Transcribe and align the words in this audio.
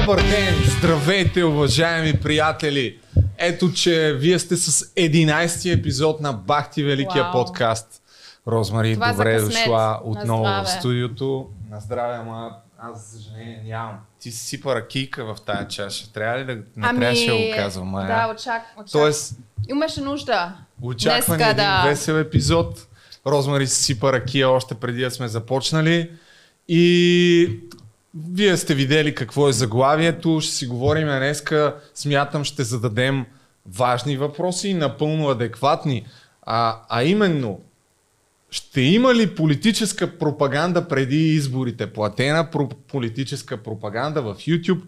Добър 0.00 0.22
ден! 0.22 0.54
Здравейте, 0.78 1.44
уважаеми 1.44 2.20
приятели! 2.20 2.98
Ето, 3.38 3.72
че 3.72 4.12
вие 4.12 4.38
сте 4.38 4.56
с 4.56 4.84
11-ти 4.84 5.70
епизод 5.70 6.20
на 6.20 6.32
Бахти 6.32 6.82
Великия 6.82 7.22
Вау. 7.22 7.32
подкаст. 7.32 8.02
Розмари, 8.48 8.94
Това 8.94 9.12
добре 9.12 9.34
е 9.34 9.40
дошла 9.40 10.00
отново 10.04 10.44
в 10.44 10.68
студиото. 10.68 11.48
На 11.70 11.80
здраве, 11.80 12.16
ама 12.16 12.50
аз 12.78 13.00
за 13.00 13.18
съжаление 13.18 13.62
нямам. 13.66 13.94
Ти 14.20 14.30
си 14.30 14.46
сипа 14.46 14.74
ракийка 14.74 15.24
в 15.24 15.36
тая 15.46 15.68
чаша. 15.68 16.12
Трябва 16.12 16.38
ли 16.38 16.44
да 16.44 16.54
не 16.54 16.98
трябваше 16.98 17.26
да 17.26 17.36
го 17.36 17.56
казвам? 17.56 17.88
Мая? 17.88 18.06
Да, 18.06 18.34
очак, 18.34 18.62
очак. 18.76 18.92
Тоест, 18.92 19.34
Имаше 19.68 20.00
нужда. 20.00 20.52
Очакван 20.82 21.36
Днеска, 21.36 21.50
един 21.50 21.64
да. 21.64 21.84
весел 21.86 22.12
епизод. 22.14 22.86
Розмари 23.26 23.66
си 23.66 23.82
сипа 23.84 24.12
ракия 24.12 24.50
още 24.50 24.74
преди 24.74 25.02
да 25.02 25.10
сме 25.10 25.28
започнали. 25.28 26.10
И 26.68 27.60
вие 28.14 28.56
сте 28.56 28.74
видели 28.74 29.14
какво 29.14 29.48
е 29.48 29.52
заглавието. 29.52 30.40
Ще 30.40 30.54
си 30.54 30.66
говорим 30.66 31.08
днеска. 31.08 31.76
Смятам, 31.94 32.44
ще 32.44 32.64
зададем 32.64 33.24
важни 33.66 34.16
въпроси, 34.16 34.74
напълно 34.74 35.28
адекватни. 35.28 36.06
А, 36.42 36.80
а 36.88 37.04
именно, 37.04 37.60
ще 38.50 38.80
има 38.80 39.14
ли 39.14 39.34
политическа 39.34 40.18
пропаганда 40.18 40.88
преди 40.88 41.16
изборите? 41.16 41.92
Платена 41.92 42.48
про- 42.52 42.74
политическа 42.74 43.56
пропаганда 43.56 44.22
в 44.22 44.34
YouTube? 44.34 44.80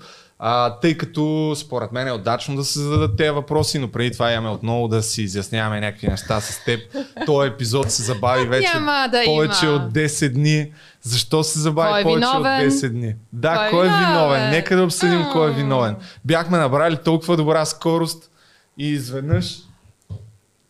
А, 0.44 0.70
тъй 0.70 0.96
като 0.96 1.54
според 1.56 1.92
мен 1.92 2.08
е 2.08 2.12
удачно 2.12 2.56
да 2.56 2.64
се 2.64 2.78
зададат 2.78 3.16
тези 3.16 3.30
въпроси, 3.30 3.78
но 3.78 3.88
преди 3.88 4.10
това 4.10 4.32
имаме 4.32 4.48
отново 4.48 4.88
да 4.88 5.02
си 5.02 5.22
изясняваме 5.22 5.80
някакви 5.80 6.08
неща 6.08 6.40
с 6.40 6.64
теб. 6.64 6.80
Този 7.26 7.48
епизод 7.48 7.90
се 7.90 8.02
забави 8.02 8.46
вече 8.46 8.72
да 8.72 9.22
повече 9.24 9.66
има. 9.66 9.74
от 9.74 9.92
10 9.92 10.28
дни. 10.28 10.72
Защо 11.02 11.44
се 11.44 11.58
забави 11.58 11.90
Кой 11.90 12.00
е 12.00 12.02
повече 12.02 12.26
виновен? 12.26 12.66
от 12.66 12.72
10 12.72 12.88
дни? 12.88 13.14
Да, 13.32 13.56
Кой 13.56 13.66
е 13.66 13.70
кой 13.70 13.80
е 13.80 13.88
виновен? 13.88 14.08
виновен? 14.08 14.50
Нека 14.50 14.76
да 14.76 14.84
обсъдим 14.84 15.24
кой 15.32 15.50
е 15.50 15.54
виновен. 15.54 15.96
Бяхме 16.24 16.58
набрали 16.58 16.96
толкова 16.96 17.36
добра 17.36 17.64
скорост 17.64 18.30
и 18.78 18.88
изведнъж 18.88 19.58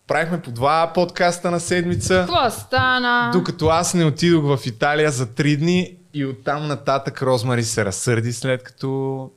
правихме 0.06 0.40
по 0.40 0.50
два 0.50 0.90
подкаста 0.94 1.50
на 1.50 1.60
седмица. 1.60 2.26
Какво 2.28 2.50
стана? 2.50 3.30
Докато 3.32 3.66
аз 3.66 3.94
не 3.94 4.04
отидох 4.04 4.56
в 4.56 4.66
Италия 4.66 5.10
за 5.10 5.26
три 5.26 5.56
дни 5.56 5.94
и 6.14 6.26
оттам 6.26 6.68
нататък 6.68 7.22
Розмари 7.22 7.64
се 7.64 7.84
разсърди 7.84 8.32
след 8.32 8.62
като 8.62 9.30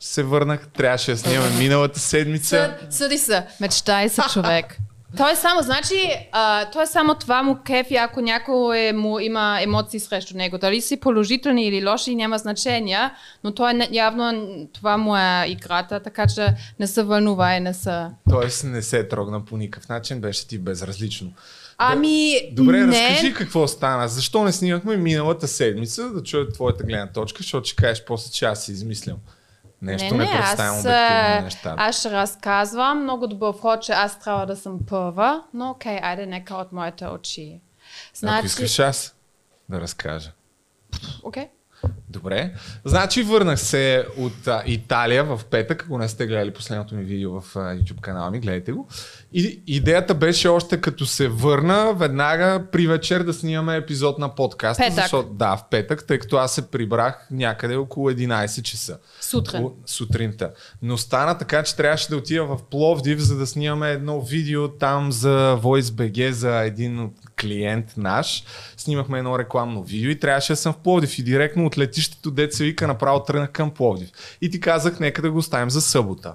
се 0.00 0.22
върнах. 0.22 0.68
Трябваше 0.68 1.10
да 1.10 1.18
снимаме 1.18 1.50
миналата 1.58 2.00
седмица. 2.00 2.76
Съд, 2.80 2.92
съди 2.92 3.18
се. 3.18 3.46
Мечтай 3.60 4.08
се, 4.08 4.22
човек. 4.32 4.76
Той 5.16 5.32
е 5.32 5.36
само, 5.36 5.62
значи, 5.62 5.94
а, 6.32 6.70
той 6.70 6.82
е 6.82 6.86
само 6.86 7.14
това 7.14 7.42
му 7.42 7.58
кефи, 7.66 7.96
ако 7.96 8.20
някой 8.20 8.78
е, 8.78 8.92
му 8.92 9.18
има 9.18 9.58
емоции 9.62 10.00
срещу 10.00 10.36
него. 10.36 10.58
Дали 10.58 10.80
си 10.80 11.00
положителни 11.00 11.66
или 11.66 11.88
лоши, 11.88 12.14
няма 12.14 12.38
значение, 12.38 13.10
но 13.44 13.54
той 13.54 13.72
е 13.72 13.88
явно 13.92 14.46
това 14.72 14.96
му 14.96 15.16
е 15.16 15.44
играта, 15.48 16.00
така 16.00 16.26
че 16.26 16.54
не 16.80 16.86
се 16.86 17.02
вълнувай, 17.02 17.60
не 17.60 17.74
се... 17.74 18.06
Тоест 18.30 18.64
не 18.64 18.82
се 18.82 19.08
трогна 19.08 19.44
по 19.44 19.56
никакъв 19.56 19.88
начин, 19.88 20.20
беше 20.20 20.46
ти 20.46 20.58
безразлично. 20.58 21.32
Ами, 21.78 22.40
Добре, 22.52 22.86
не. 22.86 22.86
разкажи 22.86 23.34
какво 23.34 23.68
стана. 23.68 24.08
Защо 24.08 24.44
не 24.44 24.52
снимахме 24.52 24.96
миналата 24.96 25.48
седмица, 25.48 26.10
да 26.10 26.22
чуя 26.22 26.48
твоята 26.48 26.84
гледна 26.84 27.12
точка, 27.12 27.38
защото 27.42 27.68
ще 27.68 27.76
кажеш 27.76 28.04
после, 28.04 28.32
че 28.32 28.44
аз 28.44 28.64
си 28.64 28.72
измислям. 28.72 29.16
Нещо 29.82 30.14
не, 30.14 30.30
представям 30.30 30.76
аз, 30.76 30.84
неща. 31.44 31.74
аз 31.78 31.98
ще 31.98 32.10
разказвам 32.10 33.02
много 33.02 33.52
вход, 33.52 33.82
че 33.82 33.92
аз 33.92 34.20
трябва 34.20 34.46
да 34.46 34.56
съм 34.56 34.78
първа, 34.86 35.42
но 35.54 35.70
окей, 35.70 35.98
айде 36.02 36.26
нека 36.26 36.54
от 36.54 36.72
моите 36.72 37.06
очи. 37.06 37.60
Значи... 38.14 38.38
Ако 38.38 38.46
искаш 38.46 38.78
аз 38.78 39.14
да 39.68 39.80
разкажа. 39.80 40.32
Окей. 41.22 41.48
Добре. 42.08 42.54
Значи 42.84 43.22
върнах 43.22 43.60
се 43.60 44.06
от 44.18 44.46
а, 44.46 44.62
Италия 44.66 45.24
в 45.24 45.40
петък. 45.50 45.82
Ако 45.82 45.98
не 45.98 46.08
сте 46.08 46.26
гледали 46.26 46.52
последното 46.52 46.94
ми 46.94 47.04
видео 47.04 47.40
в 47.40 47.56
а, 47.56 47.58
YouTube 47.58 48.00
канала 48.00 48.30
ми, 48.30 48.40
гледайте 48.40 48.72
го. 48.72 48.88
И 49.32 49.62
идеята 49.66 50.14
беше 50.14 50.48
още 50.48 50.80
като 50.80 51.06
се 51.06 51.28
върна, 51.28 51.94
веднага 51.94 52.66
при 52.72 52.86
вечер 52.86 53.22
да 53.22 53.32
снимаме 53.34 53.76
епизод 53.76 54.18
на 54.18 54.34
подкаста. 54.34 54.82
Петък. 54.82 54.94
Защото, 54.94 55.28
да, 55.32 55.56
в 55.56 55.64
петък, 55.70 56.06
тъй 56.06 56.18
като 56.18 56.36
аз 56.36 56.54
се 56.54 56.70
прибрах 56.70 57.28
някъде 57.30 57.76
около 57.76 58.10
11 58.10 58.62
часа. 58.62 58.98
Сутрин. 59.20 59.64
О, 59.64 59.72
сутринта. 59.86 60.50
Но 60.82 60.98
стана 60.98 61.38
така, 61.38 61.62
че 61.62 61.76
трябваше 61.76 62.08
да 62.08 62.16
отида 62.16 62.44
в 62.44 62.58
Пловдив, 62.70 63.18
за 63.18 63.36
да 63.36 63.46
снимаме 63.46 63.90
едно 63.90 64.20
видео 64.20 64.68
там 64.68 65.12
за 65.12 65.58
VoiceBG, 65.62 66.30
за 66.30 66.60
един 66.60 67.10
клиент 67.40 67.94
наш. 67.96 68.44
Снимахме 68.76 69.18
едно 69.18 69.38
рекламно 69.38 69.82
видео 69.82 70.10
и 70.10 70.18
трябваше 70.18 70.52
да 70.52 70.56
съм 70.56 70.72
в 70.72 70.78
Пловдив. 70.78 71.18
И 71.18 71.22
директно 71.22 71.66
от 71.66 71.78
летището 71.78 72.30
деца 72.30 72.64
вика 72.64 72.86
направо 72.86 73.22
тръгнах 73.22 73.50
към 73.50 73.70
Пловдив. 73.70 74.08
И 74.40 74.50
ти 74.50 74.60
казах, 74.60 75.00
нека 75.00 75.22
да 75.22 75.30
го 75.30 75.38
оставим 75.38 75.70
за 75.70 75.80
събота. 75.80 76.34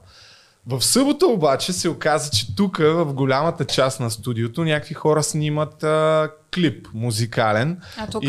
В 0.67 0.81
събота 0.81 1.25
обаче 1.25 1.73
се 1.73 1.89
оказа, 1.89 2.31
че 2.31 2.55
тук 2.55 2.77
в 2.77 3.13
голямата 3.13 3.65
част 3.65 3.99
на 3.99 4.11
студиото 4.11 4.63
някакви 4.63 4.93
хора 4.93 5.23
снимат 5.23 5.83
а, 5.83 6.29
клип 6.55 6.87
музикален. 6.93 7.77
А 7.97 8.07
тук? 8.07 8.23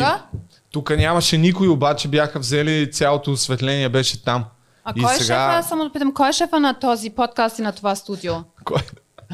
Тук 0.71 0.89
нямаше 0.89 1.37
никой, 1.37 1.67
обаче 1.67 2.07
бяха 2.07 2.39
взели 2.39 2.91
цялото 2.91 3.31
осветление 3.31 3.89
беше 3.89 4.23
там. 4.23 4.45
А 4.85 4.93
И 4.95 5.01
кой 5.01 5.13
е 5.13 5.17
сега- 5.17 5.51
шефа, 5.53 5.69
само 5.69 5.83
да 5.83 5.91
питам, 5.91 6.13
кой 6.13 6.29
е 6.29 6.33
шефа 6.33 6.59
на 6.59 6.73
този 6.73 7.09
подкаст 7.09 7.59
и 7.59 7.61
на 7.61 7.71
това 7.71 7.95
студио? 7.95 8.33
Кой? 8.63 8.81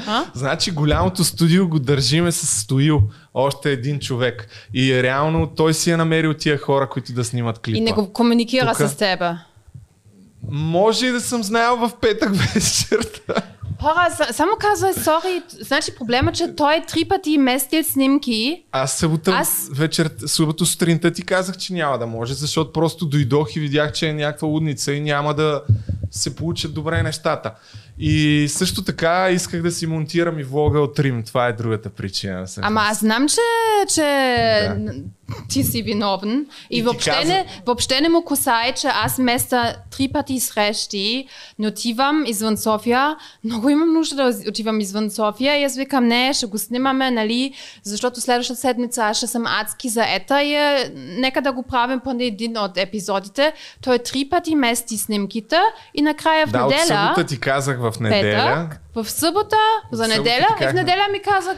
А? 0.07 0.25
Значи 0.33 0.71
голямото 0.71 1.23
студио 1.23 1.67
го 1.67 1.79
държиме 1.79 2.31
с 2.31 2.61
стоил. 2.61 3.01
Още 3.33 3.71
един 3.71 3.99
човек. 3.99 4.47
И 4.73 5.03
реално 5.03 5.47
той 5.47 5.73
си 5.73 5.91
е 5.91 5.97
намерил 5.97 6.33
тия 6.33 6.57
хора, 6.57 6.89
които 6.89 7.13
да 7.13 7.23
снимат 7.23 7.59
клипа. 7.59 7.77
И 7.77 7.81
не 7.81 7.91
го 7.91 8.13
комуникира 8.13 8.67
Тука. 8.67 8.89
с 8.89 8.95
тебе. 8.95 9.31
Може 10.49 11.07
и 11.07 11.11
да 11.11 11.21
съм 11.21 11.43
знаел 11.43 11.75
в 11.77 11.91
петък 12.01 12.29
вечерта. 12.53 13.33
Хора, 13.81 14.07
са- 14.17 14.33
само 14.33 14.51
казвай, 14.59 14.93
сори, 14.93 15.41
значи 15.59 15.95
проблема, 15.95 16.31
че 16.31 16.55
той 16.55 16.83
три 16.87 17.05
пъти 17.05 17.37
местил 17.37 17.83
снимки. 17.83 18.63
Аз 18.71 18.93
събота 18.93 19.31
Аз- 19.31 19.69
вечер, 19.73 20.11
събота 20.25 20.65
сутринта 20.65 21.11
ти 21.11 21.21
казах, 21.21 21.57
че 21.57 21.73
няма 21.73 21.97
да 21.97 22.07
може, 22.07 22.33
защото 22.33 22.73
просто 22.73 23.05
дойдох 23.05 23.55
и 23.55 23.59
видях, 23.59 23.91
че 23.91 24.07
е 24.09 24.13
някаква 24.13 24.47
лудница 24.47 24.93
и 24.93 25.01
няма 25.01 25.33
да 25.33 25.61
се 26.11 26.35
получат 26.35 26.73
добре 26.73 27.03
нещата. 27.03 27.51
И 28.01 28.47
също 28.49 28.83
така 28.83 29.29
исках 29.29 29.61
да 29.61 29.71
си 29.71 29.87
монтирам 29.87 30.39
и 30.39 30.43
влога 30.43 30.79
от 30.79 30.99
Рим. 30.99 31.23
Това 31.23 31.47
е 31.47 31.53
другата 31.53 31.89
причина. 31.89 32.45
всъщност. 32.45 32.67
Ама 32.67 32.81
аз 32.81 32.99
знам, 32.99 33.27
че, 33.27 33.41
че 33.93 34.01
Да. 34.79 34.93
ти 35.49 35.63
си 35.63 35.81
виновен. 35.81 36.45
И, 36.69 36.77
И 36.77 36.81
въобще, 36.81 37.09
каза- 37.11 37.27
не, 37.27 37.45
въобще 37.65 38.01
не 38.01 38.09
му 38.09 38.23
косае, 38.23 38.71
че 38.71 38.87
аз 38.87 39.17
места 39.17 39.75
три 39.91 40.07
пъти 40.07 40.39
срещи, 40.39 41.27
не 41.59 41.67
отивам 41.67 42.23
извън 42.27 42.57
София. 42.57 43.15
Много 43.43 43.69
имам 43.69 43.93
нужда 43.93 44.15
да 44.15 44.49
отивам 44.49 44.79
извън 44.79 45.09
София 45.11 45.57
и 45.57 45.63
аз 45.63 45.77
викам, 45.77 46.07
не, 46.07 46.33
ще 46.33 46.45
го 46.45 46.57
снимаме, 46.57 47.11
нали, 47.11 47.53
защото 47.83 48.21
следващата 48.21 48.59
седмица 48.59 49.03
аз 49.03 49.17
ще 49.17 49.27
съм 49.27 49.43
адски 49.47 49.89
заета 49.89 50.43
и 50.43 50.53
е, 50.53 50.91
нека 50.95 51.41
да 51.41 51.51
го 51.51 51.63
правим 51.63 51.99
по 51.99 52.15
един 52.19 52.57
от 52.57 52.77
епизодите. 52.77 53.53
Той 53.81 53.99
три 53.99 54.27
пъти 54.29 54.55
мести 54.55 54.97
снимките 54.97 55.59
и 55.95 56.01
накрая 56.01 56.47
в 56.47 56.51
да, 56.51 56.63
неделя... 56.63 56.85
събота 56.85 57.23
ти 57.23 57.39
казах 57.39 57.79
в 57.79 57.88
неделя. 57.99 58.67
Петък, 58.69 58.81
в 58.95 59.09
събота, 59.09 59.55
за 59.91 60.03
събота 60.03 60.17
неделя 60.19 60.47
и 60.61 60.67
в 60.67 60.73
неделя 60.73 61.01
ми 61.11 61.19
каза 61.21 61.55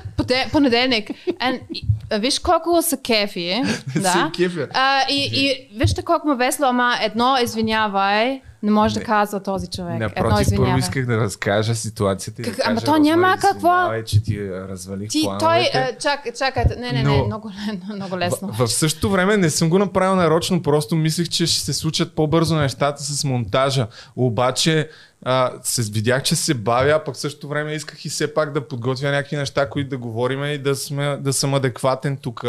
понеделник. 0.52 1.10
And, 1.10 1.60
и- 1.74 1.88
а, 2.12 2.18
виж 2.18 2.40
колко 2.40 2.82
са 2.82 2.98
кефи. 2.98 3.62
да. 3.96 4.32
А, 4.74 5.02
и, 5.10 5.30
и 5.34 5.70
вижте 5.76 6.02
колко 6.04 6.28
ме 6.28 6.36
весело, 6.36 6.70
ама 6.70 6.94
едно 7.02 7.38
извинявай, 7.44 8.42
не 8.64 8.72
може 8.72 8.96
Не. 8.96 9.00
да 9.00 9.06
казва 9.06 9.44
този 9.44 9.68
човек. 9.68 9.94
едно 9.94 10.00
Напротив, 10.00 10.24
първо 10.24 10.42
извинявай. 10.42 10.80
исках 10.80 11.06
да 11.06 11.18
разкажа 11.18 11.76
ситуацията 11.76 12.42
и 12.42 12.46
Как- 12.46 12.56
да 12.56 12.64
ама 12.66 12.82
то 12.82 12.98
няма 12.98 13.38
какво. 13.42 13.58
извинявай, 13.58 14.04
че 14.04 14.24
ти 14.24 14.40
развалих 14.52 15.10
Ти, 15.10 15.22
той, 15.22 15.38
плановете. 15.40 15.78
а, 15.94 15.98
чак, 15.98 16.38
чакайте, 16.38 16.76
не, 16.76 16.92
не, 16.92 17.04
не, 17.04 17.10
Но- 17.10 17.26
много, 17.26 17.52
много 17.96 18.18
лесно. 18.18 18.48
В, 18.48 18.68
в 18.68 18.74
същото 18.74 19.10
време 19.10 19.38
не 19.38 19.50
съм 19.50 19.70
го 19.70 19.80
направил 19.80 20.16
нарочно, 20.16 20.62
просто 20.62 20.96
мислех, 20.96 21.30
че 21.30 21.46
ще 21.46 21.60
се 21.60 21.74
случат 21.74 22.16
по-бързо 22.16 22.56
нещата 22.56 23.04
с 23.04 23.24
монтажа. 23.24 23.88
Обаче 24.16 24.90
а, 25.26 25.52
се, 25.64 25.92
видях, 25.92 26.24
че 26.24 26.36
се 26.36 26.54
бавя, 26.54 26.92
а 26.92 27.04
пък 27.04 27.16
в 27.16 27.20
същото 27.20 27.48
време 27.48 27.74
исках 27.74 28.06
и 28.06 28.10
все 28.10 28.34
пак 28.34 28.54
да 28.54 28.68
подготвя 28.68 29.12
някакви 29.12 29.36
неща, 29.36 29.70
които 29.70 29.90
да 29.90 29.98
говорим 29.98 30.46
и 30.46 30.58
да, 30.58 30.76
сме, 30.76 31.18
да 31.18 31.34
съм 31.34 31.54
адекватен 31.54 32.18
тук 32.18 32.46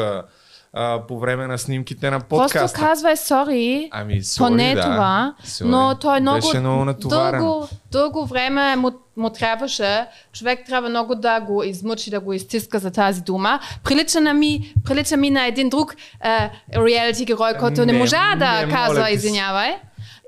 а, 0.75 1.03
по 1.09 1.19
време 1.19 1.47
на 1.47 1.59
снимките 1.59 2.11
на 2.11 2.21
подкаста. 2.21 2.59
Просто 2.59 2.81
казвай 2.81 3.17
сори. 3.17 3.89
Ами, 3.93 4.23
sorry, 4.23 4.39
Поне 4.39 4.75
да. 4.75 4.83
това, 4.83 5.35
Sorry. 5.45 5.65
но 5.65 5.95
той 6.01 6.21
много, 6.21 6.37
Беше 6.37 6.61
много 6.61 6.85
натоварен. 6.85 7.41
дълго, 7.41 7.69
дълго 7.93 8.27
време 8.27 8.77
му, 8.77 8.91
му 9.17 9.31
трябваше. 9.31 10.07
Човек 10.33 10.61
трябва 10.67 10.89
много 10.89 11.15
да 11.15 11.41
го 11.41 11.63
измъчи, 11.63 12.11
да 12.11 12.21
го 12.21 12.33
изтиска 12.33 12.79
за 12.79 12.91
тази 12.91 13.21
дума. 13.21 13.61
Прилича, 13.85 14.21
на 14.21 14.35
ми, 14.35 14.75
прилича 14.85 15.17
ми 15.17 15.31
на 15.31 15.47
един 15.47 15.69
друг 15.69 15.95
е, 16.25 16.51
реалити 16.77 17.25
герой, 17.25 17.53
който 17.59 17.87
не, 17.87 17.93
Не, 17.93 17.99
можа 17.99 18.37
да 18.37 18.67
не, 18.67 18.73
казва 18.73 19.07
ти 19.07 19.19
се. 19.19 19.29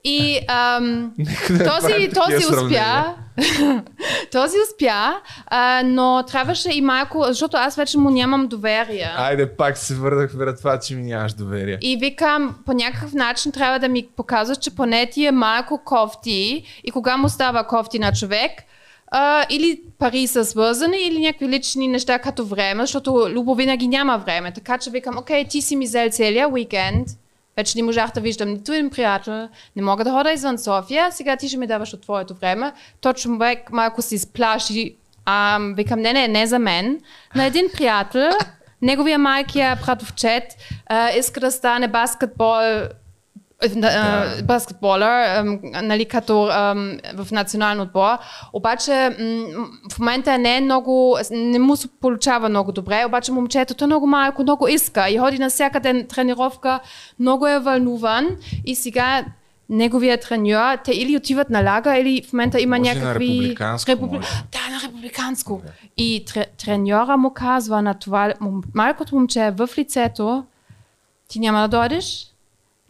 И 0.04 0.40
ам, 0.48 1.12
този, 1.48 2.10
този 2.14 2.46
успя. 2.46 3.14
Този 4.32 4.56
успя, 4.68 5.20
а, 5.46 5.82
но 5.84 6.24
трябваше 6.26 6.70
и 6.72 6.80
малко, 6.80 7.24
защото 7.28 7.56
аз 7.56 7.76
вече 7.76 7.98
му 7.98 8.10
нямам 8.10 8.46
доверие. 8.46 9.10
Айде, 9.16 9.56
пак 9.56 9.78
се 9.78 9.94
върнах 9.94 10.32
върна 10.32 10.56
това, 10.56 10.78
че 10.78 10.94
ми 10.94 11.02
нямаш 11.02 11.32
доверие. 11.32 11.78
И 11.80 11.96
викам, 11.96 12.54
по 12.66 12.72
някакъв 12.72 13.14
начин 13.14 13.52
трябва 13.52 13.78
да 13.78 13.88
ми 13.88 14.06
показваш, 14.16 14.58
че 14.58 14.74
поне 14.74 15.10
ти 15.10 15.26
е 15.26 15.32
малко 15.32 15.80
кофти 15.84 16.64
и 16.84 16.90
кога 16.90 17.16
му 17.16 17.28
става 17.28 17.66
кофти 17.66 17.98
на 17.98 18.12
човек, 18.12 18.50
а, 19.08 19.46
или 19.50 19.80
пари 19.98 20.26
са 20.26 20.44
свързани, 20.44 20.98
или 20.98 21.20
някакви 21.20 21.48
лични 21.48 21.88
неща 21.88 22.18
като 22.18 22.44
време, 22.44 22.82
защото 22.82 23.28
Любо 23.30 23.54
винаги 23.54 23.88
няма 23.88 24.18
време. 24.18 24.52
Така 24.52 24.78
че 24.78 24.90
викам, 24.90 25.18
окей, 25.18 25.44
ти 25.44 25.62
си 25.62 25.76
ми 25.76 25.84
взел 25.84 26.08
целия 26.10 26.48
уикенд, 26.48 27.08
вече 27.56 27.78
не 27.78 27.82
можах 27.82 28.10
да 28.12 28.20
виждам 28.20 28.48
нито 28.48 28.72
един 28.72 28.90
приятел, 28.90 29.48
не 29.76 29.82
мога 29.82 30.04
да 30.04 30.10
хода 30.10 30.32
извън 30.32 30.58
София, 30.58 31.12
сега 31.12 31.36
ти 31.36 31.48
ще 31.48 31.58
ми 31.58 31.66
даваш 31.66 31.92
от 31.92 32.02
твоето 32.02 32.34
време. 32.34 32.72
То 33.00 33.12
човек 33.12 33.72
малко 33.72 34.02
си 34.02 34.18
сплаши, 34.18 34.96
а, 35.24 35.58
викам, 35.76 36.00
не, 36.00 36.12
не, 36.12 36.28
не 36.28 36.46
за 36.46 36.58
мен. 36.58 37.00
На 37.34 37.44
един 37.44 37.66
приятел, 37.72 38.30
неговия 38.82 39.18
майкия 39.18 39.78
братовчет 39.86 40.44
а, 40.86 41.10
иска 41.10 41.40
да 41.40 41.52
стане 41.52 41.88
баскетбол 41.88 42.56
да. 43.76 44.42
баскетболър, 44.44 45.42
нали, 45.82 46.04
като 46.04 46.42
в 47.14 47.28
национален 47.32 47.80
отбор. 47.80 48.16
Обаче 48.52 49.16
в 49.92 49.98
момента 49.98 50.38
не 50.38 50.56
е 50.56 50.60
много, 50.60 51.18
не 51.30 51.58
му 51.58 51.76
се 51.76 51.88
получава 52.00 52.48
много 52.48 52.72
добре, 52.72 53.04
обаче 53.06 53.32
момчето 53.32 53.84
е 53.84 53.86
много 53.86 54.06
малко, 54.06 54.42
много 54.42 54.68
иска 54.68 55.10
и 55.10 55.18
ходи 55.18 55.38
на 55.38 55.50
всяка 55.50 55.80
ден 55.80 56.06
тренировка, 56.08 56.80
много 57.18 57.46
е 57.46 57.58
вълнуван 57.58 58.28
и 58.64 58.74
сега 58.74 59.24
неговия 59.68 60.20
треньор, 60.20 60.76
те 60.84 60.92
или 60.92 61.16
отиват 61.16 61.50
на 61.50 61.62
лага, 61.62 61.98
или 61.98 62.22
в 62.22 62.32
момента 62.32 62.60
има 62.60 62.78
Може 62.78 62.94
някакви... 62.94 63.28
на 63.28 63.34
републиканско, 63.34 63.90
Републи... 63.90 64.18
Да, 64.52 64.74
на 64.74 64.82
републиканско. 64.84 65.62
И 65.96 66.24
тре... 66.26 66.46
треньора 66.64 67.16
му 67.16 67.30
казва 67.30 67.82
на 67.82 67.94
това 67.94 68.34
малкото 68.74 69.14
момче 69.14 69.50
в 69.50 69.68
лицето, 69.78 70.44
ти 71.28 71.40
няма 71.40 71.60
да 71.60 71.68
дойдеш, 71.68 72.33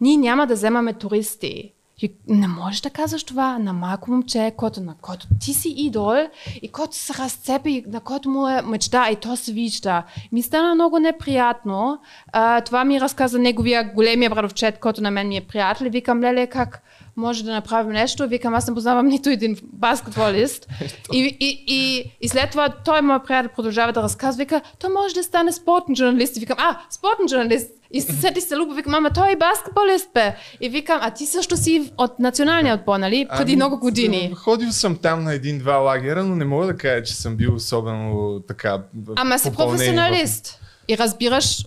ние 0.01 0.17
няма 0.17 0.47
да 0.47 0.53
вземаме 0.53 0.93
туристи. 0.93 1.71
И 2.01 2.11
не 2.27 2.47
можеш 2.47 2.81
да 2.81 2.89
казваш 2.89 3.23
това 3.23 3.59
на 3.59 3.73
малко 3.73 4.11
момче, 4.11 4.53
който, 4.57 4.81
на 4.81 4.95
който 5.01 5.27
ти 5.39 5.53
си 5.53 5.69
идол 5.77 6.15
и 6.61 6.67
който 6.67 6.95
се 6.95 7.13
разцепи, 7.13 7.83
на 7.87 7.99
който 7.99 8.29
му 8.29 8.47
е 8.47 8.61
мечта 8.61 9.09
и 9.11 9.15
то 9.15 9.35
се 9.35 9.51
вижда. 9.53 10.03
Ми 10.31 10.41
стана 10.41 10.75
много 10.75 10.99
неприятно. 10.99 11.99
А, 12.31 12.61
това 12.61 12.85
ми 12.85 13.01
разказа 13.01 13.39
неговия 13.39 13.91
големия 13.95 14.29
братовчет, 14.29 14.79
който 14.79 15.01
на 15.01 15.11
мен 15.11 15.27
ми 15.27 15.37
е 15.37 15.41
приятел. 15.41 15.89
Викам, 15.89 16.21
леле, 16.21 16.47
как 16.47 16.81
може 17.15 17.43
да 17.43 17.53
направим 17.53 17.91
нещо? 17.91 18.27
Викам, 18.27 18.53
аз 18.53 18.67
не 18.67 18.73
познавам 18.73 19.07
нито 19.07 19.29
един 19.29 19.57
баскетболист. 19.63 20.67
и, 21.13 21.37
и, 21.39 21.65
и, 21.67 22.11
и 22.21 22.29
след 22.29 22.51
това 22.51 22.69
той, 22.69 23.01
моят 23.01 23.25
приятел, 23.25 23.51
продължава 23.55 23.93
да 23.93 24.03
разказва. 24.03 24.43
Вика, 24.43 24.61
той 24.79 24.89
може 24.89 25.15
да 25.15 25.23
стане 25.23 25.51
спортен 25.51 25.95
журналист. 25.95 26.37
И 26.37 26.39
викам, 26.39 26.57
а, 26.59 26.79
спортен 26.89 27.27
журналист. 27.27 27.71
И 27.95 28.01
се 28.01 28.13
сети 28.13 28.41
се 28.41 28.55
Любо, 28.55 28.73
викам, 28.73 28.91
мама, 28.91 29.09
той 29.09 29.31
е 29.31 29.35
баскетболист, 29.35 30.09
бе. 30.13 30.35
И 30.61 30.69
викам, 30.69 30.99
а 31.01 31.11
ти 31.11 31.25
също 31.25 31.57
си 31.57 31.91
от 31.97 32.19
националния 32.19 32.75
отбор, 32.75 32.97
нали? 32.97 33.27
Преди 33.29 33.51
Ами, 33.51 33.55
много 33.55 33.79
години. 33.79 34.33
Ходил 34.35 34.71
съм 34.71 34.97
там 34.97 35.23
на 35.23 35.33
един-два 35.33 35.75
лагера, 35.75 36.23
но 36.23 36.35
не 36.35 36.45
мога 36.45 36.65
да 36.65 36.77
кажа, 36.77 37.03
че 37.03 37.15
съм 37.15 37.35
бил 37.35 37.55
особено 37.55 38.39
така. 38.47 38.81
Ама 39.15 39.39
си 39.39 39.49
попълнение 39.49 39.75
в- 39.75 39.77
професионалист. 39.77 40.59
И 40.87 40.97
разбираш, 40.97 41.65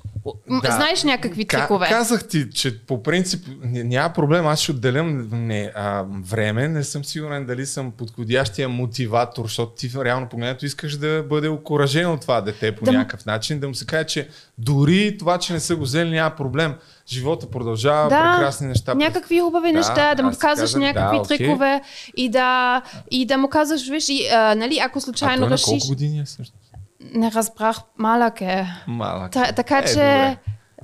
Да. 0.63 0.73
знаеш 0.73 1.05
някакви 1.05 1.45
Ка- 1.45 1.59
трикове. 1.61 1.87
Казах 1.89 2.29
ти, 2.29 2.51
че 2.51 2.79
по 2.79 3.03
принцип 3.03 3.47
ня- 3.47 3.83
няма 3.83 4.13
проблем, 4.13 4.47
аз 4.47 4.61
ще 4.61 4.73
отделям 4.73 5.29
не, 5.33 5.73
а, 5.75 6.05
време, 6.23 6.69
не 6.69 6.85
съм 6.85 7.05
сигурен 7.05 7.47
дали 7.47 7.67
съм 7.67 7.91
подходящия 7.91 8.69
мотиватор, 8.69 9.45
защото 9.45 9.73
ти 9.73 9.91
реално 10.05 10.29
погледнато 10.29 10.67
искаш 10.67 10.97
да 10.97 11.25
бъде 11.29 11.49
окоръжено 11.49 12.13
от 12.13 12.21
това 12.21 12.41
дете 12.41 12.77
по 12.77 12.85
Да 12.85 12.93
някакъв 12.93 13.27
начин, 13.27 13.61
да 13.61 13.69
му 13.69 13.75
се 13.75 13.87
каже, 13.87 14.05
че 14.05 14.29
дори 14.59 15.19
това, 15.19 15.39
че 15.39 15.53
не 15.53 15.61
са 15.61 15.77
го 15.77 15.83
взели, 15.83 16.11
няма 16.11 16.37
проблем. 16.37 16.75
Живота 17.09 17.51
продължава, 17.51 18.09
Да, 18.09 18.37
прекрасни 18.37 18.67
неща. 18.67 18.95
Някакви 18.95 19.41
хубави 19.41 19.73
Да, 19.73 19.79
неща, 19.79 20.15
да 20.15 20.23
му 20.23 20.31
казваш 20.39 20.71
казах, 20.71 20.81
някакви 20.81 21.19
да, 21.19 21.23
трикове 21.25 21.81
и 22.17 22.29
да, 22.29 22.83
и 23.11 23.27
да 23.27 23.39
му 23.39 23.49
казваш, 23.49 23.89
виж, 23.89 24.09
и, 24.09 24.29
а, 24.33 24.55
нали, 24.55 24.79
ако 24.79 24.99
а 24.99 25.01
случайно 25.01 25.43
той 25.43 25.49
на 25.49 25.55
решиш... 25.55 25.65
колко 25.67 25.87
години 25.89 26.21
е 26.21 26.27
също? 26.27 26.58
Не 27.15 27.33
разбрах, 27.33 27.77
малък 27.99 28.41
е. 28.41 28.67
Малък. 28.87 29.33
Та, 29.33 29.53
така, 29.53 29.79
Е, 29.79 29.85
че, 29.85 29.95
добре. 29.95 30.37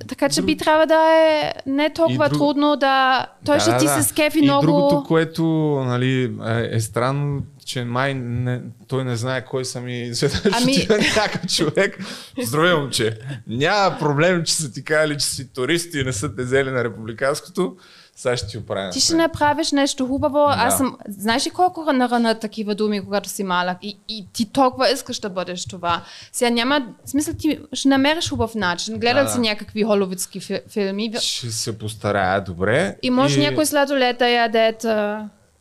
така 0.08 0.28
че 0.28 0.42
би 0.42 0.56
трябва 0.56 0.86
да 0.86 0.94
е 1.12 1.52
не 1.66 1.90
толкова 1.90 2.28
друг- 2.28 2.38
трудно 2.38 2.76
да... 2.76 3.26
Той 3.44 3.56
Да, 3.56 3.60
ще 3.60 3.76
ти 3.76 3.84
да. 3.84 3.90
се 3.92 4.02
скефи 4.02 4.38
и 4.38 4.42
много... 4.42 4.62
другото, 4.62 5.04
което 5.04 5.44
нали, 5.86 6.22
е, 6.46 6.68
е 6.70 6.80
странно, 6.80 7.42
че 7.66 7.84
май 7.84 8.14
не, 8.14 8.60
той 8.88 9.04
не 9.04 9.16
знае 9.16 9.44
кой 9.44 9.64
съм 9.64 9.88
и 9.88 10.12
Ами- 10.52 10.72
отива 10.72 10.98
някакъв 10.98 11.46
човек. 11.48 11.98
Здравей, 12.42 12.74
момче. 12.74 13.18
Няма 13.46 13.98
проблем, 13.98 14.44
че 14.44 14.54
са 14.54 14.72
ти 14.72 14.84
казали, 14.84 15.18
че 15.18 15.26
си 15.26 15.52
туристи 15.52 15.98
и 15.98 16.04
не 16.04 16.12
са 16.12 16.36
те 16.36 16.42
взели 16.42 16.70
на 16.70 16.84
републиканското. 16.84 17.76
Сега 18.16 18.36
ще 18.36 18.46
ти 18.46 18.58
оправя. 18.58 18.90
Ти 18.90 19.00
ще 19.00 19.14
направиш 19.14 19.72
нещо 19.72 20.06
хубаво. 20.06 20.38
Да. 20.38 20.54
Аз 20.56 20.74
Да. 20.74 20.78
съм... 20.78 20.96
Знаеш 21.08 21.46
ли 21.46 21.50
колко 21.50 21.84
рана 21.86 22.18
на 22.20 22.34
такива 22.34 22.74
думи, 22.74 23.04
когато 23.04 23.28
си 23.28 23.44
малък? 23.44 23.76
И, 23.82 23.98
и 24.08 24.26
ти 24.32 24.46
толкова 24.46 24.90
искаш 24.90 25.18
да 25.18 25.28
бъдеш 25.30 25.66
това. 25.66 26.02
Сега 26.32 26.50
няма... 26.50 26.80
Смисъл, 27.04 27.34
ти 27.34 27.58
ще 27.72 27.88
намериш 27.88 28.30
хубав 28.30 28.54
начин. 28.54 28.98
Гледал 28.98 29.24
Да, 29.24 29.30
си 29.30 29.36
да. 29.36 29.42
някакви 29.42 29.82
холовицки 29.82 30.40
фи- 30.40 30.62
филми. 30.68 31.12
Ще 31.20 31.50
се 31.50 31.78
постарая 31.78 32.40
добре. 32.40 32.96
И 33.02 33.10
може 33.10 33.40
и... 33.40 33.42
някой 33.42 33.66
сладолет 33.66 34.18
да 34.18 34.28
ядет. 34.28 34.86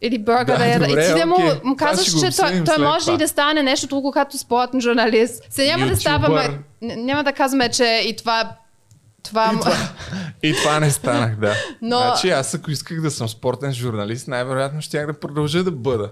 Или 0.02 0.18
бъргър 0.18 0.58
да, 0.58 0.80
Да, 0.80 0.88
добре, 0.88 1.04
и 1.04 1.08
ти 1.08 1.20
да 1.20 1.26
му, 1.26 1.36
окей. 1.36 1.50
му 1.64 1.76
казваш, 1.76 2.20
че 2.22 2.38
той, 2.38 2.64
той 2.66 2.78
може 2.80 3.00
това. 3.00 3.14
и 3.14 3.18
да 3.18 3.28
стане 3.28 3.64
нещо 3.64 3.88
друго 3.88 4.12
като 4.12 4.38
спортен 4.38 4.82
журналист. 4.82 5.44
Сега 5.50 5.68
няма 5.68 5.80
да 5.80 5.92
Ютубър. 5.92 6.00
ставаме... 6.00 6.60
Няма 6.82 7.24
да 7.24 7.34
казваме, 7.34 7.70
че 7.70 8.02
и 8.06 8.16
това... 8.16 8.52
Това... 9.24 9.52
И 9.54 9.60
това, 9.60 9.76
и 10.44 10.54
това 10.54 10.80
не 10.80 10.92
станах, 10.92 11.36
да. 11.36 11.54
Но- 11.82 12.00
Значи 12.00 12.30
аз 12.30 12.54
ако 12.54 12.72
исках 12.72 13.02
да 13.02 13.12
съм 13.12 13.30
спортен 13.30 13.74
журналист, 13.74 14.28
най-вероятно 14.28 14.82
щях 14.82 15.06
да 15.06 15.14
продължа 15.14 15.64
да 15.64 15.72
бъда. 15.72 16.12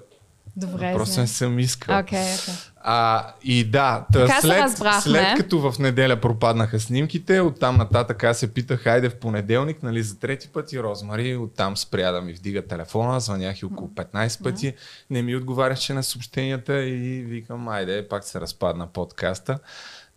Добре, 0.56 0.94
Просто 0.94 1.20
не 1.20 1.28
съм 1.28 1.60
искал. 1.60 2.00
Окей, 2.00 2.20
окей. 2.36 2.54
А, 2.84 3.28
и 3.44 3.64
да, 3.64 4.06
тъ, 4.14 4.26
Така 4.26 4.42
след, 4.42 4.78
след 5.02 5.38
като 5.38 5.60
в 5.62 5.80
неделя 5.80 6.16
пропаднаха 6.16 6.80
снимките, 6.80 7.40
оттам 7.40 7.78
нататък 7.78 8.24
аз 8.24 8.38
се 8.38 8.54
питах, 8.54 8.82
хайде 8.82 9.10
в 9.10 9.16
понеделник, 9.16 9.84
нали, 9.84 10.04
за 10.04 10.20
трети 10.20 10.48
път 10.48 10.74
и 10.74 10.84
Розмари, 10.84 11.36
оттам 11.36 11.78
спря 11.78 12.12
да 12.12 12.22
ми 12.22 12.34
вдига 12.34 12.68
телефона, 12.68 13.20
звънях 13.20 13.62
и 13.62 13.66
около 13.66 13.90
15 13.90 14.44
пъти, 14.44 14.74
не 15.10 15.22
ми 15.22 15.36
отговаряше 15.36 15.94
на 15.94 16.04
съобщенията 16.04 16.84
и 16.84 17.22
викам, 17.22 17.68
айде, 17.68 18.08
пак 18.08 18.24
се 18.24 18.42
разпадна 18.42 18.88
подкаста. 18.88 19.60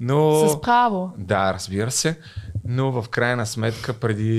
Но... 0.00 0.48
С 0.48 0.60
право. 0.60 1.12
Да, 1.18 1.54
разбира 1.54 1.90
се. 1.90 2.18
Но 2.64 2.92
в 2.92 3.08
крайна 3.08 3.46
сметка, 3.46 3.92
преди, 3.92 4.34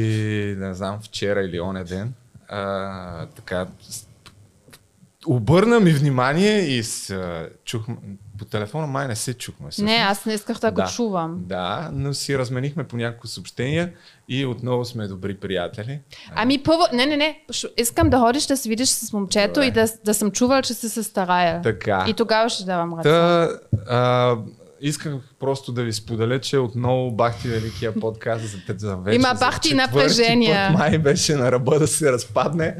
не 0.57 0.73
знам, 0.73 0.99
вчера 1.03 1.41
или 1.41 1.59
оня 1.61 1.83
ден, 1.83 2.13
а, 2.49 3.25
така, 3.25 3.67
обърна 5.27 5.79
ми 5.79 5.91
внимание 5.91 6.59
и 6.59 6.83
с, 6.83 7.15
чух, 7.65 7.85
по 8.39 8.45
телефона 8.45 8.87
май 8.87 9.07
не 9.07 9.15
се 9.15 9.33
чухме. 9.33 9.69
всъщност. 9.69 9.85
Не, 9.87 9.95
аз 9.95 10.25
не 10.25 10.33
исках 10.33 10.59
да 10.59 10.71
го 10.71 10.75
Да. 10.75 10.87
чувам. 10.87 11.35
Да, 11.39 11.89
но 11.93 12.13
си 12.13 12.37
разменихме 12.37 12.83
по 12.83 12.97
няколко 12.97 13.27
съобщения 13.27 13.93
и 14.29 14.45
отново 14.45 14.85
сме 14.85 15.07
добри 15.07 15.37
приятели. 15.37 15.99
Ами 16.35 16.63
първо, 16.63 16.83
не, 16.93 17.05
не, 17.05 17.17
не, 17.17 17.41
искам 17.77 18.09
да 18.09 18.19
ходиш 18.19 18.45
да 18.45 18.57
се 18.57 18.69
видиш 18.69 18.89
с 18.89 19.13
момчето 19.13 19.53
Добре. 19.53 19.65
и 19.65 19.71
да, 19.71 19.87
да 20.05 20.13
съм 20.13 20.31
чувал, 20.31 20.61
че 20.61 20.73
си 20.73 20.89
се 20.89 21.03
старая. 21.03 21.61
Така. 21.61 22.05
И 22.07 22.13
тогава 22.13 22.49
ще 22.49 22.63
давам 22.65 22.93
ръце. 22.93 23.09
Та, 23.09 23.49
а, 23.89 24.35
исках 24.87 25.13
просто 25.39 25.71
да 25.71 25.83
ви 25.83 25.93
споделя, 25.93 26.39
че 26.39 26.57
отново 26.57 27.11
Бахти 27.11 27.47
Великия 27.47 27.93
подкаст 27.99 28.45
за, 28.45 28.57
за 28.77 28.95
вече 28.95 29.15
Има 29.15 29.33
Бахти 29.39 29.73
напрежение. 29.73 30.67
Път 30.67 30.77
май 30.77 30.97
беше 30.97 31.35
на 31.35 31.51
ръба 31.51 31.79
да 31.79 31.87
се 31.87 32.11
разпадне 32.11 32.77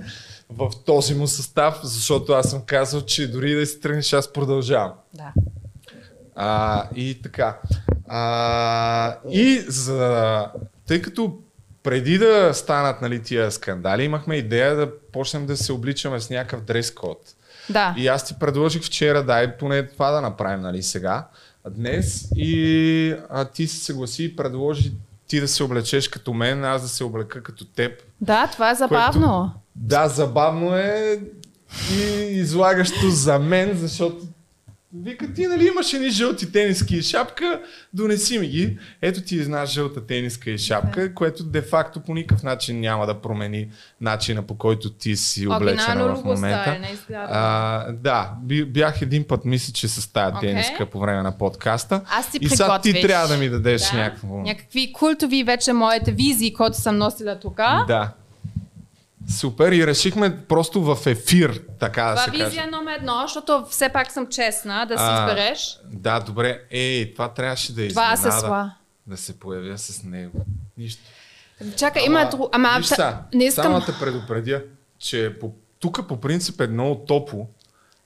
в 0.50 0.72
този 0.86 1.16
му 1.16 1.28
състав, 1.28 1.80
защото 1.84 2.34
аз 2.34 2.50
съм 2.50 2.62
казал, 2.66 3.02
че 3.02 3.32
дори 3.32 3.56
да 3.56 3.66
си 3.66 3.80
тръгнеш, 3.80 4.14
аз 4.14 4.34
продължавам. 4.34 4.92
Да. 5.14 5.34
А, 6.36 6.84
и 6.96 7.22
така. 7.22 7.58
А, 8.08 9.18
и 9.30 9.60
за... 9.68 10.48
Тъй 10.88 11.02
като 11.02 11.38
преди 11.84 12.18
да 12.18 12.54
станат 12.54 13.02
нали, 13.02 13.24
тия 13.24 13.52
скандали, 13.52 14.04
имахме 14.04 14.36
идея 14.36 14.76
да 14.76 14.92
почнем 15.12 15.46
да 15.46 15.58
се 15.58 15.72
обличаме 15.72 16.20
с 16.20 16.30
някакъв 16.30 16.62
дрес-код. 16.62 17.18
Да. 17.70 17.96
И 17.98 18.08
аз 18.08 18.26
ти 18.26 18.34
предложих 18.40 18.84
вчера, 18.84 19.24
дай 19.24 19.58
поне 19.58 19.88
това 19.88 20.12
да 20.12 20.22
направим, 20.22 20.62
нали, 20.62 20.84
сега, 20.84 21.28
днес. 21.70 22.28
И 22.36 23.16
а, 23.30 23.46
ти 23.46 23.68
се 23.68 23.86
съгласи 23.86 24.24
и 24.24 24.36
предложи 24.36 24.92
ти 25.28 25.40
да 25.40 25.48
се 25.48 25.64
облечеш 25.64 26.08
като 26.08 26.34
мен, 26.34 26.66
аз 26.66 26.82
да 26.82 26.88
се 26.88 27.04
облека 27.04 27.44
като 27.44 27.66
теб. 27.66 27.92
Да, 28.22 28.48
това 28.48 28.72
е 28.72 28.76
забавно. 28.76 29.52
Да, 29.76 30.08
забавно 30.08 30.76
е 30.76 31.20
и 31.94 32.02
излагащо 32.30 33.10
за 33.10 33.40
мен, 33.40 33.78
защото 33.78 34.18
Вика, 35.04 35.34
ти 35.34 35.48
нали 35.48 35.68
имаш 35.68 35.94
едни 35.94 36.10
жълти 36.10 36.52
тениски 36.52 36.96
и 36.98 37.02
шапка, 37.02 37.62
донеси 37.94 38.40
ми 38.40 38.48
ги. 38.48 38.78
Ето 39.02 39.22
ти 39.22 39.40
една 39.40 39.66
жълта 39.66 40.06
тениска 40.06 40.52
и 40.52 40.58
шапка, 40.58 41.14
което 41.14 41.44
де-факто 41.44 42.00
по 42.00 42.14
никакъв 42.14 42.44
начин 42.44 42.80
няма 42.80 43.06
да 43.06 43.22
промени 43.22 43.68
начина 44.02 44.42
по 44.42 44.58
който 44.58 44.90
ти 44.90 45.16
си 45.16 45.48
облечена 45.48 45.94
Оригинално 45.94 46.22
в 46.22 46.24
момента. 46.24 46.80
не 46.80 46.90
изгледа. 46.94 47.28
А, 47.30 47.92
да, 47.92 48.32
бях 48.68 49.02
един 49.02 49.24
път, 49.24 49.46
мисля, 49.46 49.74
че 49.74 49.88
с 49.88 50.14
тая 50.14 50.30
Окей. 50.38 50.50
тениска 50.50 50.86
по 50.86 51.00
време 51.00 51.22
на 51.22 51.38
подкаста. 51.38 52.02
Аз 52.10 52.32
ти 52.32 52.38
и 52.42 52.50
сега 52.50 52.80
ти 52.82 53.02
трябва 53.02 53.28
да 53.28 53.38
ми 53.38 53.50
дадеш 53.50 53.92
Да. 53.92 53.98
някакво. 53.98 54.38
Някакви 54.38 54.94
култови 54.94 55.44
вече 55.44 55.74
моите 55.74 56.12
визии, 56.12 56.54
които 56.54 56.78
съм 56.78 56.98
носила 56.98 57.40
тук. 57.40 57.58
Да. 57.88 58.12
Супер. 59.30 59.72
И 59.72 59.88
решихме 59.88 60.38
просто 60.40 60.82
в 60.86 61.08
ефир, 61.08 61.62
така 61.80 62.04
да 62.04 62.12
Това 62.12 62.24
се 62.26 62.32
визия 62.32 62.50
каже. 62.50 62.66
номер 62.68 62.96
едно, 62.96 63.22
защото 63.22 63.66
все 63.70 63.90
пак 63.90 64.12
съм 64.12 64.28
честна, 64.28 64.86
да 64.86 64.96
А, 64.98 65.20
избереш. 65.20 65.80
Да, 65.86 66.20
добре. 66.20 66.62
Ей, 66.72 67.14
това 67.14 67.30
трябваше 67.30 67.74
да 67.74 67.86
е 67.86 67.90
Това 67.90 68.14
изненада. 68.14 68.38
асесуар. 68.38 68.68
Да 69.08 69.18
се 69.18 69.40
появя 69.40 69.78
с 69.78 70.04
него. 70.04 70.46
Нищо. 70.78 71.02
Чакай, 71.78 72.04
има 72.04 72.30
друго. 72.30 72.50
Ама, 72.52 72.76
виж 72.78 72.88
та- 72.88 72.96
са, 72.96 73.18
не 73.34 73.44
искам. 73.44 73.64
Само 73.64 73.80
да 73.80 73.86
те 73.86 74.00
предупредя, 74.00 74.64
че 75.00 75.36
по, 75.40 75.52
тук 75.80 76.08
по 76.08 76.22
принцип 76.22 76.62
е 76.62 76.68
много 76.68 76.96
топло 76.98 77.48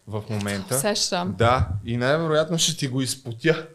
в 0.08 0.24
момента. 0.30 0.76
Усещам. 0.76 1.36
Да, 1.38 1.68
и 1.86 1.98
най-вероятно 1.98 2.58
ще 2.58 2.78
ти 2.78 2.88
го 2.88 3.02
изпотя. 3.02 3.68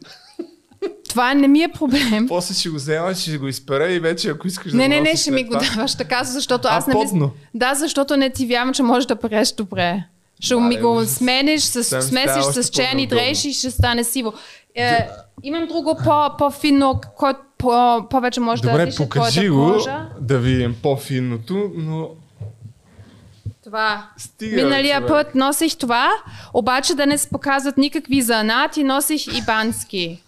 Това 1.08 1.34
не 1.34 1.48
ми 1.48 1.62
е 1.62 1.68
проблем. 1.68 2.28
После 2.28 2.54
ще 2.54 2.68
го 2.68 2.76
взема, 2.76 3.14
ще 3.14 3.38
го 3.38 3.48
изпера 3.48 3.92
и 3.92 4.00
вече 4.00 4.30
ако 4.30 4.46
искаш 4.48 4.72
да 4.72 4.78
Не, 4.78 4.84
го 4.84 4.88
не, 4.88 4.96
не, 4.96 5.00
носиш 5.02 5.20
ще 5.20 5.30
ми 5.30 5.44
го 5.44 5.56
даваш 5.56 5.94
така, 5.94 6.24
защото 6.24 6.68
А, 6.68 6.76
аз 6.76 6.86
не 6.86 6.94
мисля. 6.94 7.30
Да, 7.54 7.74
защото 7.74 8.16
не 8.16 8.30
ти 8.30 8.46
вярвам, 8.46 8.74
че 8.74 8.82
можеш 8.82 9.06
да 9.06 9.16
переш 9.16 9.52
добре. 9.52 10.04
Ще 10.40 10.54
ми 10.54 10.60
Мале, 10.60 10.76
го 10.76 10.96
ужас. 10.96 11.10
смениш, 11.10 11.62
с, 11.62 11.84
смесиш 12.02 12.44
с 12.44 12.70
черни 12.70 13.06
дрежи 13.06 13.48
и 13.48 13.52
ще 13.52 13.70
стане 13.70 14.04
сиво. 14.04 14.32
Е, 14.74 15.08
имам 15.42 15.66
друго 15.66 15.98
по, 16.04 16.36
по-фино, 16.38 17.00
което 17.16 17.40
по, 17.58 18.06
повече 18.10 18.40
може 18.40 18.62
да 18.62 18.68
Добре, 18.70 18.86
диши 18.86 18.96
покажи 18.96 19.40
твоята 19.40 19.52
го, 19.52 19.72
кожа. 19.72 20.06
да 20.20 20.38
видим 20.38 20.76
по-финното, 20.82 21.70
но 21.76 22.08
Това. 23.64 24.06
стига. 24.16 24.56
Миналия 24.56 24.96
човек. 24.98 25.08
път 25.08 25.34
носих 25.34 25.76
това, 25.76 26.10
обаче 26.54 26.94
да 26.94 27.06
не 27.06 27.18
се 27.18 27.28
показват 27.28 27.78
никакви 27.78 28.22
занати, 28.22 28.84
носих 28.84 29.26
и 29.26 29.42
бански. 29.46 30.20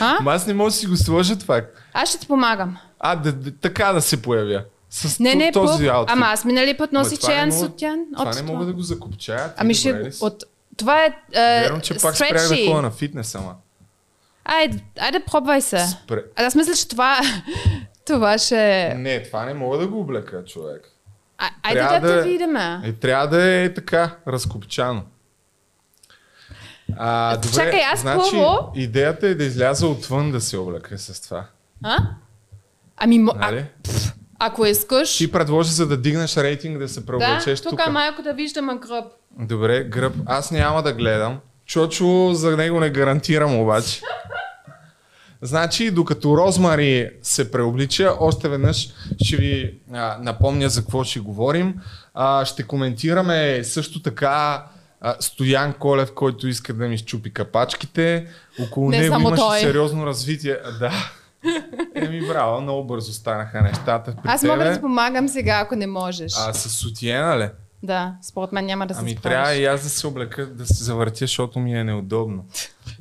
А? 0.00 0.18
Ма 0.22 0.32
аз 0.32 0.46
не 0.46 0.54
мога 0.54 0.70
да 0.70 0.76
си 0.76 0.86
го 0.86 0.96
сложа 0.96 1.38
това. 1.38 1.62
Аз 1.92 2.08
ще 2.08 2.18
ти 2.18 2.26
помагам. 2.26 2.76
А, 3.00 3.16
да, 3.16 3.32
да, 3.32 3.56
така 3.56 3.92
да 3.92 4.00
се 4.00 4.22
появя. 4.22 4.64
С 4.90 5.18
Не, 5.20 5.34
не, 5.34 5.52
този 5.52 5.86
аутфит. 5.86 6.12
Ама 6.12 6.26
аз 6.26 6.44
миналия 6.44 6.76
път 6.76 6.90
черен 7.24 7.48
мога- 7.48 7.60
сутян. 7.60 7.98
Това 8.18 8.34
не 8.34 8.42
мога 8.42 8.64
да 8.64 8.72
го 8.72 8.80
закопчая. 8.82 9.48
Ти 9.48 9.54
Ами 9.56 9.74
ще... 9.74 10.10
От... 10.20 10.44
Това 10.76 11.04
е 11.04 11.06
е, 11.32 11.60
Вярвам, 11.62 11.80
че 11.80 11.94
пак 11.98 12.16
спрях 12.16 12.48
да 12.48 12.56
ходя 12.66 12.82
на 12.82 12.90
фитнес, 12.90 13.34
ама. 13.34 13.54
Айде, 14.44 14.78
айде, 15.00 15.20
пробвай 15.20 15.60
се. 15.60 15.86
Спре... 15.86 16.22
А, 16.36 16.44
Аз 16.44 16.54
мисля, 16.54 16.74
че 16.74 16.88
това, 16.88 17.20
това 18.06 18.38
ще... 18.38 18.94
Не, 18.96 19.22
това 19.22 19.44
не 19.44 19.54
мога 19.54 19.78
да 19.78 19.88
го 19.88 20.00
облека, 20.00 20.44
човек. 20.44 20.82
А, 21.38 21.48
айде 21.62 21.80
Трябва 21.80 22.00
да, 22.00 22.14
да- 22.14 22.22
те 22.22 22.28
видим. 22.28 22.56
Е, 22.56 22.92
трябва 23.00 23.28
да 23.28 23.44
е 23.44 23.74
така, 23.74 24.16
разкопчано. 24.28 25.02
А, 26.96 27.36
добре, 27.36 27.54
Чакай, 27.54 27.80
аз 27.82 28.00
значи, 28.00 28.30
първо- 28.30 28.72
идеята 28.74 29.26
е 29.26 29.34
да 29.34 29.44
изляза 29.44 29.86
отвън 29.86 30.32
да 30.32 30.40
се 30.40 30.56
облека 30.56 30.98
с 30.98 31.20
това. 31.20 31.44
А? 31.84 31.96
Ами, 32.96 33.20
мо- 33.20 33.32
а, 33.34 33.46
Нали? 33.46 33.64
ако 34.38 34.66
искаш... 34.66 35.16
Ти 35.16 35.32
предложи 35.32 35.70
за 35.70 35.86
да 35.86 35.96
дигнеш 35.96 36.36
рейтинг 36.36 36.78
да 36.78 36.88
се 36.88 37.00
Да, 37.00 37.06
преоблечеш 37.06 37.60
тук 37.60 37.70
тук. 37.70 37.92
малко 37.92 38.22
да 38.22 38.32
виждам 38.32 38.66
гръб. 38.78 39.04
Добре, 39.38 39.84
гръб. 39.84 40.14
Аз 40.26 40.50
няма 40.50 40.82
да 40.82 40.92
гледам. 40.92 41.38
Чочо 41.66 42.34
за 42.34 42.56
него 42.56 42.80
не 42.80 42.90
гарантирам 42.90 43.56
обаче. 43.56 44.00
Значи, 45.42 45.90
докато 45.90 46.36
Розмари 46.36 47.10
се 47.22 47.50
преоблича, 47.50 48.14
още 48.20 48.48
веднъж 48.48 48.88
ще 49.22 49.36
ви 49.36 49.78
а, 49.92 50.18
напомня 50.20 50.68
за 50.68 50.80
какво 50.80 51.04
ще 51.04 51.20
говорим. 51.20 51.74
А, 52.14 52.44
ще 52.44 52.62
коментираме 52.62 53.64
също 53.64 54.02
така 54.02 54.64
а, 55.06 55.16
Стоян 55.20 55.72
Колев, 55.72 56.14
който 56.14 56.48
иска 56.48 56.74
да 56.74 56.88
ми 56.88 56.98
щупи 56.98 57.32
капачките. 57.32 58.26
Около 58.62 58.90
Не 58.90 58.98
него 58.98 59.14
имаше 59.14 59.36
той. 59.36 59.60
сериозно 59.60 60.06
развитие. 60.06 60.58
Да. 60.80 60.92
Еми, 61.94 62.26
браво, 62.26 62.60
много 62.60 62.84
бързо 62.84 63.12
станаха 63.12 63.62
нещата 63.62 64.12
при 64.12 64.30
Аз 64.30 64.40
тебе. 64.40 64.52
мога 64.52 64.64
да 64.64 64.74
ти 64.74 64.80
помагам 64.80 65.28
сега, 65.28 65.60
ако 65.62 65.76
не 65.76 65.86
можеш. 65.86 66.32
А 66.38 66.52
с 66.52 66.68
сутиена 66.70 67.38
ли? 67.38 67.48
Да, 67.82 68.14
според 68.22 68.52
мен 68.52 68.66
няма 68.66 68.86
да 68.86 68.94
се 68.94 69.00
Ами 69.00 69.10
справиш. 69.10 69.22
трябва 69.34 69.54
и 69.54 69.64
аз 69.64 69.82
да 69.82 69.88
се 69.88 70.06
облека, 70.06 70.46
да 70.46 70.66
се 70.66 70.84
завъртя, 70.84 71.16
защото 71.16 71.58
ми 71.58 71.78
е 71.78 71.84
неудобно. 71.84 72.44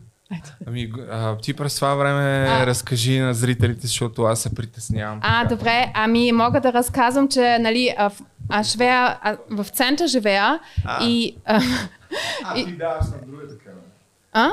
Ами, 0.68 0.92
а, 1.12 1.38
ти 1.38 1.54
през 1.54 1.76
това 1.76 1.96
време 1.96 2.48
А. 2.50 2.66
разкажи 2.66 3.20
на 3.20 3.34
зрителите, 3.34 3.88
защото 3.88 4.24
аз 4.24 4.40
се 4.40 4.56
притеснявам. 4.56 5.20
А, 5.22 5.44
така. 5.44 5.56
добре, 5.56 5.92
ами 5.94 6.32
мога 6.32 6.62
да 6.62 6.74
разказвам, 6.74 7.28
че 7.30 7.58
нали, 7.60 7.96
а, 7.98 8.12
аз 8.50 8.72
живея, 8.72 9.18
а, 9.22 9.38
в 9.50 9.66
център 9.66 10.08
живея 10.08 10.60
А. 10.86 11.04
и... 11.04 11.36
А, 11.46 11.62
А, 12.44 12.54
ти 12.66 12.72
даваш 12.72 13.06
на 13.06 13.28
другата 13.28 13.58
камера. 13.58 13.82
а? 14.34 14.52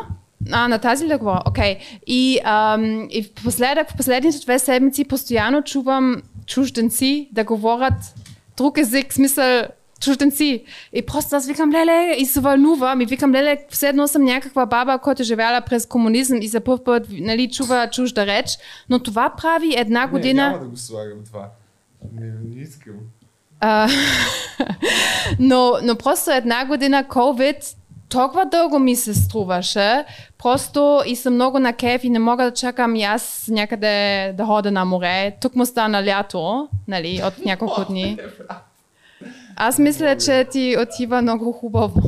А, 0.53 0.69
на 0.69 0.79
тази 0.79 1.07
ли 1.07 1.17
говоря? 1.17 1.43
Окей. 1.47 1.79
И, 2.07 2.39
ам, 2.45 3.09
и 3.11 3.23
в, 3.23 3.43
последък, 3.45 3.91
в 3.91 3.97
последните 3.97 4.39
две 4.39 4.59
седмици 4.59 5.05
постоянно 5.05 5.63
чувам 5.63 6.23
чужденци 6.47 7.29
да 7.33 7.45
говорят 7.45 7.95
друг 8.57 8.79
език, 8.79 9.13
смисъл 9.13 9.63
чужденци. 10.03 10.65
И 10.93 11.03
просто 11.07 11.37
аз 11.37 11.47
викам, 11.47 11.73
леле, 11.73 12.15
и 12.19 12.27
се 12.27 12.41
вълнувам, 12.41 13.01
и 13.01 13.07
викам, 13.07 13.33
леле, 13.33 13.59
все 13.69 13.89
едно 13.89 14.09
съм 14.09 14.25
някаква 14.25 14.67
баба, 14.67 14.99
която 14.99 15.23
е 15.23 15.25
живяла 15.25 15.61
през 15.61 15.87
комунизъм 15.87 16.39
и 16.43 16.49
за 16.49 16.61
първ 16.61 16.85
път 16.85 17.07
нали, 17.11 17.51
чува 17.51 17.91
чужда 17.91 18.27
реч, 18.27 18.59
но 18.89 18.99
това 18.99 19.33
прави 19.37 19.75
една 19.77 20.07
година... 20.07 20.43
Не, 20.43 20.49
няма 20.49 20.65
да 20.65 20.71
го 20.71 20.77
слагам 20.77 21.19
това. 21.25 21.49
Не, 22.13 22.33
не 22.45 22.63
искам. 22.63 22.95
А, 23.61 23.89
но, 25.39 25.73
но 25.83 25.97
просто 25.97 26.31
една 26.31 26.65
година 26.65 27.05
COVID 27.09 27.77
толкова 28.09 28.45
дълго 28.45 28.79
ми 28.79 28.97
се 28.97 29.15
струваше, 29.15 30.05
просто 30.39 31.03
и 31.07 31.17
съм 31.17 31.35
много 31.35 31.59
на 31.59 31.73
кеф 31.73 32.05
и 32.05 32.11
не 32.11 32.19
мога 32.19 32.45
да 32.45 32.51
чакам 32.51 32.97
и 32.97 33.03
аз 33.03 33.49
някъде 33.51 34.35
да 34.37 34.45
хода 34.45 34.71
на 34.71 34.85
море. 34.85 35.37
Тук 35.41 35.57
му 35.57 35.67
стана 35.67 36.07
лято, 36.07 36.69
нали, 36.89 37.23
от 37.25 37.45
няколко 37.45 37.85
дни. 37.85 38.19
Аз 39.65 39.79
мисля, 39.79 40.17
че 40.17 40.45
ти 40.45 40.77
отива 40.83 41.23
много 41.23 41.53
хубаво. 41.53 42.03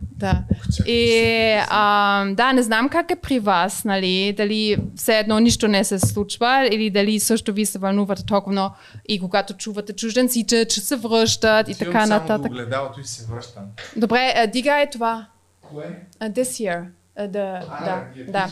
Да. 0.00 0.42
И 0.86 1.22
а, 1.68 2.24
да, 2.34 2.52
не 2.52 2.62
знам 2.62 2.88
как 2.88 3.10
е 3.10 3.16
при 3.16 3.38
вас, 3.38 3.84
нали, 3.84 4.34
дали 4.36 4.76
все 4.96 5.18
едно 5.18 5.38
нищо 5.38 5.68
не 5.68 5.84
се 5.84 5.98
случва 5.98 6.68
или 6.72 6.90
дали 6.90 7.20
също 7.20 7.52
ви 7.52 7.66
се 7.66 7.78
вълнувате 7.78 8.24
толкова 8.26 8.52
много 8.52 8.74
и 9.08 9.20
когато 9.20 9.54
чувате 9.54 9.92
чужденците, 9.92 10.64
че 10.64 10.80
се 10.80 10.96
връщат 10.96 11.68
и 11.68 11.72
Отивам 11.72 11.92
така 11.92 12.06
само 12.06 12.20
нататък. 12.20 12.52
до 12.52 12.58
огледалото 12.58 13.00
и 13.00 13.04
се 13.04 13.26
връщам. 13.26 13.64
Добре, 13.96 14.34
а, 14.36 14.46
дигай 14.46 14.90
това. 14.90 15.26
Кое? 15.62 16.00
Uh, 16.20 16.32
this 16.32 16.42
year. 16.42 16.84
Uh, 17.18 17.30
the, 17.30 17.64
А, 17.70 17.84
да, 17.84 18.20
е 18.20 18.24
да. 18.24 18.48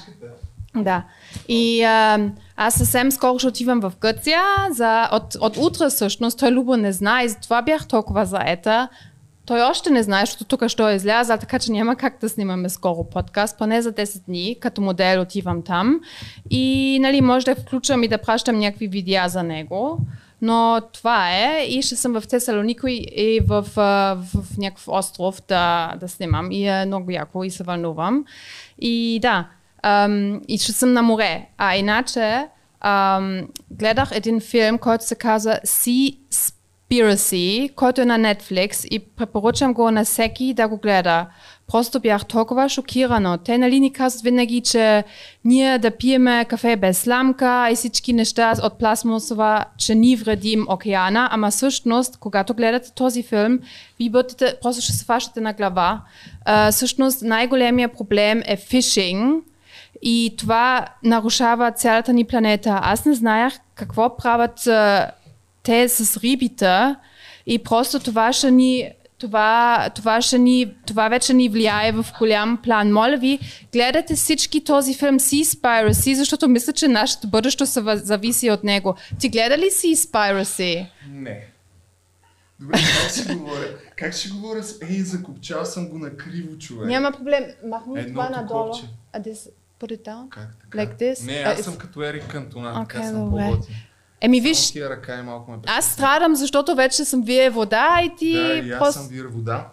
Да. 0.76 1.04
И 1.48 1.82
а, 1.82 2.30
аз 2.56 2.74
съвсем 2.74 3.12
скоро 3.12 3.38
ще 3.38 3.48
отивам 3.48 3.80
в 3.80 3.92
Гърция. 4.00 4.42
За, 4.70 5.08
от, 5.12 5.34
от 5.40 5.56
утре 5.56 5.88
всъщност 5.88 6.38
той 6.38 6.50
Любо 6.50 6.76
не 6.76 6.92
знае 6.92 7.24
и 7.24 7.28
затова 7.28 7.62
бях 7.62 7.86
толкова 7.86 8.26
заета. 8.26 8.88
Той 9.46 9.60
още 9.60 9.90
не 9.90 10.02
знае, 10.02 10.22
защото 10.22 10.44
тук 10.44 10.68
ще 10.68 10.82
е 10.82 10.94
изляза, 10.94 11.36
така 11.36 11.58
че 11.58 11.72
няма 11.72 11.96
как 11.96 12.18
да 12.20 12.28
снимаме 12.28 12.68
скоро 12.68 13.04
подкаст, 13.04 13.58
поне 13.58 13.82
за 13.82 13.92
10 13.92 14.24
дни, 14.24 14.56
като 14.60 14.80
модел 14.80 15.20
отивам 15.20 15.62
там. 15.62 16.00
И 16.50 16.98
нали, 17.02 17.20
може 17.20 17.44
да 17.44 17.54
включвам 17.54 18.02
и 18.02 18.08
да 18.08 18.18
пращам 18.18 18.58
някакви 18.58 18.88
видеа 18.88 19.28
за 19.28 19.42
него. 19.42 19.98
Но 20.42 20.80
това 20.92 21.30
е 21.30 21.66
и 21.68 21.82
ще 21.82 21.96
съм 21.96 22.20
в 22.20 22.28
Тесалоники 22.28 23.06
и 23.16 23.40
в, 23.46 23.66
а, 23.76 24.14
в, 24.14 24.42
в 24.42 24.58
някакъв 24.58 24.88
остров 24.88 25.42
да, 25.48 25.94
да 26.00 26.08
снимам. 26.08 26.52
И 26.52 26.68
е 26.68 26.86
много 26.86 27.10
яко 27.10 27.44
и 27.44 27.50
се 27.50 27.62
вълнувам. 27.62 28.24
И 28.78 29.18
да, 29.22 29.48
ам, 29.84 30.40
и 30.48 30.58
ще 30.58 30.72
съм 30.72 30.92
на 30.92 31.02
море. 31.02 31.46
А 31.58 31.76
иначе 31.76 32.46
ам, 32.80 33.42
гледах 33.70 34.10
един 34.12 34.40
филм, 34.40 34.78
който 34.78 35.06
се 35.06 35.14
казва 35.14 35.58
Sea 35.66 36.16
Spiracy, 36.32 37.74
който 37.74 38.00
е 38.00 38.04
на 38.04 38.18
Netflix 38.18 38.86
и 38.86 38.98
препоръчам 38.98 39.74
го 39.74 39.90
на 39.90 40.04
всеки 40.04 40.54
да 40.54 40.68
го 40.68 40.76
гледа. 40.76 41.26
Просто 41.66 42.00
бях 42.00 42.24
толкова 42.24 42.68
шокирана. 42.68 43.38
Те 43.38 43.58
нали 43.58 43.80
ни 43.80 43.92
казват 43.92 44.22
винаги, 44.22 44.60
че 44.60 45.04
ние 45.44 45.78
да 45.78 45.90
пиеме 45.90 46.44
кафе 46.44 46.76
без 46.76 46.98
сламка 46.98 47.68
и 47.72 47.76
всички 47.76 48.12
неща 48.12 48.54
от 48.62 48.78
пластмасова, 48.78 49.64
че 49.78 49.94
ни 49.94 50.16
вредим 50.16 50.66
океана, 50.68 51.28
ама 51.32 51.50
всъщност, 51.50 52.16
когато 52.16 52.54
гледате 52.54 52.92
този 52.94 53.22
филм, 53.22 53.58
ви 53.98 54.10
бъдете, 54.10 54.54
просто 54.62 54.82
ще 54.82 54.92
се 54.92 55.04
фащате 55.04 55.40
на 55.40 55.52
глава. 55.52 56.00
А, 56.44 56.72
всъщност 56.72 57.22
най-големия 57.22 57.88
проблем 57.88 58.42
е 58.46 58.56
фишинг, 58.56 59.44
и 60.04 60.34
това 60.38 60.86
нарушава 61.02 61.72
цялата 61.72 62.12
ни 62.12 62.24
планета. 62.24 62.80
Аз 62.82 63.04
не 63.04 63.14
знаех 63.14 63.54
какво 63.74 64.16
правят 64.16 64.66
а, 64.66 65.10
те 65.62 65.88
с 65.88 66.16
рибите 66.16 66.94
и 67.46 67.58
просто 67.58 68.00
това 68.00 68.32
ще 68.32 68.50
ни 68.50 68.90
това, 69.18 69.90
това, 69.94 70.22
ще 70.22 70.38
ни, 70.38 70.74
това 70.86 71.08
вече 71.08 71.34
ни 71.34 71.48
влияе 71.48 71.92
в 71.92 72.06
голям 72.18 72.58
план. 72.62 72.92
Моля 72.92 73.16
ви, 73.16 73.38
гледате 73.72 74.14
всички 74.14 74.64
този 74.64 74.94
филм 74.94 75.18
Seaspiracy, 75.18 76.14
защото 76.14 76.48
мисля, 76.48 76.72
че 76.72 76.88
нашето 76.88 77.28
бъдеще 77.28 77.66
се 77.66 77.82
зависи 77.96 78.50
от 78.50 78.64
него. 78.64 78.94
Ти 79.18 79.28
гледа 79.28 79.58
ли 79.58 79.70
Seaspiracy? 79.70 80.86
Не. 81.10 81.46
Добре, 82.60 82.78
как 83.02 83.10
ще 83.10 83.34
говоря? 83.34 83.66
Как 83.96 84.14
ще 84.14 84.28
говоря 84.28 84.62
с... 84.62 84.78
Ей, 84.90 85.00
закопчал 85.00 85.64
съм 85.64 85.88
го 85.88 85.98
на 85.98 86.16
криво, 86.16 86.58
човек. 86.58 86.88
Няма 86.88 87.12
проблем. 87.12 87.44
Махни 87.66 88.06
това 88.06 88.28
надолу. 88.28 88.70
копче. 88.70 88.84
А 89.12 89.20
down? 89.86 90.28
Как 90.28 90.56
така? 90.60 90.78
Like 90.78 91.00
this? 91.00 91.26
Не, 91.26 91.34
аз 91.34 91.58
съм 91.58 91.76
като 91.76 92.02
Ерик 92.02 92.26
Кантона, 92.26 92.70
Окей, 92.72 92.84
така 92.86 93.02
съм 93.04 93.24
добре. 93.24 93.44
по-готин. 93.44 93.74
Еми 94.20 94.40
Виж... 94.40 94.70
Тия 94.70 94.90
ръка 94.90 95.18
и 95.18 95.22
малко 95.22 95.50
ме 95.50 95.58
аз 95.66 95.84
страдам, 95.84 96.34
защото 96.34 96.74
вече 96.74 97.04
съм 97.04 97.22
вие 97.22 97.50
вода 97.50 98.00
и 98.02 98.16
ти 98.16 98.32
Да, 98.32 98.54
и 98.54 98.72
аз 98.72 98.78
просто... 98.78 99.00
съм 99.00 99.08
вир 99.08 99.24
вода. 99.24 99.68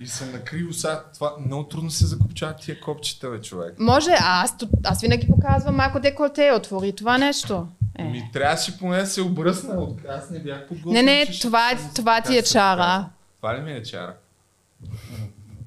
И 0.00 0.06
съм 0.06 0.32
накриво 0.32 0.72
сега. 0.72 1.04
Това 1.14 1.32
много 1.40 1.64
трудно 1.64 1.90
се 1.90 2.06
закопчават 2.06 2.56
тия 2.56 2.80
копчета, 2.80 3.30
бе, 3.30 3.40
човек. 3.40 3.74
Може, 3.78 4.10
а 4.12 4.42
аз, 4.42 4.54
аз 4.84 5.00
винаги 5.00 5.26
показвам 5.28 5.76
малко 5.76 6.00
деколте, 6.00 6.52
отвори 6.52 6.92
това 6.92 7.18
нещо. 7.18 7.68
Е. 7.98 8.04
Ми 8.04 8.30
трябваше 8.32 8.78
поне 8.78 8.98
да 8.98 9.06
се 9.06 9.22
обръсна. 9.22 9.74
От... 9.74 9.98
Аз 10.08 10.30
не 10.30 10.38
бях 10.38 10.68
подготвен. 10.68 10.92
Не, 10.94 11.12
не, 11.12 11.26
че 11.26 11.32
ще 11.32 11.42
това, 11.42 11.70
се- 11.70 11.94
това 11.94 12.20
ти 12.20 12.36
е 12.38 12.42
чара. 12.42 13.08
Това 13.36 13.56
ли 13.56 13.60
ми 13.60 13.72
е 13.72 13.82
чара? 13.82 14.14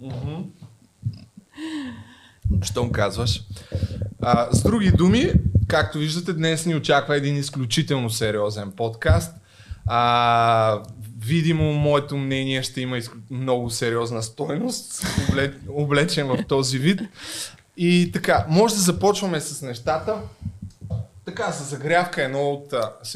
Мгм. 0.01 0.41
Щом 2.64 2.92
казваш. 2.92 3.42
А, 4.22 4.48
с 4.52 4.64
други 4.64 4.92
думи, 4.92 5.32
както 5.68 5.98
виждате, 5.98 6.34
днес 6.34 6.66
ни 6.66 6.76
очаква 6.76 7.18
един 7.18 7.38
изключително 7.38 8.10
сериозен 8.10 8.72
подкаст. 8.72 9.36
А, 9.86 10.80
видимо, 11.20 11.74
моето 11.74 12.18
мнение 12.18 12.64
ще 12.64 12.82
има 12.82 13.00
много 13.32 13.70
сериозна 13.70 14.24
стойност, 14.24 15.04
обле- 15.04 15.54
облечен 15.70 16.28
в 16.28 16.38
този 16.48 16.80
вид. 16.80 17.02
И 17.78 18.10
така, 18.14 18.46
може 18.50 18.76
да 18.76 18.82
започваме 18.82 19.40
с 19.40 19.62
нещата. 19.62 20.16
Така, 21.26 21.52
за 21.52 21.64
загрявка 21.64 22.24
едно 22.24 22.50
от... 22.50 22.74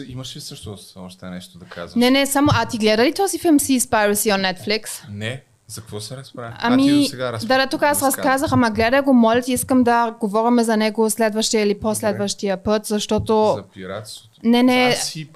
Имаш 0.08 0.36
ли 0.36 0.42
също 0.42 0.78
още 0.96 1.26
нещо 1.26 1.58
да 1.58 1.66
казваш? 1.66 1.96
Не, 1.96 2.12
не, 2.12 2.26
само, 2.26 2.52
а 2.54 2.66
ти 2.66 2.78
гледа 2.78 3.04
ли 3.04 3.14
този 3.14 3.40
филм 3.40 3.60
Seaspiracy 3.60 4.14
on 4.14 4.54
Netflix? 4.54 4.90
Не. 5.12 5.44
За 5.68 5.82
какво 5.82 6.00
се 6.00 6.18
разправя? 6.18 6.54
а 6.58 6.68
ти 6.68 6.74
Ами, 6.74 7.02
до 7.02 7.06
сега 7.06 7.32
разп... 7.32 7.48
да, 7.48 7.68
тук 7.68 7.84
аз 7.84 8.04
разказах, 8.04 8.52
ама 8.52 8.72
гледай 8.72 9.02
го, 9.02 9.14
моля 9.14 9.42
ти, 9.42 9.54
искам 9.54 9.84
да 9.84 10.16
говорим 10.20 10.64
за 10.64 10.78
него 10.78 11.10
следващия 11.10 11.64
или 11.64 11.80
последващия 11.80 12.64
път, 12.64 12.86
защото... 12.86 13.54
За 13.56 13.64
пиратството. 13.64 14.40
Не, 14.44 14.64
не, 14.64 14.92
За 14.92 15.02
си 15.02 15.30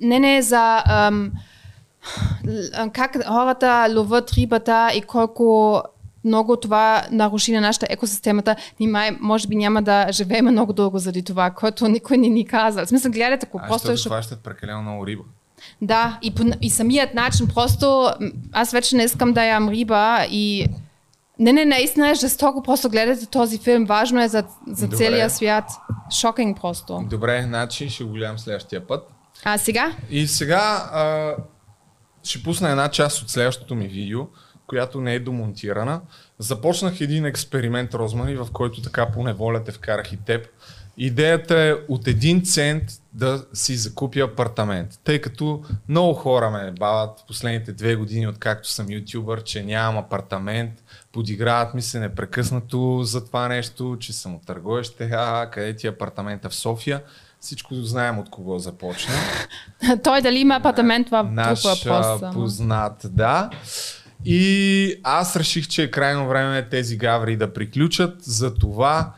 не, 0.00 0.18
не, 0.18 0.42
за 0.42 0.82
ам, 0.86 1.32
как 2.92 3.24
хората 3.26 3.86
ловят 3.96 4.32
рибата 4.32 4.90
и 4.94 5.02
колко 5.02 5.82
много 6.24 6.56
това 6.56 7.06
наруши 7.10 7.52
на 7.52 7.60
нашата 7.60 7.86
екосистемата. 7.90 8.56
Ние 8.80 8.88
май, 8.88 9.16
може 9.20 9.48
би 9.48 9.56
няма 9.56 9.82
да 9.82 10.06
живеем 10.10 10.44
много 10.44 10.72
дълго 10.72 10.98
заради 10.98 11.22
това, 11.22 11.50
което 11.50 11.88
никой 11.88 12.16
не 12.16 12.28
ни 12.28 12.46
каза. 12.46 12.86
В 12.86 12.88
смисъл, 12.88 13.12
гледайте 13.12 13.46
го, 13.46 13.60
А 13.62 13.66
просто 13.66 13.88
е 13.88 13.90
защото 13.90 14.02
шок... 14.02 14.12
хващат 14.12 14.40
прекалено 14.40 14.82
много 14.82 15.06
риба. 15.06 15.22
Да, 15.82 16.18
и, 16.22 16.34
и 16.60 16.70
самият 16.70 17.14
начин, 17.14 17.48
просто 17.54 18.10
аз 18.52 18.72
вече 18.72 18.96
не 18.96 19.02
искам 19.02 19.32
да 19.32 19.44
ям 19.44 19.68
риба 19.68 20.26
и 20.30 20.66
не, 21.38 21.52
не, 21.52 21.64
наистина 21.64 22.10
е 22.10 22.14
жестоко, 22.14 22.62
просто 22.62 22.88
гледайте 22.88 23.26
този 23.26 23.58
филм, 23.58 23.84
важно 23.84 24.22
е 24.22 24.28
за, 24.28 24.44
за 24.68 24.86
Добре. 24.86 24.96
целия 24.96 25.30
свят. 25.30 25.64
Шокинг 26.20 26.60
просто. 26.60 27.04
Добре, 27.10 27.42
значи 27.46 27.90
ще 27.90 28.04
го 28.04 28.12
гледам 28.12 28.38
следващия 28.38 28.86
път. 28.86 29.08
А 29.44 29.58
сега? 29.58 29.92
И 30.10 30.26
сега 30.26 30.90
а, 30.92 31.34
ще 32.24 32.42
пусна 32.42 32.70
една 32.70 32.88
част 32.88 33.22
от 33.22 33.30
следващото 33.30 33.74
ми 33.74 33.88
видео, 33.88 34.26
която 34.66 35.00
не 35.00 35.14
е 35.14 35.20
домонтирана. 35.20 36.00
Започнах 36.38 37.00
един 37.00 37.24
експеримент, 37.24 37.94
Розмари, 37.94 38.36
в 38.36 38.48
който 38.52 38.82
така 38.82 39.06
по 39.12 39.22
неволя 39.22 39.64
те 39.64 39.72
вкарах 39.72 40.12
и 40.12 40.16
теб. 40.16 40.46
Идеята 40.98 41.58
е 41.58 41.72
от 41.88 42.08
един 42.08 42.44
цент 42.44 42.82
да 43.12 43.44
си 43.52 43.76
закупя 43.76 44.20
апартамент. 44.20 44.98
Тъй 45.04 45.20
като 45.20 45.62
много 45.88 46.14
хора 46.14 46.50
ме 46.50 46.72
бават 46.78 47.20
в 47.20 47.26
последните 47.26 47.72
две 47.72 47.94
години, 47.94 48.26
откакто 48.26 48.68
съм 48.68 48.86
ютубър, 48.90 49.42
че 49.42 49.62
нямам 49.62 49.98
апартамент. 49.98 50.72
Подиграват 51.12 51.74
ми 51.74 51.82
се 51.82 52.00
непрекъснато 52.00 53.00
за 53.02 53.26
това 53.26 53.48
нещо, 53.48 53.96
че 54.00 54.12
съм 54.12 54.34
от 54.34 54.46
търговище. 54.46 55.10
А, 55.12 55.50
къде 55.50 55.76
ти 55.76 55.86
е 55.86 55.90
апартамента 55.90 56.48
в 56.50 56.54
София? 56.54 57.02
Всичко 57.40 57.74
знаем 57.74 58.18
от 58.18 58.30
кого 58.30 58.58
започна. 58.58 59.14
Той 60.04 60.22
дали 60.22 60.38
има 60.38 60.54
апартамент 60.54 61.08
в 61.08 61.28
Наш 61.30 61.62
въпрос. 61.64 62.34
познат, 62.34 63.06
да. 63.10 63.50
И 64.24 65.00
аз 65.02 65.36
реших, 65.36 65.68
че 65.68 65.82
е 65.82 65.90
крайно 65.90 66.28
време 66.28 66.68
тези 66.68 66.96
гаври 66.96 67.36
да 67.36 67.52
приключат. 67.52 68.22
За 68.22 68.54
това 68.54 69.12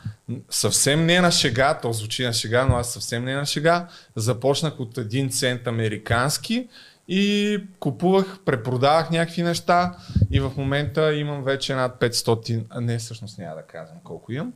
съвсем 0.49 1.05
не 1.05 1.21
на 1.21 1.31
шега, 1.31 1.73
то 1.73 1.93
звучи 1.93 2.25
на 2.25 2.33
шега, 2.33 2.65
но 2.65 2.75
аз 2.75 2.93
съвсем 2.93 3.25
не 3.25 3.35
на 3.35 3.45
шега. 3.45 3.87
Започнах 4.15 4.79
от 4.79 4.97
един 4.97 5.29
цент 5.29 5.67
американски 5.67 6.67
и 7.07 7.57
купувах, 7.79 8.39
препродавах 8.45 9.09
някакви 9.09 9.43
неща 9.43 9.95
и 10.31 10.39
в 10.39 10.51
момента 10.57 11.13
имам 11.13 11.43
вече 11.43 11.75
над 11.75 11.99
500, 11.99 12.63
а 12.69 12.81
не 12.81 12.97
всъщност 12.97 13.37
няма 13.37 13.55
да 13.55 13.61
казвам 13.61 13.97
колко 14.03 14.31
имам. 14.31 14.53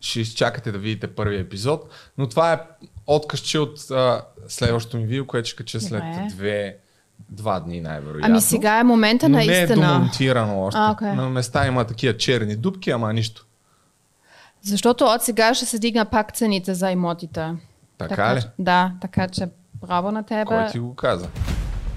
Ще 0.00 0.20
изчакате 0.20 0.72
да 0.72 0.78
видите 0.78 1.06
първия 1.06 1.40
епизод, 1.40 1.90
но 2.18 2.28
това 2.28 2.52
е 2.52 2.60
откъсче 3.06 3.58
от 3.58 3.90
а, 3.90 4.22
следващото 4.48 4.96
ми 4.96 5.06
видео, 5.06 5.26
което 5.26 5.48
ще 5.48 5.56
кача 5.56 5.80
след 5.80 6.02
Добре. 6.02 6.26
две, 6.30 6.76
два 7.30 7.60
дни 7.60 7.80
най-вероятно. 7.80 8.30
Ами 8.30 8.40
сега 8.40 8.80
е 8.80 8.84
момента 8.84 9.28
но 9.28 9.38
не 9.38 9.44
е 9.44 9.46
наистина. 9.46 9.92
домонтирано 9.92 10.62
още. 10.62 10.78
А, 10.80 10.90
окей. 10.92 11.12
На 11.12 11.28
места 11.28 11.66
има 11.66 11.84
такива 11.84 12.16
черни 12.16 12.56
дупки, 12.56 12.90
ама 12.90 13.12
нищо. 13.12 13.46
Защото 14.66 15.04
от 15.06 15.22
сега 15.22 15.54
ще 15.54 15.66
се 15.66 15.78
дигна 15.78 16.04
пак 16.04 16.32
цените 16.32 16.74
за 16.74 16.90
имотите. 16.90 17.52
Така 17.98 18.34
ли? 18.36 18.40
че- 18.40 18.48
Да, 18.58 18.92
така 19.00 19.28
че 19.28 19.48
браво 19.76 20.10
на 20.12 20.22
тебе. 20.22 20.44
Кой 20.44 20.66
ти 20.66 20.78
го 20.78 20.94
каза? 20.94 21.28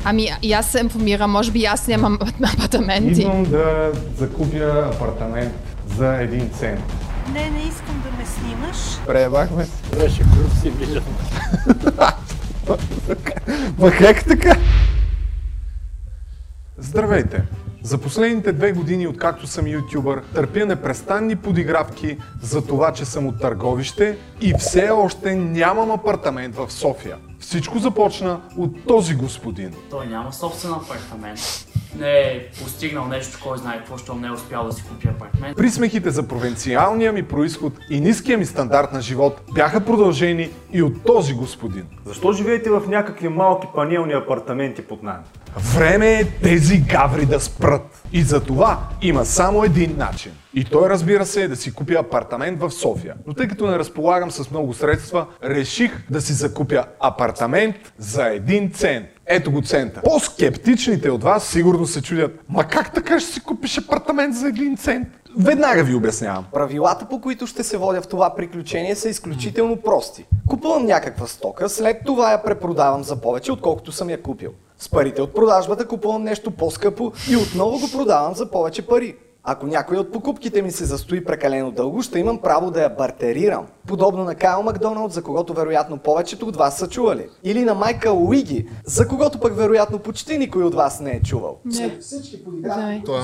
Ами 0.03 0.29
и 0.41 0.53
аз 0.53 0.65
се 0.65 0.79
информирам, 0.79 1.31
може 1.31 1.51
би 1.51 1.65
аз 1.65 1.87
нямам 1.87 2.19
апартаменти. 2.53 3.27
да 3.47 3.91
закупя 4.15 4.91
апартамент 4.95 5.53
за 5.87 6.13
един 6.13 6.49
цент. 6.49 6.81
Не, 7.27 7.49
не 7.49 7.59
искам 7.59 8.03
да 8.03 8.11
ме 8.11 8.25
снимаш. 8.25 8.77
Пребахме. 9.07 9.67
Беше 9.93 10.23
си 10.61 10.69
виждам. 10.69 11.03
Ма 13.77 13.91
как 13.91 14.25
така? 14.25 14.57
Здравейте! 16.77 17.43
За 17.83 17.97
последните 17.97 18.53
две 18.53 18.71
години, 18.71 19.07
откакто 19.07 19.47
съм 19.47 19.67
ютубър, 19.67 20.21
търпя 20.33 20.65
непрестанни 20.65 21.35
подигравки 21.35 22.17
за 22.41 22.65
това, 22.65 22.93
че 22.93 23.05
съм 23.05 23.27
от 23.27 23.39
Търговище 23.39 24.17
и 24.41 24.53
все 24.53 24.89
още 24.89 25.35
нямам 25.35 25.91
апартамент 25.91 26.55
в 26.55 26.71
София. 26.71 27.17
Всичко 27.39 27.79
започна 27.79 28.41
от 28.57 28.85
този 28.87 29.15
господин. 29.15 29.71
Той 29.89 30.07
няма 30.07 30.33
собствен 30.33 30.71
апартамент. 30.71 31.39
Не 31.99 32.11
е 32.11 32.49
постигнал 32.63 33.05
нещо, 33.05 33.39
кой 33.43 33.57
знае 33.57 33.77
какво, 33.77 33.97
щом 33.97 34.21
не 34.21 34.27
е 34.27 34.31
успял 34.31 34.65
да 34.65 34.73
си 34.73 34.83
купи 34.83 35.07
апартамент. 35.07 35.57
Присмехите 35.57 36.09
за 36.09 36.27
провинциалния 36.27 37.13
ми 37.13 37.23
происход 37.23 37.73
и 37.89 38.01
ниския 38.01 38.37
ми 38.37 38.45
стандарт 38.45 38.93
на 38.93 39.01
живот 39.01 39.41
бяха 39.53 39.85
продължени 39.85 40.49
и 40.73 40.83
от 40.83 41.03
този 41.03 41.33
господин. 41.33 41.85
Защо 42.05 42.31
живеете 42.31 42.69
в 42.69 42.83
някакви 42.87 43.29
малки 43.29 43.67
панелни 43.75 44.13
апартаменти 44.13 44.81
под 44.81 45.03
найем? 45.03 45.21
Време 45.57 46.11
е 46.11 46.25
тези 46.25 46.77
гаври 46.77 47.25
да 47.25 47.39
спрат. 47.39 48.03
И 48.13 48.21
за 48.21 48.43
това 48.43 48.79
има 49.01 49.25
само 49.25 49.63
един 49.63 49.97
начин. 49.97 50.31
И 50.53 50.63
той 50.63 50.89
разбира 50.89 51.25
се 51.25 51.43
е 51.43 51.47
да 51.47 51.55
си 51.55 51.73
купя 51.73 51.93
апартамент 51.93 52.59
в 52.59 52.71
София. 52.71 53.15
Но 53.27 53.33
тъй 53.33 53.47
като 53.47 53.67
не 53.67 53.79
разполагам 53.79 54.31
с 54.31 54.51
много 54.51 54.73
средства, 54.73 55.25
реших 55.43 55.91
да 56.09 56.21
си 56.21 56.33
закупя 56.33 56.85
апартамент 56.99 57.75
за 57.97 58.27
един 58.27 58.71
цент. 58.71 59.07
Ето 59.25 59.51
го 59.51 59.61
цента. 59.61 60.01
По-скептичните 60.01 61.09
от 61.09 61.23
вас 61.23 61.47
сигурно 61.47 61.85
се 61.85 62.01
чудят, 62.01 62.39
ма 62.49 62.63
как 62.63 62.93
така 62.93 63.19
ще 63.19 63.33
си 63.33 63.39
купиш 63.39 63.77
апартамент 63.77 64.35
за 64.35 64.47
един 64.47 64.77
цент? 64.77 65.07
Веднага 65.37 65.83
ви 65.83 65.95
обяснявам. 65.95 66.45
Правилата, 66.53 67.05
по 67.09 67.21
които 67.21 67.47
ще 67.47 67.63
се 67.63 67.77
водя 67.77 68.01
в 68.01 68.07
това 68.07 68.35
приключение 68.35 68.95
са 68.95 69.09
изключително 69.09 69.77
прости. 69.77 70.25
Купувам 70.47 70.85
някаква 70.85 71.27
стока, 71.27 71.69
след 71.69 71.97
това 72.05 72.31
я 72.31 72.43
препродавам 72.43 73.03
за 73.03 73.15
повече, 73.15 73.51
отколкото 73.51 73.91
съм 73.91 74.09
я 74.09 74.21
купил. 74.21 74.51
С 74.77 74.89
парите 74.89 75.21
от 75.21 75.33
продажбата 75.33 75.87
купувам 75.87 76.23
нещо 76.23 76.51
по-скъпо 76.51 77.11
и 77.31 77.35
отново 77.35 77.79
го 77.79 77.91
продавам 77.91 78.35
за 78.35 78.51
повече 78.51 78.87
пари. 78.87 79.15
Ако 79.43 79.67
някой 79.67 79.97
от 79.97 80.11
покупките 80.11 80.61
ми 80.61 80.71
се 80.71 80.85
застои 80.85 81.25
прекалено 81.25 81.71
дълго, 81.71 82.01
ще 82.01 82.19
имам 82.19 82.37
право 82.37 82.71
да 82.71 82.81
я 82.83 82.89
бартерирам. 82.89 83.67
Подобно 83.87 84.23
на 84.23 84.35
Кайл 84.35 84.63
Макдоналд, 84.63 85.11
за 85.11 85.23
когото 85.23 85.53
вероятно 85.53 85.97
повечето 85.97 86.47
от 86.47 86.55
вас 86.55 86.77
са 86.77 86.87
чували. 86.87 87.29
Или 87.43 87.63
на 87.63 87.73
Майкъл 87.73 88.27
Уиги, 88.27 88.69
за 88.85 89.07
когото 89.07 89.39
пък 89.39 89.55
вероятно 89.55 89.99
почти 89.99 90.37
никой 90.37 90.63
от 90.63 90.75
вас 90.75 90.99
не 90.99 91.11
е 91.11 91.21
чувал. 91.21 91.59
Не. 91.65 91.97
Всички 91.99 92.43
Знай. 92.63 93.01
Той 93.05 93.19
е 93.19 93.23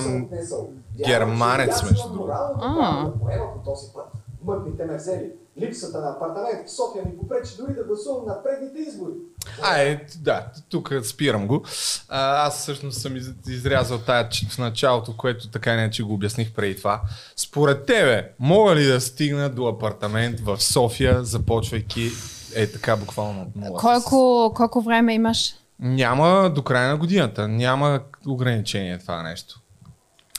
германец, 1.06 1.84
между 1.84 2.10
другото. 2.10 2.32
А. 2.62 3.12
по 3.54 3.72
този 3.72 3.88
път. 3.94 4.06
Мътните 4.46 4.86
ме 4.86 4.96
взели. 4.98 5.32
Липсата 5.60 6.02
на 6.02 6.10
апартамент 6.10 6.68
в 6.68 6.72
София 6.72 7.04
ми 7.06 7.18
попречи 7.18 7.54
дори 7.60 7.74
да 7.74 7.84
гласувам 7.84 8.26
на 8.26 8.44
предните 8.44 8.80
избори. 8.80 9.14
А, 9.62 9.78
е, 9.82 10.06
да, 10.20 10.46
тук 10.70 10.94
спирам 11.04 11.48
го. 11.48 11.64
А, 12.10 12.48
аз 12.48 12.60
всъщност 12.60 13.02
съм 13.02 13.16
из, 13.16 13.30
изрязал 13.48 13.98
тая 13.98 14.30
ч- 14.30 14.50
в 14.50 14.58
началото, 14.58 15.18
което 15.18 15.50
така 15.50 15.76
не 15.76 15.92
че 15.92 16.04
го 16.04 16.14
обясних 16.14 16.54
преди 16.54 16.78
това. 16.78 17.02
Според 17.36 17.86
тебе, 17.86 18.32
мога 18.40 18.76
ли 18.76 18.86
да 18.86 19.02
стигна 19.02 19.50
до 19.50 19.68
апартамент 19.68 20.40
в 20.40 20.62
София, 20.64 21.24
започвайки 21.24 22.12
е 22.56 22.72
така 22.72 22.96
буквално 22.96 23.42
от 23.42 23.56
нула? 23.56 23.80
Колко, 23.80 24.54
колко 24.56 24.82
време 24.82 25.14
имаш? 25.14 25.56
Няма 25.80 26.52
до 26.56 26.64
края 26.64 26.90
на 26.90 26.98
годината. 26.98 27.48
Няма 27.48 28.00
ограничение 28.28 28.98
това 28.98 29.24
нещо. 29.24 29.62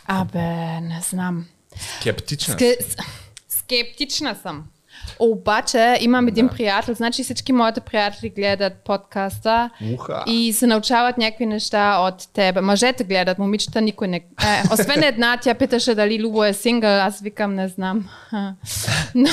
Абе, 0.08 0.80
не 0.80 1.00
знам. 1.10 1.44
Скептична. 2.00 2.58
си. 2.58 2.64
Ske- 2.64 2.82
с- 2.82 2.96
скептична 3.58 4.36
съм. 4.42 4.64
Обаче 5.18 5.98
имам 6.00 6.28
един 6.28 6.48
приятел, 6.48 6.94
значи 6.94 7.22
всички 7.24 7.52
моите 7.52 7.80
приятели 7.80 8.28
гледат 8.30 8.72
подкаста 8.74 9.70
Уха. 9.94 10.24
и 10.26 10.52
се 10.52 10.66
научават 10.66 11.18
някакви 11.18 11.46
неща 11.46 11.98
от 11.98 12.14
тебе. 12.32 12.60
Мъжете 12.60 13.04
гледат, 13.04 13.38
момичета 13.38 13.80
никой 13.80 14.08
не... 14.08 14.16
Е, 14.16 14.22
освен 14.72 15.02
една, 15.02 15.36
тя 15.36 15.54
питаше 15.54 15.94
дали 15.94 16.18
Любо 16.18 16.44
е 16.44 16.52
сингъл, 16.52 17.00
аз 17.00 17.20
викам 17.20 17.54
не 17.54 17.68
знам. 17.68 18.08
Но, 19.14 19.28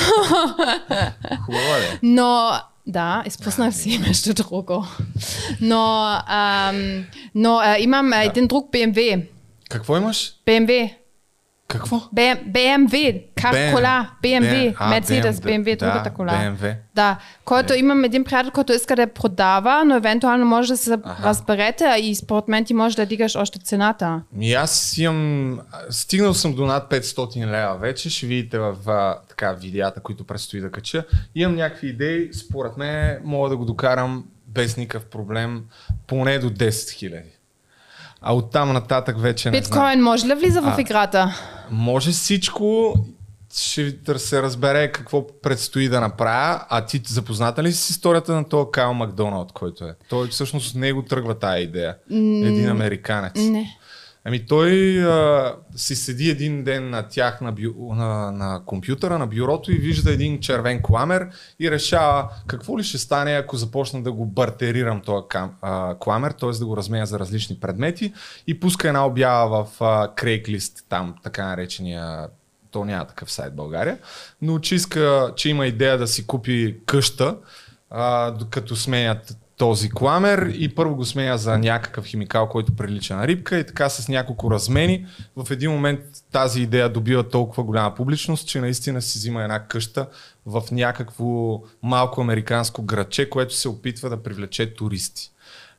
Хубаво 1.46 1.74
е. 1.74 1.98
но 2.02 2.50
да, 2.86 3.22
изпуснах 3.26 3.74
си 3.74 3.98
между 3.98 4.34
друго. 4.34 4.86
Но, 5.60 6.02
ам, 6.26 7.04
но 7.34 7.58
а, 7.58 7.78
имам 7.78 8.12
а, 8.12 8.22
един 8.22 8.46
друг 8.46 8.70
BMW. 8.70 9.26
Какво 9.70 9.96
имаш? 9.96 10.32
BMW. 10.46 10.94
Какво? 11.68 11.96
BM, 11.96 12.52
BMW, 12.52 13.22
кар 13.42 13.54
BM. 13.54 13.74
кола, 13.74 14.10
BMW, 14.22 14.74
А, 14.78 15.00
BM, 15.00 15.32
BMW, 15.32 15.78
да, 15.78 15.86
другата 15.86 16.10
кола. 16.10 16.32
BMW. 16.32 16.76
Да, 16.94 17.18
който 17.44 17.74
имам 17.74 18.04
един 18.04 18.24
приятел, 18.24 18.50
който 18.50 18.72
иска 18.72 18.96
да 18.96 19.06
продава, 19.06 19.84
но 19.84 19.96
евентуално 19.96 20.46
може 20.46 20.68
да 20.68 20.76
се 20.76 20.98
разберете 21.24 21.96
и 22.00 22.14
според 22.14 22.48
мен 22.48 22.64
ти 22.64 22.74
може 22.74 22.96
да 22.96 23.06
дигаш 23.06 23.36
още 23.36 23.58
цената. 23.58 24.22
Ми 24.32 24.52
аз 24.52 24.98
имам... 24.98 25.60
Стигнал 25.90 26.34
съм 26.34 26.54
до 26.54 26.66
над 26.66 26.90
500 26.90 27.46
лева 27.46 27.78
вече. 27.78 28.10
Ще 28.10 28.26
видите 28.26 28.58
в 28.58 28.76
така, 29.28 29.52
видеята, 29.52 30.00
които 30.00 30.24
предстои 30.24 30.60
да 30.60 30.70
кача. 30.70 31.04
Имам 31.34 31.56
някакви 31.56 31.88
идеи. 31.88 32.34
Според 32.34 32.76
мен 32.76 33.18
мога 33.24 33.48
да 33.48 33.56
го 33.56 33.64
докарам 33.64 34.24
без 34.46 34.76
никакъв 34.76 35.06
проблем 35.06 35.64
поне 36.06 36.38
до 36.38 36.50
10 36.50 36.68
000. 36.68 37.22
А 38.26 38.34
оттам 38.34 38.72
нататък 38.72 39.20
вече 39.20 39.50
не 39.50 39.62
знам. 39.62 39.80
Биткоин 39.80 40.02
може 40.02 40.26
ли 40.26 40.34
влиза 40.34 40.60
в 40.60 40.76
играта? 40.78 41.38
Може 41.70 42.10
всичко, 42.10 42.94
ще 43.54 44.18
се 44.18 44.42
разбере 44.42 44.92
какво 44.92 45.26
предстои 45.42 45.88
да 45.88 46.00
направя, 46.00 46.60
а 46.68 46.84
ти 46.84 47.02
запозната 47.06 47.62
ли 47.62 47.72
си 47.72 47.78
с 47.78 47.90
историята 47.90 48.34
на 48.34 48.48
този 48.48 48.70
Кайл 48.72 48.94
Макдоналд, 48.94 49.52
който 49.52 49.84
е? 49.84 49.94
Той 50.08 50.28
всъщност 50.28 50.70
от 50.70 50.80
него 50.80 51.02
тръгва 51.02 51.38
тая 51.38 51.62
идея. 51.62 51.96
Един 52.10 52.68
американец. 52.68 53.32
Не. 53.36 53.78
Ами 54.26 54.46
той 54.46 54.98
а, 55.04 55.54
си 55.76 55.96
седи 55.96 56.30
един 56.30 56.64
ден 56.64 56.90
на 56.90 57.08
тях 57.08 57.40
на, 57.40 57.52
бю, 57.52 57.94
на, 57.94 58.32
на 58.32 58.62
компютъра, 58.66 59.18
на 59.18 59.26
бюрото 59.26 59.72
и 59.72 59.78
вижда 59.78 60.12
един 60.12 60.40
червен 60.40 60.82
кламер 60.82 61.28
и 61.60 61.70
решава 61.70 62.28
какво 62.46 62.78
ли 62.78 62.82
ще 62.82 62.98
стане, 62.98 63.32
ако 63.32 63.56
започна 63.56 64.02
да 64.02 64.12
го 64.12 64.26
бартерирам 64.26 65.00
този 65.00 65.26
кламер, 66.00 66.30
т.е. 66.30 66.50
да 66.50 66.66
го 66.66 66.76
разменя 66.76 67.06
за 67.06 67.18
различни 67.18 67.60
предмети 67.60 68.12
и 68.46 68.60
пуска 68.60 68.88
една 68.88 69.06
обява 69.06 69.64
в 69.64 69.80
а, 69.80 70.08
Craigslist, 70.14 70.84
там 70.88 71.14
така 71.22 71.46
наречения 71.46 72.28
то 72.70 72.84
няма 72.84 73.04
такъв 73.04 73.32
сайт 73.32 73.52
в 73.52 73.56
България, 73.56 73.98
но 74.42 74.58
че 74.58 74.74
иска, 74.74 75.32
че 75.36 75.48
има 75.48 75.66
идея 75.66 75.98
да 75.98 76.06
си 76.06 76.26
купи 76.26 76.76
къща, 76.86 77.36
а, 77.90 78.30
докато 78.30 78.76
сменят 78.76 79.36
този 79.56 79.90
кламер 79.90 80.52
и 80.54 80.74
първо 80.74 80.96
го 80.96 81.04
сменя 81.04 81.38
за 81.38 81.58
някакъв 81.58 82.04
химикал, 82.04 82.48
който 82.48 82.76
прилича 82.76 83.16
на 83.16 83.26
рибка 83.26 83.58
и 83.58 83.66
така 83.66 83.88
с 83.88 84.08
няколко 84.08 84.50
размени. 84.50 85.06
В 85.36 85.50
един 85.50 85.70
момент 85.70 86.00
тази 86.32 86.62
идея 86.62 86.88
добива 86.88 87.28
толкова 87.28 87.62
голяма 87.62 87.94
публичност, 87.94 88.48
че 88.48 88.60
наистина 88.60 89.02
си 89.02 89.18
взима 89.18 89.42
една 89.42 89.66
къща 89.66 90.06
в 90.46 90.62
някакво 90.72 91.60
малко 91.82 92.20
американско 92.20 92.82
градче, 92.82 93.30
което 93.30 93.54
се 93.54 93.68
опитва 93.68 94.10
да 94.10 94.22
привлече 94.22 94.74
туристи. 94.74 95.30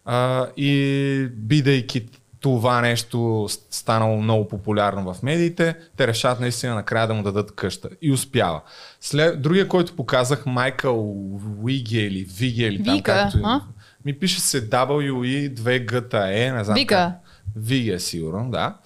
А, 0.06 0.48
и 0.58 1.30
бидейки 1.34 2.06
това 2.46 2.82
нещо 2.82 3.48
станало 3.72 4.22
много 4.22 4.48
популярно 4.48 5.14
в 5.14 5.24
медиите, 5.24 5.76
те 5.98 6.08
решават 6.08 6.40
наистина 6.40 6.76
накрая 6.76 7.08
да 7.08 7.14
му 7.14 7.24
дадат 7.24 7.56
къща. 7.56 7.90
И 8.02 8.12
успява. 8.12 8.62
След, 9.02 9.42
другия, 9.42 9.68
който 9.68 9.96
показах, 9.96 10.46
Майкъл 10.46 11.16
Уиге 11.64 12.00
или 12.00 12.24
Виге 12.24 12.66
или 12.66 12.84
там 12.84 13.02
както 13.02 13.38
а? 13.44 13.62
ми 14.06 14.20
пише 14.20 14.40
се 14.40 14.70
W, 14.70 15.54
2 15.54 15.86
G, 15.86 16.52
не 16.58 16.64
знам 16.64 16.76
Вига. 16.76 16.96
как. 16.96 17.14
Виге, 17.56 18.00
сигурно, 18.00 18.52
да. 18.52 18.78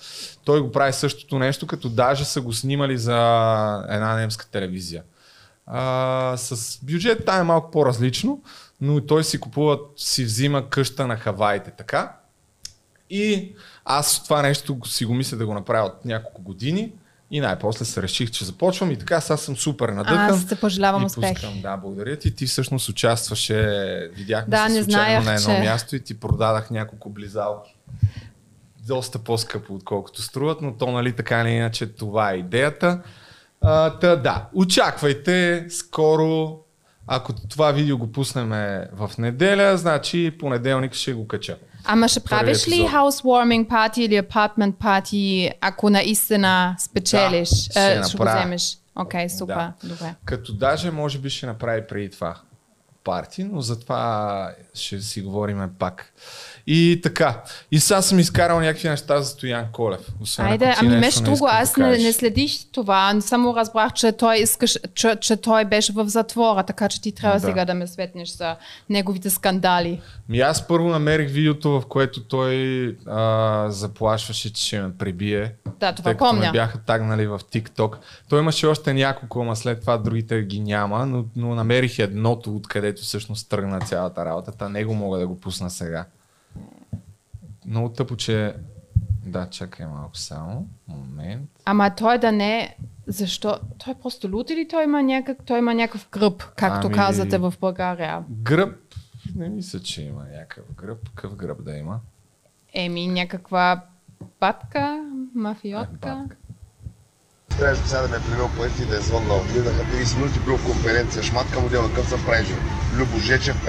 Той 0.45 0.61
го 0.61 0.71
прави 0.71 0.93
същото 0.93 1.39
нещо, 1.39 1.67
като 1.67 1.89
даже 1.89 2.25
са 2.25 2.41
го 2.41 2.53
снимали 2.53 2.97
за 2.97 3.15
една 3.89 4.15
немска 4.15 4.49
телевизия. 4.51 5.03
А, 5.65 6.33
с 6.37 6.79
бюджет 6.83 7.25
там 7.25 7.39
е 7.39 7.43
малко 7.43 7.71
по-различно, 7.71 8.41
но 8.81 9.01
той 9.01 9.23
си 9.23 9.39
купува, 9.39 9.79
си 9.95 10.23
взима 10.23 10.69
къща 10.69 11.07
на 11.07 11.17
Хаваите, 11.17 11.71
така. 11.71 12.18
И 13.09 13.55
аз 13.85 14.23
това 14.23 14.41
нещо 14.41 14.77
си 14.85 15.05
го 15.05 15.13
мисля 15.13 15.37
да 15.37 15.45
го 15.45 15.53
направя 15.53 15.85
от 15.85 16.05
няколко 16.05 16.41
години 16.41 16.91
и 17.31 17.39
най-после 17.39 17.85
се 17.85 18.01
реших, 18.01 18.31
че 18.31 18.45
започвам 18.45 18.91
и 18.91 18.97
така 18.97 19.21
сега 19.21 19.37
съм 19.37 19.57
супер 19.57 19.89
надъхан. 19.89 20.29
Аз 20.29 20.47
те 20.47 20.55
пожелавам 20.55 21.05
успех. 21.05 21.33
Пускам, 21.33 21.61
да, 21.61 21.77
благодаря 21.77 22.15
ти. 22.15 22.35
Ти 22.35 22.45
всъщност 22.45 22.89
участваше, 22.89 23.55
видяхме 24.13 24.51
Да, 24.51 24.67
се 24.67 24.73
не 24.73 24.83
случайно 24.83 25.23
знаех, 25.23 25.25
на 25.25 25.51
едно 25.51 25.63
че- 25.63 25.69
място 25.69 25.95
и 25.95 25.99
ти 25.99 26.19
продадах 26.19 26.71
няколко 26.71 27.09
близалки. 27.09 27.75
Доста 28.87 29.19
по-скъпо, 29.19 29.73
отколкото 29.75 30.21
струват, 30.21 30.61
но 30.61 30.73
то 30.73 30.91
нали 30.91 31.13
така 31.15 31.41
или 31.41 31.49
иначе 31.49 31.87
това 31.87 32.31
е 32.31 32.35
идеята. 32.35 33.01
А, 33.61 33.89
та, 33.99 34.15
да, 34.15 34.45
очаквайте 34.53 35.65
скоро, 35.69 36.59
ако 37.07 37.33
това 37.33 37.71
видео 37.71 37.97
го 37.97 38.11
пуснем 38.11 38.49
в 38.93 39.11
неделя, 39.17 39.77
значи 39.77 40.35
понеделник 40.39 40.93
ще 40.93 41.13
го 41.13 41.27
кача. 41.27 41.57
Ама 41.85 42.07
ще 42.07 42.19
правиш 42.19 42.67
ли 42.67 42.73
епизод. 42.73 42.91
housewarming 42.91 43.67
party 43.67 43.97
или 43.99 44.21
apartment 44.21 44.73
party, 44.73 45.51
ако 45.61 45.89
наистина 45.89 46.75
спечелиш? 46.79 47.49
Да, 47.49 47.55
ще 47.55 47.91
Е, 47.91 48.03
ще 48.03 48.17
го 48.17 48.23
направя. 48.23 48.39
вземеш. 48.39 48.77
Окей, 48.95 49.29
супер. 49.29 49.55
Да. 49.55 49.73
Добре. 49.83 50.15
Като 50.25 50.53
даже 50.53 50.91
може 50.91 51.19
би 51.19 51.29
ще 51.29 51.45
направи 51.45 51.87
преди 51.87 52.09
това 52.09 52.35
парти, 53.03 53.43
но 53.43 53.61
за 53.61 53.79
това 53.79 54.51
ще 54.73 55.01
си 55.01 55.21
говорим 55.21 55.69
пак. 55.79 56.13
И 56.67 56.99
така. 57.03 57.43
И 57.71 57.79
сега 57.79 58.01
съм 58.01 58.19
изкарал 58.19 58.59
някакви 58.59 58.89
неща 58.89 59.21
за 59.21 59.29
Стоян 59.29 59.65
Колев. 59.71 60.01
Освен 60.21 60.45
Айде, 60.45 60.75
ами 60.81 60.95
между 60.97 61.21
не 61.21 61.25
друго, 61.25 61.35
искаш 61.35 61.83
да 61.83 61.89
аз 61.89 61.97
не, 61.97 62.03
не 62.03 62.13
следих 62.13 62.51
това, 62.71 63.15
само 63.21 63.55
разбрах, 63.55 63.93
че 63.93 64.11
той, 64.11 64.37
искаш, 64.37 64.79
че, 64.95 65.15
че 65.21 65.35
той 65.35 65.65
беше 65.65 65.93
в 65.93 66.09
затвора, 66.09 66.63
така 66.63 66.89
че 66.89 67.01
ти 67.01 67.11
трябва 67.11 67.39
Да. 67.39 67.45
сега 67.45 67.65
да 67.65 67.73
ме 67.73 67.87
светнеш 67.87 68.29
за 68.29 68.55
неговите 68.89 69.29
скандали. 69.29 70.01
Ми 70.29 70.39
аз 70.39 70.67
първо 70.67 70.89
намерих 70.89 71.31
видеото, 71.31 71.69
в 71.69 71.85
което 71.85 72.23
той 72.23 72.97
а, 73.07 73.65
заплашваше, 73.69 74.53
че 74.53 74.65
ще 74.65 74.81
ме 74.81 74.97
прибие. 74.97 75.53
Да, 75.79 75.93
това 75.93 76.11
тъй 76.11 76.17
като 76.17 76.33
ме 76.33 76.51
бяха 76.51 76.77
тагнали 76.77 77.27
в 77.27 77.39
TikTok. 77.39 77.95
Той 78.29 78.39
имаше 78.39 78.67
още 78.67 78.93
няколко, 78.93 79.41
ама 79.41 79.55
след 79.55 79.81
това 79.81 79.97
другите 79.97 80.41
ги 80.41 80.59
няма, 80.59 81.05
но, 81.05 81.25
но 81.35 81.55
намерих 81.55 81.99
едното, 81.99 82.55
откъдето 82.55 83.01
всъщност 83.01 83.49
тръгна 83.49 83.79
цялата 83.79 84.25
работа. 84.25 84.51
Та 84.51 84.69
него 84.69 84.93
мога 84.93 85.19
да 85.19 85.27
го 85.27 85.39
пусна 85.39 85.69
сега. 85.69 86.05
Много 87.69 87.89
тъпо, 87.89 88.15
че... 88.15 88.55
Да, 89.25 89.49
чакай 89.49 89.85
малко 89.85 90.17
само. 90.17 90.67
Момент. 90.87 91.49
Ама 91.65 91.95
той 91.95 92.17
да 92.17 92.31
не... 92.31 92.75
Защо? 93.07 93.59
Той 93.77 93.93
е 93.93 93.97
просто 94.01 94.29
лут 94.35 94.49
или 94.49 94.67
той 94.67 94.83
има, 94.83 95.03
някак, 95.03 95.37
той 95.45 95.59
има 95.59 95.73
някакъв 95.73 96.07
гръб, 96.11 96.43
както 96.55 96.87
Ами- 96.87 96.95
казвате 96.95 97.37
в 97.37 97.53
България? 97.61 98.23
Гръб. 98.29 98.75
Не 99.35 99.49
мисля, 99.49 99.79
че 99.79 100.01
има 100.01 100.25
някакъв 100.33 100.63
гръб. 100.75 101.09
Какъв 101.09 101.35
гръб 101.35 101.63
да 101.63 101.77
има? 101.77 101.99
Еми, 102.73 103.07
някаква 103.07 103.83
батка, 104.39 104.79
Е, 104.79 105.37
мафиотка. 105.39 106.15
батка. 106.19 106.35
Трябваше 107.57 107.81
сега 107.81 108.01
да 108.01 108.07
ме 108.07 108.15
е 108.15 108.19
привел 108.19 108.49
поет 108.57 108.79
и 108.79 108.85
да 108.85 108.97
е 108.97 109.01
звъннал. 109.01 109.41
Минаха 109.55 109.83
30 109.83 110.17
минути, 110.17 110.39
бил 110.39 110.57
в 110.57 110.65
конференция, 110.65 111.23
шматка 111.23 111.59
модела, 111.59 111.87
какъв 111.89 112.09
съм 112.09 112.25
правил. 112.25 112.55
Любо 112.97 113.17
Жечев. 113.19 113.65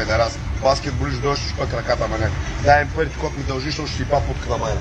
Баскетболист, 0.62 1.22
дойш, 1.22 1.38
ще 1.38 1.54
пък 1.58 1.74
ръката 1.74 2.08
маняк. 2.08 2.32
Дай 2.64 2.82
им 2.82 2.88
парите, 2.94 3.16
когато 3.20 3.38
ми 3.38 3.44
дължиш, 3.44 3.66
защото 3.66 3.88
ще 3.88 4.04
ти 4.04 4.10
па 4.10 4.20
путка 4.20 4.50
на 4.50 4.56
майна. 4.58 4.80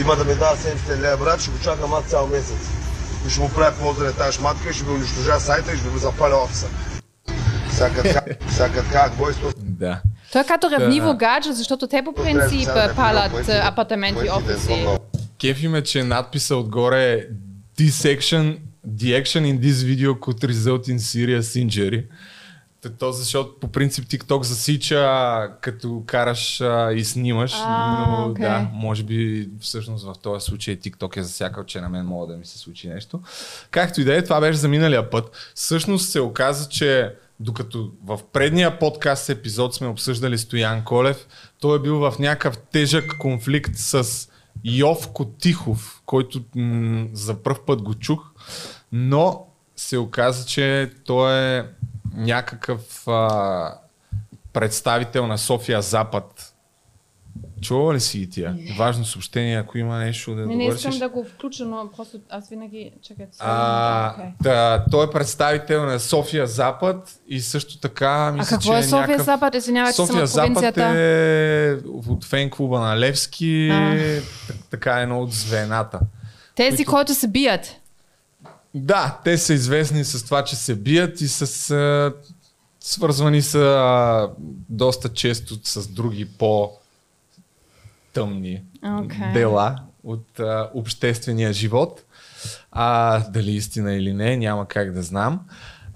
Има 0.00 0.16
да 0.16 0.24
ми 0.24 0.34
дава 0.34 0.56
70 0.56 1.00
лева, 1.00 1.16
брат, 1.16 1.40
ще 1.40 1.50
го 1.50 1.58
чакам 1.58 1.92
аз 1.92 2.04
цял 2.04 2.26
месец. 2.26 2.70
И 3.26 3.30
ще 3.30 3.40
му 3.40 3.48
правя 3.48 3.76
полза 3.80 4.12
тази 4.12 4.38
шматка 4.38 4.70
и 4.70 4.72
ще 4.72 4.84
ви 4.84 4.90
унищожа 4.90 5.40
сайта 5.40 5.72
и 5.72 5.76
ще 5.76 5.88
го 5.88 5.98
запаля 5.98 6.36
офиса. 6.44 6.66
Сега 7.70 8.68
как, 8.92 9.16
бойство, 9.16 9.52
Да. 9.56 10.00
Той 10.32 10.40
е 10.40 10.44
като 10.44 10.70
ревниво 10.70 11.08
Да. 11.08 11.14
гадже, 11.14 11.52
защото 11.52 11.86
те 11.86 12.02
по 12.04 12.14
принцип 12.14 12.68
палят 12.96 13.48
апартаменти, 13.48 14.26
е 14.26 14.30
офиси. 14.30 14.86
Кефи 15.40 15.68
ме, 15.68 15.82
че 15.82 16.04
надписа 16.04 16.56
отгоре 16.56 17.12
е 17.12 17.26
D-Section 17.78 18.58
the 18.86 19.14
action 19.14 19.44
in 19.44 19.58
this 19.60 19.82
video 19.82 20.14
could 20.14 20.42
result 20.44 20.88
in 20.88 20.98
serious 20.98 21.56
injury. 21.56 22.06
То 22.98 23.12
защото 23.12 23.60
по 23.60 23.68
принцип 23.68 24.04
TikTok 24.04 24.42
засича 24.42 25.50
като 25.60 26.02
караш 26.06 26.60
а, 26.60 26.92
и 26.92 27.04
снимаш, 27.04 27.52
А, 27.56 28.06
но 28.08 28.30
окей. 28.30 28.44
да, 28.44 28.68
може 28.72 29.02
би 29.02 29.48
всъщност 29.60 30.04
в 30.04 30.14
този 30.22 30.44
случай 30.46 30.76
TikTok 30.76 31.16
е 31.16 31.22
засякал, 31.22 31.64
че 31.64 31.80
на 31.80 31.88
мен 31.88 32.06
мога 32.06 32.32
да 32.32 32.38
ми 32.38 32.44
се 32.44 32.58
случи 32.58 32.88
нещо. 32.88 33.20
Както 33.70 34.00
и 34.00 34.04
да 34.04 34.16
е, 34.16 34.24
това 34.24 34.40
беше 34.40 34.58
за 34.58 34.68
миналия 34.68 35.10
път. 35.10 35.52
Всъщност 35.54 36.10
се 36.10 36.20
оказа, 36.20 36.68
че 36.68 37.14
докато 37.40 37.92
в 38.04 38.20
предния 38.32 38.78
подкаст 38.78 39.28
епизод 39.28 39.74
сме 39.74 39.86
обсъждали 39.86 40.38
Стоян 40.38 40.84
Колев, 40.84 41.26
той 41.60 41.76
е 41.76 41.82
бил 41.82 41.98
в 41.98 42.14
някакъв 42.18 42.58
тежък 42.58 43.16
конфликт 43.18 43.76
с 43.76 44.28
Йовко 44.64 45.24
Тихов, 45.24 46.02
който 46.06 46.42
м- 46.54 47.06
за 47.12 47.42
първ 47.42 47.58
път 47.66 47.82
го 47.82 47.94
чух, 47.94 48.30
но 48.92 49.46
се 49.76 49.98
оказа, 49.98 50.46
че 50.46 50.90
той 51.04 51.58
е 51.58 51.64
някакъв 52.14 53.08
а, 53.08 53.74
представител 54.52 55.26
на 55.26 55.38
София 55.38 55.82
Запад. 55.82 56.48
Чува 57.60 57.94
ли 57.94 58.00
си 58.00 58.18
ги 58.18 58.30
тия? 58.30 58.56
Важно 58.78 59.04
съобщение, 59.04 59.58
ако 59.58 59.78
има 59.78 59.98
нещо 59.98 60.34
да 60.34 60.46
Не, 60.46 60.56
не 60.56 60.64
искам 60.64 60.98
да 60.98 61.08
го 61.08 61.24
включа, 61.24 61.64
но 61.64 61.90
просто 61.96 62.20
аз 62.30 62.48
винаги... 62.48 62.92
Чакайте. 63.02 63.36
А, 63.40 64.14
да, 64.42 64.84
той 64.90 65.06
е 65.06 65.10
представител 65.10 65.86
на 65.86 66.00
София 66.00 66.46
Запад 66.46 67.20
и 67.28 67.40
също 67.40 67.78
така 67.78 68.08
А 68.08 68.32
мисля, 68.32 68.56
какво 68.56 68.72
че 68.72 68.78
е 68.78 68.82
София 68.82 69.00
някакъв... 69.00 69.26
Запад? 69.26 69.54
Извинявайте, 69.54 69.96
съм 69.96 70.06
София 70.06 70.22
от 70.22 70.28
Запад 70.30 70.76
е 70.76 71.76
от 71.86 72.24
фен 72.24 72.50
клуба 72.50 72.80
на 72.80 72.98
Левски, 72.98 73.68
А. 73.72 74.20
така 74.70 74.98
е 74.98 75.02
едно 75.02 75.20
от 75.20 75.32
звената. 75.32 76.00
Тези, 76.54 76.76
които- 76.84 76.90
които 76.90 77.14
се 77.14 77.28
бият. 77.28 77.76
Да, 78.74 79.20
те 79.24 79.38
са 79.38 79.54
известни 79.54 80.04
с 80.04 80.24
това, 80.24 80.44
че 80.44 80.56
се 80.56 80.74
бият 80.74 81.20
и 81.20 81.28
с... 81.28 81.70
А, 81.70 82.12
свързвани 82.80 83.42
са 83.42 83.58
а, 83.58 84.28
доста 84.68 85.08
често 85.08 85.54
с 85.64 85.88
други 85.88 86.28
по 86.28 86.70
тъмни 88.12 88.62
Окей. 88.84 89.32
дела 89.32 89.76
от 90.04 90.40
а, 90.40 90.70
обществения 90.74 91.52
живот. 91.52 92.04
А, 92.72 93.18
дали 93.30 93.50
истина 93.50 93.94
или 93.94 94.12
не, 94.12 94.36
няма 94.36 94.68
как 94.68 94.92
да 94.92 95.02
знам. 95.02 95.40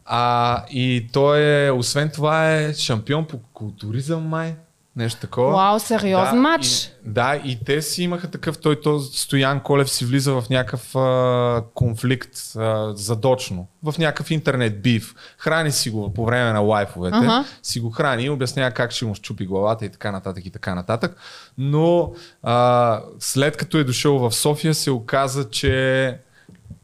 А, 0.04 0.64
и 0.70 1.08
той 1.12 1.66
е, 1.66 1.70
освен 1.70 2.10
това 2.10 2.52
е 2.52 2.74
шампион 2.74 3.26
по 3.26 3.38
културизъм 3.38 4.28
май. 4.28 4.56
Нещо 4.96 5.20
такова. 5.20 5.52
Вау, 5.52 5.78
сериозен 5.78 6.40
матч. 6.40 6.66
И, 6.66 6.90
да, 7.04 7.40
и 7.44 7.58
те 7.64 7.82
си 7.82 8.02
имаха 8.02 8.30
такъв, 8.30 8.58
той, 8.58 8.80
той 8.80 9.00
Стоян 9.00 9.60
Колев 9.60 9.90
си 9.90 10.04
влиза 10.04 10.32
в 10.32 10.44
някакъв 10.50 10.96
а, 10.96 11.62
конфликт 11.74 12.56
а, 12.56 12.92
задочно, 12.94 13.68
в 13.82 13.94
някакъв 13.98 14.30
интернет 14.30 14.82
бив. 14.82 15.14
Храни 15.38 15.72
си 15.72 15.90
го 15.90 16.14
по 16.14 16.24
време 16.24 16.52
на 16.52 16.60
лайфовете, 16.60 17.16
Ага. 17.16 17.44
си 17.62 17.80
го 17.80 17.90
храни 17.90 18.24
и 18.24 18.30
обяснява 18.30 18.70
как 18.70 18.90
ще 18.90 19.04
му 19.04 19.14
щупи 19.14 19.46
главата 19.46 19.84
и 19.84 19.88
така 19.88 20.12
нататък 20.12 20.46
и 20.46 20.50
така 20.50 20.74
нататък. 20.74 21.16
Но 21.58 22.12
а, 22.42 23.00
след 23.18 23.56
като 23.56 23.78
е 23.78 23.84
дошъл 23.84 24.18
в 24.18 24.32
София 24.34 24.74
се 24.74 24.90
оказа, 24.90 25.50
че 25.50 26.18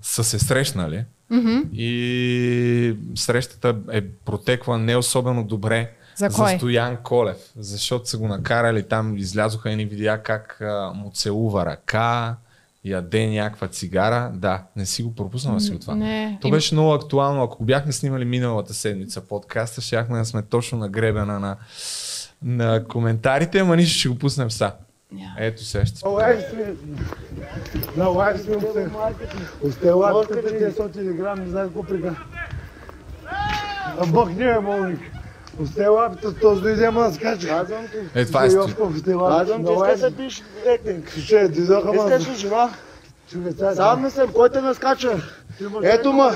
са 0.03 0.25
се 0.25 0.39
срещнали 0.39 1.05
и 1.73 2.97
срещата 3.15 3.77
е 3.93 4.09
протекла 4.09 4.79
не 4.79 4.97
особено 4.97 5.45
добре 5.45 5.91
За 6.23 6.29
за 6.29 6.37
кой? 6.37 6.57
Стоян 6.57 6.97
Колев, 6.97 7.37
защото 7.57 8.09
са 8.09 8.19
го 8.19 8.29
накарали 8.29 8.83
там, 8.83 9.17
излязоха 9.17 9.71
едни 9.71 9.85
видеа 9.85 10.19
как 10.19 10.61
а, 10.61 10.93
му 10.95 11.11
целува 11.15 11.67
ръка, 11.67 12.37
яде 12.85 13.27
някаква 13.27 13.69
цигара. 13.69 14.31
Да, 14.35 14.63
не 14.77 14.87
си 14.87 15.03
го 15.03 15.15
пропуснала 15.15 15.61
си 15.61 15.73
от 15.73 15.81
това. 15.81 15.95
Не. 15.95 16.39
То 16.41 16.51
беше 16.51 16.75
много 16.75 16.93
актуално. 16.93 17.43
Ако 17.43 17.59
го 17.59 17.65
бяхме 17.65 17.93
снимали 17.93 18.25
миналата 18.25 18.75
седмица 18.75 19.21
подкаста, 19.21 19.81
щяхме 19.81 20.19
да 20.19 20.25
сме 20.25 20.43
точно 20.43 20.79
на 20.79 20.89
гребена 20.89 21.41
на, 21.41 21.57
на 22.43 22.85
коментарите, 22.85 23.59
ама 23.59 23.77
нищо 23.77 23.99
ще 23.99 24.09
го 24.09 24.19
пуснем 24.19 24.51
са. 24.51 24.73
Ja. 25.15 25.31
Ето 25.39 25.65
сега 25.65 25.87
ще. 25.87 26.01
Não 26.01 26.19
é 26.19 26.39
isso 26.39 26.57
mesmo. 26.57 26.97
Não 27.97 28.13
é 28.17 28.35
isso 28.35 28.49
mesmo. 28.51 28.67
Você- 28.67 29.13
Os 29.63 29.75
teus 29.77 30.01
hábitos 30.05 30.53
têm 30.53 30.73
só 30.73 30.89
telegramas, 30.89 31.51
todos 36.41 36.59
os 36.59 36.63
dias 36.63 36.81
é 36.81 36.91
mais 36.91 37.17
caixa. 37.19 37.67
Е, 38.15 38.25
това 38.25 38.47
е 38.47 38.51
com 38.51 38.87
os 38.87 39.03
teus 39.03 39.23
hábitos. 39.23 39.59
Não 39.59 39.85
é 39.85 39.95
isso. 39.95 40.43
Ще 41.21 41.49
ти 41.49 41.63
захвана. 41.63 42.15
Искаш 42.17 42.29
ли 42.29 42.37
сега. 42.37 42.71
Сам 43.75 44.11
съм, 44.11 44.33
кой 44.33 44.51
те 44.51 44.61
наскача? 44.61 45.21
Ето 45.83 46.13
ма. 46.13 46.35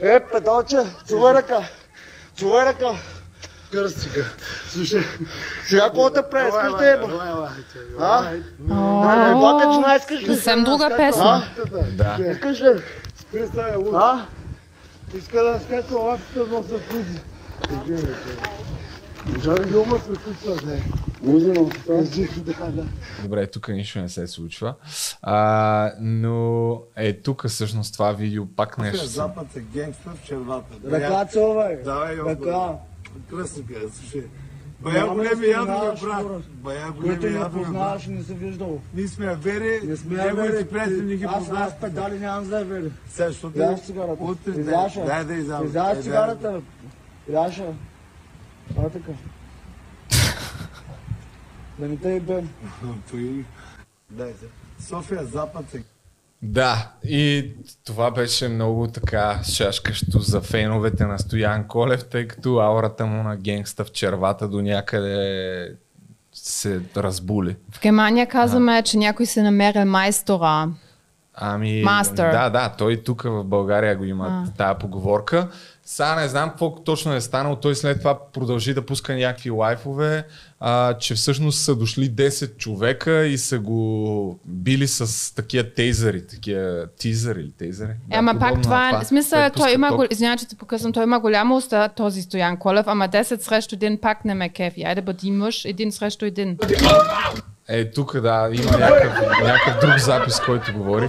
Е, 0.00 0.20
педалче, 0.20 0.78
чувай 1.08 1.34
ръка. 1.34 1.60
Чувай 2.36 2.66
ръка. 2.66 2.92
Кръстика. 3.72 4.24
Слушай. 4.68 5.02
Сега 5.68 5.82
какво 5.82 6.10
те 6.10 6.22
прави? 6.22 6.48
Искаш 6.48 6.72
да 6.72 6.90
еба? 6.90 7.06
А? 8.00 8.32
О, 8.70 9.40
Плака, 9.40 9.70
че 9.72 9.88
не 9.88 9.96
искаш 9.96 10.22
ли? 10.22 10.34
Съвсем 10.34 10.64
друга 10.64 10.90
песен. 10.96 11.42
Да. 11.92 12.18
Искаш 12.30 12.60
ли? 12.60 12.82
Представя, 13.32 13.78
луд. 13.78 13.94
А? 13.94 14.26
Иска 15.14 15.42
да 15.44 15.60
скача 15.64 15.94
лапите, 15.96 16.40
но 16.50 16.62
се 16.62 16.74
кузи. 16.90 17.20
Не. 20.64 20.82
Добре, 23.22 23.46
тук 23.46 23.68
нищо 23.68 23.98
не 23.98 24.08
се 24.08 24.26
случва. 24.26 24.74
А, 25.22 25.92
но 26.00 26.80
е 26.96 27.12
тук 27.14 27.46
всъщност 27.46 27.92
това 27.92 28.12
видео 28.12 28.46
пак 28.46 28.78
нещо. 28.78 28.98
съм- 28.98 29.08
Запад 29.08 29.56
е 29.56 29.60
генгстър 29.62 30.10
в 30.14 30.26
червата. 30.26 30.90
Ръка 30.92 31.24
целувай. 31.24 31.76
Давай, 31.76 32.16
Ръка. 32.16 32.72
Кръстника, 33.30 33.74
слушай. 33.92 34.26
Бая 34.80 35.06
големи 35.06 35.46
ядове, 35.46 35.92
брат. 36.02 36.26
Бая 36.50 36.90
големи 36.90 37.16
не 37.16 37.28
ядове, 37.28 37.38
брат. 37.40 37.52
познаваш, 37.54 38.06
не 38.06 38.22
се 38.22 38.34
виждал. 38.34 38.80
Ние 38.94 39.08
сме 39.08 39.34
вери, 39.34 39.80
Не 39.84 39.96
сме 39.96 40.16
неговите 40.16 40.52
вери. 40.52 40.66
приятели 40.66 41.02
не 41.02 41.16
ги 41.16 41.24
Аз 41.24 41.34
познават. 41.34 41.68
аз 41.68 41.80
педали 41.80 42.18
нямам 42.18 42.44
за 42.44 42.64
вери. 42.64 42.90
Сега, 43.08 43.28
защото 43.28 43.56
Изляш 43.56 43.80
цигарата. 43.80 44.22
дай 45.06 45.24
да 45.24 45.34
изям. 45.34 45.66
Изляш 45.66 45.98
цигарата. 45.98 46.60
Бе. 47.26 47.32
Изляш 47.32 47.58
я. 47.58 47.74
Това 48.68 48.84
е 48.84 48.90
така. 48.90 49.12
Да 51.78 51.88
не 51.88 51.96
те 51.96 52.16
ебем. 52.16 52.48
Той, 53.10 53.44
дай 54.10 54.32
се. 54.32 54.46
София 54.88 55.24
Запад 55.24 55.74
е 55.74 55.82
Да, 56.42 56.90
и 57.04 57.50
това 57.84 58.10
беше 58.10 58.48
много 58.48 58.88
така 58.88 59.40
шашкащо 59.44 60.18
за 60.18 60.40
феновете 60.40 61.06
на 61.06 61.18
Стоян 61.18 61.68
Колев, 61.68 62.08
тъй 62.08 62.28
като 62.28 62.58
аурата 62.58 63.06
му 63.06 63.22
на 63.22 63.36
генгста 63.36 63.84
в 63.84 63.92
червата 63.92 64.48
до 64.48 64.62
някъде 64.62 65.74
се 66.32 66.80
разбули. 66.96 67.56
В 67.72 67.80
Германия 67.80 68.26
казваме, 68.26 68.82
че 68.82 68.98
някой 68.98 69.26
се 69.26 69.42
намерил 69.42 69.84
майстора. 69.84 70.68
Ами, 71.34 71.82
Мастер. 71.82 72.32
да, 72.32 72.50
да, 72.50 72.74
той 72.78 73.02
тук 73.02 73.22
в 73.22 73.44
България 73.44 73.96
го 73.96 74.04
има 74.04 74.44
А. 74.48 74.52
тая 74.56 74.78
поговорка. 74.78 75.48
Сега 75.90 76.14
не 76.14 76.28
знам 76.28 76.48
какво 76.48 76.74
точно 76.74 77.14
е 77.14 77.20
станало. 77.20 77.56
Той 77.56 77.74
след 77.74 77.98
това 77.98 78.18
продължи 78.32 78.74
да 78.74 78.86
пуска 78.86 79.14
някакви 79.14 79.50
лайфове, 79.50 80.26
а, 80.60 80.98
че 80.98 81.14
всъщност 81.14 81.60
са 81.60 81.76
дошли 81.76 82.10
10 82.10 82.56
човека 82.56 83.26
и 83.26 83.38
са 83.38 83.58
го 83.58 84.40
били 84.44 84.88
с 84.88 85.34
такива 85.34 85.64
тейзъри, 85.74 86.26
такива 86.26 86.86
тизъри 86.98 87.40
или 87.40 87.52
тейзъри. 87.52 87.90
Е, 87.90 88.16
ама 88.16 88.38
пак 88.38 88.62
това 88.62 89.00
е, 89.02 89.04
смисъл, 89.04 89.38
той 89.38 89.50
пуска 89.50 89.72
има, 89.72 90.06
извинявай, 90.10 90.36
че 90.36 90.48
те 90.48 90.56
покъсвам, 90.56 90.92
той 90.92 91.02
има 91.02 91.20
голяма 91.20 91.56
уста, 91.56 91.88
този 91.96 92.22
Стоян 92.22 92.56
Колев, 92.56 92.86
ама 92.88 93.08
10 93.08 93.40
срещу 93.40 93.74
един 93.74 93.98
пак 94.00 94.24
не 94.24 94.34
ме 94.34 94.48
кефи. 94.48 94.82
Айде 94.82 95.02
бъди 95.02 95.30
мъж, 95.30 95.64
един 95.64 95.92
срещу 95.92 96.24
един. 96.24 96.58
Е, 97.68 97.90
тук 97.90 98.20
да, 98.20 98.50
има 98.52 98.78
някакъв, 98.78 99.14
някакъв 99.42 99.80
друг 99.80 99.98
запис, 99.98 100.40
който 100.40 100.72
говори. 100.72 101.08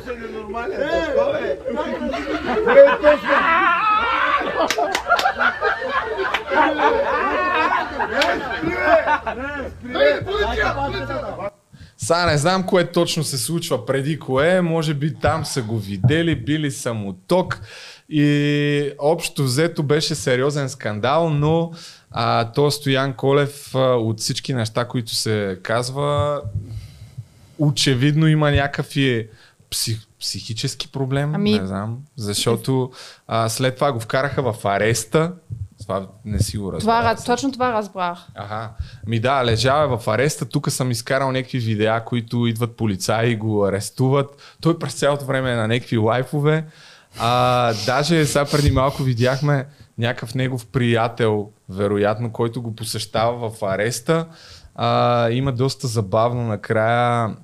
Сега 11.97 12.25
не 12.25 12.37
знам 12.37 12.63
кое 12.63 12.91
точно 12.91 13.23
се 13.23 13.37
случва 13.37 13.85
преди 13.85 14.19
кое, 14.19 14.61
може 14.61 14.93
би 14.93 15.13
там 15.13 15.45
са 15.45 15.61
го 15.61 15.79
видели, 15.79 16.35
били 16.35 16.71
са 16.71 16.93
му 16.93 17.13
ток. 17.13 17.61
И 18.09 18.91
общо 18.99 19.43
взето 19.43 19.83
беше 19.83 20.15
сериозен 20.15 20.69
скандал, 20.69 21.29
но 21.29 21.71
а, 22.11 22.51
то 22.51 22.71
Стоян 22.71 23.13
Колев 23.13 23.75
а, 23.75 23.79
от 23.79 24.19
всички 24.19 24.53
неща, 24.53 24.85
които 24.85 25.15
се 25.15 25.59
казва, 25.63 26.41
очевидно 27.59 28.27
има 28.27 28.51
някакви 28.51 29.27
псих, 29.69 29.99
психически 30.21 30.87
проблем, 30.87 31.35
Ами- 31.35 31.59
не 31.59 31.67
знам, 31.67 31.97
защото 32.15 32.91
а, 33.27 33.49
след 33.49 33.75
това 33.75 33.91
го 33.91 33.99
вкараха 33.99 34.41
в 34.43 34.65
ареста, 34.65 35.33
това 35.81 36.07
не 36.25 36.39
си 36.39 36.57
го 36.57 36.63
Това, 36.69 36.75
разбрах. 36.97 37.13
раз- 37.13 37.25
точно 37.25 37.51
това 37.51 37.73
разбрах. 37.73 38.17
Аха. 38.35 38.69
Ми 39.07 39.19
да, 39.19 39.45
лежава 39.45 39.97
в 39.97 40.07
ареста. 40.07 40.45
Тук 40.45 40.71
съм 40.71 40.91
изкарал 40.91 41.31
някакви 41.31 41.59
видеа, 41.59 42.05
които 42.05 42.47
идват 42.47 42.77
полицаи 42.77 43.31
и 43.31 43.35
го 43.35 43.65
арестуват. 43.65 44.57
Той 44.61 44.79
през 44.79 44.93
цялото 44.93 45.25
време 45.25 45.51
е 45.51 45.55
на 45.55 45.67
някакви 45.67 45.97
лайфове. 45.97 46.65
А, 47.19 47.73
даже 47.85 48.25
сега 48.25 48.45
преди 48.45 48.71
малко 48.71 49.03
видяхме 49.03 49.65
някакъв 49.97 50.35
негов 50.35 50.65
приятел, 50.67 51.49
вероятно, 51.69 52.31
който 52.31 52.61
го 52.61 52.75
посещава 52.75 53.49
в 53.49 53.63
ареста. 53.63 54.27
А, 54.75 55.29
има 55.29 55.51
доста 55.51 55.87
забавно 55.87 56.43
накрая. 56.43 57.35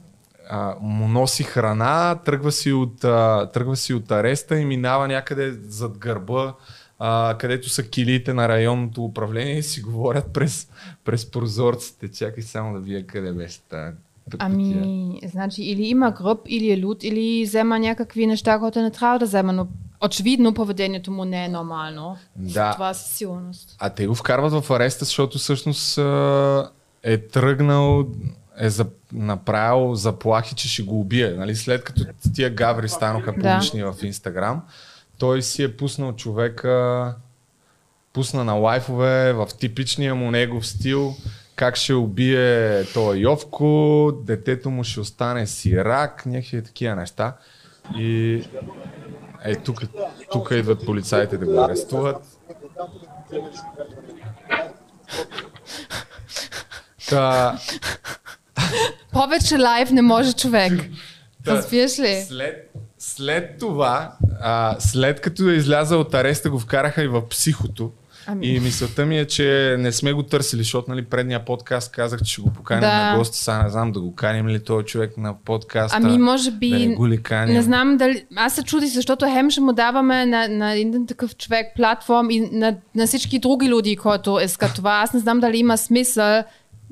А, 0.49 0.75
му 0.81 1.07
носи 1.07 1.43
храна, 1.43 2.15
тръгва 2.25 2.51
си, 2.51 2.71
от, 2.71 3.03
а, 3.03 3.49
тръгва 3.53 3.75
си 3.75 3.93
от 3.93 4.11
ареста 4.11 4.59
и 4.59 4.65
минава 4.65 5.07
някъде 5.07 5.51
зад 5.51 5.97
гърба, 5.97 6.53
а, 6.99 7.35
където 7.39 7.69
са 7.69 7.83
килите 7.83 8.33
на 8.33 8.49
районното 8.49 9.03
управление 9.05 9.57
и 9.57 9.63
си 9.63 9.81
говорят 9.81 10.33
през, 10.33 10.69
през 11.05 11.31
прозорците. 11.31 12.11
Чакай 12.11 12.43
само 12.43 12.73
да 12.73 12.79
вия 12.79 13.07
къде 13.07 13.31
беше 13.31 13.59
тази. 13.61 13.97
Ами, 14.39 15.19
значи, 15.25 15.63
или 15.63 15.83
има 15.83 16.11
гръб, 16.11 16.39
или 16.47 16.71
е 16.71 16.85
луд, 16.85 17.03
или 17.03 17.43
взема 17.45 17.79
някакви 17.79 18.27
неща, 18.27 18.59
които 18.59 18.81
не 18.81 18.91
трябва 18.91 19.19
да 19.19 19.25
взема, 19.25 19.53
но 19.53 19.67
очевидно 20.05 20.53
поведението 20.53 21.11
му 21.11 21.25
не 21.25 21.45
е 21.45 21.49
нормално. 21.49 22.17
Да. 22.35 22.73
Това 22.73 22.93
със 22.93 23.17
сигурност. 23.17 23.75
А 23.79 23.89
те 23.89 24.07
го 24.07 24.15
вкарват 24.15 24.65
в 24.65 24.71
ареста, 24.71 25.05
защото 25.05 25.37
всъщност 25.37 25.97
е 27.03 27.17
тръгнал, 27.17 28.07
е 28.59 28.69
за, 28.69 28.85
направил 29.13 29.95
заплахи, 29.95 30.55
че 30.55 30.69
ще 30.69 30.83
го 30.83 30.99
убие. 30.99 31.29
Нали? 31.29 31.55
След 31.55 31.83
като 31.83 32.05
тия 32.33 32.49
гаври 32.49 32.89
станаха 32.89 33.31
Да. 33.31 33.33
публични 33.33 33.83
в 33.83 33.95
Инстаграм, 34.03 34.61
той 35.17 35.41
си 35.41 35.63
е 35.63 35.77
пуснал 35.77 36.13
човека, 36.15 37.15
пусна 38.13 38.43
на 38.43 38.53
лайфове 38.53 39.33
в 39.33 39.47
типичния 39.59 40.15
му 40.15 40.31
негов 40.31 40.67
стил, 40.67 41.15
как 41.55 41.75
ще 41.75 41.93
убие 41.93 42.83
той 42.85 43.17
Йовко, 43.17 44.11
детето 44.23 44.69
му 44.69 44.83
ще 44.83 44.99
остане 44.99 45.47
сирак, 45.47 46.25
някакви 46.25 46.63
такива 46.63 46.95
неща. 46.95 47.33
И 47.97 48.43
е, 49.43 49.55
тук, 49.55 49.81
тук 50.31 50.51
идват 50.51 50.85
полицаите 50.85 51.37
да 51.37 51.45
го 51.45 51.61
арестуват. 51.61 52.23
Та, 57.09 57.57
Повече 59.11 59.57
лайв 59.57 59.91
не 59.91 60.01
може 60.01 60.33
човек. 60.33 60.73
Разбираш 61.47 61.99
ли? 61.99 62.23
След, 62.27 62.71
след 62.99 63.59
това, 63.59 64.11
а, 64.41 64.75
след 64.79 65.21
като 65.21 65.49
е 65.49 65.53
излязъл 65.53 65.99
от 65.99 66.13
ареста, 66.13 66.49
го 66.49 66.59
вкараха 66.59 67.03
и 67.03 67.07
в 67.07 67.29
психото. 67.29 67.91
Ами. 68.29 68.47
И 68.47 68.59
мисълта 68.59 69.05
ми 69.05 69.19
е, 69.19 69.25
че 69.25 69.75
не 69.79 69.91
сме 69.91 70.13
го 70.13 70.23
търсили, 70.23 70.61
защото 70.61 70.89
нали, 70.89 71.05
предния 71.05 71.45
подкаст 71.45 71.91
казах, 71.91 72.21
че 72.21 72.33
ще 72.33 72.41
го 72.41 72.49
поканим 72.53 72.81
Да. 72.81 73.11
на 73.11 73.17
гости. 73.17 73.37
Сега 73.37 73.63
не 73.63 73.69
знам 73.69 73.91
да 73.91 74.01
го 74.01 74.15
каним 74.15 74.47
ли 74.47 74.63
този 74.63 74.85
човек 74.85 75.17
на 75.17 75.33
подкаста. 75.45 75.97
Ами, 75.97 76.17
може 76.17 76.51
би. 76.51 76.69
Да 76.69 76.79
не 76.79 76.87
го 76.87 77.07
ли 77.07 77.23
каним? 77.23 77.55
Не 77.55 77.61
знам 77.61 77.97
дали. 77.97 78.25
Аз 78.35 78.55
се 78.55 78.63
чудих, 78.63 78.89
защото 78.89 79.25
хем 79.25 79.49
ще 79.49 79.61
му 79.61 79.73
даваме 79.73 80.25
на, 80.25 80.47
на 80.47 80.73
един 80.73 81.07
такъв 81.07 81.37
човек 81.37 81.67
платформ 81.75 82.29
и 82.29 82.49
на, 82.51 82.75
на 82.95 83.07
всички 83.07 83.39
други 83.39 83.69
люди, 83.69 83.95
които 83.95 84.39
искат 84.43 84.73
това. 84.75 84.91
Аз 84.91 85.13
не 85.13 85.19
знам 85.19 85.39
дали 85.39 85.57
има 85.57 85.77
смисъл 85.77 86.43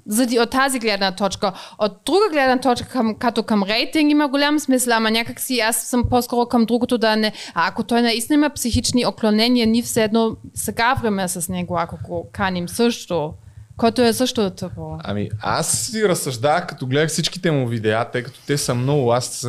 заради 0.08 0.40
от 0.40 0.50
тази 0.50 0.80
гледна 0.80 1.12
точка. 1.12 1.52
От 1.78 1.92
друга 2.06 2.30
гледна 2.32 2.60
точка, 2.60 2.88
към, 2.88 3.16
като 3.16 3.44
към 3.44 3.64
рейтинг 3.64 4.12
има 4.12 4.28
голям 4.28 4.60
смисъл, 4.60 4.94
ама 4.94 5.12
някакси 5.12 5.60
аз 5.60 5.78
съм 5.78 6.04
по-скоро 6.10 6.46
към 6.46 6.66
другото 6.66 6.98
да 6.98 7.16
не... 7.16 7.34
А 7.54 7.68
ако 7.68 7.84
той 7.84 8.02
наистина 8.02 8.36
има 8.36 8.50
психични 8.50 9.06
оклонения, 9.06 9.68
ние 9.68 9.82
все 9.82 10.04
едно 10.04 10.36
се 10.54 10.72
гавриме 10.74 11.28
с 11.28 11.50
него, 11.50 11.78
ако 11.80 11.98
го 12.04 12.30
каним 12.32 12.70
също. 12.70 13.34
Който 13.78 14.02
е 14.02 14.14
също 14.14 14.50
тъпо. 14.50 14.98
Ами 15.04 15.30
аз 15.42 15.72
си 15.72 16.08
разсъждах, 16.08 16.68
като 16.68 16.88
гледах 16.88 17.10
всичките 17.10 17.52
му 17.52 17.68
видеа, 17.68 18.06
тъй 18.06 18.24
като 18.24 18.40
те 18.48 18.58
са 18.58 18.76
много. 18.76 19.12
Аз 19.12 19.44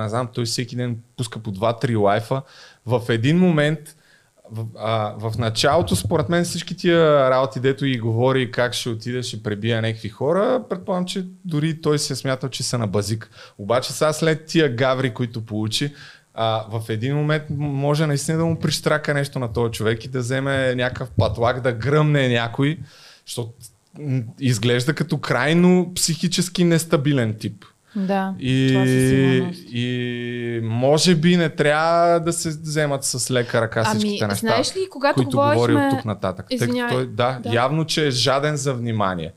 не 0.00 0.08
знам, 0.08 0.28
той 0.34 0.44
всеки 0.44 0.76
ден 0.76 0.96
пуска 1.16 1.38
по 1.38 1.52
2-3 1.52 2.00
лайфа. 2.00 2.42
В 2.86 3.02
един 3.08 3.38
момент, 3.38 3.78
в, 4.52 4.66
а, 4.78 5.14
в 5.18 5.38
началото, 5.38 5.96
според 5.96 6.28
мен 6.28 6.44
всички 6.44 6.76
тия 6.76 7.30
работи, 7.30 7.60
дето 7.60 7.86
и 7.86 7.98
говори 7.98 8.50
как 8.50 8.72
ще 8.74 8.88
отиде, 8.88 9.22
ще 9.22 9.42
пребия 9.42 9.82
някакви 9.82 10.08
хора, 10.08 10.64
предполагам, 10.70 11.06
че 11.06 11.26
дори 11.44 11.80
той 11.80 11.98
си 11.98 12.12
е 12.12 12.16
смятал, 12.16 12.50
че 12.50 12.62
са 12.62 12.78
на 12.78 12.86
базик. 12.86 13.30
Обаче 13.58 13.92
сега 13.92 14.12
след 14.12 14.46
тия 14.46 14.74
гаври, 14.74 15.14
които 15.14 15.46
получи, 15.46 15.94
а, 16.34 16.64
в 16.78 16.88
един 16.88 17.16
момент 17.16 17.42
може 17.50 18.06
наистина 18.06 18.38
да 18.38 18.44
му 18.44 18.58
прищрака 18.58 19.14
нещо 19.14 19.38
на 19.38 19.52
този 19.52 19.72
човек 19.72 20.04
и 20.04 20.08
да 20.08 20.18
вземе 20.18 20.74
някакъв 20.74 21.10
патлак, 21.18 21.60
да 21.60 21.72
гръмне 21.72 22.28
някой, 22.28 22.78
защото 23.26 23.52
изглежда 24.40 24.94
като 24.94 25.18
крайно 25.18 25.92
психически 25.94 26.64
нестабилен 26.64 27.34
тип. 27.34 27.64
Да, 27.96 28.34
И, 28.40 28.68
това 28.70 28.84
и 29.70 29.90
може 30.62 31.14
би 31.14 31.36
не 31.36 31.48
трябва 31.48 32.20
да 32.20 32.32
се 32.32 32.48
вземат 32.50 33.04
с 33.04 33.30
лека 33.30 33.60
ръка 33.60 33.82
Ами, 33.86 33.98
всичките 33.98 34.26
неща, 34.26 34.38
знаеш 34.38 34.76
ли, 34.76 34.88
когато 34.90 35.14
които 35.14 35.30
говори 35.30 35.56
говорихме- 35.56 35.84
от 35.84 35.90
тук 35.90 36.04
нататък. 36.04 36.46
Извинявай. 36.50 36.92
той, 36.92 37.06
да, 37.06 37.38
Да. 37.42 37.52
явно, 37.52 37.84
че 37.84 38.06
е 38.06 38.10
жаден 38.10 38.56
за 38.56 38.74
внимание. 38.74 39.32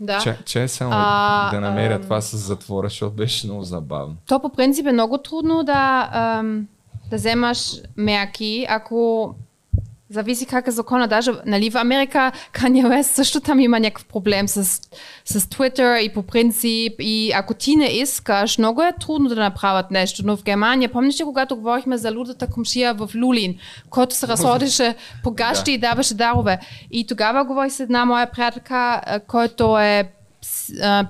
Да. 0.00 0.18
Че, 0.18 0.36
че 0.44 0.68
само 0.68 0.90
А, 0.94 1.50
да 1.50 1.60
намеря 1.60 1.94
ам. 1.94 2.02
това 2.02 2.20
с 2.20 2.36
затвора, 2.36 2.88
защото 2.88 3.12
беше 3.12 3.46
много 3.46 3.62
забавно. 3.62 4.16
То 4.26 4.40
по 4.40 4.48
принцип 4.48 4.86
е 4.86 4.92
много 4.92 5.18
трудно 5.18 5.64
да, 5.64 6.10
ам, 6.12 6.66
да 7.10 7.16
вземаш 7.16 7.58
мерки, 7.96 8.66
ако 8.68 9.34
зависи 10.10 10.46
как 10.46 10.66
е 10.66 10.70
закона. 10.70 11.08
Даже 11.08 11.30
нали, 11.46 11.70
в 11.70 11.76
Америка 11.76 12.32
Kanye 12.52 12.86
West 12.86 13.02
също 13.02 13.40
там 13.40 13.60
има 13.60 13.80
някакъв 13.80 14.04
проблем 14.04 14.48
с, 14.48 14.64
с 15.24 15.40
Twitter 15.40 15.98
и 15.98 16.08
по 16.08 16.22
принцип. 16.22 16.92
И 16.98 17.32
ако 17.34 17.54
ти 17.54 17.76
не 17.76 17.86
искаш, 17.86 18.58
много 18.58 18.82
е 18.82 18.92
трудно 19.00 19.28
да 19.28 19.36
направят 19.36 19.90
нещо. 19.90 20.22
Но 20.24 20.36
в 20.36 20.44
Германия, 20.44 20.92
помниш 20.92 21.20
ли, 21.20 21.24
когато 21.24 21.56
говорихме 21.56 21.96
за 21.96 22.12
лудата 22.16 22.46
комшия 22.46 22.94
в 22.94 23.10
Лулин, 23.14 23.58
който 23.90 24.14
се 24.14 24.28
разходеше 24.28 24.94
по 25.22 25.30
гащи 25.30 25.70
Да. 25.70 25.74
и 25.74 25.78
даваше 25.78 26.14
дарове. 26.14 26.58
И 26.90 27.06
тогава 27.06 27.44
говорих 27.44 27.72
с 27.72 27.80
една 27.80 28.04
моя 28.04 28.30
приятелка, 28.30 29.00
който 29.26 29.78
е 29.78 30.10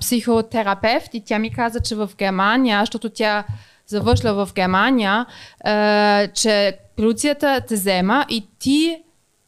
психотерапевт 0.01 1.13
и 1.13 1.23
тя 1.25 1.39
ми 1.39 1.53
каза, 1.53 1.79
че 1.79 1.95
в 1.95 2.09
Германия, 2.17 2.79
защото 2.79 3.09
тя 3.09 3.43
завършила 3.87 4.45
в 4.45 4.53
Германия, 4.53 5.25
че 6.33 6.77
полицията 6.99 7.61
те 7.67 7.75
взема 7.75 8.25
и 8.29 8.47
ти 8.59 8.97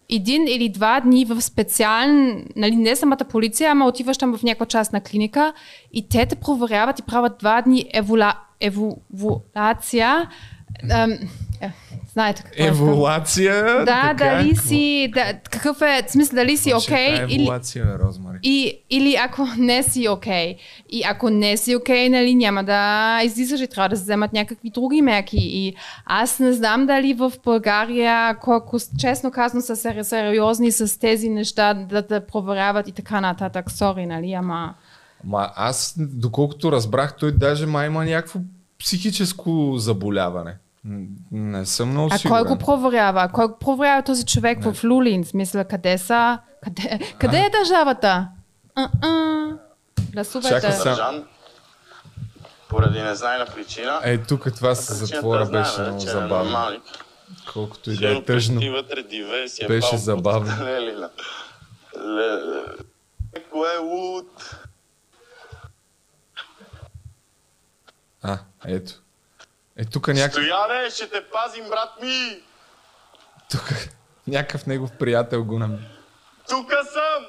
един 0.09 0.47
или 0.47 0.69
два 0.69 0.99
дни 0.99 1.25
в 1.25 1.41
специален, 1.41 2.45
нали, 2.55 2.75
не 2.75 2.95
самата 2.95 3.25
полиция, 3.29 3.71
ама 3.71 3.85
отиваш 3.85 4.17
там 4.17 4.37
в 4.37 4.43
някаква 4.43 4.65
частна 4.65 5.01
клиника 5.01 5.53
и 5.93 6.09
те 6.09 6.25
те 6.25 6.35
проверяват 6.35 6.99
и 6.99 7.03
правят 7.03 7.37
два 7.39 7.61
дни 7.61 7.85
евола, 7.93 8.33
еволюция. 8.59 10.29
Ем, 10.89 11.17
знаете 12.13 12.43
какво. 12.43 12.63
Еволация. 12.63 13.63
Да, 13.63 13.85
така, 13.85 14.13
дали 14.13 14.49
какво? 14.49 14.67
си, 14.67 15.11
да, 15.13 15.33
какъв 15.33 15.81
е, 15.81 16.03
в 16.07 16.11
смисъл, 16.11 16.35
дали 16.35 16.57
си 16.57 16.73
окей 16.73 17.15
Чета 17.15 17.25
или, 17.29 17.41
Еволация, 17.41 17.85
бе, 17.85 18.03
Розмари. 18.03 18.37
и, 18.43 18.77
или 18.89 19.15
ако 19.15 19.47
не 19.57 19.83
си 19.83 20.07
окей. 20.09 20.55
И 20.89 21.03
ако 21.09 21.29
не 21.29 21.57
си 21.57 21.75
окей, 21.75 22.09
нали, 22.09 22.35
няма 22.35 22.63
да 22.63 23.21
излизаш 23.23 23.61
и 23.61 23.67
трябва 23.67 23.89
да 23.89 23.97
се 23.97 24.03
вземат 24.03 24.33
някакви 24.33 24.69
други 24.69 25.01
мерки. 25.01 25.37
И 25.39 25.75
аз 26.05 26.39
не 26.39 26.53
знам 26.53 26.85
дали 26.85 27.13
в 27.13 27.31
България, 27.45 28.37
колко 28.39 28.77
честно 28.99 29.31
казано 29.31 29.61
са 29.61 29.75
сер- 29.75 30.01
сериозни 30.01 30.71
с 30.71 30.99
тези 30.99 31.29
неща, 31.29 31.73
да 31.73 32.07
те 32.07 32.19
проверяват 32.19 32.87
и 32.87 32.91
така 32.91 33.21
нататък. 33.21 33.71
Сори, 33.71 34.05
нали, 34.05 34.33
ама... 34.33 34.73
Ма 35.23 35.49
аз, 35.55 35.95
доколкото 35.97 36.71
разбрах, 36.71 37.17
той 37.17 37.31
даже 37.31 37.65
май 37.65 37.87
има 37.87 38.05
някакво 38.05 38.39
психическо 38.79 39.73
заболяване. 39.77 40.57
Не 41.31 41.65
съм 41.65 41.89
много 41.89 42.09
А 42.11 42.17
сигурен. 42.17 42.43
кой 42.43 42.55
го 42.55 42.57
проверява? 42.57 43.29
Кой 43.33 43.47
го 43.47 43.57
проверява 43.59 44.01
този 44.03 44.25
човек 44.25 44.63
в 44.63 44.83
Лулин? 44.83 45.25
Смисъл, 45.25 45.63
къде 45.69 45.97
са? 45.97 46.39
Къде, 46.63 46.99
къде 47.19 47.37
е 47.37 47.49
държавата? 47.49 48.27
А-а. 48.75 49.57
Чакай. 50.41 50.71
Задържан 50.71 51.25
поради 52.71 53.01
незнайна 53.01 53.45
причина. 53.45 54.01
Е, 54.03 54.17
тук 54.23 54.55
това 54.55 54.75
с 54.75 54.93
затвора 54.93 55.45
беше 55.45 55.77
бе, 55.77 55.83
много 55.83 56.03
е 56.03 56.07
забавно. 56.07 56.81
Колкото 57.53 57.91
и 57.91 57.97
да 57.97 58.17
е 58.17 58.25
тъжно. 58.25 58.61
вътре 58.71 59.03
диве 59.03 59.47
си 59.47 59.63
е 59.63 59.67
Беше 59.67 59.97
забавно. 59.97 60.51
Кое 63.51 63.69
е 63.75 63.77
луд? 63.77 64.55
А, 68.21 68.39
ето. 68.65 68.93
Е, 69.77 69.85
тук 69.85 70.07
някакъв, 70.07 70.31
Стояне, 70.33 70.89
ще 70.89 71.09
те 71.09 71.29
пазим, 71.29 71.69
брат 71.69 72.01
ми! 72.01 72.43
тук, 73.51 73.69
някакъв 74.27 74.65
негов 74.65 74.91
приятел 74.99 75.43
го 75.43 75.59
нам... 75.59 75.79
Тука 76.49 76.83
съм! 76.85 77.25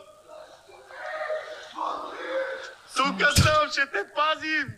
Тука 2.96 3.32
съм, 3.36 3.70
ще 3.70 3.86
те 3.86 4.04
пазим! 4.14 4.74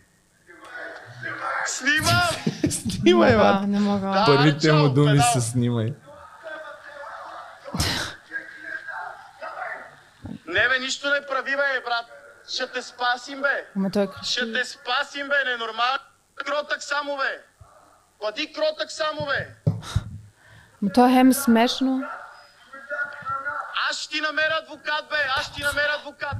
Снимам! 1.65 2.29
Снимай, 2.69 3.33
А, 3.33 3.37
бат! 3.37 3.67
не 3.67 3.79
мога. 3.79 4.07
Да, 4.07 4.23
Първите 4.25 4.71
му 4.71 4.89
думи 4.89 5.19
са 5.33 5.41
снимай. 5.41 5.93
Не 10.45 10.69
бе, 10.69 10.79
нищо 10.79 11.09
не 11.09 11.25
прави, 11.25 11.55
бе, 11.55 11.81
брат! 11.85 12.05
Ще 12.49 12.67
те 12.67 12.81
спасим, 12.81 13.41
бе! 13.41 13.65
Ама 13.75 13.91
той 13.91 14.07
крещи. 14.07 14.31
Ще 14.31 14.53
те 14.53 14.65
спасим, 14.65 15.27
бе, 15.27 15.43
ненормално. 15.45 15.99
Кротък 16.35 16.83
само, 16.83 17.17
бе! 17.17 17.43
Бъди 18.21 18.53
кротък 18.53 18.91
само, 18.91 19.25
бе! 19.25 19.47
Ма 20.81 20.91
То 20.93 21.07
е 21.07 21.11
хем 21.11 21.33
смешно. 21.33 22.03
Аз 23.89 23.97
ще 23.97 24.09
ти 24.09 24.21
намеря 24.21 24.59
адвокат, 24.63 25.09
бе! 25.09 25.15
Аз 25.37 25.45
ще 25.45 25.53
ти 25.53 25.63
намеря 25.63 25.95
адвокат! 25.99 26.37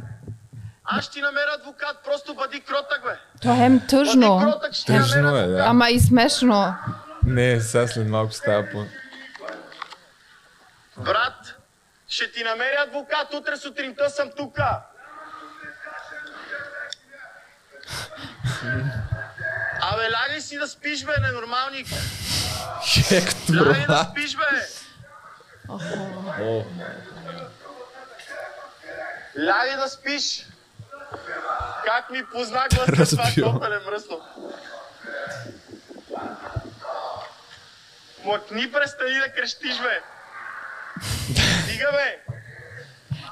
Аз 0.84 1.06
ще 1.06 1.14
ти 1.14 1.22
намеря 1.22 1.52
адвокат, 1.60 2.04
просто 2.04 2.36
бъди 2.36 2.62
кротък, 2.62 3.04
бе! 3.04 3.18
То 3.42 3.54
е 3.54 3.56
хем 3.56 3.88
тъжно. 3.88 4.36
Бъди 4.36 4.52
кротък, 4.52 4.74
ще 4.74 4.86
ти 4.86 4.92
Тъжно 4.92 5.38
е, 5.38 5.48
да. 5.48 5.64
Ама 5.68 5.90
и 5.90 6.00
смешно. 6.00 6.76
Не, 7.24 7.62
сега 7.62 7.88
след 7.88 8.08
малко 8.08 8.34
става 8.34 8.68
по... 8.72 8.86
Брат, 10.98 11.56
ще 12.08 12.32
ти 12.32 12.44
намеря 12.44 12.84
адвокат, 12.88 13.34
утре 13.34 13.58
сутринта 13.58 14.10
съм 14.10 14.32
тука. 14.38 14.82
Абе, 19.92 20.12
лягай 20.12 20.42
си 20.42 20.58
да 20.58 20.68
спиш, 20.68 21.04
бе, 21.04 21.14
ненормалник. 21.22 21.88
Хектор, 23.08 23.68
Лягай 23.68 23.86
да 23.88 24.08
спиш, 24.12 24.36
бе. 24.36 24.44
Лягай 29.46 29.78
да 29.78 29.90
спиш. 29.90 30.46
Как 31.86 32.10
ми 32.10 32.26
позна 32.26 32.68
гласа 32.74 33.18
това 33.18 33.52
копеле 33.52 33.80
мръсно. 33.80 34.22
Млъкни, 38.24 38.72
престани 38.72 39.20
да 39.20 39.34
крещиш, 39.34 39.82
бе. 39.82 40.02
Стига, 41.64 41.92
бе. 41.92 42.20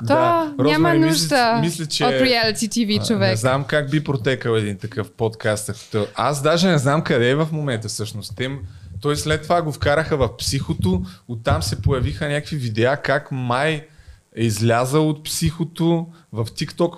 То 0.07 0.13
няма 0.13 0.53
Розмари, 0.59 0.99
нужда 0.99 1.59
мисля, 1.61 1.61
мисля, 1.61 1.85
че... 1.85 2.05
от 2.05 2.11
реалити 2.11 2.69
TV 2.69 2.97
А, 2.97 2.99
Не 2.99 3.07
човек. 3.07 3.37
знам 3.37 3.63
как 3.63 3.89
би 3.89 4.03
протекал 4.03 4.51
един 4.51 4.77
такъв 4.77 5.11
подкаст. 5.11 5.95
Аз 6.15 6.41
даже 6.41 6.67
не 6.67 6.77
знам 6.77 7.03
къде 7.03 7.29
е 7.29 7.35
в 7.35 7.47
момента 7.51 7.87
всъщност. 7.87 8.35
Тем, 8.35 8.59
той 9.01 9.15
след 9.17 9.43
това 9.43 9.61
го 9.61 9.71
вкараха 9.71 10.17
в 10.17 10.37
психото, 10.37 11.05
оттам 11.27 11.63
се 11.63 11.81
появиха 11.81 12.27
някакви 12.27 12.55
видеа 12.55 12.97
как 12.97 13.31
май 13.31 13.87
е 14.35 14.43
излязал 14.43 15.09
от 15.09 15.23
психото 15.23 16.07
в 16.31 16.45
TikTok. 16.45 16.97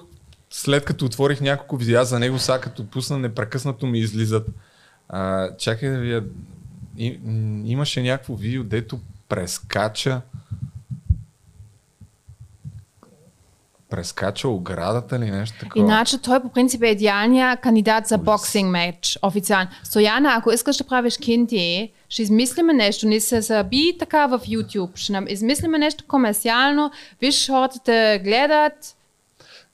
След 0.50 0.86
като 0.86 1.06
отворих 1.06 1.42
няколко 1.42 1.78
видеа 1.78 2.06
за 2.06 2.20
него, 2.20 2.40
сега 2.40 2.60
като 2.60 2.88
пусна 2.88 3.18
непрекъснато 3.18 3.88
ми 3.88 4.00
излизат. 4.00 4.48
А, 5.10 5.50
чакай 5.58 5.90
да 5.90 5.98
ви... 5.98 6.22
И, 6.98 7.20
имаше 7.66 8.02
някакво 8.02 8.36
видео, 8.36 8.64
дето 8.64 9.00
прескача 9.30 10.22
прескача 13.96 14.48
оградата 14.50 15.16
или 15.16 15.32
нещо 15.32 15.60
такова. 15.60 15.86
Иначе 15.86 16.18
той 16.18 16.42
по 16.42 16.50
принцип 16.50 16.84
е 16.84 16.88
идеалният 16.88 17.60
кандидат 17.60 18.08
за 18.08 18.18
боксинг 18.18 18.72
меч, 18.72 19.20
официално. 19.22 19.70
Стояна, 19.84 20.34
ако 20.34 20.52
искаш 20.52 20.78
да 20.78 20.84
правиш 20.84 21.18
кинти, 21.18 21.92
ще 22.10 22.22
измислиме 22.22 22.74
нещо, 22.74 23.08
не 23.08 23.20
се 23.20 23.42
заби 23.42 23.96
така 24.00 24.28
в 24.28 24.40
YouTube, 24.40 24.90
ще 24.96 25.14
нам 25.14 25.28
измислиме 25.28 25.78
нещо 25.78 26.04
комерциално, 26.08 26.92
виж 27.22 27.48
хората 27.48 27.80
те 27.80 28.22
гледат, 28.24 28.74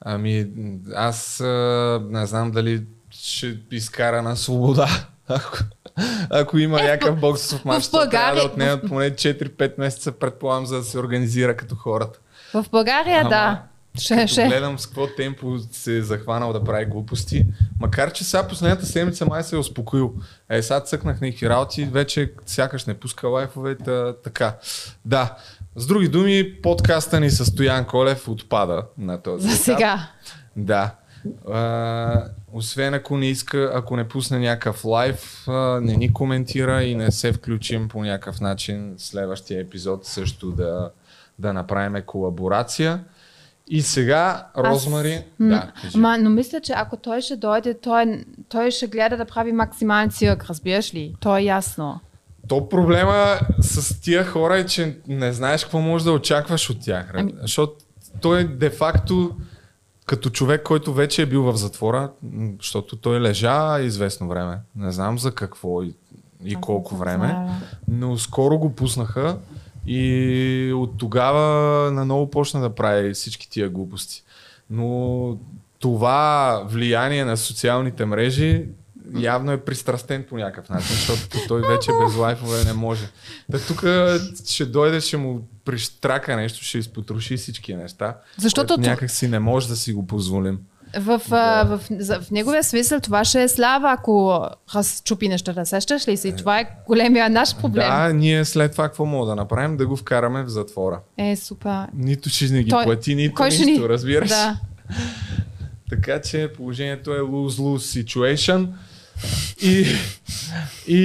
Ами, 0.01 0.47
аз 0.95 1.39
а, 1.39 1.45
не 2.05 2.26
знам 2.26 2.51
дали 2.51 2.82
ще 3.11 3.57
изкара 3.72 4.22
на 4.22 4.36
свобода. 4.36 4.88
Ако, 5.28 5.57
ако 6.30 6.57
има 6.57 6.80
Е, 6.80 6.84
някакъв 6.84 7.19
боксов 7.19 7.65
матч, 7.65 7.86
в 7.86 7.91
то 7.91 7.97
трябва 7.99 8.07
да 8.07 8.11
България- 8.11 8.45
отнемат 8.45 8.88
поне 8.88 9.11
4-5 9.11 9.74
месеца, 9.78 10.11
предполагам, 10.11 10.65
за 10.65 10.78
да 10.78 10.84
се 10.84 10.99
организира 10.99 11.55
като 11.55 11.76
хората. 11.76 12.19
в 12.53 12.65
България 12.72 13.19
Ама, 13.19 13.30
да. 13.30 13.61
Ще, 14.00 14.16
Като 14.16 14.28
ще. 14.28 14.48
гледам 14.48 14.80
с 14.80 14.88
какво 14.88 15.08
темпо 15.08 15.58
се 15.72 15.98
е 15.98 16.02
захванал 16.02 16.54
да 16.54 16.64
прави 16.64 16.86
глупости. 16.86 17.46
Макар, 17.80 18.14
че 18.14 18.24
сега 18.24 18.48
последната 18.48 18.86
седмица 18.86 19.26
май 19.26 19.44
се 19.44 19.56
е 19.56 19.60
успокоил. 19.60 20.14
Е, 20.50 20.62
сега 20.62 20.80
цъкнах 20.80 21.22
някакви 21.22 21.50
работи, 21.50 21.86
вече 21.86 22.34
сякаш 22.46 22.86
не 22.86 22.94
пуска 22.94 23.28
лайфове, 23.28 23.78
та, 23.78 24.14
така. 24.14 24.56
Да. 25.06 25.36
С 25.76 25.88
други 25.88 26.08
думи, 26.08 26.62
подкаста 26.62 27.20
ни 27.20 27.30
с 27.30 27.46
Стоян 27.46 27.86
Колев 27.86 28.28
отпада 28.28 28.84
на 28.98 29.22
този 29.22 29.50
За 29.50 29.58
сега. 29.58 30.08
Да. 30.56 30.96
А, 31.52 32.24
освен 32.54 32.94
ако 32.94 33.18
не 33.18 33.26
иска, 33.26 33.72
ако 33.76 33.96
не 33.96 34.08
пусне 34.08 34.39
някакъв 34.39 34.86
лайв, 34.86 35.48
а, 35.48 35.80
не 35.82 35.98
ни 35.98 36.14
коментира 36.14 36.84
и 36.84 36.96
не 36.96 37.12
се 37.12 37.34
включим 37.34 37.88
по 37.88 38.04
някакъв 38.04 38.42
начин 38.42 38.94
следващия 38.98 39.62
епизод 39.62 40.06
също 40.06 40.52
да, 40.52 40.92
да 41.39 41.54
направим 41.54 42.04
колаборация. 42.06 43.04
И 43.74 43.82
сега, 43.82 44.47
Розмари, 44.57 45.24
да, 45.39 45.72
кажи. 45.82 45.97
Ма, 45.97 46.17
но 46.17 46.30
мисля, 46.30 46.61
че 46.61 46.74
ако 46.76 46.97
той 46.97 47.22
ще 47.22 47.36
дойде, 47.36 47.74
той, 47.74 48.26
той 48.49 48.72
ще 48.72 48.88
гледа 48.88 49.17
да 49.17 49.26
прави 49.26 49.51
максимален 49.51 50.09
цирк, 50.09 50.45
разбираш 50.45 50.93
ли? 50.93 51.15
То 51.19 51.38
е 51.38 51.41
ясно. 51.41 51.99
То 52.47 52.69
проблема 52.69 53.39
с 53.59 54.01
тия 54.01 54.26
хора 54.26 54.57
е, 54.57 54.65
че 54.65 54.97
не 55.07 55.34
знаеш 55.34 55.63
какво 55.63 55.80
можеш 55.80 56.05
да 56.05 56.11
очакваш 56.11 56.69
от 56.69 56.82
тях. 56.82 57.11
Ами- 57.13 57.34
Защото 57.41 57.74
той 58.22 58.43
де-факто 58.47 59.36
като 60.05 60.30
човек, 60.30 60.63
който 60.63 60.93
вече 60.93 61.22
е 61.22 61.26
бил 61.26 61.43
в 61.43 61.55
затвора, 61.57 62.09
защото 62.59 62.95
той 62.95 63.19
лежа 63.19 63.80
известно 63.80 64.28
време. 64.28 64.57
Не 64.76 64.91
знам 64.91 65.19
за 65.19 65.32
какво 65.32 65.84
и, 65.84 65.93
и 66.45 66.55
колко 66.55 66.95
време, 66.95 67.49
но 67.88 68.17
скоро 68.17 68.59
го 68.59 68.76
пуснаха 68.76 69.38
и 69.88 70.74
от 70.76 70.98
тогава 70.98 71.92
наново 71.92 72.30
почна 72.30 72.62
да 72.62 72.76
прави 72.76 73.14
всички 73.14 73.50
тия 73.50 73.70
глупости. 73.70 74.24
Но 74.70 75.38
това 75.80 76.64
влияние 76.68 77.26
на 77.26 77.38
социалните 77.38 78.06
мрежи 78.06 78.66
явно 79.16 79.52
е 79.52 79.62
пристрастен 79.62 80.26
по 80.30 80.38
някакъв 80.38 80.70
начин, 80.70 80.96
защото 80.96 81.38
той 81.48 81.62
вече 81.62 81.92
без 82.04 82.16
лайфове 82.16 82.64
не 82.64 82.74
може. 82.74 83.10
Да 83.50 83.66
тук 83.66 83.84
ще 84.50 84.66
дойде, 84.66 85.02
ще 85.02 85.18
му 85.18 85.48
прищрака 85.66 86.36
нещо, 86.36 86.64
ще 86.64 86.78
изпотруши 86.78 87.38
всички 87.38 87.76
неща. 87.76 88.18
Защото 88.38 88.78
някак 88.78 89.12
си 89.12 89.28
не 89.28 89.40
може 89.40 89.68
да 89.68 89.76
си 89.76 89.94
го 89.94 90.08
позволим. 90.08 90.60
В, 90.94 91.22
а, 91.32 91.64
в, 91.66 91.80
за- 91.92 92.20
в 92.20 92.32
неговия 92.32 92.64
смисъл 92.64 93.00
това 93.00 93.26
ще 93.26 93.44
е 93.44 93.48
слава, 93.48 93.92
ако 93.92 94.46
разчупи 94.76 95.28
нещата. 95.28 95.66
Сещаш 95.66 96.08
ли 96.08 96.18
си? 96.18 96.36
Това 96.36 96.60
е 96.60 96.70
големия 96.88 97.30
наш 97.30 97.56
проблем. 97.56 97.88
Да, 97.88 98.14
ние 98.14 98.46
след 98.46 98.72
това 98.72 98.84
какво 98.84 99.06
мога 99.06 99.26
да 99.26 99.36
направим? 99.36 99.78
Да 99.78 99.88
го 99.88 99.96
вкараме 99.96 100.44
в 100.44 100.48
затвора. 100.48 101.00
Е, 101.18 101.36
супер. 101.36 101.86
Нито 101.94 102.30
ще 102.30 102.46
не 102.46 102.64
ги 102.64 102.70
Той- 102.70 102.84
плати, 102.84 103.16
нито 103.16 103.36
кой 103.36 103.48
нищо, 103.48 103.64
ни- 103.64 103.80
разбираш? 103.80 104.30
Да. 104.30 104.58
Така 105.89 106.22
че 106.22 106.50
положението 106.58 107.12
е 107.12 107.20
lose-lose 107.20 108.04
situation. 108.04 108.68
И, 109.62 109.86
и, 110.88 111.02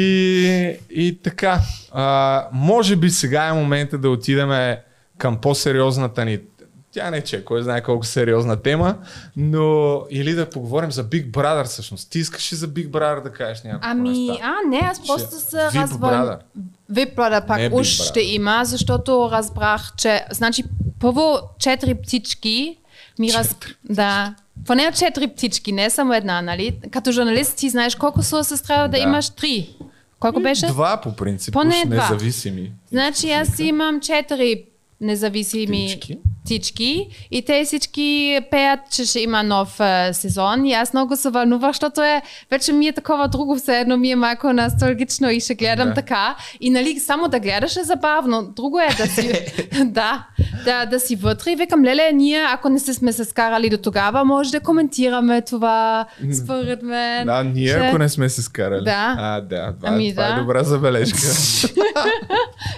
и 0.91 1.19
така, 1.23 1.61
а, 1.93 2.45
може 2.53 2.97
би 2.97 3.11
сега 3.11 3.45
е 3.45 3.53
момента 3.53 3.99
да 3.99 4.11
отидем 4.11 4.77
към 5.19 5.41
по-сериозната 5.41 6.25
ни 6.25 6.39
тя 6.97 7.11
не 7.11 7.21
че, 7.21 7.45
кой 7.45 7.63
знае 7.63 7.83
колко 7.83 8.07
сериозна 8.07 8.57
тема, 8.57 8.95
но 9.37 10.01
или 10.11 10.33
да 10.33 10.51
поговорим 10.51 10.93
за 10.93 11.05
Big 11.05 11.31
Brother 11.31 11.65
всъщност. 11.65 12.11
Ти 12.11 12.19
искаш 12.19 12.53
ли 12.53 12.57
за 12.57 12.69
Big 12.69 12.89
Brother 12.89 13.23
да 13.23 13.33
кажеш 13.33 13.63
някакво 13.63 13.89
Ами, 13.91 14.29
неща? 14.29 14.45
а, 14.45 14.69
не, 14.69 14.81
аз 14.83 15.07
просто 15.07 15.35
се 15.37 15.57
VIP 15.57 15.83
развън... 15.83 16.11
Brother. 16.11 17.47
Пак 17.47 17.59
Не 17.59 17.71
Big 17.71 17.81
уж 17.81 17.87
ще 17.87 18.21
има, 18.21 18.61
защото 18.65 19.29
разбрах, 19.33 19.93
че... 19.97 20.25
Значи, 20.31 20.65
първо 21.01 21.39
четири 21.59 21.95
птички 21.95 22.77
ми 23.19 23.33
раз... 23.33 23.57
Да. 23.85 24.35
Поне 24.67 24.93
четири 24.93 25.29
птички, 25.29 25.73
не 25.73 25.91
само 25.91 26.15
една, 26.15 26.43
нали? 26.43 26.81
Като 26.91 27.13
журналист 27.13 27.57
ти 27.57 27.71
знаеш 27.71 27.95
колко 27.95 28.23
са 28.23 28.45
се 28.45 28.63
трябва 28.63 28.89
да, 28.89 28.97
Да. 28.97 28.99
имаш 28.99 29.31
три. 29.31 29.77
Колко 30.21 30.41
беше? 30.41 30.67
Два 30.67 31.01
по 31.01 31.17
принцип, 31.17 31.53
Поне 31.53 31.83
два. 31.87 32.11
независими. 32.11 32.73
Значи 32.91 33.31
аз 33.31 33.59
имам 33.59 34.01
четири 34.01 34.65
независими 35.01 35.87
Птички. 35.89 36.19
птички 36.45 37.07
и 37.31 37.43
те 37.43 37.65
всички 37.65 38.41
пеят, 38.51 38.81
че 38.93 39.05
ще 39.05 39.21
има 39.21 39.43
нов 39.43 39.81
е, 39.81 40.11
сезон 40.13 40.67
и 40.67 40.73
аз 40.73 40.93
много 40.93 41.17
се 41.17 41.31
вълнувах, 41.31 41.71
защото 41.71 42.03
е, 42.03 42.23
вече 42.51 42.73
ми 42.73 42.87
е 42.87 42.93
такова 42.93 43.29
друго 43.29 43.57
все 43.57 43.79
едно, 43.79 43.97
ми 43.97 44.11
е 44.11 44.17
малко 44.17 44.53
носталгично 44.53 45.31
и 45.31 45.41
ще 45.41 45.55
гледам 45.55 45.89
Да. 45.89 45.95
така. 45.95 46.37
И 46.61 46.71
нали, 46.71 47.01
само 47.01 47.29
да 47.29 47.41
гледаш 47.41 47.77
е 47.77 47.83
забавно. 47.83 48.43
Друго 48.47 48.81
е 48.81 48.89
да 48.89 49.07
си, 49.07 49.33
да, 49.85 50.27
да, 50.65 50.87
да 50.87 51.01
си 51.01 51.17
вътре 51.17 51.51
и 51.51 51.57
викам, 51.57 51.85
леле, 51.85 52.11
ние, 52.13 52.43
ако 52.45 52.69
не 52.69 52.79
се 52.79 52.95
сме 52.95 53.13
се 53.13 53.25
скарали 53.25 53.69
до 53.71 53.79
тогава, 53.79 54.25
може 54.25 54.51
да 54.51 54.61
коментираме 54.61 55.43
това, 55.43 56.07
според 56.35 56.83
мен. 56.83 57.27
Да, 57.27 57.45
ние 57.45 57.69
Ще- 57.69 57.79
ако 57.79 57.99
не 57.99 58.09
сме 58.09 58.29
се 58.29 58.43
скарали. 58.43 58.85
Да. 58.85 59.17
А, 59.19 59.41
да, 59.41 59.73
това, 59.73 59.89
Ами 59.89 60.11
това 60.11 60.27
е 60.27 60.31
да. 60.31 60.41
добра 60.41 60.63
забележка. 60.63 61.19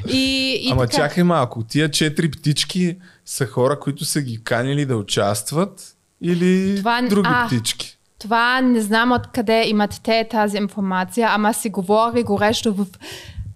И, 0.09 0.19
и 0.61 0.71
Ама 0.73 0.83
така. 0.83 0.97
чакай 0.97 1.25
малко, 1.25 1.63
тия 1.63 1.91
четири 2.09 2.31
птички 2.31 2.97
са 3.25 3.47
хора, 3.47 3.81
които 3.81 4.05
са 4.05 4.21
ги 4.23 4.45
канили 4.45 4.87
да 4.87 4.97
участват 4.97 5.97
или 6.23 6.77
Това- 6.77 7.03
други 7.03 7.29
а. 7.33 7.47
птички? 7.47 7.99
Това 8.19 8.61
не 8.61 8.81
знам 8.81 9.13
откъде 9.13 9.65
имат 9.67 10.01
те 10.05 10.29
тази 10.31 10.57
информация, 10.57 11.29
ама 11.31 11.55
си 11.55 11.71
говори 11.71 12.23
горещо 12.23 12.75
в 12.75 12.87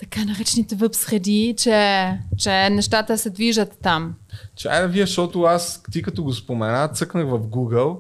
така 0.01 0.25
наречените 0.25 0.75
веб 0.75 0.95
среди, 0.95 1.55
че, 1.59 2.09
че 2.39 2.71
нещата 2.71 3.19
се 3.19 3.31
движат 3.31 3.79
там. 3.83 4.15
Чай 4.57 4.83
да 4.83 4.89
вие, 4.89 5.07
защото 5.07 5.43
аз, 5.43 5.83
ти 5.93 6.03
като 6.03 6.23
го 6.25 6.33
спомена, 6.33 6.89
цъкнах 6.89 7.27
в 7.27 7.39
Google 7.39 7.97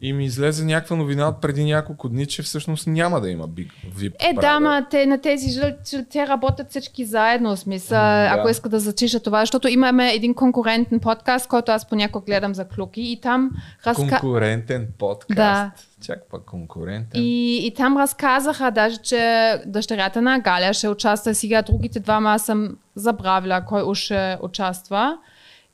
И 0.00 0.12
ми 0.12 0.24
излезе 0.24 0.64
някаква 0.64 0.96
новина 0.96 1.28
от 1.28 1.40
преди 1.40 1.64
няколко 1.64 2.08
дни, 2.08 2.26
че 2.26 2.42
всъщност 2.42 2.86
няма 2.86 3.20
да 3.20 3.30
има 3.30 3.48
Big 3.48 3.70
VIP. 3.98 4.12
Е, 4.30 4.32
да, 4.32 4.60
ма 4.60 4.86
те, 4.90 5.06
на 5.06 5.20
тези 5.20 5.60
че 5.90 6.04
те 6.10 6.26
работят 6.26 6.70
всички 6.70 7.04
заедно, 7.04 7.56
в 7.56 7.58
смисъл, 7.58 7.98
да. 7.98 8.30
ако 8.32 8.48
искат 8.48 8.70
да 8.70 8.80
зачиша 8.80 9.20
това, 9.20 9.42
защото 9.42 9.68
имаме 9.68 10.14
един 10.14 10.34
конкурентен 10.34 11.00
подкаст, 11.00 11.48
който 11.48 11.72
аз 11.72 11.88
понякога 11.88 12.24
гледам 12.24 12.54
за 12.54 12.68
клуки 12.68 13.02
и 13.02 13.20
там 13.20 13.50
разка... 13.86 14.02
Конкурентен 14.08 14.88
подкаст. 14.98 15.36
Да. 15.36 15.72
Чак 16.06 16.18
пак 16.30 16.44
конкурентен. 16.44 17.22
И, 17.22 17.66
и 17.66 17.74
там 17.74 17.96
разказаха 17.96 18.70
даже, 18.70 18.96
че 18.96 19.54
дъщерята 19.66 20.22
на 20.22 20.38
Галя 20.38 20.72
ще 20.72 20.88
участва 20.88 21.34
сега, 21.34 21.62
другите 21.62 22.00
двама 22.00 22.30
аз 22.30 22.46
съм 22.46 22.76
забравила 22.94 23.64
кой 23.64 23.82
уж 23.82 23.98
ще 23.98 24.38
участва. 24.42 25.18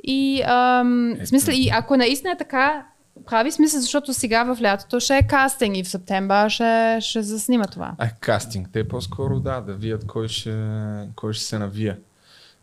И 0.05 0.43
ам, 0.47 1.17
в 1.23 1.27
смисъл, 1.27 1.55
и 1.57 1.71
ако 1.73 1.97
наистина 1.97 2.33
е 2.33 2.37
така, 2.37 2.85
прави 3.31 3.53
смисъл, 3.53 3.81
защото 3.81 4.15
сега 4.15 4.55
в 4.55 4.63
лятото 4.63 5.01
ще 5.01 5.17
е 5.17 5.23
кастинг 5.23 5.77
и 5.77 5.85
в 5.85 5.89
септември 5.89 6.51
ще, 6.51 6.99
ще 7.01 7.23
заснима 7.23 7.65
това. 7.65 7.93
А, 7.99 8.11
кастинг. 8.21 8.69
Те 8.73 8.89
по-скоро 8.89 9.41
да, 9.41 9.61
да 9.61 9.73
вият 9.73 10.07
кой 10.07 10.29
ще, 10.29 10.55
кой 11.17 11.33
ще 11.33 11.45
се 11.45 11.59
навия. 11.59 11.99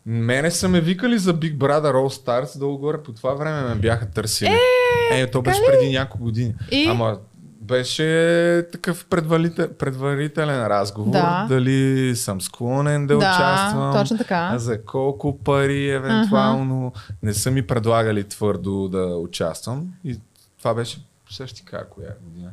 Мене 0.06 0.50
са 0.50 0.68
ме 0.68 0.80
викали 0.80 1.18
за 1.18 1.34
Big 1.34 1.56
Brother 1.56 1.92
All 1.92 2.24
Stars, 2.24 2.58
долу 2.58 2.78
горе 2.78 3.02
по 3.02 3.12
това 3.12 3.34
време 3.34 3.68
ме 3.68 3.74
бяха 3.74 4.10
търсили. 4.10 4.56
Е, 5.12 5.30
то 5.30 5.42
беше 5.42 5.60
така 5.60 5.72
ли? 5.72 5.76
преди 5.78 5.92
няколко 5.92 6.24
години. 6.24 6.54
И? 6.70 6.86
Ама 6.90 7.18
беше 7.60 8.66
такъв 8.72 9.06
предварител, 9.10 9.68
предварителен 9.78 10.66
разговор. 10.66 11.12
Да. 11.12 11.46
Дали 11.48 12.16
съм 12.16 12.40
склонен 12.40 13.06
да, 13.06 13.18
Да, 13.18 13.18
участвам. 13.18 13.92
точно 13.92 14.18
така. 14.18 14.54
За 14.58 14.84
колко 14.84 15.38
пари 15.38 15.90
евентуално. 15.90 16.92
Не 17.22 17.34
са 17.34 17.50
ми 17.50 17.66
предлагали 17.66 18.24
твърдо 18.24 18.88
да 18.88 19.06
участвам. 19.06 19.86
И 20.04 20.18
това 20.60 20.74
беше 20.74 20.98
същи 21.30 21.64
как 21.64 21.88
коя 21.88 22.10
година. 22.22 22.50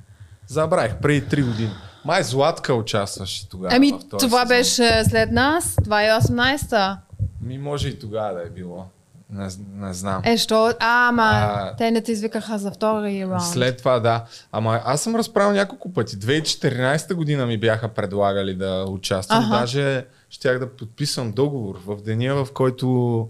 Забравих, 0.47 0.95
преди 0.95 1.27
3 1.27 1.45
години. 1.45 1.71
Май 2.05 2.23
Златка 2.23 2.73
участваше 2.73 3.49
тогава. 3.49 3.75
Ами, 3.75 3.99
това 4.09 4.19
сезон. 4.19 4.47
беше 4.47 5.03
след 5.09 5.31
нас, 5.31 5.75
2018-та. 5.75 6.99
Ми 7.41 7.57
може 7.57 7.87
и 7.87 7.99
тогава 7.99 8.33
да 8.33 8.41
е 8.41 8.49
било. 8.49 8.85
Не, 9.29 9.47
не 9.73 9.93
знам. 9.93 10.21
Е, 10.25 10.37
що? 10.37 10.65
А, 10.79 11.07
ама, 11.07 11.23
А, 11.23 11.75
те 11.75 11.91
не 11.91 12.01
те 12.01 12.11
извикаха 12.11 12.57
за 12.57 12.71
втори 12.71 13.21
раунд. 13.23 13.43
След 13.43 13.77
това 13.77 13.99
да. 13.99 14.25
Ама 14.51 14.81
аз 14.85 15.01
съм 15.01 15.15
разправил 15.15 15.53
няколко 15.53 15.93
пъти. 15.93 16.15
2014 16.17 17.13
година 17.13 17.45
ми 17.45 17.57
бяха 17.57 17.87
предлагали 17.87 18.55
да 18.55 18.85
участвам. 18.89 19.43
Аха. 19.43 19.59
Даже 19.59 20.05
щях 20.29 20.59
да 20.59 20.75
подписвам 20.75 21.31
договор. 21.31 21.79
В 21.85 22.01
деня, 22.01 22.45
в 22.45 22.53
който 22.53 23.29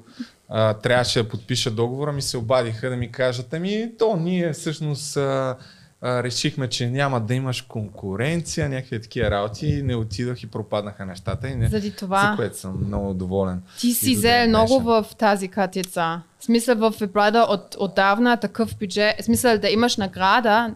а, 0.50 0.74
трябваше 0.74 1.24
да 1.24 1.30
подпиша 1.30 1.72
договора, 1.72 2.12
ми 2.12 2.22
се 2.22 2.38
обадиха 2.38 2.89
да 2.89 2.95
ми 2.95 3.12
кажат, 3.12 3.54
ами 3.54 3.91
то 4.00 4.16
ние 4.16 4.54
всъщност 4.54 5.18
а, 5.18 5.58
а, 6.02 6.24
решихме, 6.24 6.68
че 6.68 6.89
няма 6.89 7.22
да 7.22 7.34
имаш 7.34 7.62
конкуренция, 7.62 8.70
някакви 8.70 9.02
такива 9.02 9.32
работи. 9.32 9.68
И 9.68 9.82
Не 9.82 9.95
отидох 9.95 10.43
и 10.43 10.48
пропаднаха 10.48 11.06
нещата. 11.06 11.48
И 11.48 11.56
не, 11.56 11.68
Заради 11.68 11.91
това. 11.91 12.30
За 12.32 12.36
което 12.36 12.58
съм 12.58 12.86
много 12.88 13.14
доволен. 13.14 13.62
Ти 13.80 13.93
си 13.93 14.16
взе 14.16 14.48
много 14.48 14.80
в 14.80 15.06
тази 15.18 15.48
катица. 15.48 16.22
В 16.39 16.43
смисъл 16.43 16.76
в 16.76 16.91
Brother 16.91 17.50
от, 17.50 17.76
отдавна 17.80 18.38
такъв 18.38 18.78
бюджет. 18.80 19.16
В 19.22 19.24
смисъл 19.24 19.58
да 19.58 19.70
имаш 19.70 19.98
награда, 19.98 20.74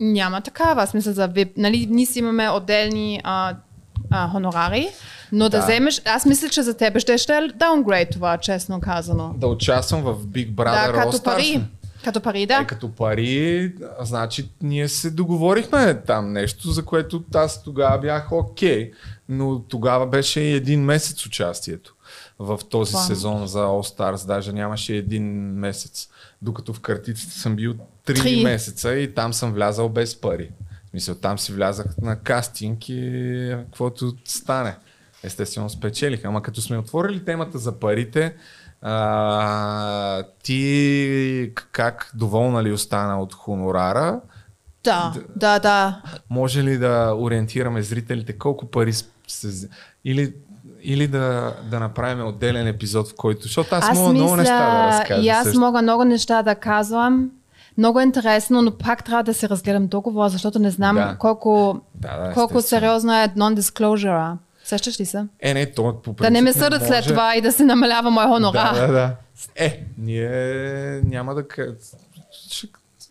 няма 0.00 0.40
такава. 0.40 0.86
В 0.86 0.90
смисъл 0.90 1.12
за 1.12 1.28
VIP. 1.28 1.52
Нали, 1.56 1.86
ние 1.90 2.06
си 2.06 2.18
имаме 2.18 2.50
отделни 2.50 3.20
а, 3.24 3.56
а, 4.10 4.28
хонорари, 4.28 4.88
но 5.32 5.48
да. 5.48 5.58
Да. 5.58 5.64
вземеш... 5.64 6.02
Аз 6.04 6.26
мисля, 6.26 6.48
че 6.48 6.62
за 6.62 6.74
тебе 6.74 7.00
ще, 7.00 7.18
ще 7.18 7.32
е 7.32 7.48
даунгрейд 7.54 8.10
това, 8.10 8.38
честно 8.38 8.80
казано. 8.80 9.34
Да 9.36 9.46
участвам 9.46 10.02
в 10.02 10.26
Big 10.26 10.50
Brother 10.52 10.86
да, 10.86 10.92
като 10.92 11.16
All 11.16 11.20
Stars. 11.20 11.24
пари. 11.24 11.64
Като 12.04 12.20
пари, 12.20 12.46
да. 12.46 12.54
Е, 12.54 12.66
като 12.66 12.92
пари, 12.92 13.72
значи 14.00 14.48
ние 14.62 14.88
се 14.88 15.10
договорихме 15.10 16.00
там 16.06 16.32
нещо, 16.32 16.70
за 16.70 16.84
което 16.84 17.24
аз 17.34 17.62
тогава 17.62 17.98
бях 17.98 18.32
окей, 18.32 18.90
но 19.28 19.58
тогава 19.68 20.06
беше 20.06 20.40
и 20.40 20.52
един 20.52 20.84
месец 20.84 21.26
участието 21.26 21.94
в 22.38 22.60
този 22.70 22.92
Това. 22.92 23.02
сезон 23.02 23.46
за 23.46 23.58
All 23.58 23.96
Stars, 23.98 24.26
даже 24.26 24.52
нямаше 24.52 24.94
един 24.96 25.24
месец, 25.52 26.08
докато 26.42 26.72
в 26.72 26.80
картиците 26.80 27.38
съм 27.38 27.56
бил 27.56 27.74
три, 28.04 28.20
Три. 28.20 28.42
месеца 28.44 28.94
и 28.94 29.14
там 29.14 29.32
съм 29.32 29.52
влязал 29.52 29.88
без 29.88 30.20
пари. 30.20 30.50
Смисъл, 30.90 31.14
там 31.14 31.38
си 31.38 31.52
влязах 31.52 31.86
на 32.02 32.16
кастинг 32.16 32.88
и 32.88 33.54
каквото 33.56 34.12
стане. 34.24 34.76
Естествено 35.26 35.70
спечелих, 35.70 36.24
ама 36.24 36.42
като 36.42 36.60
сме 36.60 36.78
отворили 36.78 37.24
темата 37.24 37.58
за 37.58 37.72
парите, 37.72 38.34
а, 38.82 40.22
ти 40.42 41.52
как 41.72 42.10
доволна 42.14 42.62
ли 42.62 42.72
остана 42.72 43.20
от 43.22 43.34
хонорара? 43.34 44.20
Да, 44.84 45.12
да, 45.36 45.58
да. 45.58 46.02
Може 46.30 46.62
ли 46.62 46.78
да 46.78 47.14
ориентираме 47.18 47.82
зрителите 47.82 48.38
колко 48.38 48.66
пари 48.66 48.92
се... 49.26 49.68
Или, 50.04 50.34
или 50.82 51.06
да, 51.08 51.54
да 51.70 51.80
направим 51.80 52.26
отделен 52.26 52.66
епизод, 52.66 53.08
в 53.08 53.14
който... 53.16 53.42
Защото 53.42 53.74
аз, 53.74 53.88
Аз 53.88 53.98
мога 53.98 54.12
много 54.12 54.36
неща 54.36 54.58
да 54.70 54.86
разкажа. 54.86 55.22
и 55.22 55.28
аз 55.28 55.44
също. 55.44 55.60
мога 55.60 55.82
много 55.82 56.04
неща 56.04 56.42
да 56.42 56.54
казвам. 56.54 57.30
Много 57.78 58.00
интересно, 58.00 58.62
но 58.62 58.70
пак 58.70 59.04
трябва 59.04 59.22
да 59.24 59.34
се 59.34 59.48
разгледам 59.48 59.86
договора, 59.86 60.28
защото 60.28 60.58
не 60.58 60.70
знам 60.70 60.96
Да. 60.96 61.16
колко, 61.18 61.80
Да, 61.94 62.16
да, 62.16 62.32
колко 62.32 62.60
сериозно 62.62 63.12
е 63.14 63.28
non-disclosure. 63.36 64.32
Сещаш 64.66 65.00
ли 65.00 65.06
се? 65.06 65.24
Е, 65.40 65.54
не, 65.54 65.72
то 65.72 66.00
по 66.02 66.12
Да 66.12 66.30
не 66.30 66.42
ме 66.42 66.52
съдат 66.52 66.86
след 66.86 67.04
това 67.04 67.36
и 67.36 67.40
да 67.40 67.52
се 67.52 67.64
намалява 67.64 68.10
мой 68.10 68.24
хонорар. 68.24 68.74
Да, 68.74 68.86
да, 68.86 68.92
да. 68.92 69.16
Е, 69.56 69.84
ние 69.98 70.30
няма 71.04 71.34
да... 71.34 71.44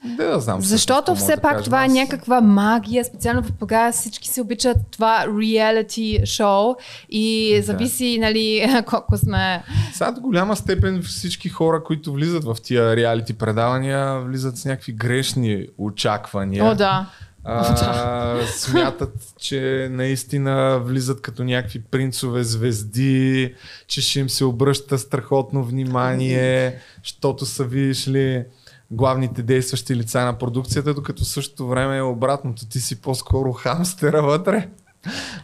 Не 0.03 0.25
да 0.25 0.39
знам. 0.39 0.61
Защото 0.61 1.15
все 1.15 1.35
да 1.35 1.41
пак 1.41 1.51
кажем. 1.51 1.65
това 1.65 1.83
е 1.83 1.85
Аз- 1.85 1.93
някаква 1.93 2.41
магия, 2.41 3.05
специално 3.05 3.43
в 3.43 3.51
България 3.51 3.91
всички 3.91 4.27
се 4.27 4.41
обичат 4.41 4.77
това 4.91 5.25
реалити 5.41 6.21
шоу 6.25 6.75
и 7.09 7.59
зависи, 7.63 8.17
нали, 8.19 8.75
колко 8.85 9.17
сме... 9.17 9.63
Сега 9.93 10.11
до 10.11 10.21
голяма 10.21 10.55
степен 10.55 11.01
всички 11.03 11.49
хора, 11.49 11.83
които 11.83 12.13
влизат 12.13 12.43
в 12.43 12.57
тия 12.63 12.95
реалити 12.95 13.33
предавания, 13.33 14.19
влизат 14.19 14.57
с 14.57 14.65
някакви 14.65 14.91
грешни 14.91 15.67
очаквания. 15.77 16.65
О, 16.65 16.75
да. 16.75 17.05
А, 17.45 18.47
смятат, 18.47 19.13
че 19.39 19.87
наистина 19.91 20.79
влизат 20.85 21.21
като 21.21 21.43
някакви 21.43 21.83
принцове 21.83 22.43
звезди, 22.43 23.53
че 23.87 24.01
ще 24.01 24.19
им 24.19 24.29
се 24.29 24.45
обръща 24.45 24.97
страхотно 24.97 25.63
внимание, 25.63 26.79
защото 27.03 27.45
са, 27.45 27.63
видиш 27.63 28.07
ли, 28.07 28.45
главните 28.91 29.43
действащи 29.43 29.95
лица 29.95 30.25
на 30.25 30.37
продукцията, 30.37 30.93
докато 30.93 31.23
в 31.23 31.27
същото 31.27 31.67
време 31.67 31.97
е 31.97 32.01
обратното. 32.01 32.65
Ти 32.65 32.79
си 32.79 33.01
по-скоро 33.01 33.51
хамстера 33.51 34.21
вътре 34.21 34.69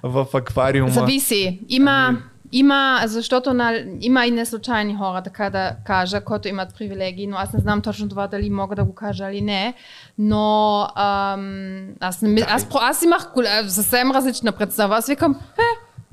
в 0.03 0.27
аквариума. 0.33 0.91
Зависи. 0.91 1.59
Има, 1.69 2.23
има, 2.51 3.01
защото 3.05 3.53
на, 3.53 3.83
има 4.01 4.25
и 4.25 4.31
неслучайни 4.31 4.95
хора, 4.97 5.21
така 5.23 5.49
да 5.49 5.75
кажа, 5.85 6.21
които 6.21 6.47
имат 6.47 6.75
привилегии, 6.77 7.27
но 7.27 7.37
аз 7.37 7.53
не 7.53 7.59
знам 7.59 7.81
точно 7.81 8.09
това 8.09 8.27
дали 8.27 8.49
мога 8.49 8.75
да 8.75 8.83
го 8.83 8.95
кажа 8.95 9.31
или 9.31 9.41
не. 9.41 9.73
Но 10.17 10.79
ам, 10.95 11.87
аз, 11.99 12.21
не, 12.21 12.41
аз, 12.49 12.65
про- 12.65 12.89
аз 12.89 13.03
имах 13.03 13.27
съвсем 13.67 14.11
различна 14.11 14.51
представа. 14.51 14.95
Аз 14.95 15.07
викам, 15.07 15.39
е, 15.57 15.61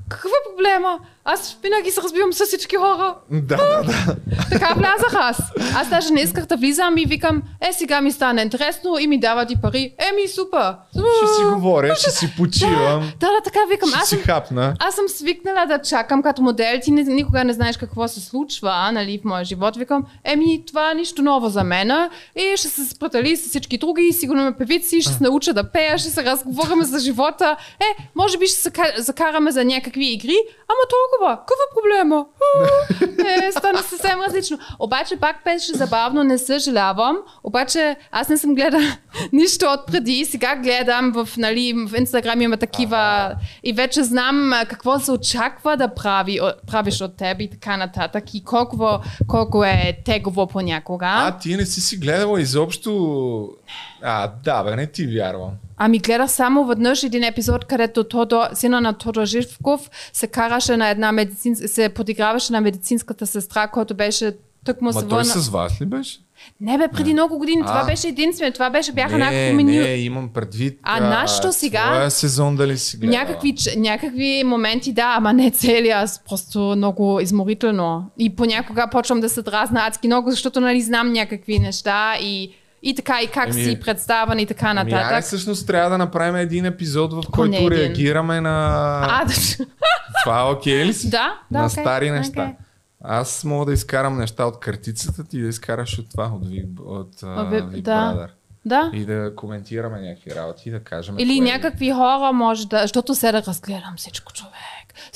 какъв 0.09 0.31
е 0.31 0.49
проблема? 0.49 0.99
Аз 1.25 1.57
винаги 1.63 1.91
се 1.91 2.01
разбивам 2.01 2.33
с 2.33 2.45
всички 2.45 2.75
хора. 2.75 3.15
Да, 3.31 3.57
да, 3.57 3.83
да. 3.83 4.15
Така 4.49 4.73
влязах 4.73 5.13
аз. 5.13 5.37
Аз 5.75 5.89
даже 5.89 6.13
не 6.13 6.21
исках 6.21 6.45
да 6.45 6.57
влизам 6.57 6.97
и 6.97 7.05
викам, 7.05 7.41
е, 7.61 7.73
сега 7.73 8.01
ми 8.01 8.11
стана 8.11 8.41
интересно 8.41 8.97
и 8.99 9.07
ми 9.07 9.19
дават 9.19 9.51
и 9.51 9.55
пари. 9.57 9.93
Еми, 10.09 10.27
супер. 10.27 10.73
Ще 11.17 11.27
си 11.29 11.43
говоря, 11.43 11.95
ще 11.95 12.11
си 12.11 12.33
почивам. 12.37 13.11
Да, 13.19 13.27
да, 13.27 13.41
така 13.43 13.59
викам. 13.69 13.89
Ще 13.89 13.97
Аз 13.97 14.09
си 14.09 14.15
съм, 14.15 14.23
хапна. 14.23 14.73
аз 14.79 14.95
съм 14.95 15.05
свикнала 15.09 15.65
да 15.67 15.79
чакам 15.79 16.23
като 16.23 16.41
модел. 16.41 16.79
Ти 16.83 16.91
ни- 16.91 17.03
никога 17.03 17.43
не 17.43 17.53
знаеш 17.53 17.77
какво 17.77 18.07
се 18.07 18.19
случва 18.21 18.91
нали, 18.91 19.19
в 19.19 19.25
моя 19.25 19.43
живот. 19.43 19.77
Викам, 19.77 20.03
еми, 20.23 20.63
това 20.65 20.91
е 20.91 20.95
нищо 20.95 21.21
ново 21.21 21.49
за 21.49 21.63
мен. 21.63 21.91
И 22.35 22.57
ще 22.57 22.67
се 22.67 22.85
спратали 22.85 23.37
с 23.37 23.41
всички 23.41 23.77
други. 23.77 24.13
Сигурно 24.13 24.43
ме 24.43 24.51
певици, 24.53 25.01
ще 25.01 25.13
се 25.13 25.23
науча 25.23 25.53
да 25.53 25.63
пея, 25.63 25.97
ще 25.97 26.09
се 26.09 26.23
разговорим 26.23 26.83
за 26.83 26.99
живота. 26.99 27.57
Е, 27.79 27.85
може 28.15 28.37
би 28.37 28.47
ще 28.47 28.57
се 28.57 28.71
ка- 28.71 28.93
закараме 28.97 29.51
за 29.51 29.65
някакви 29.65 30.05
игри. 30.05 30.37
Ама 30.67 30.79
толкова, 30.89 31.18
какъв 31.27 31.57
е 31.65 31.73
проблема? 31.75 32.25
Е, 33.47 33.51
стана 33.51 33.79
съвсем 33.79 34.19
различно. 34.27 34.59
Обаче 34.79 35.17
пак 35.17 35.35
беше 35.43 35.73
забавно, 35.73 36.23
не 36.23 36.37
съжалявам. 36.37 37.17
Обаче 37.43 37.95
аз 38.11 38.29
не 38.29 38.37
съм 38.37 38.55
гледала 38.55 38.83
нищо 39.33 39.65
от 39.65 39.87
преди. 39.87 40.25
Сега 40.25 40.55
гледам 40.55 41.11
в, 41.11 41.29
нали, 41.37 41.73
в 41.87 41.97
Инстаграм 41.97 42.41
има 42.41 42.57
такива 42.57 43.35
и 43.63 43.73
вече 43.73 44.03
знам 44.03 44.53
какво 44.69 44.99
се 44.99 45.11
очаква 45.11 45.77
да 45.77 45.93
прави, 45.93 46.39
правиш 46.67 47.01
от 47.01 47.17
теб 47.17 47.41
и 47.41 47.49
така 47.49 47.77
нататък 47.77 48.33
и 48.33 48.43
колко, 48.43 48.99
колко 49.27 49.63
е 49.63 49.97
тегово 50.05 50.47
понякога. 50.47 51.07
А, 51.07 51.37
ти 51.37 51.55
не 51.55 51.65
си 51.65 51.81
си 51.81 51.97
гледала 51.97 52.41
изобщо... 52.41 53.49
А, 54.01 54.31
да, 54.43 54.63
бе, 54.63 54.75
не 54.75 54.87
ти 54.87 55.07
вярвам. 55.07 55.51
Ами 55.81 55.99
гледах 55.99 56.31
само 56.31 56.65
веднъж 56.65 57.03
един 57.03 57.23
епизод, 57.23 57.65
където 57.65 58.03
Тодор, 58.03 58.43
сина 58.53 58.81
на 58.81 58.93
Тодор 58.93 59.25
Живков 59.25 59.89
се 60.13 60.27
караше 60.27 60.77
на 60.77 60.89
една 60.89 61.11
медицинска, 61.11 61.67
се 61.67 61.89
подиграваше 61.89 62.53
на 62.53 62.61
медицинската 62.61 63.27
сестра, 63.27 63.67
който 63.67 63.95
беше 63.95 64.31
Тък 64.65 64.81
му 64.81 64.93
се 64.93 64.99
Ма 64.99 65.07
той 65.07 65.25
с 65.25 65.49
вас 65.49 65.81
ли 65.81 65.85
беше? 65.85 66.19
Не 66.61 66.77
бе, 66.77 66.87
преди 66.87 67.13
много 67.13 67.37
години. 67.37 67.61
Това 67.61 67.81
А. 67.83 67.85
беше 67.85 68.07
единствено. 68.07 68.53
Това 68.53 68.69
беше, 68.69 68.91
бяха 68.91 69.11
не, 69.11 69.17
някакво 69.17 69.55
меню. 69.55 69.69
не, 69.69 69.95
имам 69.95 70.29
предвид. 70.29 70.79
А 70.83 70.99
нашето 70.99 71.53
сега- 71.53 71.85
Твоя 71.85 72.11
сезон 72.11 72.55
дали 72.55 72.77
си 72.77 72.97
гледала? 72.97 73.19
Някакви, 73.19 73.55
някакви 73.77 74.43
моменти, 74.45 74.93
да, 74.93 75.13
ама 75.17 75.33
не 75.33 75.51
цели, 75.51 75.89
аз 75.89 76.23
просто 76.29 76.59
много 76.59 77.19
изморително. 77.19 78.11
И 78.17 78.35
понякога 78.35 78.87
почвам 78.91 79.19
да 79.19 79.29
се 79.29 79.41
дразна 79.41 79.87
адски 79.87 80.07
много, 80.07 80.31
защото 80.31 80.59
нали 80.61 80.81
знам 80.81 81.11
някакви 81.13 81.59
неща 81.59 82.13
и, 82.21 82.51
и 82.83 82.95
така, 82.95 83.21
и 83.21 83.27
как 83.27 83.49
Еми, 83.49 83.63
си 83.63 83.79
представан 83.79 84.39
и 84.39 84.45
така 84.45 84.67
Ами, 84.67 84.91
нататък. 84.91 85.23
всъщност 85.23 85.67
трябва 85.67 85.89
да 85.89 85.97
направим 85.97 86.35
един 86.35 86.65
епизод, 86.65 87.13
в 87.13 87.23
който 87.31 87.55
един. 87.57 87.69
реагираме 87.69 88.41
на... 88.41 88.67
А, 89.01 89.25
да. 89.25 89.33
Това 90.23 90.51
окей 90.51 90.85
ли 90.85 90.93
си? 90.93 91.09
Да, 91.09 91.33
да, 91.51 91.59
На 91.59 91.65
окей, 91.65 91.83
стари 91.83 92.11
неща. 92.11 92.41
окей. 92.41 92.53
Аз 93.03 93.43
мога 93.43 93.65
да 93.65 93.73
изкарам 93.73 94.17
неща 94.17 94.45
от 94.45 94.59
картицата, 94.59 95.23
ти 95.23 95.41
да 95.41 95.47
изкараш 95.47 95.99
от 95.99 96.09
това, 96.11 96.25
от 96.25 96.43
от, 96.79 97.15
uh, 97.15 97.37
От 97.37 97.49
Ви- 97.49 97.77
Big 97.77 97.81
да. 97.81 97.91
Brother. 97.91 98.27
Да. 98.69 98.91
И 98.93 99.05
да 99.05 99.35
коментираме 99.35 100.01
някакви 100.01 100.35
работи 100.35 100.69
и 100.69 100.71
да 100.71 100.79
кажем. 100.79 101.15
Или 101.19 101.39
кое 101.39 101.49
е. 101.49 101.51
някакви 101.51 101.91
хора 101.91 102.31
може 102.31 102.67
да, 102.67 102.81
защото 102.81 103.15
се 103.15 103.31
да 103.31 103.43
разгледам 103.43 103.93
всичко 103.97 104.33
човек. 104.33 104.53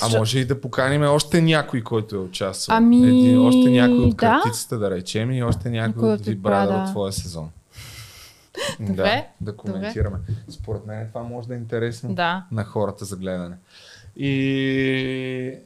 А 0.02 0.18
може 0.18 0.38
и 0.38 0.44
да 0.44 0.60
поканим 0.60 1.02
още 1.02 1.42
някой, 1.42 1.82
който 1.82 2.16
е 2.16 2.18
участвал. 2.18 2.76
Ами, 2.76 2.96
Един, 2.96 3.46
още 3.46 3.70
някой 3.70 3.98
от 3.98 4.10
да. 4.10 4.16
картицата, 4.16 4.78
да 4.78 4.90
речем, 4.90 5.32
и 5.32 5.42
още 5.42 5.70
някой 5.70 6.02
Някой 6.02 6.12
от 6.12 6.20
Big 6.20 6.36
Brother 6.36 6.84
от 6.84 6.90
твоя 6.90 7.12
сезон. 7.12 7.50
Добре, 8.80 9.26
Да, 9.40 9.50
да 9.52 9.56
коментираме. 9.56 10.16
Според 10.48 10.86
мен 10.86 11.08
това 11.08 11.22
може 11.22 11.48
да 11.48 11.54
е 11.54 11.58
интересно 11.58 12.14
Да. 12.14 12.44
на 12.52 12.64
хората 12.64 13.04
за 13.04 13.16
гледане. 13.16 13.56
И, 14.16 14.30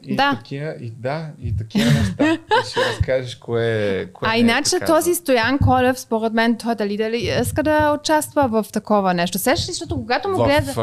и 0.02 0.16
Да. 0.16 0.34
такива, 0.36 0.74
и 0.80 0.90
да, 0.90 1.26
и 1.42 1.56
такива 1.56 1.84
неща. 1.90 2.24
И 2.32 2.38
ще 2.70 2.80
разкажеш 2.90 3.34
кое, 3.36 4.06
кое 4.12 4.28
А 4.28 4.34
е 4.36 4.40
иначе 4.40 4.70
така. 4.70 4.86
този 4.86 5.14
Стоян 5.14 5.58
Колев, 5.58 5.98
според 6.00 6.32
мен, 6.32 6.56
той 6.56 6.74
дали 6.74 6.96
дали 6.96 7.30
иска 7.42 7.62
да 7.62 7.92
участва 8.00 8.48
в 8.48 8.66
такова 8.72 9.14
нещо. 9.14 9.38
Сещаш 9.38 9.68
ли, 9.68 9.72
защото 9.72 9.94
когато 9.96 10.28
му 10.28 10.44
гледа... 10.44 10.72
В 10.72 10.78
а, 10.78 10.82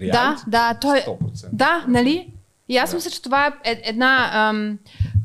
реалити? 0.00 0.42
да, 0.46 0.74
той... 0.80 0.98
100%. 0.98 1.48
Да, 1.52 1.84
нали? 1.88 2.28
И 2.68 2.76
аз 2.76 2.94
мисля, 2.94 3.10
че 3.10 3.22
това 3.22 3.46
е 3.46 3.70
е- 3.70 3.82
една 3.84 4.30
ам, 4.34 4.78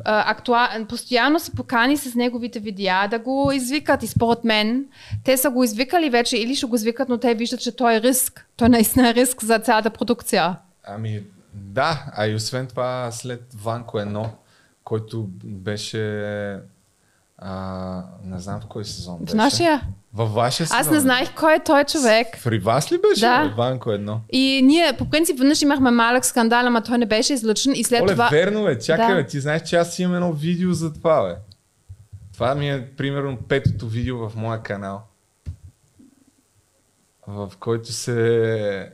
а, 0.05 0.31
актуал... 0.31 0.67
Постоянно 0.89 1.39
се 1.39 1.51
покани 1.51 1.97
с 1.97 2.15
неговите 2.15 2.59
видеа 2.59 3.07
да 3.07 3.19
го 3.19 3.51
извикат. 3.51 4.03
И 4.03 4.07
според 4.07 4.43
мен, 4.43 4.85
те 5.23 5.37
са 5.37 5.49
го 5.49 5.63
извикали 5.63 6.09
вече 6.09 6.37
или 6.37 6.55
ще 6.55 6.65
го 6.65 6.75
извикат, 6.75 7.09
но 7.09 7.17
те 7.17 7.33
виждат, 7.33 7.59
че 7.61 7.75
той 7.75 7.95
е 7.95 8.01
риск. 8.01 8.47
Той 8.57 8.69
наистина 8.69 9.09
е 9.09 9.13
риск 9.13 9.43
за 9.43 9.59
цялата 9.59 9.89
продукция. 9.89 10.55
Ами 10.83 11.23
да, 11.53 12.05
а 12.15 12.27
и 12.27 12.35
освен 12.35 12.67
това 12.67 13.11
след 13.11 13.53
Ванко 13.53 13.99
едно, 13.99 14.33
който 14.83 15.25
беше 15.43 16.59
а, 17.37 18.03
не 18.23 18.39
знам 18.39 18.61
в 18.61 18.65
кой 18.65 18.85
сезон 18.85 19.17
В 19.17 19.23
беше. 19.23 19.35
нашия? 19.35 19.81
Във 20.13 20.33
вашия 20.33 20.67
сезон. 20.67 20.79
Аз 20.79 20.91
не 20.91 20.99
знаех 20.99 21.35
кой 21.35 21.55
е 21.55 21.63
той 21.63 21.83
човек. 21.83 22.27
При 22.43 22.59
вас 22.59 22.91
ли 22.91 22.99
беше 23.09 23.21
Да. 23.21 23.53
Ванко 23.57 23.91
едно? 23.91 24.21
И 24.31 24.61
ние 24.63 24.93
по 24.97 25.09
принцип 25.09 25.39
веднъж 25.39 25.61
имахме 25.61 25.91
малък 25.91 26.25
скандал, 26.25 26.67
ама 26.67 26.83
той 26.83 26.97
не 26.97 27.05
беше 27.05 27.33
излъчен 27.33 27.73
и 27.75 27.83
след 27.83 28.01
Оле, 28.01 28.11
това... 28.11 28.29
верно 28.29 28.67
е, 28.67 28.79
чакай 28.79 29.07
Да. 29.07 29.15
бе, 29.15 29.25
ти 29.25 29.39
знаеш, 29.39 29.61
че 29.61 29.75
аз 29.75 29.99
имам 29.99 30.15
едно 30.15 30.33
видео 30.33 30.73
за 30.73 30.93
това 30.93 31.23
бе. 31.23 31.35
Това 32.33 32.55
ми 32.55 32.69
е 32.69 32.87
примерно 32.97 33.37
петото 33.37 33.87
видео 33.87 34.29
в 34.29 34.35
моя 34.35 34.63
канал. 34.63 35.01
В 37.27 37.51
който 37.59 37.91
се... 37.93 38.91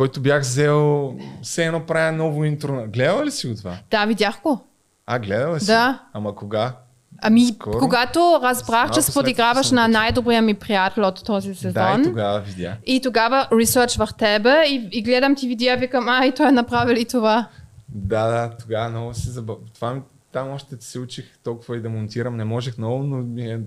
Който 0.00 0.20
бях 0.20 0.40
взел... 0.40 1.12
Все 1.42 1.64
едно 1.66 1.80
правя 1.80 2.12
ново 2.12 2.44
интро. 2.44 2.72
на- 2.72 2.86
Гледала 2.86 3.24
ли 3.24 3.30
си 3.30 3.46
го 3.46 3.54
това? 3.54 3.76
Да, 3.90 4.04
видях 4.04 4.40
го. 4.42 4.60
А, 5.06 5.18
гледала 5.18 5.60
си? 5.60 5.66
Да. 5.66 6.02
Ама 6.12 6.34
кога? 6.34 6.76
Ами, 7.22 7.46
Скоро? 7.46 7.78
когато 7.78 8.40
разбрах, 8.42 8.90
че 8.90 9.02
след 9.02 9.14
подиграваш 9.14 9.66
като 9.66 9.74
на 9.74 9.88
най-добрия 9.88 10.42
ми 10.42 10.54
приятел 10.54 11.04
от 11.04 11.24
този 11.24 11.54
сезон. 11.54 11.72
Да, 11.72 11.96
и 12.00 12.02
тогава 12.02 12.40
видя. 12.40 12.76
И 12.86 13.00
тогава 13.02 13.48
ресърчвах 13.52 14.14
тебе 14.14 14.64
и, 14.66 14.88
и 14.92 15.02
гледам 15.02 15.34
ти 15.36 15.48
видеа, 15.48 15.76
викам, 15.76 16.08
а, 16.08 16.26
и 16.26 16.32
той 16.32 16.48
е 16.48 16.52
направил 16.52 16.94
и 16.94 17.04
това. 17.04 17.46
Да, 17.88 18.26
да, 18.26 18.56
тогава 18.56 18.88
много 18.88 19.14
се 19.14 19.30
забав... 19.30 19.56
Това 19.74 19.94
ми- 19.94 20.02
там 20.32 20.50
още 20.50 20.76
се 20.80 20.98
учих 20.98 21.38
толкова 21.38 21.76
и 21.76 21.80
да 21.80 21.88
монтирам. 21.88 22.36
Не 22.36 22.44
можех 22.44 22.78
много, 22.78 23.02
но 23.02 23.16
ми 23.16 23.42
е... 23.42 23.60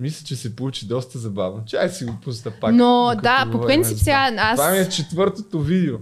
Мисля, 0.00 0.26
че 0.26 0.36
се 0.36 0.56
получи 0.56 0.86
доста 0.86 1.18
забавно. 1.18 1.62
Чай 1.66 1.88
си 1.88 2.04
го 2.04 2.14
пусна 2.14 2.50
пак. 2.52 2.74
Но 2.74 3.12
да, 3.22 3.46
по 3.52 3.60
принцип 3.60 3.98
сега 3.98 4.30
аз- 4.38 4.56
Това 4.56 4.70
ми 4.70 4.78
е 4.78 4.88
четвъртото 4.88 5.60
видео. 5.60 5.96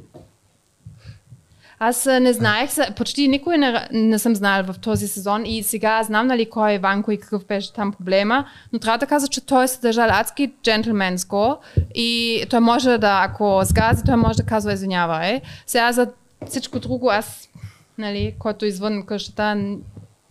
Аз 1.80 2.06
не 2.06 2.32
знаех, 2.32 2.70
почти 2.96 3.28
никой 3.28 3.58
не, 3.58 3.88
не 3.92 4.18
съм 4.18 4.34
знал 4.36 4.64
в 4.64 4.78
този 4.78 5.08
сезон 5.08 5.46
и 5.46 5.62
сега 5.62 6.02
знам 6.02 6.26
нали 6.26 6.50
кой 6.50 6.72
е 6.72 6.78
Ванко 6.78 7.10
и 7.12 7.18
какъв 7.18 7.44
беше 7.44 7.72
там 7.72 7.92
проблема, 7.92 8.44
но 8.72 8.78
трябва 8.78 8.98
да 8.98 9.06
кажа, 9.06 9.28
че 9.28 9.40
той 9.40 9.68
се 9.68 9.80
държал 9.80 10.08
адски 10.10 10.52
джентлменско 10.62 11.58
и 11.94 12.42
той 12.50 12.60
може 12.60 12.98
да, 12.98 13.22
ако 13.24 13.60
сгази, 13.64 14.02
той 14.04 14.16
може 14.16 14.36
да 14.36 14.42
казва 14.42 14.72
извинявай. 14.72 15.40
Сега 15.66 15.92
за 15.92 16.08
всичко 16.48 16.78
друго 16.80 17.10
аз, 17.10 17.48
нали, 17.98 18.34
който 18.38 18.64
е 18.64 18.68
извън 18.68 19.02
къщата, 19.02 19.76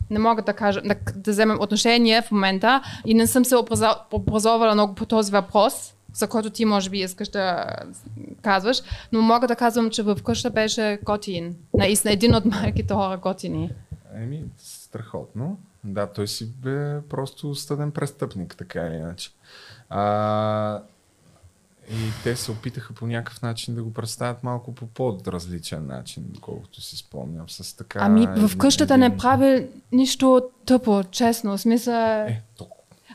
не 0.10 0.20
мога 0.20 0.42
да 0.42 0.54
кажа, 0.54 0.82
да, 0.82 0.96
да 1.16 1.32
вземем 1.32 1.58
отношение 1.62 2.22
в 2.22 2.32
момента 2.32 2.82
и 3.06 3.14
не 3.14 3.28
съм 3.28 3.46
се 3.46 3.56
образовала 4.12 4.74
много 4.74 4.96
по 4.96 5.06
този 5.06 5.32
въпрос, 5.32 5.94
за 6.14 6.28
който 6.28 6.50
ти 6.50 6.66
може 6.66 6.90
би 6.90 7.00
искаш 7.00 7.30
да 7.30 7.66
казваш, 8.42 8.82
но 9.12 9.22
мога 9.22 9.48
да 9.48 9.56
казвам, 9.56 9.90
че 9.90 10.04
в 10.04 10.18
къща 10.24 10.50
беше 10.50 11.00
готин. 11.04 11.56
Наистина 11.74 12.14
един 12.14 12.36
от 12.36 12.46
малките 12.46 12.94
хора 12.94 13.18
готини. 13.18 13.72
Еми, 14.16 14.44
страхотно. 14.58 15.60
Да, 15.84 16.08
той 16.08 16.28
си 16.28 16.46
бе 16.46 17.02
просто 17.10 17.56
стъден 17.56 17.92
престъпник, 17.92 18.56
така 18.58 18.88
или 18.88 18.96
иначе. 18.96 19.30
А, 19.90 20.82
и 21.92 22.24
те 22.24 22.36
се 22.36 22.52
опитаха 22.52 22.94
по 22.94 23.08
някакъв 23.08 23.42
начин 23.42 23.76
да 23.76 23.84
го 23.84 23.94
представят 23.94 24.44
малко 24.44 24.76
по 24.76 24.88
по-различен 24.88 25.88
начин, 25.88 26.26
колкото 26.42 26.82
си 26.82 26.98
спомням. 26.98 27.50
С 27.50 27.78
така 27.78 28.00
Ами 28.02 28.28
в 28.28 28.58
къщата 28.58 28.98
не 28.98 29.18
прави 29.18 29.68
нищо 29.92 30.50
тъпо, 30.66 31.04
честно. 31.12 31.58
Смисъл... 31.58 31.94
Е, 31.94 32.44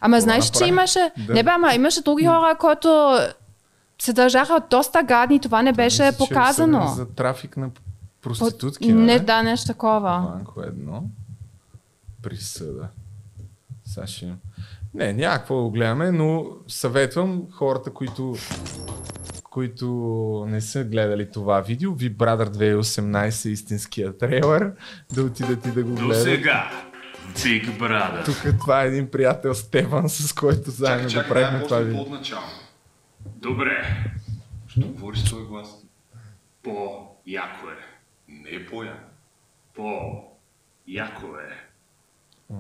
ама 0.01 0.17
това 0.17 0.21
знаеш, 0.21 0.51
че 0.51 0.65
имаше... 0.65 1.11
Да. 1.27 1.35
Не 1.35 1.43
бе, 1.43 1.51
ама 1.51 1.75
имаше 1.75 2.03
други 2.03 2.27
хора, 2.27 2.57
които 2.61 3.19
се 3.99 4.13
държаха 4.13 4.61
доста 4.71 5.03
гадни. 5.03 5.41
Това 5.41 5.63
не 5.63 5.73
беше 5.73 6.03
Мисля, 6.03 6.17
че 6.17 6.25
е 6.25 6.27
показано. 6.27 6.85
осъден 6.85 7.07
За 7.07 7.15
трафик 7.15 7.57
на 7.57 7.71
проститутки, 8.23 8.93
не, 8.93 9.05
не? 9.05 9.19
да, 9.19 9.43
нещо 9.43 9.67
такова. 9.67 10.29
Ванко 10.33 10.63
едно. 10.63 11.05
Присъда. 12.23 12.89
Сега 13.85 14.07
ще... 14.07 14.35
Не, 14.95 15.13
няма 15.13 15.37
какво 15.39 15.57
да 15.57 15.63
го 15.63 15.71
гледаме, 15.71 16.11
но 16.11 16.47
съветвам 16.69 17.47
хората, 17.51 17.91
които 17.91 18.35
които 19.43 19.87
не 20.49 20.61
са 20.61 20.85
гледали 20.85 21.31
това 21.31 21.61
видео, 21.61 21.95
Ви 21.95 22.17
Brother 22.17 22.49
2018 22.81 23.49
истинския 23.49 24.19
трейлър, 24.19 24.73
да 25.15 25.23
отидат 25.23 25.67
и 25.67 25.71
да 25.71 25.85
го 25.85 25.95
До 25.95 26.07
гледат. 26.07 26.23
сега, 26.23 26.71
Big 27.35 27.79
Brother. 27.79 28.25
Тук 28.25 28.61
това 28.61 28.83
е 28.83 28.87
един 28.87 29.11
приятел 29.11 29.55
Стефан, 29.55 30.09
с 30.09 30.33
който 30.33 30.71
заедно 30.71 31.23
го 31.23 31.29
правихме 31.29 31.65
това 31.65 31.79
видео. 31.79 32.01
отначало. 32.01 32.47
Добре. 33.27 34.05
Що 34.69 34.81
говориш 34.89 35.21
с 35.21 35.25
твой 35.25 35.47
глас? 35.47 35.69
По-яко 36.63 37.67
е. 37.69 37.85
Не 38.29 38.51
е 38.51 38.67
по-яко. 38.67 38.99
По-яко 39.75 41.27
е. 41.27 42.55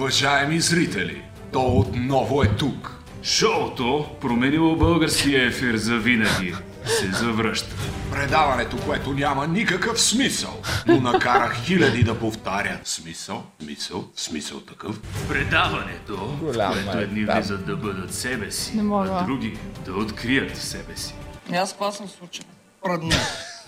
Уважаеми 0.00 0.60
зрители, 0.60 1.22
то 1.52 1.60
отново 1.66 2.42
е 2.42 2.48
тук. 2.48 2.96
Шоуто, 3.22 4.06
променило 4.20 4.76
българския 4.76 5.46
ефир 5.46 5.76
за 5.76 5.96
винаги, 5.98 6.54
се 6.86 7.12
завръща. 7.12 7.76
Предаването, 8.12 8.76
което 8.76 9.12
няма 9.12 9.46
никакъв 9.46 10.00
смисъл, 10.00 10.62
но 10.86 11.00
накарах 11.00 11.62
хиляди 11.64 12.02
да 12.02 12.18
повтаря. 12.18 12.78
Смисъл, 12.84 13.42
смисъл, 13.62 14.04
смисъл 14.16 14.60
такъв. 14.60 15.00
Предаването, 15.28 16.36
Голям 16.40 16.72
което 16.72 16.98
е, 16.98 17.02
едни 17.02 17.24
да. 17.24 17.34
влизат 17.34 17.66
да 17.66 17.76
бъдат 17.76 18.14
себе 18.14 18.50
си, 18.50 18.76
Не 18.76 18.82
мога. 18.82 19.10
а 19.12 19.24
други 19.24 19.58
да 19.84 19.92
открият 19.92 20.56
себе 20.56 20.96
си. 20.96 21.14
Аз 21.54 21.74
това 21.74 21.92
съм 21.92 22.08
случил. 22.08 22.44
Родня. 22.86 23.16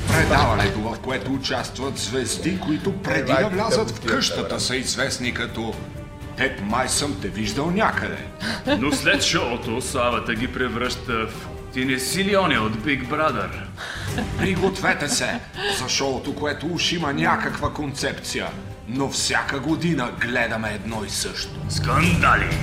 Предаването, 0.08 0.78
в 0.78 0.98
което 1.00 1.32
участват 1.32 1.98
звезди, 1.98 2.60
които 2.60 3.02
преди 3.02 3.32
да 3.32 3.48
влязат 3.48 3.90
в 3.90 4.00
къщата 4.00 4.60
са 4.60 4.76
известни 4.76 5.34
като 5.34 5.74
Теб 6.36 6.60
май 6.60 6.88
съм 6.88 7.20
те 7.22 7.28
виждал 7.28 7.70
някъде. 7.70 8.26
Но 8.78 8.92
след 8.92 9.22
шоуто 9.22 9.80
славата 9.80 10.34
ги 10.34 10.52
превръща 10.52 11.26
в 11.26 11.48
Ти 11.72 11.84
не 11.84 11.98
си 11.98 12.24
ли 12.24 12.36
оня 12.36 12.60
от 12.60 12.76
Big 12.76 13.08
Brother? 13.08 13.50
Пригответе 14.38 15.08
се 15.08 15.40
за 15.78 15.88
шоуто, 15.88 16.34
което 16.34 16.66
уж 16.66 16.92
има 16.92 17.12
някаква 17.12 17.72
концепция, 17.72 18.48
но 18.88 19.08
всяка 19.08 19.60
година 19.60 20.12
гледаме 20.20 20.72
едно 20.74 21.04
и 21.04 21.10
също. 21.10 21.50
Скандали! 21.68 22.56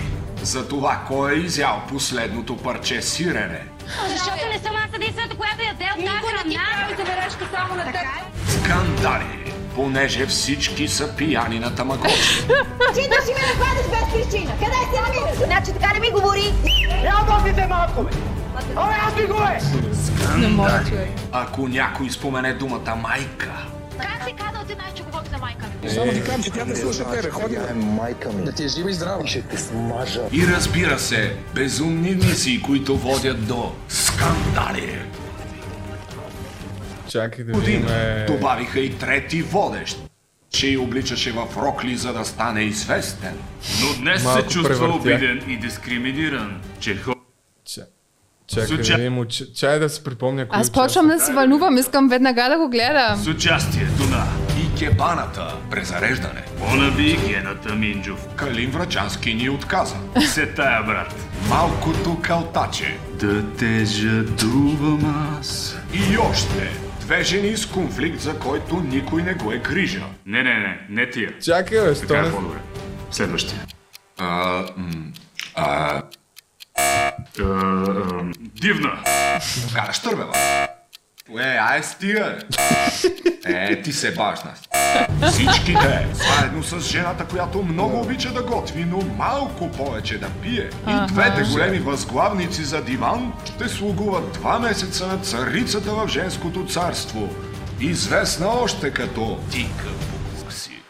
За 0.43 0.67
това 0.67 1.01
кой 1.07 1.34
е 1.34 1.36
изял 1.36 1.82
последното 1.89 2.57
парче 2.57 3.01
сирене, 3.01 3.61
Защото 4.09 4.47
не 4.53 4.59
съм 4.59 4.76
аз 4.76 4.95
единствената, 4.95 5.36
която 5.36 5.63
яде 5.63 5.86
от 5.97 6.05
тази 6.05 6.17
храна. 6.17 6.43
Никой 6.43 6.43
не 6.45 6.49
ти 6.49 6.59
прави 6.78 6.95
забележка 6.97 7.47
само 7.55 7.76
на 7.76 7.86
теб. 7.86 8.01
скандали, 8.47 9.53
понеже 9.80 10.26
всички 10.26 10.88
са 10.88 11.16
пияни 11.16 11.60
на 11.60 11.76
тамагочи. 11.76 12.44
Ти 12.96 13.10
да 13.10 13.26
си 13.26 13.34
ме 13.34 13.44
нападаш 13.54 13.88
без 13.90 14.14
причина. 14.14 14.52
Къде 14.52 14.76
се 14.96 15.02
намираш? 15.02 15.38
Значи 15.38 15.74
така 15.80 15.94
не 15.94 16.00
ми 16.00 16.12
говори. 16.12 16.54
Се 17.56 17.68
малко, 17.68 18.04
бе. 18.04 18.10
Абе, 18.76 18.94
аз 19.08 19.14
ви 19.14 19.26
го 19.26 19.34
е! 19.34 19.60
Скандали. 20.06 21.08
Ако 21.32 21.68
някой 21.68 22.10
спомене 22.10 22.54
думата 22.54 22.96
майка, 22.96 23.52
Как 24.00 24.24
се 24.28 24.32
казва, 24.32 24.66
ти 24.68 24.74
знаеш, 24.74 24.94
че 24.96 25.04
говори 25.04 25.26
за 25.32 25.38
майка 25.38 25.66
ми? 25.84 25.90
Само 25.90 26.12
ти 26.12 26.20
казвам, 26.20 26.44
че 26.44 26.52
тя 26.52 26.66
не 26.66 26.76
слуша 26.76 27.12
тебе, 27.12 27.30
ходи. 27.30 27.58
Майка 27.76 28.32
ми. 28.32 28.46
Да 28.46 28.52
ти 28.52 28.64
е 28.64 28.68
жива 28.68 28.92
и 28.92 28.94
здрава. 28.94 29.28
Ще 29.28 29.42
те 29.42 29.58
смажа. 29.58 30.22
И 30.32 30.48
разбира 30.48 31.00
се, 31.00 31.36
безумни 31.56 32.16
мисии, 32.16 32.62
които 32.62 32.98
водят 32.98 33.48
до 33.48 33.72
скандали. 33.90 35.00
Чакай 37.10 37.45
да 37.45 37.51
видим. 37.51 37.82
Година 37.82 38.26
добавиха 38.28 38.80
и 38.80 38.93
трети 38.93 39.41
водещ, 39.41 39.97
че 40.49 40.78
обличаше 40.78 41.32
в 41.32 41.47
рокли, 41.57 41.95
за 41.95 42.14
да 42.14 42.26
стане 42.26 42.62
известен. 42.62 43.34
Но 43.82 44.01
днес 44.01 44.24
Малко 44.24 44.41
се 44.41 44.47
чувства 44.47 44.70
превъртя. 44.70 44.95
обиден 44.95 45.41
и 45.47 45.57
дискриминиран, 45.57 46.62
че 46.80 46.95
хо... 46.95 47.12
Чакай 48.47 48.68
да 48.68 48.95
видим. 48.95 49.14
уч- 49.16 49.53
Чай 49.53 49.80
да 49.80 49.89
се 49.89 50.03
припомня 50.03 50.47
кои 50.47 50.60
Аз 50.60 50.72
почвам 50.72 51.07
да 51.07 51.20
се 51.20 51.34
вълнувам, 51.34 51.78
искам 51.78 52.10
веднага 52.10 52.43
да 52.43 52.57
го 52.57 52.70
гледам. 52.70 53.18
С 53.18 53.28
участието 53.28 54.03
на 54.03 54.26
И 54.60 54.80
кебаната, 54.80 55.55
презареждане. 55.72 56.43
Монаби 56.60 57.18
Гената 57.28 57.76
Минджов. 57.76 58.28
Калин 58.36 58.72
Врачански 58.72 59.34
ни 59.34 59.49
отказа. 59.49 59.95
Се 60.28 60.45
тая, 60.47 60.84
брат. 60.84 61.16
Малкото 61.49 62.20
калтаче. 62.22 62.97
Да 63.14 63.43
те 63.49 63.86
жадувам 63.86 65.36
аз. 65.39 65.78
И 65.93 66.18
още 66.18 66.72
жени 67.24 67.57
с 67.57 67.66
конфликт, 67.66 68.20
за 68.20 68.39
който 68.39 68.76
никой 68.80 69.24
не 69.24 69.34
го 69.34 69.51
е 69.51 69.57
грижа. 69.57 70.03
Не, 70.26 70.43
не, 70.43 70.53
не, 70.53 70.82
не 70.89 71.10
тия. 71.10 71.39
Чакай, 71.39 71.82
бе, 71.82 71.93
Така 71.95 72.20
е 72.20 72.32
по-добре. 72.32 72.57
Следващия. 73.12 73.66
А, 74.18 74.57
м, 74.78 75.14
а, 75.55 76.01
А, 76.76 77.12
а, 77.39 78.24
Дивна. 78.39 79.03
Караш 79.76 79.99
търбела. 79.99 80.34
Е, 81.38 81.58
ай 81.58 81.84
стига. 81.84 82.38
Е, 83.46 83.82
ти 83.82 83.94
се 83.94 84.14
баш 84.14 84.40
нас. 84.44 84.62
Всички 85.32 85.74
те, 85.74 86.08
заедно 86.14 86.64
с 86.64 86.80
жената, 86.80 87.26
която 87.26 87.64
много 87.64 88.02
обича 88.02 88.34
да 88.34 88.44
готви, 88.44 88.86
но 88.86 89.02
малко 89.18 89.72
повече 89.72 90.18
да 90.18 90.30
пие. 90.42 90.70
И 90.90 91.08
двете 91.08 91.44
големи 91.52 91.80
възглавници 91.80 92.64
за 92.64 92.84
диван 92.84 93.34
ще 93.46 93.70
слугуват 93.70 94.34
два 94.34 94.60
месеца 94.60 95.08
на 95.08 95.18
царицата 95.18 95.92
в 95.92 96.08
женското 96.08 96.66
царство. 96.66 97.30
Известна 97.80 98.48
още 98.48 98.92
като 98.92 99.40
Тика 99.52 99.90
Букси. 100.40 100.82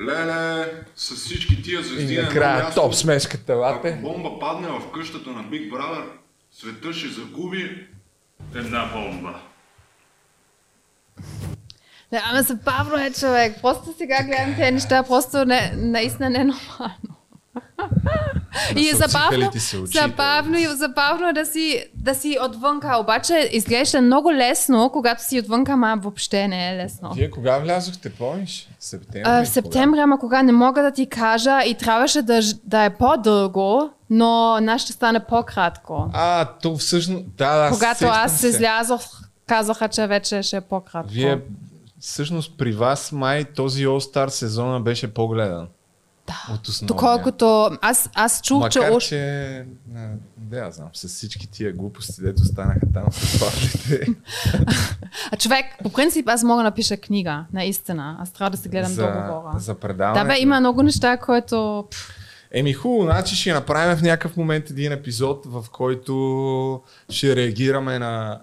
Леле, 0.00 0.72
с 0.96 1.14
всички 1.14 1.62
тия 1.62 1.82
звезди 1.82 2.14
И 2.14 2.18
накрая 2.18 2.64
място, 2.64 2.80
топ 2.80 2.94
смешката, 2.94 3.54
лапе. 3.54 3.88
Ако 3.88 4.00
бомба 4.02 4.38
падне 4.38 4.68
в 4.68 4.92
къщата 4.94 5.30
на 5.30 5.44
Big 5.44 5.70
Brother, 5.70 6.04
света 6.52 6.92
ще 6.92 7.08
загуби 7.08 7.86
една 8.54 8.84
бомба. 8.92 9.34
Не, 12.12 12.22
ама 12.24 12.42
забавно 12.42 12.96
е 12.96 13.12
човек. 13.12 13.56
Просто 13.62 13.94
сега 13.98 14.22
гледам 14.22 14.54
тези 14.56 14.72
неща, 14.72 15.02
просто 15.02 15.44
не, 15.44 15.72
наистина 15.76 16.30
не 16.30 16.38
е 16.38 16.44
нормално. 16.44 17.13
И 18.76 18.88
е 18.88 18.96
забавно, 18.96 19.50
забавно, 19.84 20.58
и 20.58 20.66
забавно 20.66 21.28
е 21.28 21.32
да 21.32 21.46
си, 21.46 21.84
да 21.94 22.14
си 22.14 22.38
отвънка. 22.42 22.96
Обаче 23.00 23.50
изглежда 23.52 24.00
много 24.00 24.32
лесно, 24.32 24.90
когато 24.92 25.24
си 25.24 25.38
отвънка, 25.38 25.72
ама 25.72 25.98
въобще 26.00 26.48
не 26.48 26.70
е 26.70 26.76
лесно. 26.76 27.12
Вие 27.14 27.30
кога 27.30 27.58
влязохте, 27.58 28.10
помниш? 28.10 28.68
Септември? 28.80 29.22
А, 29.30 29.44
в 29.44 29.48
септември, 29.48 29.98
ама 29.98 30.18
кога 30.18 30.42
не 30.42 30.52
мога 30.52 30.82
да 30.82 30.90
ти 30.90 31.06
кажа 31.06 31.62
и 31.66 31.74
трябваше 31.74 32.22
да, 32.22 32.40
да 32.64 32.84
е 32.84 32.90
по-дълго, 32.90 33.90
но 34.10 34.58
ще 34.78 34.92
стане 34.92 35.20
по-кратко. 35.20 36.10
А, 36.12 36.44
то 36.44 36.76
всъщност... 36.76 37.24
Да, 37.36 37.64
да, 37.64 37.70
Когато 37.70 38.04
аз 38.04 38.40
се. 38.40 38.48
излязох, 38.48 39.02
казаха, 39.46 39.88
че 39.88 40.06
вече 40.06 40.42
ще 40.42 40.56
е 40.56 40.60
по-кратко. 40.60 41.12
Вие, 41.12 41.40
всъщност 42.00 42.58
при 42.58 42.72
вас 42.72 43.12
май 43.12 43.44
този 43.44 43.86
All 43.86 44.12
Star 44.12 44.28
сезона 44.28 44.80
беше 44.80 45.14
по-гледан. 45.14 45.68
Да. 46.26 46.54
От 46.54 46.68
основния. 46.68 46.86
Доколкото 46.86 47.70
аз, 47.82 48.10
аз 48.14 48.40
чух, 48.42 48.68
че... 48.68 48.80
Макар, 48.80 49.00
че... 49.00 49.66
а, 49.96 50.08
Да, 50.36 50.56
я 50.56 50.70
знам, 50.70 50.88
с 50.92 51.08
всички 51.08 51.46
тия 51.50 51.72
глупости, 51.72 52.22
дето 52.22 52.44
станаха 52.44 52.86
там 52.94 53.04
с 53.12 53.40
павлите. 53.40 54.06
А 55.32 55.36
човек, 55.36 55.66
по 55.82 55.92
принцип 55.92 56.28
аз 56.28 56.42
мога 56.42 56.56
да 56.56 56.62
напиша 56.62 56.96
книга, 56.96 57.44
наистина. 57.52 58.16
Аз 58.20 58.32
трябва 58.32 58.50
да 58.50 58.56
се 58.56 58.68
гледам 58.68 58.92
за, 58.92 59.06
договора. 59.06 59.58
за 59.58 59.74
Да, 59.74 59.80
предаването. 59.80 60.26
бе, 60.26 60.40
има 60.40 60.60
много 60.60 60.82
неща, 60.82 61.16
които... 61.16 61.84
Еми 62.50 62.72
хубаво, 62.72 63.02
значи 63.02 63.36
ще 63.36 63.52
направим 63.52 63.96
в 63.96 64.02
някакъв 64.02 64.36
момент 64.36 64.70
един 64.70 64.92
епизод, 64.92 65.46
в 65.46 65.64
който 65.72 66.82
ще 67.08 67.36
реагираме 67.36 67.98
на 67.98 68.40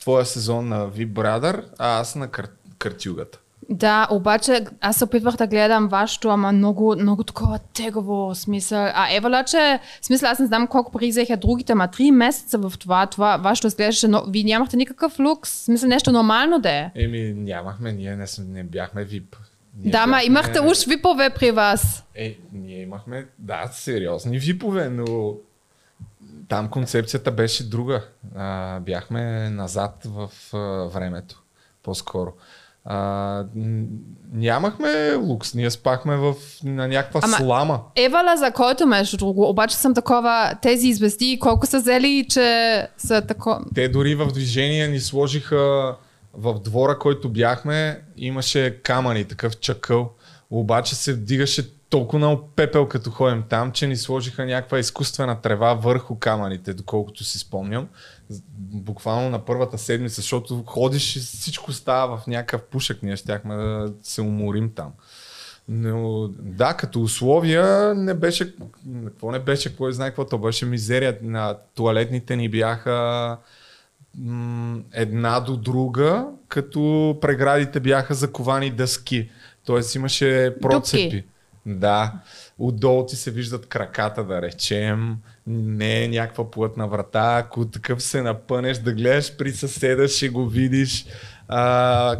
твоя 0.00 0.26
сезон 0.26 0.68
на 0.68 0.90
VIP 0.90 1.12
Brother, 1.12 1.64
а 1.78 2.00
аз 2.00 2.14
на 2.14 2.28
кар... 2.28 2.48
картюгата. 2.78 3.38
Да, 3.70 4.08
обаче 4.10 4.64
аз 4.80 4.96
се 4.96 5.04
опитвах 5.04 5.36
да 5.36 5.46
гледам 5.46 5.88
вашето, 5.88 6.28
ама 6.28 6.52
много, 6.52 6.96
много 6.98 7.24
такова 7.24 7.58
тегаво 7.58 8.34
смисъл. 8.34 8.84
А 8.84 9.14
Евала, 9.14 9.44
че 9.44 9.78
смисъл, 10.02 10.30
аз 10.30 10.38
не 10.38 10.46
знам 10.46 10.66
колко 10.66 10.92
пари 10.92 11.08
взеха 11.08 11.36
другите, 11.36 11.72
ама 11.72 11.88
три 11.88 12.10
месеца 12.10 12.58
в 12.58 12.72
това, 12.78 13.06
това 13.06 13.36
вашето 13.36 13.66
изглеждаше, 13.66 14.08
но 14.08 14.24
вие 14.28 14.44
нямахте 14.44 14.76
никакъв 14.76 15.18
лукс, 15.18 15.50
смисъл 15.50 15.88
нещо 15.88 16.12
нормално 16.12 16.58
да 16.58 16.70
е. 16.70 16.90
Еми 16.94 17.34
нямахме, 17.36 17.92
ние 17.92 18.16
не, 18.16 18.24
не 18.40 18.62
бяхме 18.64 19.06
VIP. 19.06 19.36
Ние 19.76 19.90
Да, 19.92 19.98
бяхме- 19.98 20.24
имахте 20.24 20.60
уж 20.60 20.84
випове 20.84 21.30
при 21.30 21.50
вас. 21.50 22.04
Е, 22.14 22.36
ние 22.52 22.82
имахме, 22.82 23.26
да, 23.38 23.68
сериозни 23.72 24.38
випове, 24.38 24.88
но 24.88 25.34
там 26.48 26.68
концепцията 26.68 27.30
беше 27.30 27.68
друга. 27.68 28.02
А, 28.36 28.80
бяхме 28.80 29.50
назад 29.50 30.02
в 30.06 30.30
а, 30.52 30.58
времето, 30.88 31.42
по-скоро. 31.82 32.32
А, 32.84 33.44
нямахме 34.32 35.14
лукс, 35.14 35.54
ние 35.54 35.70
спахме 35.70 36.16
в, 36.16 36.34
на 36.64 36.88
някаква 36.88 37.20
Ама- 37.24 37.36
слама. 37.36 37.80
Евала 37.96 38.36
за 38.36 38.50
който 38.50 38.86
между 38.86 39.16
друго, 39.16 39.48
обаче 39.48 39.76
съм 39.76 39.94
такова, 39.94 40.54
тези 40.62 40.92
звезди, 40.92 41.38
колко 41.40 41.66
са 41.66 41.78
взели, 41.78 42.26
че 42.30 42.88
са 42.98 43.22
тако... 43.22 43.60
Те 43.74 43.88
дори 43.88 44.14
в 44.14 44.26
движение 44.26 44.88
ни 44.88 45.00
сложиха 45.00 45.94
в 46.34 46.60
двора, 46.60 46.98
който 46.98 47.28
бяхме, 47.28 48.00
имаше 48.16 48.82
камъни, 48.82 49.24
такъв 49.24 49.58
чакъл. 49.58 50.10
Обаче 50.50 50.94
се 50.94 51.12
вдигаше 51.12 51.74
толкова 51.90 52.18
много 52.18 52.42
пепел, 52.56 52.88
като 52.88 53.10
ходим 53.10 53.42
там, 53.48 53.72
че 53.72 53.86
ни 53.86 53.96
сложиха 53.96 54.44
някаква 54.44 54.78
изкуствена 54.78 55.40
трева 55.40 55.74
върху 55.74 56.18
камъните, 56.18 56.74
доколкото 56.74 57.24
си 57.24 57.38
спомням. 57.38 57.88
Буквално 58.58 59.30
на 59.30 59.44
първата 59.44 59.78
седмица, 59.78 60.14
защото 60.14 60.62
ходиш 60.66 61.16
и 61.16 61.20
всичко 61.20 61.72
става 61.72 62.16
в 62.16 62.26
някакъв 62.26 62.62
пушек. 62.62 62.98
Ние 63.02 63.16
щяхме 63.16 63.54
да 63.54 63.92
се 64.02 64.20
уморим 64.20 64.72
там. 64.74 64.92
Но 65.68 66.28
да, 66.38 66.74
като 66.74 67.02
условия 67.02 67.94
не 67.94 68.14
беше, 68.14 68.54
какво 69.04 69.30
не 69.30 69.38
беше, 69.38 69.76
кой 69.76 69.92
знае 69.92 70.10
какво, 70.10 70.24
то 70.24 70.38
беше 70.38 70.66
мизерия. 70.66 71.18
На 71.22 71.56
туалетните 71.74 72.36
ни 72.36 72.48
бяха 72.48 73.38
м, 74.18 74.80
една 74.92 75.40
до 75.40 75.56
друга, 75.56 76.26
като 76.48 77.18
преградите 77.20 77.80
бяха 77.80 78.14
заковани 78.14 78.70
дъски. 78.70 79.30
Тоест 79.64 79.94
имаше 79.94 80.54
процепи. 80.62 81.02
Дупки. 81.02 81.24
Да. 81.66 82.12
Отдолу 82.58 83.06
ти 83.06 83.16
се 83.16 83.30
виждат 83.30 83.66
краката, 83.66 84.24
да 84.24 84.42
речем. 84.42 85.16
Не 85.46 86.04
е 86.04 86.08
някаква 86.08 86.50
плътна 86.50 86.88
врата. 86.88 87.36
Ако 87.38 87.66
такъв 87.66 88.02
се 88.02 88.22
напънеш 88.22 88.78
да 88.78 88.92
гледаш 88.92 89.36
при 89.36 89.52
съседа, 89.52 90.08
ще 90.08 90.28
го 90.28 90.46
видиш. 90.46 91.06
А, 91.48 92.16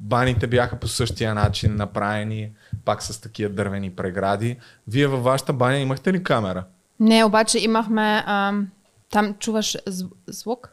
баните 0.00 0.46
бяха 0.46 0.76
по 0.76 0.88
същия 0.88 1.34
начин 1.34 1.76
направени, 1.76 2.50
пак 2.84 3.02
с 3.02 3.20
такива 3.20 3.50
дървени 3.50 3.90
прегради. 3.90 4.56
Вие 4.88 5.06
във 5.06 5.22
вашата 5.22 5.52
баня 5.52 5.78
имахте 5.78 6.12
ли 6.12 6.22
камера? 6.22 6.64
Не, 7.00 7.24
обаче 7.24 7.58
имахме, 7.58 8.22
ам, 8.26 8.68
там 9.10 9.34
чуваш 9.38 9.76
зв- 9.88 10.10
звук? 10.26 10.70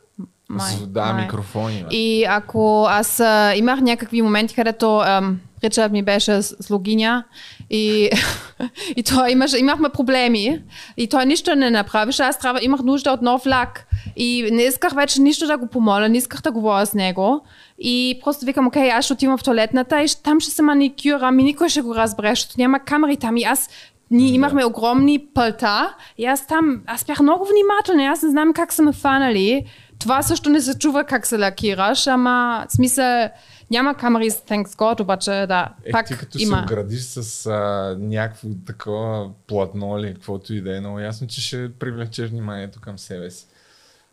Май, 0.50 0.76
да, 0.88 1.14
май. 1.14 1.24
микрофони. 1.24 1.80
има. 1.80 1.88
И 1.92 2.26
ако 2.30 2.86
аз 2.90 3.20
а, 3.20 3.54
имах 3.56 3.82
някакви 3.82 4.22
моменти, 4.22 4.56
където 4.56 5.00
ам, 5.00 5.40
Ричард 5.66 5.92
ми 5.92 6.04
беше 6.04 6.42
с, 6.42 6.56
с 6.64 6.70
логиня 6.70 7.24
и, 7.70 8.10
и 8.96 9.04
той 9.04 9.32
имаше, 9.32 9.58
имахме 9.58 9.90
проблеми. 9.90 10.62
И 10.98 11.08
той 11.08 11.26
нищо 11.26 11.56
не 11.56 11.70
направише, 11.70 12.24
аз 12.24 12.40
трябва, 12.40 12.60
имах 12.64 12.82
нужда 12.84 13.12
от 13.12 13.22
нов 13.22 13.46
лак. 13.46 13.88
И 14.16 14.50
не 14.52 14.64
исках 14.64 14.94
вече 14.94 15.22
нищо 15.22 15.48
да 15.48 15.58
го 15.58 15.68
помоля, 15.68 16.10
не 16.10 16.18
исках 16.18 16.42
да 16.42 16.52
говоря 16.52 16.86
с 16.86 16.94
него. 16.94 17.42
И 17.80 18.20
просто 18.24 18.46
викам, 18.46 18.68
окей, 18.68 18.92
аз 18.92 19.06
ще 19.06 19.14
отивам 19.14 19.38
в 19.38 19.44
туалетната 19.44 20.02
и 20.02 20.06
там 20.24 20.40
ще 20.40 20.52
се 20.52 20.62
маникюрам 20.62 21.40
и 21.40 21.44
никой 21.44 21.70
ще 21.70 21.82
го 21.82 21.96
разбере, 21.96 22.30
защото 22.30 22.56
няма 22.58 22.80
камери 22.80 23.18
там 23.18 23.38
и 23.38 23.44
аз 23.44 23.70
Ние 24.12 24.34
имахме 24.34 24.66
огромни 24.66 25.20
пълта 25.34 25.96
и 26.18 26.26
аз 26.26 26.48
там, 26.48 26.82
аз 26.88 27.06
бях 27.06 27.20
много 27.20 27.46
внимателна, 27.46 28.12
аз 28.12 28.24
не 28.24 28.30
знам 28.30 28.54
как 28.54 28.74
са 28.74 28.82
ме 28.84 28.94
фанали. 28.94 29.66
Това 30.00 30.22
също 30.22 30.50
не 30.50 30.62
се 30.62 30.80
чува 30.80 31.04
как 31.04 31.28
се 31.28 31.38
лакираш, 31.38 32.08
ама 32.08 32.66
смисъл 32.70 33.30
няма 33.72 33.96
камери 33.96 34.32
с 34.32 34.36
thanks 34.36 34.68
God, 34.68 35.02
обаче 35.02 35.32
да, 35.32 35.74
Е, 35.86 35.92
пак 35.92 36.08
ти 36.08 36.18
като 36.18 36.38
има. 36.40 36.58
се 36.58 36.64
оградиш 36.64 37.02
с 37.02 37.46
а, 37.46 37.52
някакво 38.00 38.48
такова 38.66 39.30
платно 39.48 39.98
или 40.00 40.14
каквото 40.14 40.54
и 40.54 40.62
да 40.62 40.78
е, 40.78 40.80
много 40.80 41.00
ясно, 41.00 41.28
че 41.28 41.42
ще 41.42 41.74
привлечеш 41.74 42.30
вниманието 42.30 42.82
към 42.82 43.00
себе 43.00 43.32
си. 43.32 43.46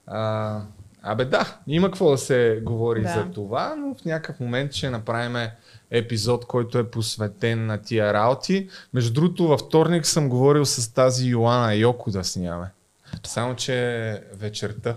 А, 0.06 0.60
абе 1.02 1.24
да, 1.24 1.56
има 1.66 1.86
какво 1.86 2.10
да 2.10 2.18
се 2.18 2.60
говори 2.62 3.02
Да. 3.02 3.08
за 3.08 3.24
това, 3.24 3.74
но 3.78 3.94
в 3.94 4.04
някакъв 4.04 4.40
момент 4.40 4.72
ще 4.72 4.90
направим 4.90 5.48
епизод, 5.90 6.44
който 6.44 6.78
е 6.78 6.90
посветен 6.90 7.66
на 7.66 7.78
тия 7.78 8.12
работи. 8.12 8.68
Между 8.94 9.12
другото, 9.12 9.48
във 9.48 9.60
вторник 9.60 10.06
съм 10.06 10.28
говорил 10.28 10.64
с 10.64 10.88
тази 10.88 11.28
Йоана 11.28 11.74
Йоко 11.74 12.10
да 12.10 12.24
снимаме. 12.24 12.66
Само, 13.26 13.56
че 13.56 13.74
вечерта. 14.34 14.96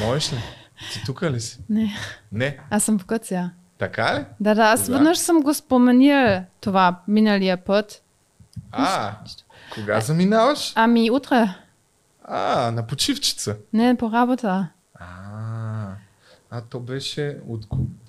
Можеш 0.00 0.32
ли? 0.32 0.36
Ти 0.92 1.02
тук 1.06 1.22
ли 1.22 1.40
си? 1.40 1.58
Не, 1.68 1.94
Не. 2.32 2.58
аз 2.70 2.84
съм 2.84 2.98
в 2.98 3.06
Гърция. 3.06 3.52
Така 3.78 4.14
ли? 4.14 4.24
Да, 4.40 4.54
да, 4.54 4.62
аз 4.62 4.84
Кога? 4.84 4.92
веднъж 4.98 5.18
съм 5.18 5.40
го 5.42 5.54
споменил 5.54 6.40
това 6.60 7.00
миналия 7.08 7.56
път. 7.56 8.02
А, 8.72 9.12
кога 9.74 10.00
заминаваш? 10.00 10.72
Ами 10.74 11.10
утре, 11.10 11.54
А, 12.24 12.70
на 12.70 12.86
почивчица. 12.86 13.56
не 13.72 13.96
по 13.96 14.12
работа. 14.12 14.68
А, 14.94 15.06
а 16.50 16.60
то 16.60 16.80
беше 16.80 17.38
от... 17.48 17.66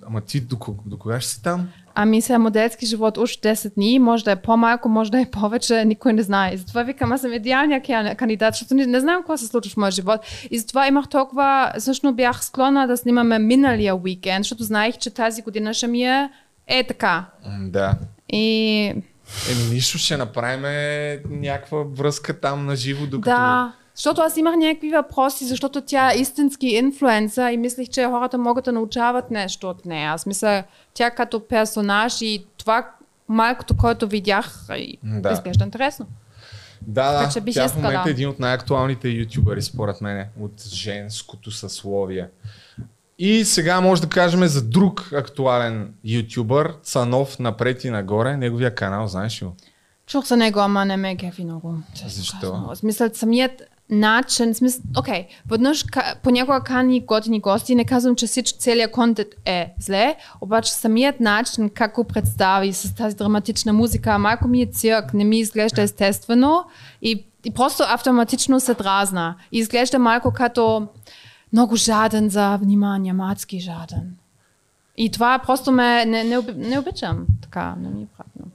Ама 0.09 0.21
ти 0.21 0.41
до, 0.41 0.57
до 0.85 0.97
кога 0.97 1.21
ще 1.21 1.31
си 1.31 1.43
там? 1.43 1.69
Ами 1.95 2.21
сега 2.21 2.39
моделски 2.39 2.85
живот 2.85 3.17
уж 3.17 3.31
10 3.31 3.73
дни, 3.73 3.99
може 3.99 4.23
да 4.23 4.31
е 4.31 4.35
по-малко, 4.35 4.89
може 4.89 5.11
да 5.11 5.21
е 5.21 5.25
повече, 5.31 5.85
никой 5.85 6.13
не 6.13 6.21
знае. 6.21 6.53
И 6.53 6.57
затова 6.57 6.83
викам, 6.83 7.11
аз 7.11 7.21
съм 7.21 7.33
идеалният 7.33 7.87
ка- 7.87 8.15
кандидат, 8.15 8.53
защото 8.53 8.73
не, 8.73 8.85
не 8.85 8.99
знам 8.99 9.21
какво 9.21 9.37
се 9.37 9.47
случва 9.47 9.73
в 9.73 9.77
моя 9.77 9.91
живот. 9.91 10.21
И 10.51 10.59
затова 10.59 10.87
имах 10.87 11.09
толкова, 11.09 11.73
всъщност 11.79 12.15
бях 12.15 12.45
склонна 12.45 12.87
да 12.87 12.97
снимаме 12.97 13.39
миналия 13.39 13.95
уикенд, 13.95 14.45
защото 14.45 14.63
знаех, 14.63 14.97
че 14.97 15.09
тази 15.09 15.41
година 15.41 15.73
ще 15.73 15.87
ми 15.87 16.03
е, 16.03 16.29
е 16.67 16.83
така. 16.83 17.25
Да. 17.59 17.93
И 18.29 18.93
Еми 19.51 19.73
нищо, 19.73 19.97
ще 19.97 20.17
направим 20.17 20.61
някаква 21.29 21.83
връзка 21.83 22.39
там 22.39 22.65
на 22.65 22.75
живо, 22.75 23.05
докато... 23.05 23.35
да, 23.35 23.73
защото 23.99 24.21
аз 24.21 24.37
имах 24.37 24.55
някакви 24.55 24.89
въпроси, 24.89 25.45
защото 25.45 25.81
тя 25.81 26.11
е 26.11 26.17
истински 26.17 26.67
инфлуенсър 26.67 27.51
и 27.51 27.57
мислих, 27.57 27.89
че 27.89 28.05
хората 28.05 28.37
могат 28.37 28.65
да 28.65 28.71
научават 28.71 29.31
нещо 29.31 29.69
от 29.69 29.85
нея. 29.85 30.11
Аз 30.11 30.25
мисля, 30.25 30.63
тя 30.93 31.11
като 31.11 31.47
персонаж 31.47 32.21
и 32.21 32.45
това 32.57 32.91
малкото, 33.27 33.77
което 33.77 34.07
видях, 34.07 34.65
и 34.77 34.97
Да. 35.03 35.31
изглежда 35.31 35.63
интересно. 35.63 36.05
Да, 36.81 37.17
Така 37.19 37.31
че 37.31 37.41
бих 37.41 37.53
тя 37.53 37.67
в 37.67 37.75
момента 37.75 38.09
е 38.09 38.11
един 38.11 38.29
от 38.29 38.39
най-актуалните 38.39 39.09
ютубъри, 39.09 39.61
според 39.61 40.01
мен, 40.01 40.25
от 40.39 40.63
женското 40.67 41.51
съсловие. 41.51 42.27
И 43.19 43.45
сега 43.45 43.81
може 43.81 44.01
да 44.01 44.09
кажем 44.09 44.47
за 44.47 44.65
друг 44.65 45.09
актуален 45.13 45.93
ютубър, 46.03 46.73
Цанов 46.83 47.39
напред 47.39 47.83
и 47.83 47.89
нагоре. 47.89 48.37
Неговия 48.37 48.75
канал, 48.75 49.07
знаеш 49.07 49.43
ли? 49.43 49.47
Чух 50.07 50.25
за 50.25 50.37
него, 50.37 50.59
ама 50.59 50.85
не 50.85 50.97
ме 50.97 51.17
кефи 51.17 51.43
много. 51.43 51.75
Защо? 52.07 52.51
В 52.53 52.75
смисъл, 52.75 53.09
самият 53.13 53.63
начин, 53.89 54.53
смисъл, 54.53 54.81
окей, 54.99 55.27
веднъж 55.49 55.83
ка- 55.83 56.15
понякога 56.23 56.61
кани 56.63 57.01
готини 57.01 57.39
гости, 57.39 57.75
не 57.75 57.85
казвам, 57.85 58.15
че 58.15 58.27
всич, 58.27 58.53
целият 58.53 58.91
контент 58.91 59.27
е 59.45 59.73
зле, 59.79 60.15
обаче 60.41 60.71
самият 60.73 61.19
начин, 61.19 61.69
как 61.69 61.95
го 61.95 62.03
представи 62.03 62.73
с 62.73 62.95
тази 62.95 63.15
драматична 63.15 63.73
музика, 63.73 64.19
малко 64.19 64.47
ми 64.47 64.61
е 64.61 64.65
цирк, 64.65 65.13
не 65.13 65.23
ми 65.23 65.39
изглежда 65.39 65.81
естествено 65.81 66.65
и, 67.01 67.25
и 67.45 67.51
просто 67.51 67.83
автоматично 67.87 68.59
се 68.59 68.73
дразна. 68.73 69.35
И 69.51 69.59
изглежда 69.59 69.99
малко 69.99 70.33
като 70.33 70.87
много 71.53 71.75
жаден 71.75 72.29
за 72.29 72.57
внимание, 72.57 73.13
мацки 73.13 73.59
жаден. 73.59 74.15
И 74.97 75.11
това 75.11 75.39
просто 75.39 75.71
ме 75.71 76.05
не, 76.05 76.23
не, 76.23 76.37
не 76.55 76.79
обичам. 76.79 77.25
Така, 77.41 77.75
не 77.79 77.89
ми 77.89 78.01
е 78.01 78.07
приятно. 78.17 78.51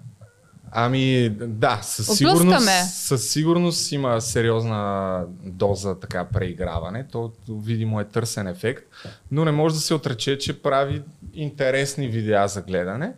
Ами 0.76 1.28
да, 1.30 1.80
със 1.82 2.16
сигурност, 2.16 2.68
със 2.92 3.28
сигурност 3.30 3.92
има 3.92 4.20
сериозна 4.20 5.24
доза 5.44 6.00
така 6.00 6.24
преиграване. 6.24 7.06
То 7.12 7.32
видимо 7.48 8.00
е 8.00 8.04
търсен 8.04 8.46
ефект, 8.46 8.84
но 9.30 9.44
не 9.44 9.52
може 9.52 9.74
да 9.74 9.80
се 9.80 9.94
отрече, 9.94 10.38
че 10.38 10.62
прави 10.62 11.02
интересни 11.34 12.08
видеа 12.08 12.48
за 12.48 12.62
гледане. 12.62 13.12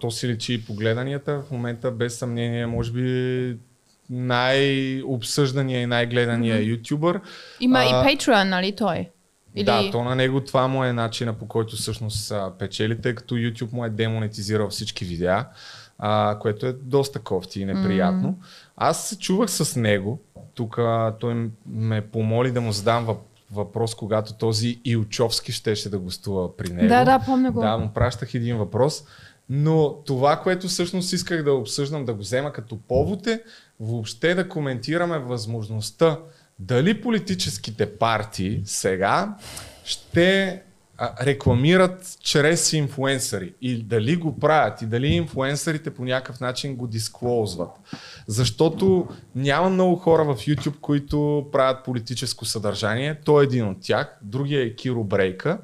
То 0.00 0.10
си 0.10 0.28
личи 0.28 0.54
и 0.54 0.64
по 0.64 0.74
гледанията. 0.74 1.42
В 1.48 1.50
момента 1.50 1.90
без 1.90 2.18
съмнение 2.18 2.66
може 2.66 2.92
би 2.92 3.56
най-обсъждания 4.10 5.82
и 5.82 5.86
най-гледания 5.86 6.56
Мгм. 6.56 6.70
ютубър. 6.70 7.20
Има 7.60 7.78
А, 7.78 7.84
и 7.84 7.88
Patreon, 7.88 8.44
нали 8.44 8.76
той? 8.76 9.10
Или... 9.54 9.64
Да, 9.64 9.90
то 9.90 10.04
на 10.04 10.14
него 10.14 10.40
това 10.40 10.68
му 10.68 10.84
е 10.84 10.92
начина 10.92 11.32
по 11.32 11.48
който 11.48 11.76
всъщност 11.76 12.32
печели, 12.58 13.00
тъй 13.00 13.14
като 13.14 13.34
YouTube 13.34 13.72
му 13.72 13.84
е 13.84 13.90
демонетизирал 13.90 14.68
всички 14.68 15.04
видеа, 15.04 15.46
а, 15.98 16.38
което 16.40 16.66
е 16.66 16.72
доста 16.72 17.18
кофти 17.18 17.60
и 17.60 17.64
неприятно. 17.64 18.28
М. 18.28 18.34
Аз 18.76 19.08
се 19.08 19.18
чувах 19.18 19.50
с 19.50 19.76
него, 19.76 20.18
тук 20.54 20.78
той 21.20 21.50
ме 21.66 22.00
помоли 22.00 22.52
да 22.52 22.60
му 22.60 22.72
задам 22.72 23.04
въп, 23.04 23.18
въпрос, 23.52 23.94
когато 23.94 24.34
този 24.34 24.80
Илчовски 24.84 25.52
щеше 25.52 25.90
да 25.90 25.98
гостува 25.98 26.56
при 26.56 26.72
него. 26.72 26.88
Да, 26.88 27.04
да, 27.04 27.22
помня 27.26 27.50
го. 27.50 27.60
Да, 27.60 27.78
му 27.78 27.90
пращах 27.94 28.34
един 28.34 28.56
въпрос. 28.56 29.04
Но 29.48 29.94
това, 30.06 30.36
което 30.36 30.68
всъщност 30.68 31.12
исках 31.12 31.42
да 31.42 31.52
обсъждам, 31.52 32.04
да 32.04 32.14
го 32.14 32.20
взема 32.20 32.52
като 32.52 32.78
повод 32.88 33.26
е 33.26 33.42
въобще 33.80 34.34
да 34.34 34.48
коментираме 34.48 35.18
възможността 35.18 36.18
дали 36.58 37.00
политическите 37.00 37.98
партии 37.98 38.62
сега 38.64 39.34
ще 39.84 40.62
рекламират 41.22 42.18
чрез 42.20 42.72
инфуенсъри 42.72 43.54
и 43.60 43.82
дали 43.82 44.16
го 44.16 44.38
правят 44.38 44.82
и 44.82 44.86
дали 44.86 45.06
инфуенсърите 45.06 45.94
по 45.94 46.04
някакъв 46.04 46.40
начин 46.40 46.76
го 46.76 46.86
дисклоузват. 46.86 47.70
Защото 48.26 49.08
няма 49.34 49.70
много 49.70 49.96
хора 49.96 50.24
в 50.24 50.36
YouTube, 50.36 50.80
които 50.80 51.48
правят 51.52 51.84
политическо 51.84 52.44
съдържание. 52.44 53.20
Той 53.24 53.44
е 53.44 53.46
един 53.46 53.68
от 53.68 53.78
тях. 53.80 54.18
Другия 54.22 54.62
е 54.62 54.74
Киро 54.74 55.04
Брейка. 55.04 55.58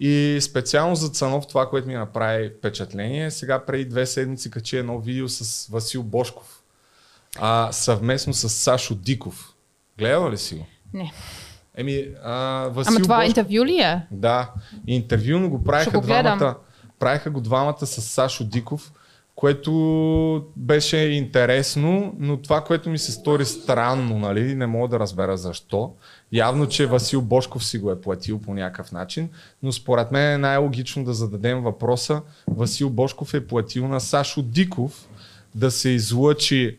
И 0.00 0.38
специално 0.40 0.96
за 0.96 1.08
Цанов 1.08 1.46
това, 1.46 1.70
което 1.70 1.88
ми 1.88 1.94
направи 1.94 2.52
впечатление, 2.58 3.30
сега 3.30 3.64
преди 3.64 3.84
две 3.84 4.06
седмици 4.06 4.50
качи 4.50 4.76
едно 4.76 5.00
видео 5.00 5.28
с 5.28 5.66
Васил 5.66 6.02
Бошков. 6.02 6.62
А, 7.38 7.72
съвместно 7.72 8.34
с 8.34 8.48
Сашо 8.48 8.94
Диков. 8.94 9.54
Гледала 9.98 10.30
ли 10.30 10.38
си 10.38 10.54
го? 10.54 10.66
Не. 10.94 11.12
Еми, 11.76 12.06
а, 12.24 12.68
Васил 12.72 12.90
Ама 12.90 13.02
това 13.02 13.16
Бошков... 13.16 13.28
интервю 13.28 13.64
ли 13.64 13.76
е? 13.76 14.06
Да, 14.10 14.50
интервю, 14.86 15.38
но 15.38 15.48
го 15.48 15.64
правиха 15.64 16.00
го 16.00 16.06
гледам. 16.06 16.38
двамата. 16.38 16.56
Правиха 16.98 17.30
го 17.30 17.40
двамата 17.40 17.86
с 17.86 18.02
Сашо 18.02 18.44
Диков, 18.44 18.92
което 19.34 20.44
беше 20.56 20.96
интересно, 20.96 22.14
но 22.18 22.36
това, 22.36 22.64
което 22.64 22.90
ми 22.90 22.98
се 22.98 23.12
стори 23.12 23.44
странно, 23.44 24.18
нали, 24.18 24.54
не 24.54 24.66
мога 24.66 24.88
да 24.88 24.98
разбера 24.98 25.36
защо. 25.36 25.92
Явно, 26.32 26.68
че 26.68 26.86
Васил 26.86 27.22
Бошков 27.22 27.64
си 27.64 27.78
го 27.78 27.90
е 27.90 28.00
платил 28.00 28.38
по 28.38 28.54
някакъв 28.54 28.92
начин, 28.92 29.28
но 29.62 29.72
според 29.72 30.12
мен 30.12 30.32
е 30.34 30.38
най-логично 30.38 31.04
да 31.04 31.14
зададем 31.14 31.60
въпроса. 31.60 32.22
Васил 32.48 32.90
Бошков 32.90 33.34
е 33.34 33.46
платил 33.46 33.88
на 33.88 34.00
Сашо 34.00 34.42
Диков 34.42 35.08
да 35.54 35.70
се 35.70 35.88
излъчи 35.88 36.78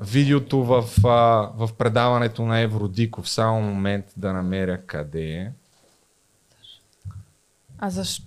видеото 0.00 0.64
в, 0.64 0.84
а, 1.04 1.50
в 1.56 1.70
предаването 1.78 2.42
на 2.42 2.58
Евродиков. 2.58 3.28
Само 3.28 3.60
момент 3.60 4.04
да 4.16 4.32
намеря 4.32 4.78
къде 4.86 5.24
е. 5.24 5.52
А 7.78 7.90
защо? 7.90 8.24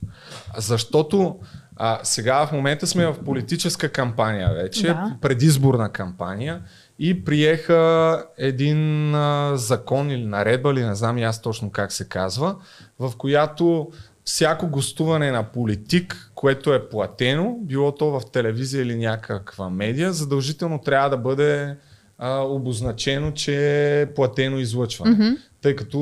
Защото 0.58 1.40
а, 1.76 2.00
сега 2.04 2.46
в 2.46 2.52
момента 2.52 2.88
сме 2.88 3.08
в 3.08 3.24
политическа 3.26 3.92
кампания 3.92 4.54
вече, 4.54 4.88
Да. 4.88 5.18
предизборна 5.22 5.92
кампания 5.92 6.62
и 7.00 7.26
приеха 7.26 8.24
един 8.38 9.16
а, 9.16 9.52
закон 9.56 10.12
или 10.12 10.26
наредба, 10.26 10.72
или 10.72 10.86
не 10.86 10.96
знам 10.96 11.18
и 11.18 11.24
аз 11.24 11.42
точно 11.42 11.72
как 11.72 11.92
се 11.92 12.08
казва, 12.10 12.56
в 13.00 13.14
която 13.18 13.92
всяко 14.30 14.68
гостуване 14.68 15.32
на 15.32 15.44
политик, 15.44 16.32
което 16.36 16.74
е 16.74 16.90
платено, 16.90 17.58
било 17.62 17.92
то 17.92 18.06
в 18.06 18.32
телевизия 18.32 18.82
или 18.82 18.96
някаква 18.96 19.70
медия, 19.70 20.14
задължително 20.14 20.82
трябва 20.82 21.10
да 21.10 21.18
бъде 21.18 21.76
а, 22.18 22.40
обозначено, 22.40 23.32
че 23.34 24.02
е 24.02 24.14
платено 24.14 24.60
излъчване. 24.60 25.12
Мгм. 25.12 25.30
Тъй 25.62 25.76
като 25.76 26.00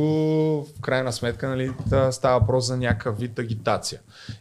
в 0.78 0.82
крайна 0.82 1.14
сметка 1.14 1.50
нали, 1.50 1.72
та 1.90 2.12
става 2.12 2.40
въпрос 2.40 2.66
за 2.66 2.78
някакъв 2.78 3.20
вид 3.20 3.40
агитация. 3.40 4.00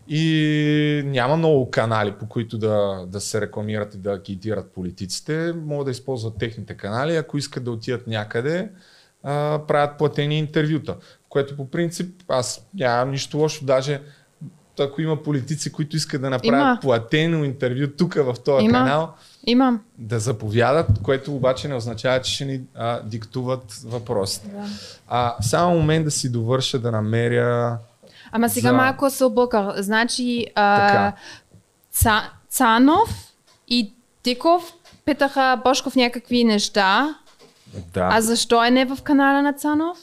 И 0.09 1.03
няма 1.05 1.37
много 1.37 1.71
канали, 1.71 2.13
по 2.13 2.29
които 2.29 2.59
да, 2.59 3.05
да 3.09 3.21
се 3.21 3.41
рекламират 3.41 3.95
и 3.95 3.99
да 3.99 4.13
агитират 4.13 4.71
политиците. 4.71 5.53
Могат 5.65 5.85
да 5.85 5.91
използват 5.91 6.39
техните 6.39 6.75
канали. 6.75 7.17
Ако 7.17 7.39
искат 7.39 7.65
да 7.65 7.71
отидат 7.71 8.07
някъде, 8.07 8.71
а, 9.23 9.61
правят 9.67 9.99
платени 9.99 10.39
интервюта. 10.39 10.97
Което 11.37 11.57
по 11.57 11.71
принцип 11.71 12.23
аз 12.29 12.67
нямам 12.75 13.11
нищо 13.11 13.39
лошо. 13.39 13.65
Даже 13.65 14.01
ако 14.81 15.01
има 15.01 15.23
политици, 15.23 15.73
които 15.73 15.97
искат 15.97 16.21
да 16.21 16.31
направят 16.31 16.47
Има. 16.55 16.79
платено 16.83 17.45
интервю 17.45 17.87
тук 17.99 18.15
в 18.15 18.35
този 18.45 18.65
Има. 18.65 18.79
канал, 18.79 19.13
Имам. 19.47 19.81
да 19.99 20.19
заповядат, 20.19 20.87
което 21.03 21.35
обаче 21.35 21.69
не 21.69 21.75
означава, 21.75 22.21
че 22.23 22.35
ще 22.35 22.45
ни 22.45 22.61
а, 22.75 23.01
диктуват 23.03 23.73
въпросите. 23.85 24.49
Да. 24.49 24.65
А, 25.09 25.37
само 25.41 25.75
момент 25.75 26.05
да 26.05 26.11
си 26.11 26.33
довърша 26.33 26.79
да 26.79 26.91
намеря... 26.91 27.79
Ама 28.33 28.49
сега 28.49 28.69
за- 28.69 28.75
малко 28.77 29.11
се 29.11 29.25
обърках. 29.25 29.81
Значи 29.83 30.47
а, 30.55 30.87
Така. 30.89 31.13
Ца, 31.91 32.31
Цанов 32.49 33.33
и 33.69 33.93
Диков 34.25 34.73
питаха 35.05 35.61
Бошков 35.65 35.97
някакви 35.97 36.45
неща. 36.45 37.15
Да. 37.95 38.09
А 38.13 38.21
защо 38.21 38.65
е 38.65 38.71
не 38.71 38.85
в 38.85 38.99
канала 39.03 39.43
на 39.43 39.53
Цанов? 39.53 39.99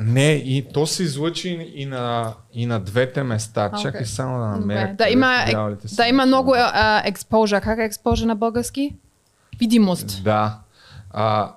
Не, 0.00 0.32
и 0.32 0.66
то 0.74 0.86
се 0.86 1.02
излъчи 1.02 1.72
и 1.74 1.86
на, 1.86 2.34
и 2.52 2.66
на 2.66 2.80
двете 2.80 3.22
места. 3.22 3.66
Окей. 3.66 3.82
Чакай 3.82 4.06
само 4.06 4.38
да 4.38 4.46
намеря. 4.46 4.80
Добре. 4.80 4.94
Да 4.94 5.10
има, 5.10 5.44
са. 5.86 5.96
да 5.96 6.08
има 6.08 6.26
много 6.26 6.54
а, 6.56 7.02
exposure. 7.10 7.60
Как 7.60 7.78
е 7.78 7.90
exposure 7.90 8.24
на 8.24 8.36
български? 8.36 8.96
Видимост. 9.58 10.22
Да. 10.24 10.58
А, 11.10 11.52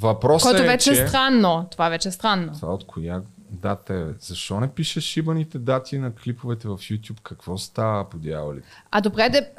въпросът 0.00 0.50
Което 0.50 0.64
е, 0.64 0.66
вече 0.66 0.90
е 0.90 1.06
странно. 1.08 1.66
Това 1.70 1.88
вече 1.88 2.08
е 2.08 2.12
странно. 2.12 2.52
Това 2.52 2.74
от 2.74 2.86
коя 2.86 3.20
дата 3.50 3.94
е? 3.94 4.04
Защо 4.20 4.60
не 4.60 4.68
пишеш 4.68 5.04
шибаните 5.04 5.58
дати 5.58 5.98
на 5.98 6.14
клиповете 6.14 6.68
в 6.68 6.76
YouTube? 6.76 7.20
Какво 7.22 7.58
става 7.58 8.08
по 8.08 8.18
дяволите? 8.18 8.68
А 8.90 9.00
добре, 9.00 9.28
де, 9.28 9.50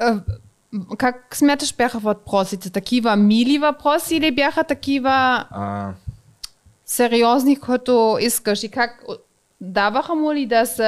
как 0.98 1.36
смяташ 1.36 1.76
бяха 1.76 1.98
въпросите? 1.98 2.70
Такива 2.70 3.16
мили 3.16 3.58
въпроси 3.58 4.16
или 4.16 4.30
бяха 4.30 4.64
такива 4.64 5.44
А, 5.50 5.92
сериозни, 6.86 7.60
които 7.60 8.18
искаш? 8.20 8.62
И 8.62 8.68
как 8.68 9.04
даваха 9.60 10.14
му 10.14 10.34
ли 10.34 10.46
да 10.46 10.66
се... 10.66 10.82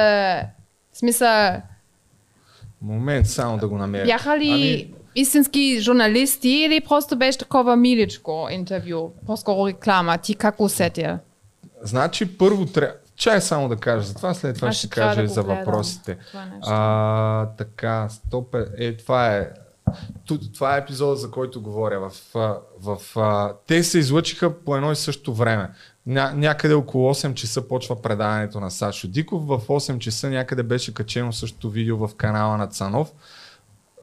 В 0.93 0.97
смисъл, 0.97 1.61
момент 2.81 3.27
само 3.27 3.57
да 3.57 3.67
го 3.67 3.77
намеря. 3.77 4.05
бяха 4.05 4.37
ли 4.37 4.51
Ами, 4.51 4.93
истински 5.15 5.79
журналисти 5.81 6.49
или 6.49 6.81
просто 6.81 7.15
беше 7.15 7.37
такова 7.37 7.75
миличко 7.75 8.47
интервю? 8.51 9.11
По-скоро 9.25 9.67
реклама. 9.67 10.17
Ти 10.17 10.35
как 10.35 10.59
усетя? 10.59 11.19
значи 11.81 12.37
първо 12.37 12.65
трябва... 12.65 12.93
Чай 13.15 13.41
само 13.41 13.69
да 13.69 13.75
кажа 13.75 14.05
за 14.07 14.15
това, 14.15 14.33
след 14.33 14.55
това 14.55 14.67
Аз 14.67 14.75
ще 14.75 14.87
ще 14.87 14.95
кажа 14.95 15.21
да 15.21 15.27
го 15.27 15.33
за 15.33 15.43
гледам, 15.43 15.57
въпросите. 15.57 16.17
това 16.27 16.45
нещо. 16.45 16.69
А, 16.71 17.45
така, 17.57 18.09
стоп 18.09 18.55
е, 18.55 18.65
е, 18.77 18.97
това 18.97 19.35
е 19.35 19.49
това 20.53 20.75
е 20.75 20.79
епизода, 20.79 21.15
за 21.15 21.31
който 21.31 21.61
говоря. 21.61 22.09
В, 22.09 22.13
в, 22.79 22.97
те 23.67 23.83
се 23.83 23.99
излъчиха 23.99 24.59
по 24.59 24.75
едно 24.75 24.91
и 24.91 24.95
също 24.95 25.33
време. 25.33 25.69
Ня, 26.05 26.33
някъде 26.35 26.73
около 26.73 27.13
8 27.13 27.33
часа 27.33 27.67
почва 27.67 28.01
предаването 28.01 28.59
на 28.59 28.71
Сашо 28.71 29.07
Диков. 29.07 29.47
В 29.47 29.59
8 29.67 29.97
часа 29.97 30.29
някъде 30.29 30.63
беше 30.63 30.93
качено 30.93 31.33
същото 31.33 31.69
видео 31.69 32.07
в 32.07 32.15
канала 32.15 32.57
на 32.57 32.67
Цанов. 32.67 33.11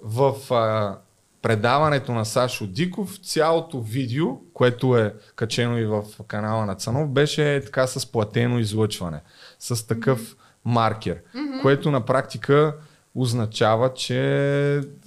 В 0.02 0.54
а, 0.54 0.98
предаването 1.42 2.12
на 2.12 2.24
Сашо 2.24 2.66
Диков 2.66 3.18
цялото 3.22 3.80
видео, 3.80 4.26
което 4.54 4.96
е 4.96 5.14
качено 5.36 5.78
и 5.78 5.86
в 5.86 6.02
канала 6.28 6.66
на 6.66 6.74
Цанов, 6.74 7.08
беше 7.08 7.62
така 7.64 7.86
с 7.86 8.12
платено 8.12 8.58
излъчване. 8.58 9.20
С 9.58 9.86
такъв 9.86 10.36
маркер, 10.64 11.22
Мгм. 11.34 11.60
което 11.62 11.90
на 11.90 12.00
практика 12.00 12.76
означава, 13.14 13.94
че 13.94 14.20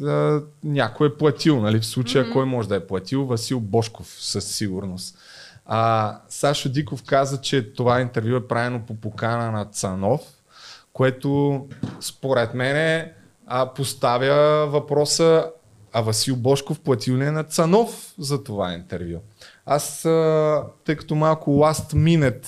а, 0.03 0.41
някой 0.63 1.07
е 1.07 1.17
платил. 1.17 1.61
Нали? 1.61 1.79
В 1.79 1.85
случая 1.85 2.23
Мгм. 2.23 2.33
кой 2.33 2.45
може 2.45 2.69
да 2.69 2.75
е 2.75 2.87
платил? 2.87 3.25
Васил 3.25 3.59
Бошков 3.59 4.15
със 4.19 4.55
сигурност. 4.55 5.17
А, 5.65 6.17
Сашо 6.29 6.69
Диков 6.69 7.03
каза, 7.03 7.41
че 7.41 7.73
това 7.73 8.01
интервю 8.01 8.35
е 8.35 8.47
правено 8.47 8.81
по 8.87 8.95
покана 8.95 9.51
на 9.51 9.65
Цанов, 9.65 10.21
което 10.93 11.61
според 11.99 12.53
мен 12.53 13.07
а, 13.47 13.73
поставя 13.73 14.67
въпроса 14.67 15.45
а 15.93 16.01
Васил 16.01 16.35
Бошков 16.35 16.79
платил 16.79 17.17
ли 17.17 17.25
е 17.25 17.31
на 17.31 17.43
Цанов 17.43 18.13
за 18.19 18.43
това 18.43 18.73
интервю? 18.73 19.19
Аз, 19.65 20.05
а, 20.05 20.63
тъй 20.85 20.95
като 20.95 21.15
малко 21.15 21.51
last 21.51 21.93
minute 21.93 22.47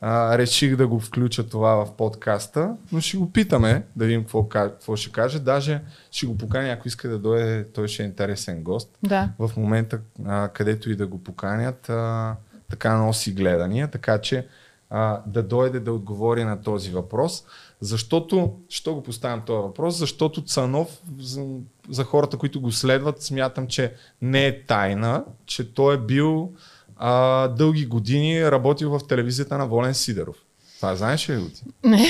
а, 0.00 0.38
реших 0.38 0.76
да 0.76 0.86
го 0.86 1.00
включа 1.00 1.48
това 1.48 1.84
в 1.84 1.96
подкаста, 1.96 2.76
но 2.92 3.00
ще 3.00 3.16
го 3.16 3.32
питаме, 3.32 3.82
да 3.96 4.04
видим 4.04 4.22
какво, 4.22 4.42
ка- 4.42 4.70
какво 4.70 4.96
ще 4.96 5.12
каже. 5.12 5.38
Даже 5.38 5.82
ще 6.10 6.26
го 6.26 6.38
поканя, 6.38 6.68
ако 6.68 6.88
иска 6.88 7.08
да 7.08 7.18
дойде, 7.18 7.64
той 7.72 7.88
ще 7.88 8.02
е 8.02 8.06
интересен 8.06 8.62
гост. 8.62 8.98
Да. 9.02 9.30
В 9.38 9.50
момента, 9.56 9.98
а, 10.24 10.48
където 10.48 10.90
и 10.90 10.96
да 10.96 11.06
го 11.06 11.22
поканят, 11.22 11.90
а, 11.90 12.36
така 12.70 12.96
носи 12.96 13.32
гледания, 13.32 13.88
така 13.88 14.20
че 14.20 14.46
а, 14.90 15.22
да 15.26 15.42
дойде 15.42 15.80
да 15.80 15.92
отговори 15.92 16.44
на 16.44 16.62
този 16.62 16.90
въпрос. 16.90 17.44
Защото, 17.80 18.56
що 18.68 18.94
го 18.94 19.02
поставям 19.02 19.42
този 19.46 19.62
въпрос? 19.62 19.98
Защото 19.98 20.44
Цанов, 20.44 20.88
за, 21.18 21.44
за 21.90 22.04
хората, 22.04 22.36
които 22.36 22.60
го 22.60 22.72
следват, 22.72 23.22
смятам, 23.22 23.66
че 23.66 23.94
не 24.22 24.46
е 24.46 24.62
тайна, 24.64 25.24
че 25.46 25.74
той 25.74 25.94
е 25.94 25.98
бил 25.98 26.52
а, 26.96 27.48
дълги 27.48 27.86
години 27.86 28.50
работил 28.50 28.98
в 28.98 29.06
телевизията 29.08 29.58
на 29.58 29.66
Волен 29.66 29.94
Сидеров. 29.94 30.36
Това 30.76 30.96
знаеш 30.96 31.30
ли 31.30 31.36
го 31.36 31.48
ти? 31.48 31.62
Не. 31.84 32.08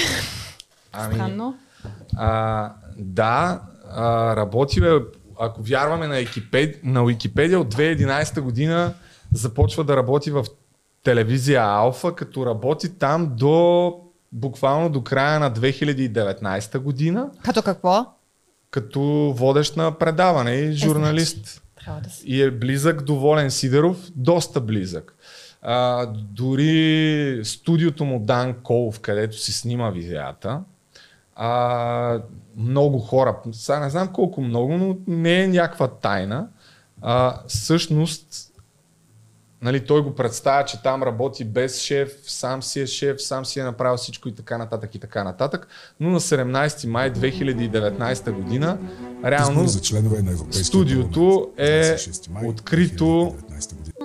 Ами, 0.93 1.15
Странно. 1.15 1.59
а, 2.17 2.73
да, 2.99 3.61
а, 3.91 4.37
работил 4.37 4.83
е, 4.83 5.01
ако 5.41 5.63
вярваме 5.63 6.07
на, 6.07 6.19
Екипед, 6.19 6.81
на 6.85 7.05
Википедия, 7.05 7.61
от 7.61 7.75
2011 7.75 8.41
година 8.41 8.95
започва 9.35 9.85
да 9.85 9.97
работи 9.97 10.31
в 10.31 10.45
телевизия 11.03 11.63
Алфа, 11.63 12.15
като 12.15 12.47
работи 12.47 12.89
там 12.99 13.33
до 13.37 13.95
буквално 14.33 14.89
до 14.91 15.03
края 15.05 15.41
на 15.41 15.53
2019 15.53 16.79
година, 16.79 17.31
Като 17.45 17.63
какво? 17.63 18.07
като 18.71 19.01
водещ 19.37 19.77
на 19.77 19.99
предаване 19.99 20.53
и 20.53 20.73
журналист. 20.73 21.35
Трябва 21.45 21.61
И 22.25 22.43
е 22.43 22.51
близък 22.51 23.03
до 23.03 23.15
Волен 23.15 23.51
Сидеров, 23.51 24.11
доста 24.15 24.61
близък. 24.61 25.15
А, 25.63 26.07
дори 26.13 27.41
студиото 27.45 28.05
му 28.05 28.21
Дан 28.21 28.55
Колов, 28.63 29.01
където 29.01 29.39
си 29.39 29.53
снима 29.53 29.91
видеята, 29.91 30.61
а, 31.37 32.21
много 32.57 32.99
хора, 32.99 33.37
сега 33.53 33.81
не 33.81 33.91
знам 33.91 34.13
колко 34.13 34.41
много, 34.41 34.79
но 34.79 34.97
не 35.07 35.43
е 35.43 35.49
някаква 35.49 35.89
тайна. 35.89 36.49
А, 37.03 37.41
всъщност, 37.47 38.53
нали, 39.67 39.87
той 39.87 40.03
го 40.03 40.15
представя, 40.15 40.65
че 40.65 40.83
там 40.83 41.03
работи 41.03 41.45
без 41.45 41.81
шеф, 41.81 42.19
сам 42.23 42.63
си 42.63 42.81
е 42.81 42.87
шеф, 42.87 43.23
сам 43.23 43.45
си 43.45 43.61
е 43.61 43.65
направил 43.65 43.97
всичко 43.97 44.29
и 44.29 44.35
така 44.35 44.59
нататък 44.59 44.95
и 44.95 44.99
така 44.99 45.25
нататък. 45.25 45.69
Но 46.01 46.11
на 46.11 46.21
17 46.21 46.87
май 46.87 47.13
2019 47.13 48.33
година, 48.33 48.79
реално 49.25 49.67
за 49.67 49.81
членове 49.81 50.23
на 50.23 50.37
студиото 50.53 51.51
е 51.57 51.97
открито 52.45 53.35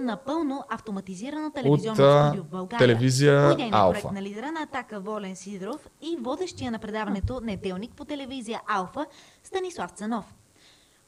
Напълно 0.02 0.64
автоматизирано 0.70 1.48
От, 1.48 1.54
телевизионно 1.54 1.96
студио 1.96 2.44
в 2.44 2.48
България. 2.48 2.88
телевизия 2.88 3.48
По 3.48 3.54
идейния 3.54 3.80
Алфа. 3.80 4.02
проект 4.02 4.16
на 4.16 4.22
лидера 4.22 4.52
на 4.52 4.62
Атака 4.62 5.00
Волен 5.00 5.36
Сидоров 5.36 5.88
и 6.02 6.18
водещия 6.22 6.72
на 6.72 6.80
предаването 6.80 7.42
Неделник 7.44 7.92
по 7.92 8.06
телевизия 8.06 8.62
Алфа 8.68 9.06
Станислав 9.44 9.92
Цанов. 9.92 10.26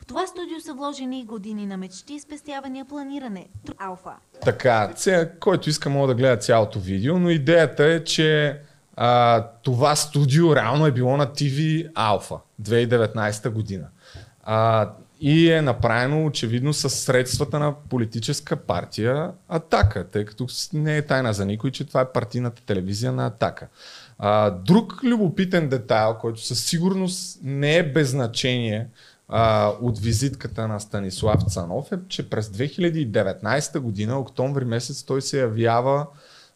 В 0.03 0.05
това 0.05 0.27
студио 0.27 0.59
са 0.59 0.73
вложени 0.73 1.25
години 1.25 1.65
на 1.65 1.77
мечти, 1.77 2.19
спестявания, 2.19 2.85
планиране. 2.85 3.45
Алфа. 3.77 4.11
Така, 4.41 4.91
ця, 4.95 5.29
който 5.39 5.69
иска 5.69 5.89
мога 5.89 6.07
да 6.07 6.15
гледа 6.15 6.37
цялото 6.37 6.79
видео, 6.79 7.19
но 7.19 7.29
идеята 7.29 7.85
е, 7.85 8.03
че 8.03 8.59
а, 8.95 9.41
това 9.63 9.95
студио 9.95 10.55
реално 10.55 10.85
е 10.85 10.91
било 10.91 11.17
на 11.17 11.27
TV 11.27 11.91
Alpha 11.93 12.39
2019 12.61 13.49
година. 13.49 13.87
А, 14.43 14.89
и 15.21 15.51
е 15.51 15.61
направено 15.61 16.25
очевидно 16.25 16.73
с 16.73 16.89
средствата 16.89 17.59
на 17.59 17.75
политическа 17.89 18.55
партия 18.55 19.31
Атака, 19.49 20.07
тъй 20.07 20.25
като 20.25 20.47
не 20.73 20.97
е 20.97 21.01
тайна 21.01 21.33
за 21.33 21.45
никой, 21.45 21.71
че 21.71 21.85
това 21.85 22.01
е 22.01 22.11
партийната 22.11 22.61
телевизия 22.65 23.11
на 23.11 23.25
Атака. 23.25 23.67
А, 24.19 24.49
друг 24.49 25.03
любопитен 25.03 25.69
детайл, 25.69 26.17
който 26.21 26.41
със 26.41 26.65
сигурност 26.65 27.39
не 27.43 27.75
е 27.75 27.83
без 27.83 28.09
значение 28.09 28.87
а, 29.29 29.73
от 29.81 29.99
визитката 29.99 30.67
на 30.67 30.79
Станислав 30.79 31.41
Цанов 31.43 31.91
е, 31.91 31.99
че 32.07 32.29
през 32.29 32.47
2019 32.47 33.79
година, 33.79 34.19
октомври 34.19 34.65
месец, 34.65 35.03
той 35.03 35.21
се 35.21 35.39
явява 35.39 36.07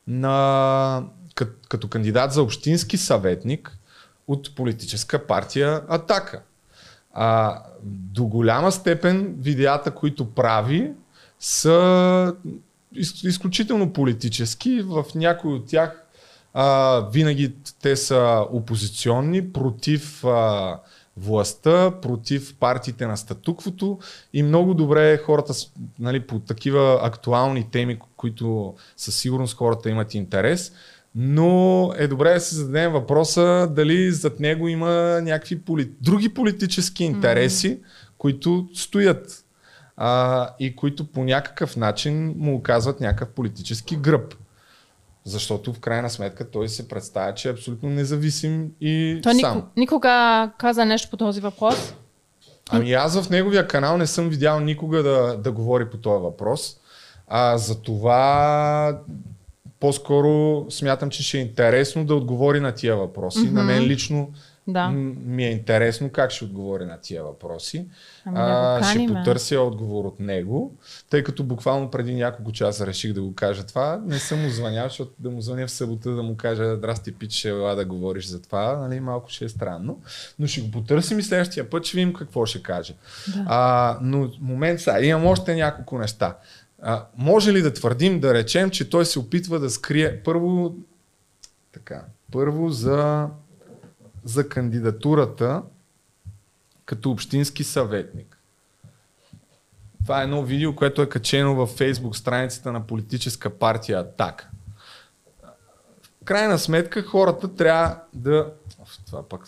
на, 0.08 1.04
като, 1.36 1.52
като 1.70 1.88
кандидат 1.88 2.32
за 2.32 2.44
общински 2.44 2.98
съветник 2.98 3.78
от 4.28 4.56
политическа 4.56 5.28
партия 5.28 5.82
Атака. 5.88 6.42
А, 7.14 7.62
до 7.84 8.26
голяма 8.26 8.72
степен 8.72 9.36
видеята, 9.40 9.92
които 9.92 10.32
прави, 10.32 10.92
са 11.40 12.36
из, 12.96 13.24
изключително 13.24 13.94
политически. 13.94 14.82
В 14.82 15.06
някои 15.16 15.54
от 15.54 15.68
тях 15.68 16.04
а, 16.54 17.00
винаги 17.12 17.56
те 17.82 17.96
са 17.96 18.46
опозиционни, 18.52 19.54
против 19.54 20.26
а, 20.26 20.80
властта, 21.18 21.92
против 22.02 22.56
партиите 22.60 23.08
на 23.08 23.18
статуквото 23.18 24.00
и 24.34 24.44
много 24.44 24.74
добре 24.74 25.18
хората 25.18 25.54
нали, 26.00 26.20
по 26.20 26.40
такива 26.40 27.00
актуални 27.04 27.70
теми, 27.72 28.00
които 28.18 28.74
със 28.98 29.16
сигурност 29.16 29.58
хората 29.58 29.90
имат 29.90 30.14
интерес, 30.14 30.72
Но 31.16 31.92
е 31.98 32.08
добре 32.08 32.34
да 32.34 32.40
си 32.40 32.56
зададем 32.56 32.92
въпроса 32.92 33.68
дали 33.76 34.12
зад 34.12 34.40
него 34.40 34.68
има 34.68 35.22
някакви 35.24 35.62
поли... 35.62 35.92
други 36.02 36.30
политически 36.30 37.04
интереси, 37.04 37.80
които 38.18 38.68
стоят 38.74 39.44
а, 39.98 40.50
и 40.60 40.76
които 40.76 41.08
по 41.08 41.24
някакъв 41.24 41.76
начин 41.78 42.36
му 42.38 42.56
оказват 42.56 43.00
някакъв 43.00 43.30
политически 43.30 43.96
гръб. 43.96 44.34
Защото 45.28 45.74
в 45.74 45.80
крайна 45.80 46.10
сметка 46.10 46.52
той 46.52 46.70
се 46.70 46.88
представя, 46.88 47.34
че 47.34 47.50
е 47.50 47.52
абсолютно 47.52 47.90
независим 47.90 48.72
и 48.82 49.20
Той 49.24 49.36
сам. 49.36 49.56
нико, 49.56 49.68
никога 49.78 50.52
каза 50.58 50.86
нещо 50.86 51.10
по 51.10 51.18
този 51.18 51.42
въпрос. 51.42 51.94
Ами 52.70 52.94
аз 52.94 53.22
в 53.22 53.30
неговия 53.30 53.68
канал 53.68 53.98
не 53.98 54.08
съм 54.08 54.30
видял 54.30 54.60
никога 54.60 55.04
да, 55.04 55.38
да 55.38 55.52
говори 55.52 55.90
по 55.90 55.98
този 55.98 56.24
въпрос. 56.24 56.78
А 57.28 57.58
за 57.58 57.82
това 57.82 59.00
по-скоро 59.80 60.66
смятам, 60.70 61.10
че 61.10 61.24
ще 61.24 61.38
е 61.38 61.42
интересно 61.42 62.06
да 62.06 62.16
отговори 62.16 62.60
на 62.60 62.72
тия 62.72 62.96
въпроси. 62.96 63.40
Мгм. 63.46 63.56
На 63.56 63.64
мен 63.64 63.84
лично 63.84 64.30
Да. 64.68 64.90
ми 64.90 65.46
е 65.46 65.52
интересно 65.52 66.10
как 66.10 66.32
ще 66.32 66.46
отговори 66.46 66.86
на 66.86 66.98
тия 67.02 67.24
въпроси. 67.24 67.86
Ами 68.26 68.80
го 68.80 68.90
ще 68.90 69.04
а. 69.04 69.08
потърся 69.08 69.60
отговор 69.60 70.06
от 70.06 70.20
него, 70.20 70.76
тъй 71.10 71.24
като 71.24 71.44
буквално 71.44 71.92
преди 71.92 72.16
няколко 72.16 72.52
часа 72.52 72.88
реших 72.88 73.14
да 73.14 73.22
го 73.22 73.36
кажа 73.36 73.66
това. 73.66 74.02
Не 74.06 74.20
съм 74.20 74.42
му 74.42 74.50
звънял, 74.50 74.88
защото 74.88 75.12
да 75.20 75.30
му 75.30 75.42
звъня 75.42 75.68
в 75.68 75.72
събота 75.72 76.12
да 76.12 76.24
му 76.24 76.38
кажа 76.38 76.76
здрасти 76.76 77.12
пич, 77.12 77.32
ще 77.32 77.50
ела 77.50 77.76
да 77.76 77.86
говориш 77.86 78.26
за 78.26 78.42
това, 78.42 78.78
нали, 78.78 79.00
малко 79.00 79.30
ще 79.30 79.46
е 79.46 79.50
странно. 79.50 80.02
Но 80.40 80.48
ще 80.48 80.62
го 80.62 80.72
потърсим 80.72 81.20
и 81.20 81.24
следващия 81.24 81.70
път 81.70 81.86
ще 81.86 81.98
видим 81.98 82.14
какво 82.14 82.46
ще 82.46 82.64
каже. 82.64 82.94
Да. 83.36 83.46
А, 83.48 83.98
но 84.02 84.32
момент 84.42 84.80
сега, 84.80 85.00
имам 85.00 85.26
още 85.26 85.56
няколко 85.56 85.98
неща. 85.98 86.38
А, 86.82 87.06
може 87.18 87.54
ли 87.54 87.62
да 87.62 87.74
твърдим, 87.74 88.20
да 88.20 88.34
речем, 88.34 88.70
че 88.70 88.90
той 88.90 89.06
се 89.06 89.20
опитва 89.20 89.60
да 89.60 89.70
скрие 89.70 90.22
първо 90.24 90.76
така, 91.74 92.06
първо 92.32 92.70
за, 92.70 93.28
за 94.24 94.50
кандидатурата 94.50 95.62
като 96.86 97.12
общински 97.12 97.64
съветник. 97.64 98.38
Това 100.04 100.22
е 100.22 100.24
едно 100.24 100.44
видео, 100.44 100.76
което 100.76 101.02
е 101.02 101.10
качено 101.10 101.56
във 101.56 101.70
фейсбук 101.70 102.18
страницата 102.18 102.72
на 102.72 102.88
политическа 102.88 103.50
партия 103.50 104.00
Атака. 104.00 104.50
В 106.04 106.26
крайна 106.26 106.60
сметка 106.60 107.04
хората 107.04 107.56
трябва 107.56 107.96
да... 108.14 108.52
Това 109.06 109.24
пък... 109.24 109.44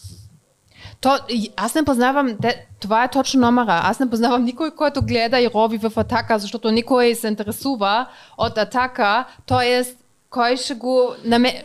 То, 1.01 1.19
аз 1.55 1.75
не 1.75 1.85
познавам, 1.85 2.37
те, 2.41 2.67
това 2.79 3.03
е 3.03 3.11
точно 3.11 3.41
номера. 3.41 3.81
Аз 3.83 3.99
не 3.99 4.09
познавам 4.09 4.43
никой, 4.43 4.75
който 4.75 5.01
гледа 5.01 5.39
и 5.39 5.49
роби 5.55 5.77
в 5.77 5.93
атака, 5.95 6.39
защото 6.39 6.71
никой 6.71 7.15
се 7.15 7.27
интересува 7.27 8.07
от 8.37 8.57
атака, 8.57 9.25
т.е. 9.45 9.83
кой 10.29 10.57
ще 10.57 10.73
го, 10.73 11.15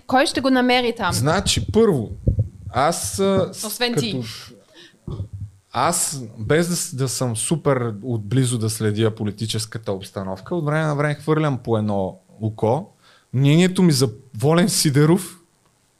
кой 0.07 0.27
ще 0.27 0.41
го 0.41 0.51
намери 0.51 0.95
там. 0.97 1.13
Значи, 1.13 1.73
първо, 1.73 2.11
аз... 2.75 3.23
Освен 3.67 3.95
ти. 3.95 4.23
Аз, 5.73 6.23
без 6.39 6.91
да, 6.93 7.05
да 7.05 7.09
съм 7.09 7.37
супер 7.37 7.95
отблизо 8.03 8.59
да 8.59 8.71
следя 8.71 9.15
политическата 9.15 9.93
обстановка, 9.93 10.57
от 10.57 10.65
време 10.65 10.87
на 10.87 10.95
време 10.97 11.15
хвърлям 11.15 11.59
по 11.59 11.79
едно 11.79 12.19
око. 12.43 12.91
Мнението 13.33 13.83
ми 13.83 13.93
за 13.93 14.11
Волен 14.39 14.69
Сидеров 14.69 15.41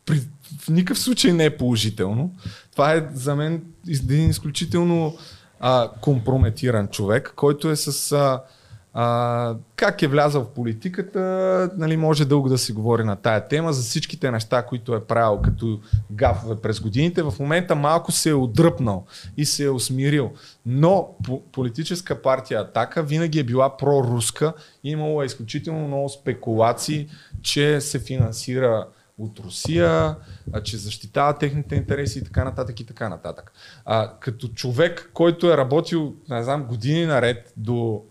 при, 0.07 0.21
в 0.61 0.69
никакъв 0.69 0.99
случай 0.99 1.33
не 1.33 1.45
е 1.45 1.57
положително. 1.57 2.35
Това 2.73 2.93
е 2.93 3.09
за 3.15 3.37
мен 3.37 3.65
един 3.89 4.31
изключително 4.31 5.17
а, 5.61 5.91
компрометиран 6.01 6.89
човек, 6.89 7.33
който 7.37 7.71
е 7.71 7.77
с... 7.77 8.13
А, 8.13 8.43
а, 8.95 9.57
как 9.77 10.03
е 10.03 10.09
влязъл 10.09 10.45
в 10.45 10.51
политиката, 10.51 11.71
нали, 11.77 11.97
може 11.97 12.25
дълго 12.25 12.49
да 12.49 12.59
си 12.59 12.73
говори 12.73 13.05
на 13.05 13.17
тая 13.17 13.49
тема, 13.49 13.73
за 13.73 13.83
всичките 13.83 14.31
неща, 14.31 14.67
които 14.67 14.95
е 14.95 15.05
правил 15.05 15.43
като 15.43 15.81
гафове 16.13 16.57
през 16.57 16.81
годините. 16.81 17.23
В 17.23 17.35
момента 17.41 17.75
малко 17.75 18.13
се 18.13 18.31
е 18.31 18.35
отдръпнал 18.35 19.07
и 19.37 19.45
се 19.45 19.65
е 19.65 19.71
усмирил. 19.71 20.31
Но 20.67 21.09
по- 21.25 21.43
политическа 21.43 22.23
партия 22.23 22.61
Атака 22.61 23.03
винаги 23.03 23.39
е 23.39 23.45
била 23.45 23.77
проруска. 23.77 24.53
Имало 24.85 25.23
е 25.23 25.27
изключително 25.27 25.87
много 25.87 26.09
спекулации, 26.09 27.09
че 27.43 27.81
се 27.81 27.99
финансира 27.99 28.87
от 29.19 29.39
Русия, 29.39 30.17
че 30.65 30.77
защитава 30.77 31.39
техните 31.39 31.75
интереси 31.75 32.19
и 32.19 32.25
така 32.25 32.45
нататък 32.45 32.81
и 32.81 32.87
така 32.87 33.09
нататък. 33.09 33.53
А, 33.85 34.13
като 34.21 34.49
човек, 34.49 35.11
който 35.15 35.53
е 35.53 35.57
работил, 35.57 36.15
не 36.29 36.43
знам, 36.43 36.65
години 36.65 37.07
наред 37.07 37.53
до 37.57 38.03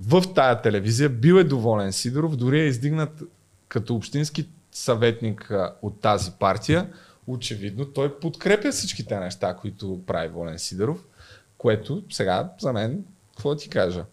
в 0.00 0.22
тая 0.34 0.62
телевизия, 0.62 1.08
бил 1.08 1.34
е 1.34 1.44
доволен 1.44 1.92
Сидоров, 1.92 2.36
дори 2.36 2.60
е 2.60 2.66
издигнат 2.66 3.22
като 3.68 3.94
общински 3.94 4.48
съветник 4.72 5.52
от 5.82 6.00
тази 6.00 6.30
партия. 6.30 6.92
Очевидно 7.26 7.84
той 7.84 8.18
подкрепя 8.20 8.72
всичките 8.72 9.20
неща, 9.20 9.56
които 9.56 10.00
прави 10.06 10.28
Волен 10.28 10.58
Сидоров, 10.58 11.04
което 11.58 12.02
сега 12.10 12.52
за 12.60 12.72
мен, 12.72 13.04
какво 13.30 13.56
ти 13.56 13.68
кажа, 13.68 14.04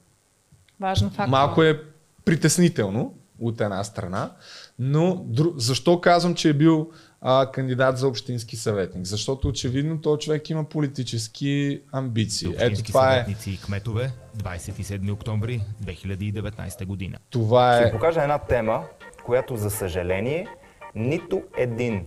Важен 0.80 1.10
факт. 1.10 1.30
малко 1.30 1.64
е 1.64 1.84
притеснително 2.26 3.14
от 3.40 3.62
една 3.62 3.84
страна, 3.84 4.32
но 4.80 5.16
дру... 5.28 5.54
защо 5.58 6.02
казвам, 6.02 6.36
че 6.36 6.50
е 6.50 6.54
бил 6.54 6.92
а, 7.28 7.52
кандидат 7.52 7.98
за 7.98 8.08
общински 8.08 8.56
съветник? 8.56 9.06
Защото 9.06 9.48
очевидно 9.48 10.02
този 10.02 10.20
човек 10.20 10.50
има 10.50 10.64
политически 10.64 11.82
амбиции. 11.92 12.48
Ето 12.48 12.66
Общински 12.66 12.92
това 12.92 13.10
е, 13.10 13.14
съветници 13.14 13.52
и 13.52 13.58
кметове, 13.58 14.12
27 14.38 15.14
октомври 15.14 15.62
2019 15.86 16.86
година. 16.86 17.18
това 17.30 17.74
Ще 17.74 17.84
е 17.84 17.86
ви 17.86 17.92
покажа 17.92 18.22
една 18.22 18.38
тема, 18.38 18.84
която 19.26 19.58
за 19.58 19.70
съжаление 19.70 20.48
нито 20.96 21.44
един 21.58 22.06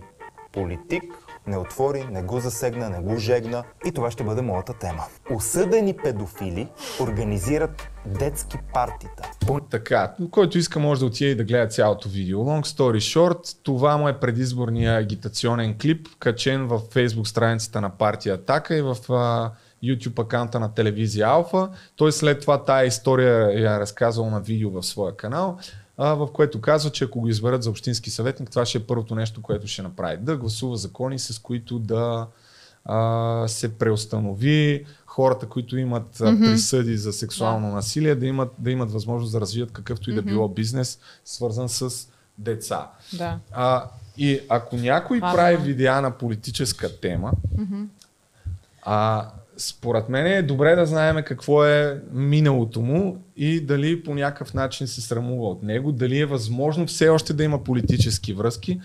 политик 0.51 1.03
не 1.47 1.57
отвори, 1.57 2.07
не 2.11 2.23
го 2.23 2.39
засегна, 2.39 2.89
не 2.89 2.99
го 2.99 3.17
жегна. 3.17 3.63
И 3.85 3.91
това 3.91 4.11
ще 4.11 4.23
бъде 4.23 4.41
моята 4.41 4.73
тема. 4.73 5.03
Осъдени 5.31 5.97
педофили 6.03 6.67
организират 7.01 7.89
детски 8.05 8.57
партита. 8.73 9.31
Така, 9.69 10.15
който 10.31 10.57
иска 10.57 10.79
може 10.79 10.99
да 10.99 11.05
отиде 11.05 11.31
и 11.31 11.35
да 11.35 11.43
гледа 11.43 11.67
цялото 11.67 12.09
видео. 12.09 12.39
Long 12.39 12.65
story 12.65 12.97
short, 12.97 13.57
това 13.63 13.97
му 13.97 14.07
е 14.09 14.19
предизборния 14.19 14.97
агитационен 14.97 15.77
клип, 15.81 16.07
качен 16.19 16.67
в 16.67 16.79
Facebook 16.79 17.27
страницата 17.27 17.81
на 17.81 17.89
партия 17.89 18.35
Атака 18.35 18.75
и 18.75 18.81
в 18.81 18.95
YouTube 19.83 20.19
акаунта 20.19 20.59
на 20.59 20.73
телевизия 20.73 21.27
Алфа. 21.27 21.69
Той 21.95 22.11
след 22.11 22.41
това 22.41 22.63
тая 22.63 22.87
история 22.87 23.61
я 23.61 23.75
е 23.75 23.79
разказал 23.79 24.29
на 24.29 24.39
видео 24.39 24.71
в 24.71 24.83
своя 24.83 25.15
канал, 25.15 25.57
а, 26.01 26.13
в 26.13 26.27
което 26.33 26.61
казва, 26.61 26.89
че 26.89 27.03
ако 27.03 27.19
го 27.19 27.27
изберат 27.29 27.63
за 27.63 27.69
общински 27.69 28.09
съветник, 28.09 28.49
това 28.49 28.65
ще 28.65 28.77
е 28.77 28.83
първото 28.83 29.15
нещо, 29.15 29.41
което 29.41 29.67
ще 29.67 29.81
направи. 29.81 30.17
Да 30.17 30.37
гласува 30.37 30.77
закони, 30.77 31.19
с 31.19 31.39
които 31.39 31.79
да 31.79 32.27
а, 32.85 33.47
се 33.47 33.77
преустанови 33.77 34.85
хората, 35.05 35.45
които 35.45 35.77
имат 35.77 36.21
а, 36.21 36.31
Мгм. 36.31 36.43
присъди 36.43 36.97
за 36.97 37.13
сексуално 37.13 37.67
насилие, 37.67 38.15
да 38.15 38.25
имат, 38.25 38.51
да 38.57 38.71
имат 38.71 38.91
възможност 38.91 39.31
да 39.31 39.41
развият 39.41 39.71
какъвто 39.71 40.11
и 40.11 40.13
да 40.13 40.21
било 40.21 40.47
бизнес, 40.47 40.99
свързан 41.25 41.69
с 41.69 42.07
деца. 42.37 42.89
Да. 43.13 43.39
А, 43.51 43.85
и 44.17 44.39
ако 44.49 44.75
някой 44.75 45.19
Важно 45.19 45.35
прави 45.37 45.53
е. 45.53 45.57
видеа 45.57 46.01
на 46.01 46.11
политическа 46.11 46.99
тема, 46.99 47.31
Мгм. 47.57 47.83
а, 48.81 49.27
според 49.59 50.09
мен 50.09 50.25
е 50.25 50.41
добре 50.41 50.75
да 50.75 50.85
знаем 50.85 51.23
какво 51.25 51.65
е 51.65 52.01
миналото 52.11 52.81
му 52.81 53.23
и 53.35 53.61
дали 53.61 54.03
по 54.03 54.15
някакъв 54.15 54.53
начин 54.53 54.87
се 54.87 55.01
срамува 55.01 55.49
от 55.49 55.63
него, 55.63 55.91
дали 55.91 56.19
е 56.19 56.25
възможно 56.25 56.87
все 56.87 57.09
още 57.09 57.33
да 57.33 57.43
има 57.43 57.63
политически 57.63 58.33
връзки, 58.33 58.79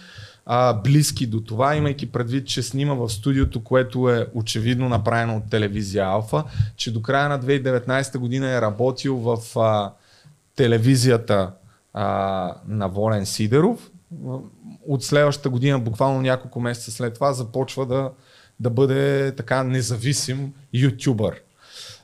а, 0.46 0.74
близки 0.74 1.26
до 1.26 1.40
това, 1.40 1.76
имайки 1.76 2.12
предвид, 2.12 2.46
че 2.46 2.62
снима 2.62 2.94
в 2.94 3.10
студиото, 3.10 3.64
което 3.64 4.10
е 4.10 4.26
очевидно 4.34 4.88
направено 4.88 5.36
от 5.36 5.50
телевизия 5.50 6.04
Алфа, 6.04 6.44
че 6.76 6.92
до 6.92 7.02
края 7.02 7.28
на 7.28 7.40
2019 7.40 8.18
година 8.18 8.50
е 8.50 8.60
работил 8.60 9.16
в 9.16 9.58
а, 9.58 9.92
телевизията 10.56 11.50
а, 11.92 12.54
на 12.68 12.88
Волен 12.88 13.26
Сидеров. 13.26 13.90
От 14.88 15.04
следващата 15.04 15.50
година, 15.50 15.78
буквално 15.78 16.20
няколко 16.20 16.60
месеца 16.60 16.90
след 16.90 17.14
това, 17.14 17.32
започва 17.32 17.86
да, 17.86 18.10
да 18.60 18.70
бъде 18.70 19.32
така 19.36 19.62
независим 19.62 20.52
ютубър. 20.72 21.42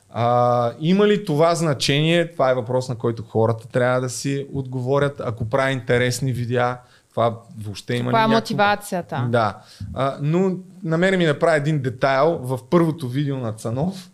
А, 0.09 0.73
има 0.79 1.07
ли 1.07 1.25
това 1.25 1.55
значение? 1.55 2.31
Това 2.31 2.51
е 2.51 2.55
въпрос, 2.55 2.89
на 2.89 2.95
който 2.95 3.23
хората 3.23 3.67
трябва 3.67 4.01
да 4.01 4.09
си 4.09 4.47
отговорят. 4.53 5.21
Ако 5.25 5.49
прави 5.49 5.73
интересни 5.73 6.33
видеа, 6.33 6.77
това 7.09 7.37
въобще 7.59 7.93
има 7.95 8.11
ли 8.11 8.15
е 8.15 8.19
някакво- 8.19 8.35
мотивацията? 8.35 9.27
Да. 9.29 9.57
А, 9.93 10.17
но 10.21 10.57
на 10.83 10.97
мен 10.97 11.17
ми 11.17 11.25
направи 11.25 11.57
един 11.57 11.81
детайл 11.81 12.37
в 12.37 12.59
първото 12.69 13.07
видео 13.07 13.37
на 13.37 13.53
Цанов 13.53 14.11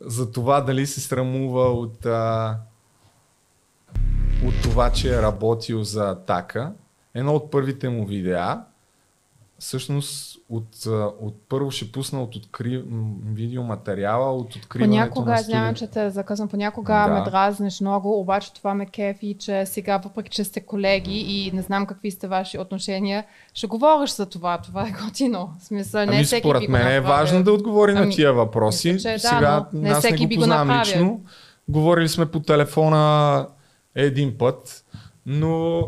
за 0.00 0.32
това 0.32 0.60
дали 0.60 0.86
се 0.86 1.00
срамува 1.00 1.72
от, 1.72 2.06
а, 2.06 2.56
от 4.46 4.62
това, 4.62 4.90
че 4.90 5.14
е 5.14 5.22
работил 5.22 5.82
за 5.82 6.10
Атака. 6.10 6.72
Едно 7.14 7.34
от 7.34 7.50
първите 7.50 7.88
му 7.88 8.06
видеа 8.06 8.60
всъщност 9.58 10.38
от, 10.48 10.86
от 11.20 11.34
първо 11.48 11.70
ще 11.70 11.92
пусна 11.92 12.22
от 12.22 12.36
откри, 12.36 12.84
видеоматериала, 13.26 14.32
от 14.32 14.56
откриването 14.56 14.90
Понякога, 15.14 15.30
на 15.30 15.38
студио. 15.38 15.74
че 15.74 15.86
те 15.86 16.10
закъсвам, 16.10 16.48
понякога 16.48 16.92
Да. 16.92 17.08
ме 17.08 17.20
дразниш 17.20 17.80
много, 17.80 18.20
обаче 18.20 18.52
това 18.52 18.74
ме 18.74 18.86
кефи, 18.86 19.36
че 19.38 19.66
сега, 19.66 19.96
въпреки 19.96 20.30
че 20.30 20.44
сте 20.44 20.60
колеги 20.60 21.18
и 21.18 21.52
не 21.52 21.62
знам 21.62 21.86
какви 21.86 22.10
сте 22.10 22.28
ваши 22.28 22.58
отношения, 22.58 23.24
ще 23.54 23.66
говориш 23.66 24.10
за 24.10 24.26
това. 24.26 24.58
Това 24.58 24.82
е 24.82 24.94
готино. 25.04 25.50
В 25.60 25.64
смисъл, 25.64 26.00
не 26.00 26.06
Ами 26.06 26.24
всеки 26.24 26.40
според 26.42 26.68
мен 26.68 26.88
е 26.88 27.00
важно 27.00 27.42
да 27.42 27.52
отговори 27.52 27.92
на 27.92 28.00
Ами, 28.00 28.14
тия 28.14 28.32
въпроси. 28.32 28.92
мисля, 28.92 29.10
че 29.10 29.22
да, 29.22 29.28
Сега 29.28 29.66
но 29.72 29.80
не 29.80 29.90
аз 29.90 29.98
всеки 29.98 30.26
не 30.26 30.34
го 30.34 30.40
познавам 30.40 30.80
лично. 30.80 31.20
Говорили 31.68 32.08
сме 32.08 32.26
по 32.26 32.40
телефона 32.40 33.46
един 33.94 34.38
път, 34.38 34.84
но 35.26 35.82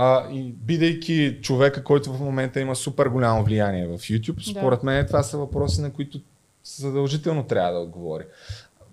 а, 0.00 0.30
и 0.30 0.52
бидейки 0.52 1.38
човека, 1.42 1.84
който 1.84 2.12
в 2.12 2.20
момента 2.20 2.60
има 2.60 2.76
супер 2.76 3.06
голямо 3.06 3.44
влияние 3.44 3.86
в 3.86 3.98
YouTube, 3.98 4.52
Да. 4.52 4.60
според 4.60 4.82
мен 4.82 5.06
това 5.06 5.22
са 5.22 5.38
въпроси, 5.38 5.80
на 5.80 5.92
които 5.92 6.20
задължително 6.64 7.42
трябва 7.42 7.72
да 7.72 7.78
отговори. 7.78 8.24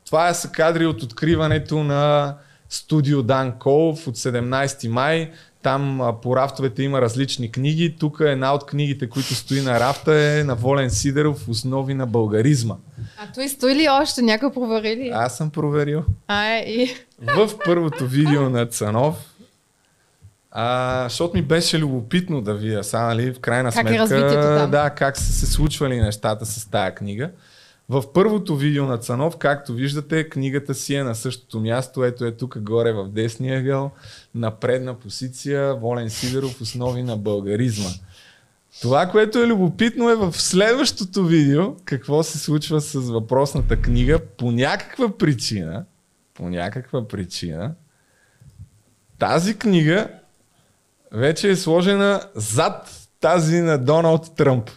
Това 0.06 0.34
са 0.34 0.52
кадри 0.52 0.86
от 0.86 1.03
откриването 1.03 1.84
на 1.84 2.36
студио 2.69 3.23
Дан 3.23 3.60
Колов 3.60 4.07
от 4.07 4.18
17 4.18 4.88
май. 4.88 5.32
Там 5.61 6.02
а, 6.02 6.22
по 6.22 6.36
рафтовете 6.36 6.84
има 6.84 7.02
различни 7.02 7.52
книги. 7.52 7.95
Тук 7.99 8.22
една 8.26 8.53
от 8.53 8.65
книгите, 8.65 9.10
които 9.10 9.36
стои 9.36 9.61
на 9.61 9.80
рафта 9.80 10.15
е 10.15 10.44
на 10.44 10.56
Волен 10.56 10.90
Сидеров 10.90 11.49
Основи 11.49 11.94
на 11.94 12.06
българизма. 12.06 12.76
А 13.18 13.32
той 13.36 13.49
стои 13.49 13.76
ли 13.76 13.88
още? 13.90 14.22
Някой 14.22 14.53
провери 14.53 14.95
ли? 14.95 15.11
Аз 15.14 15.38
съм 15.38 15.49
проверил. 15.49 16.03
А, 16.27 16.45
е, 16.45 16.60
и... 16.60 16.95
В 17.22 17.49
първото 17.65 18.07
видео 18.07 18.49
на 18.49 18.65
Цанов, 18.65 19.35
а, 20.57 21.03
защото 21.03 21.38
ми 21.38 21.41
беше 21.41 21.80
любопитно 21.80 22.41
да 22.41 22.53
видя, 22.53 22.84
сега, 22.84 23.03
нали, 23.03 23.34
в 23.34 23.40
крайна 23.40 23.72
Как 23.72 23.86
е 23.86 23.88
сметка, 23.88 24.02
развитието 24.02 24.41
там? 24.41 24.72
да, 24.72 24.90
как 24.90 25.18
са 25.18 25.34
се 25.34 25.45
случвали 25.45 26.02
нещата 26.02 26.45
с 26.45 26.69
тая 26.69 26.95
книга. 26.95 27.32
В 27.90 28.14
първото 28.14 28.56
видео 28.56 28.86
на 28.86 28.98
Цанов, 28.98 29.38
както 29.38 29.73
виждате, 29.73 30.30
книгата 30.30 30.73
си 30.73 30.95
е 30.95 31.03
на 31.03 31.15
същото 31.15 31.60
място. 31.60 32.03
Ето 32.03 32.26
е 32.26 32.32
тук 32.32 32.60
горе 32.60 32.94
в 32.94 33.10
десния 33.10 33.60
ъгъл, 33.60 33.91
на 34.36 34.52
предна 34.52 34.94
позиция, 34.94 35.76
Волен 35.76 36.10
Сидеров, 36.10 36.61
основи 36.61 37.03
на 37.03 37.18
българизма. 37.18 37.90
Това, 38.82 39.06
което 39.07 39.40
е 39.40 39.48
любопитно 39.48 40.10
е 40.10 40.15
в 40.15 40.34
следващото 40.34 41.26
видео, 41.26 41.76
какво 41.86 42.23
се 42.23 42.40
случва 42.40 42.82
с 42.82 42.94
въпросната 42.94 43.82
книга 43.82 44.19
по 44.38 44.52
някаква 44.52 45.18
причина, 45.18 45.86
по 46.34 46.49
някаква 46.49 47.07
причина, 47.07 47.73
тази 49.19 49.57
книга 49.57 50.10
вече 51.16 51.50
е 51.50 51.56
сложена 51.56 52.22
зад 52.36 53.08
тази 53.20 53.62
на 53.62 53.78
Доналд 53.78 54.36
Тръмп. 54.36 54.70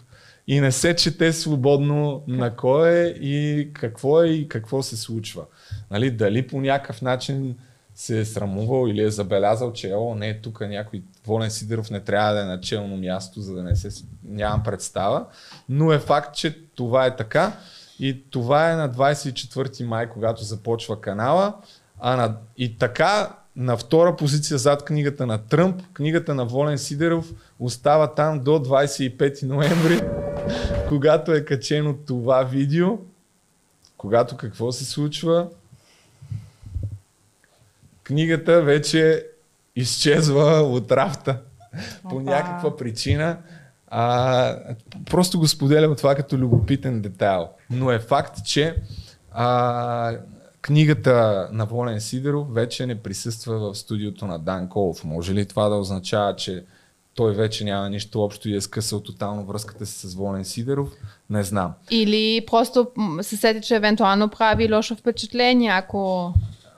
И 0.46 0.60
не 0.60 0.72
се 0.72 0.96
чете 0.96 1.32
свободно 1.32 2.22
на 2.28 2.56
кой 2.56 2.90
е 2.90 3.06
и 3.06 3.70
какво 3.72 4.22
е 4.22 4.26
и 4.28 4.48
какво 4.48 4.82
се 4.82 4.96
случва. 4.96 5.44
Нали, 5.90 6.10
дали 6.10 6.46
по 6.46 6.60
някакъв 6.60 7.02
начин 7.02 7.56
се 7.94 8.20
е 8.20 8.24
срамувал 8.24 8.88
или 8.88 9.02
е 9.02 9.10
забелязал, 9.10 9.72
че 9.72 9.94
о, 9.94 10.14
не, 10.14 10.40
тук 10.40 10.60
някой 10.60 11.02
Волен 11.26 11.50
Сидеров 11.50 11.90
не 11.90 12.00
трябва 12.00 12.34
да 12.34 12.40
е 12.40 12.44
на 12.44 12.60
челно 12.60 12.96
място, 12.96 13.40
за 13.40 13.54
да 13.54 13.62
не 13.62 13.76
се... 13.76 14.04
Нямам 14.24 14.62
представа. 14.62 15.26
Но 15.68 15.92
е 15.92 15.98
факт, 15.98 16.36
че 16.36 16.58
това 16.74 17.06
е 17.06 17.16
така. 17.16 17.52
И 17.98 18.30
това 18.30 18.72
е 18.72 18.76
на 18.76 18.90
24 18.90 19.84
май, 19.84 20.08
когато 20.08 20.44
започва 20.44 21.00
канала. 21.00 21.54
А 22.00 22.16
на... 22.16 22.36
И 22.56 22.78
така, 22.78 23.36
на 23.58 23.76
втора 23.76 24.16
позиция 24.16 24.58
зад 24.58 24.84
книгата 24.84 25.26
на 25.26 25.38
Тръмп, 25.38 25.82
книгата 25.92 26.34
на 26.34 26.44
Волен 26.44 26.78
Сидеров 26.78 27.32
остава 27.60 28.14
там 28.14 28.40
до 28.40 28.50
25 28.50 29.42
ноември, 29.42 30.00
когато 30.88 31.32
е 31.32 31.44
качено 31.44 31.96
това 32.06 32.42
видео. 32.42 32.98
Когато 33.96 34.36
какво 34.36 34.72
се 34.72 34.84
случва? 34.84 35.48
Книгата 38.02 38.62
вече 38.62 39.26
изчезва 39.76 40.44
от 40.44 40.92
рафта 40.92 41.40
по 42.10 42.20
някаква 42.20 42.76
причина. 42.76 43.38
А, 43.88 44.56
просто 45.10 45.38
го 45.38 45.48
споделям 45.48 45.96
това 45.96 46.14
като 46.14 46.38
любопитен 46.38 47.00
детайл. 47.00 47.48
Но 47.70 47.90
е 47.90 47.98
факт, 47.98 48.44
че 48.44 48.82
а, 49.32 50.16
книгата 50.62 51.48
на 51.52 51.66
Волен 51.66 52.00
Сидеров 52.00 52.54
вече 52.54 52.86
не 52.86 53.02
присъства 53.02 53.58
в 53.58 53.78
студиото 53.78 54.26
на 54.26 54.38
Дан 54.38 54.68
Колов. 54.68 55.04
Може 55.04 55.34
ли 55.34 55.46
това 55.46 55.68
да 55.68 55.74
означава, 55.74 56.36
че 56.36 56.64
той 57.14 57.34
вече 57.34 57.64
няма 57.64 57.90
нищо 57.90 58.22
общо 58.22 58.48
и 58.48 58.56
е 58.56 58.60
скъсал 58.60 59.00
тотално 59.00 59.44
връзката 59.44 59.86
си 59.86 60.08
с 60.08 60.14
Волен 60.14 60.44
Сидеров? 60.44 60.88
Не 61.30 61.42
знам. 61.42 61.72
Или 61.90 62.46
просто 62.46 62.86
се 63.22 63.36
сети, 63.36 63.66
че 63.66 63.76
евентуално 63.76 64.28
прави 64.28 64.74
лошо 64.74 64.96
впечатление, 64.96 65.70
ако 65.70 66.34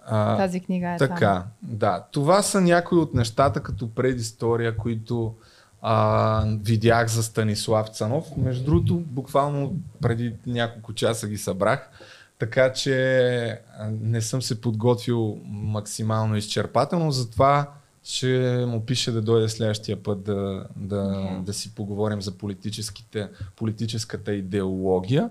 А, 0.07 0.37
тази 0.37 0.61
книга 0.61 0.89
е 0.89 0.97
така, 0.97 1.19
там. 1.19 1.45
да. 1.63 2.05
Това 2.13 2.43
са 2.43 2.61
някои 2.61 2.99
от 2.99 3.15
нещата 3.15 3.63
като 3.63 3.95
предистория, 3.95 4.77
които 4.77 5.35
а, 5.83 6.45
видях 6.47 7.09
за 7.09 7.23
Станислав 7.23 7.89
Цанов. 7.89 8.37
Между 8.37 8.65
другото, 8.65 8.95
буквално 8.95 9.75
преди 10.03 10.33
няколко 10.47 10.93
часа 10.93 11.29
ги 11.29 11.39
събрах, 11.39 11.91
така 12.41 12.73
че 12.73 13.61
не 14.01 14.21
съм 14.21 14.43
се 14.43 14.61
подготвил 14.61 15.39
максимално 15.45 16.37
изчерпателно, 16.37 17.13
затова 17.13 17.71
ще 18.05 18.65
му 18.69 18.87
пише 18.87 19.11
да 19.11 19.23
дойде 19.23 19.49
следващия 19.49 20.03
път 20.03 20.23
да, 20.23 20.67
да, 20.77 21.31
да 21.45 21.53
си 21.53 21.75
поговорим 21.75 22.23
за 22.23 22.33
политическата 23.57 24.33
идеология. 24.35 25.31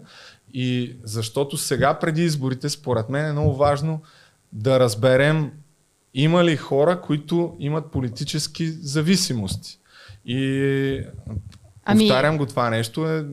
И 0.53 0.95
защото 1.03 1.57
сега 1.57 1.99
преди 1.99 2.23
изборите, 2.23 2.69
според 2.69 3.10
мен 3.10 3.26
е 3.26 3.31
много 3.31 3.56
важно 3.56 4.02
да 4.53 4.80
разберем 4.80 5.52
има 6.14 6.44
ли 6.44 6.57
хора, 6.57 7.02
които 7.02 7.56
имат 7.60 7.91
политически 7.91 8.68
зависимости. 8.68 9.80
И 10.26 11.03
Ами- 11.91 12.07
повтарям 12.07 12.38
го 12.38 12.45
това 12.45 12.70
нещо, 12.70 13.06
е, 13.10 13.26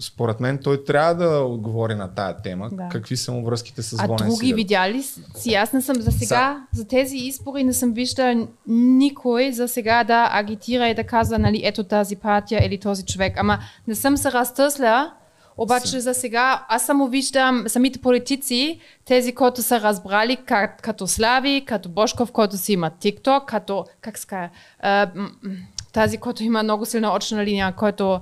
според 0.00 0.40
мен 0.40 0.58
той 0.58 0.84
трябва 0.84 1.14
да 1.14 1.38
отговори 1.38 1.94
на 1.94 2.14
тая 2.14 2.36
тема. 2.36 2.68
Да. 2.72 2.88
Какви 2.92 3.16
са 3.16 3.32
му 3.32 3.44
връзките 3.44 3.82
с 3.82 3.96
А 3.98 4.06
Волен 4.06 4.16
други 4.16 4.36
Сидеров. 4.36 4.56
видяли 4.56 5.02
си? 5.36 5.54
Аз 5.54 5.72
не 5.72 5.82
съм 5.82 5.96
за 6.00 6.12
сега, 6.12 6.62
за 6.72 6.84
тези 6.88 7.16
избори 7.16 7.64
не 7.64 7.72
съм 7.72 7.92
виждала 7.92 8.46
никой 8.66 9.52
за 9.52 9.68
сега 9.68 10.04
да 10.04 10.28
агитира 10.32 10.88
и 10.88 10.94
да 10.94 11.04
казва, 11.04 11.38
нали, 11.38 11.60
ето 11.64 11.84
тази 11.84 12.16
партия 12.16 12.66
или 12.66 12.78
този 12.78 13.04
човек. 13.04 13.34
Ама 13.36 13.58
не 13.88 13.94
съм 13.94 14.16
се 14.16 14.32
разтъсля, 14.32 15.12
обаче 15.56 16.00
за 16.00 16.14
сега 16.14 16.64
аз 16.68 16.86
само 16.86 17.08
виждам 17.08 17.64
самите 17.66 17.98
политици, 17.98 18.80
тези, 19.04 19.34
които 19.34 19.62
са 19.62 19.80
разбрали 19.80 20.36
как, 20.46 20.82
като 20.82 21.06
Слави, 21.06 21.64
като 21.66 21.88
Бошков, 21.88 22.32
който 22.32 22.56
си 22.56 22.72
има 22.72 22.90
TikTok, 22.90 23.44
като, 23.44 23.84
как 24.00 24.14
а, 24.32 25.10
м- 25.14 25.30
м, 25.42 25.50
тази, 25.94 26.18
който 26.18 26.42
има 26.42 26.62
много 26.62 26.86
силна 26.86 27.14
очна 27.14 27.44
линия, 27.44 27.72
който 27.72 28.20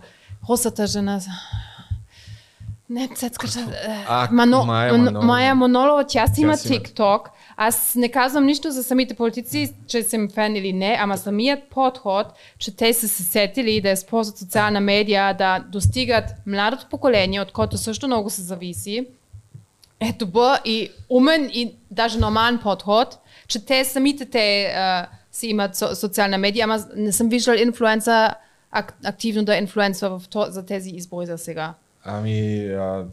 русата 0.49 0.87
жена. 0.87 1.21
Не, 2.91 3.09
цецката. 3.09 3.67
А, 4.09 4.29
Мано, 4.33 4.65
Майя 4.65 4.93
Мано- 4.93 5.05
Манолова. 5.05 5.27
Майя 5.27 5.55
Монолова, 5.55 6.05
тя 6.07 6.27
си 6.27 6.41
има. 6.41 6.53
TikTok. 6.53 7.21
Аз 7.57 7.95
не 7.95 8.09
казвам 8.09 8.45
нищо 8.47 8.71
за 8.71 8.85
самите 8.85 9.15
политици, 9.15 9.75
че 9.87 10.03
съм 10.03 10.29
фен 10.31 10.57
или 10.57 10.73
не, 10.73 10.97
ама 11.01 11.19
самият 11.19 11.61
подход, 11.71 12.27
че 12.59 12.77
те 12.77 12.95
са 12.95 13.09
се 13.09 13.23
сетили 13.23 13.81
да 13.81 13.89
използват 13.91 14.39
социална 14.39 14.81
медия, 14.81 15.35
да 15.35 15.65
достигат 15.69 16.25
младото 16.47 16.87
поколение, 16.91 17.41
от 17.41 17.53
което 17.53 17.79
също 17.79 18.07
много 18.07 18.31
се 18.31 18.43
зависи, 18.43 19.07
е 20.01 20.13
добър 20.13 20.61
и 20.65 20.89
умен 21.09 21.51
и 21.53 21.75
даже 21.91 22.19
нормален 22.19 22.59
подход, 22.59 23.19
че 23.49 23.65
те 23.67 23.85
самите 23.85 24.27
те 24.27 24.65
а, 24.77 25.07
си 25.33 25.47
имат 25.47 25.77
социална 25.95 26.39
медия, 26.39 26.65
ама 26.65 26.85
не 26.97 27.13
съм 27.13 27.29
виждал 27.29 27.55
инфлуенса 27.55 28.35
ак, 28.71 28.95
активно 29.05 29.45
да 29.45 29.57
инфлуенсва 29.57 30.19
в 30.19 30.29
то, 30.29 30.47
за 30.49 30.67
тези 30.67 30.91
избори 30.91 31.27
за 31.27 31.39
сега. 31.39 31.75
Ами, 32.05 32.69
а, 32.69 33.05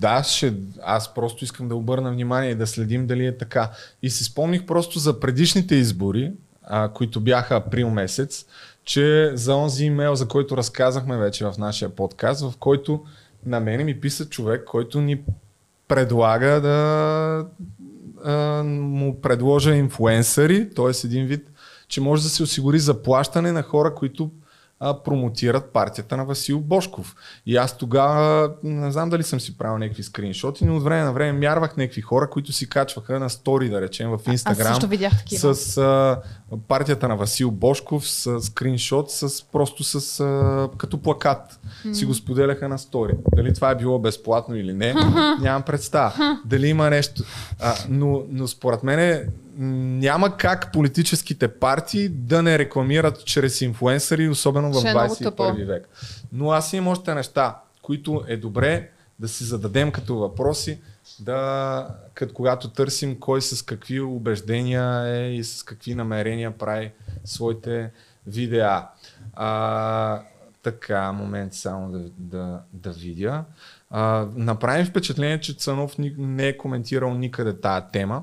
да, 0.00 0.22
ще, 0.22 0.54
аз 0.82 1.14
просто 1.14 1.44
искам 1.44 1.68
да 1.68 1.76
обърна 1.76 2.12
внимание 2.12 2.50
и 2.50 2.54
да 2.54 2.66
следим 2.66 3.06
дали 3.06 3.26
е 3.26 3.38
така. 3.38 3.70
И 4.02 4.10
си 4.10 4.24
спомних 4.24 4.66
просто 4.66 4.98
за 4.98 5.20
предишните 5.20 5.74
избори, 5.74 6.32
а, 6.62 6.88
които 6.88 7.20
бяха 7.20 7.56
април 7.56 7.90
месец, 7.90 8.46
че 8.84 9.30
за 9.34 9.56
онзи 9.56 9.84
имейл, 9.84 10.14
за 10.14 10.28
който 10.28 10.56
разказахме 10.56 11.16
вече 11.16 11.44
в 11.44 11.54
нашия 11.58 11.88
подкаст, 11.88 12.40
в 12.40 12.56
който 12.58 13.04
на 13.46 13.60
мене 13.60 13.84
ми 13.84 14.00
писа 14.00 14.28
човек, 14.28 14.64
който 14.64 15.00
ни 15.00 15.20
предлага 15.88 16.60
да 16.60 17.46
а, 18.24 18.62
му 18.64 19.20
предложа 19.20 19.74
инфуенсъри, 19.74 20.70
т.е. 20.70 21.06
един 21.06 21.26
вид, 21.26 21.50
че 21.88 22.00
може 22.00 22.22
да 22.22 22.28
се 22.28 22.42
осигури 22.42 22.78
заплащане 22.78 23.52
на 23.52 23.62
хора, 23.62 23.94
които 23.94 24.30
а, 24.80 25.02
промотират 25.02 25.70
партията 25.72 26.16
на 26.16 26.24
Васил 26.24 26.60
Бошков. 26.60 27.16
И 27.46 27.56
аз 27.56 27.78
тогава, 27.78 28.50
не 28.62 28.92
знам 28.92 29.10
дали 29.10 29.22
съм 29.22 29.40
си 29.40 29.58
правил 29.58 29.78
някакви 29.78 30.02
скриншоти, 30.02 30.64
но 30.64 30.76
от 30.76 30.82
време 30.82 31.02
на 31.02 31.12
време 31.12 31.38
мярвах 31.38 31.76
някакви 31.76 32.00
хора, 32.00 32.30
които 32.30 32.52
си 32.52 32.68
качваха 32.68 33.20
на 33.20 33.30
стори, 33.30 33.68
да 33.68 33.80
речем, 33.80 34.10
в 34.10 34.20
Инстаграм. 34.32 34.74
С 35.38 35.78
а, 35.78 36.20
партията 36.68 37.08
на 37.08 37.16
Васил 37.16 37.50
Бошков, 37.50 38.08
с 38.08 38.40
скриншот, 38.40 39.10
с, 39.10 39.44
просто 39.52 39.84
с, 39.84 40.20
а, 40.20 40.68
като 40.78 40.98
плакат. 40.98 41.60
Си 41.92 42.04
го 42.04 42.14
споделяха 42.14 42.68
на 42.68 42.78
стори. 42.78 43.12
Дали 43.36 43.54
това 43.54 43.70
е 43.70 43.74
било 43.74 43.98
безплатно 43.98 44.56
или 44.56 44.72
не, 44.72 44.94
нямам 45.40 45.62
представа. 45.62 46.38
Дали 46.44 46.68
има 46.68 46.90
нещо. 46.90 47.22
А, 47.60 47.74
но, 47.88 48.22
но 48.30 48.48
според 48.48 48.82
мен 48.82 49.28
няма 49.58 50.36
как 50.36 50.72
политическите 50.72 51.48
партии 51.48 52.08
да 52.08 52.42
не 52.42 52.58
рекламират 52.58 53.24
чрез 53.24 53.60
инфуенсъри, 53.60 54.28
особено 54.28 54.72
в 54.72 54.78
Ще 54.78 54.88
е 54.88 54.92
много 54.92 55.14
21 55.14 55.22
тъпо. 55.22 55.54
век. 55.66 55.88
Но 56.32 56.50
аз 56.50 56.72
имам 56.72 56.88
още 56.88 57.14
неща, 57.14 57.58
които 57.82 58.24
е 58.28 58.36
добре 58.36 58.90
да 59.18 59.28
си 59.28 59.44
зададем 59.44 59.92
като 59.92 60.16
въпроси, 60.16 60.78
да, 61.20 61.88
като 62.14 62.34
когато 62.34 62.68
търсим 62.68 63.20
кой 63.20 63.42
с 63.42 63.62
какви 63.62 64.00
убеждения 64.00 65.06
е 65.06 65.34
и 65.34 65.44
с 65.44 65.62
какви 65.62 65.94
намерения 65.94 66.58
прави 66.58 66.92
своите 67.24 67.90
видеа. 68.26 68.86
А, 69.34 70.20
така, 70.62 71.12
момент 71.12 71.54
само 71.54 71.92
да, 71.92 71.98
да, 72.18 72.60
да 72.72 72.90
видя. 72.90 73.44
А, 73.90 74.26
направим 74.36 74.86
впечатление, 74.86 75.40
че 75.40 75.56
Цанов 75.56 75.94
не 76.18 76.46
е 76.46 76.56
коментирал 76.56 77.14
никъде 77.14 77.60
тая 77.60 77.90
тема 77.90 78.22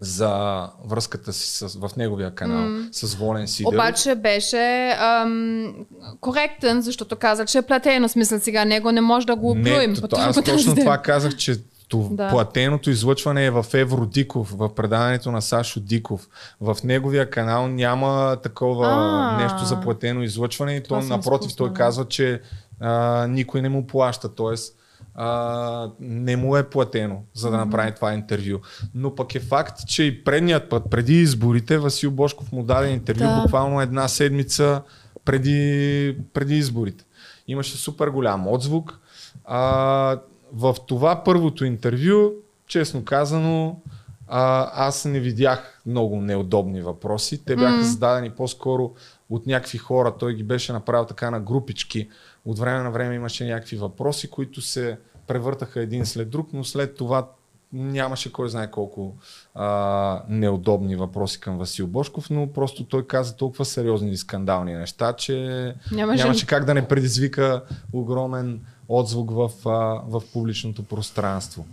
за 0.00 0.62
връзката 0.84 1.32
си 1.32 1.48
с, 1.48 1.78
в 1.78 1.90
неговия 1.96 2.34
канал 2.34 2.68
М. 2.68 2.88
с 2.92 3.14
Волен 3.14 3.48
Сидеров. 3.48 3.74
Обаче 3.74 4.14
беше 4.14 4.96
ам, 5.00 5.74
коректен, 6.20 6.82
защото 6.82 7.16
каза, 7.16 7.44
че 7.44 7.58
е 7.58 7.62
платено. 7.62 8.08
Смисъл 8.08 8.38
сега 8.40 8.64
него 8.64 8.92
не 8.92 9.00
може 9.00 9.26
да 9.26 9.36
го 9.36 9.50
оплюем. 9.50 9.92
Не, 9.92 10.00
то, 10.00 10.16
аз 10.18 10.42
точно 10.44 10.74
това 10.74 10.98
казах, 10.98 11.36
че 11.36 11.56
то, 11.88 12.08
Да. 12.10 12.28
платеното 12.28 12.90
излъчване 12.90 13.46
е 13.46 13.50
в 13.50 13.66
Евро 13.74 14.06
Диков, 14.06 14.50
в 14.50 14.74
предаването 14.74 15.32
на 15.32 15.42
Сашо 15.42 15.80
Диков. 15.80 16.28
В 16.60 16.76
неговия 16.84 17.30
канал 17.30 17.68
няма 17.68 18.36
такова 18.42 18.86
А. 18.88 19.42
нещо 19.42 19.64
за 19.64 19.80
платено 19.80 20.22
излъчване 20.22 20.76
и 20.76 20.82
то 20.82 21.00
напротив 21.00 21.56
той 21.56 21.72
казва, 21.72 22.08
че 22.08 22.40
а, 22.80 23.26
никой 23.26 23.62
не 23.62 23.68
му 23.68 23.86
плаща, 23.86 24.34
т.е. 24.34 24.56
А, 25.18 25.90
не 26.00 26.36
му 26.36 26.56
е 26.56 26.70
платено, 26.70 27.22
за 27.34 27.50
да 27.50 27.56
направи 27.56 27.94
това 27.94 28.14
интервю. 28.14 28.58
Но 28.94 29.14
пък 29.14 29.34
е 29.34 29.40
факт, 29.40 29.86
че 29.86 30.02
и 30.02 30.24
предният 30.24 30.68
път, 30.68 30.82
преди 30.90 31.20
изборите, 31.20 31.78
Васил 31.78 32.10
Бошков 32.10 32.52
му 32.52 32.62
даде 32.62 32.88
интервю 32.88 33.24
Да. 33.24 33.40
буквално 33.42 33.80
една 33.80 34.08
седмица 34.08 34.82
преди, 35.24 36.16
преди 36.34 36.56
изборите. 36.56 37.04
Имаше 37.48 37.76
супер 37.76 38.08
голям 38.08 38.48
отзвук. 38.48 38.98
А, 39.44 40.18
в 40.52 40.76
това 40.86 41.24
първото 41.24 41.64
интервю, 41.64 42.30
честно 42.66 43.04
казано, 43.04 43.80
а, 44.28 44.70
аз 44.86 45.04
не 45.04 45.20
видях 45.20 45.80
много 45.86 46.16
неудобни 46.20 46.80
въпроси. 46.82 47.44
Те 47.44 47.56
бяха 47.56 47.76
М. 47.76 47.82
зададени 47.84 48.30
по-скоро 48.30 48.90
от 49.30 49.46
някакви 49.46 49.78
хора. 49.78 50.14
Той 50.18 50.34
ги 50.34 50.42
беше 50.42 50.72
направил 50.72 51.04
така 51.04 51.30
на 51.30 51.40
групички. 51.40 52.08
От 52.46 52.58
време 52.58 52.82
на 52.82 52.90
време 52.90 53.14
имаше 53.14 53.46
някакви 53.46 53.76
въпроси, 53.76 54.30
които 54.30 54.62
се 54.62 54.98
превъртаха 55.26 55.80
един 55.80 56.06
след 56.06 56.30
друг, 56.30 56.48
но 56.52 56.64
след 56.64 56.96
това 56.96 57.28
нямаше 57.72 58.32
кой 58.32 58.48
знае 58.48 58.70
колко 58.70 59.14
а, 59.54 60.22
неудобни 60.28 60.96
въпроси 60.96 61.40
към 61.40 61.58
Васил 61.58 61.86
Бошков, 61.86 62.30
но 62.30 62.52
просто 62.52 62.84
той 62.84 63.06
каза 63.06 63.36
толкова 63.36 63.64
сериозни 63.64 64.10
и 64.10 64.16
скандални 64.16 64.74
неща, 64.74 65.12
че 65.12 65.34
Нямаше- 65.92 66.22
нямаше 66.24 66.46
как 66.46 66.64
да 66.64 66.74
не 66.74 66.88
предизвика 66.88 67.62
огромен 67.92 68.60
отзвук 68.88 69.30
в, 69.30 69.50
а, 69.68 69.70
в 70.08 70.22
публичното 70.32 70.82
пространство. 70.82 71.66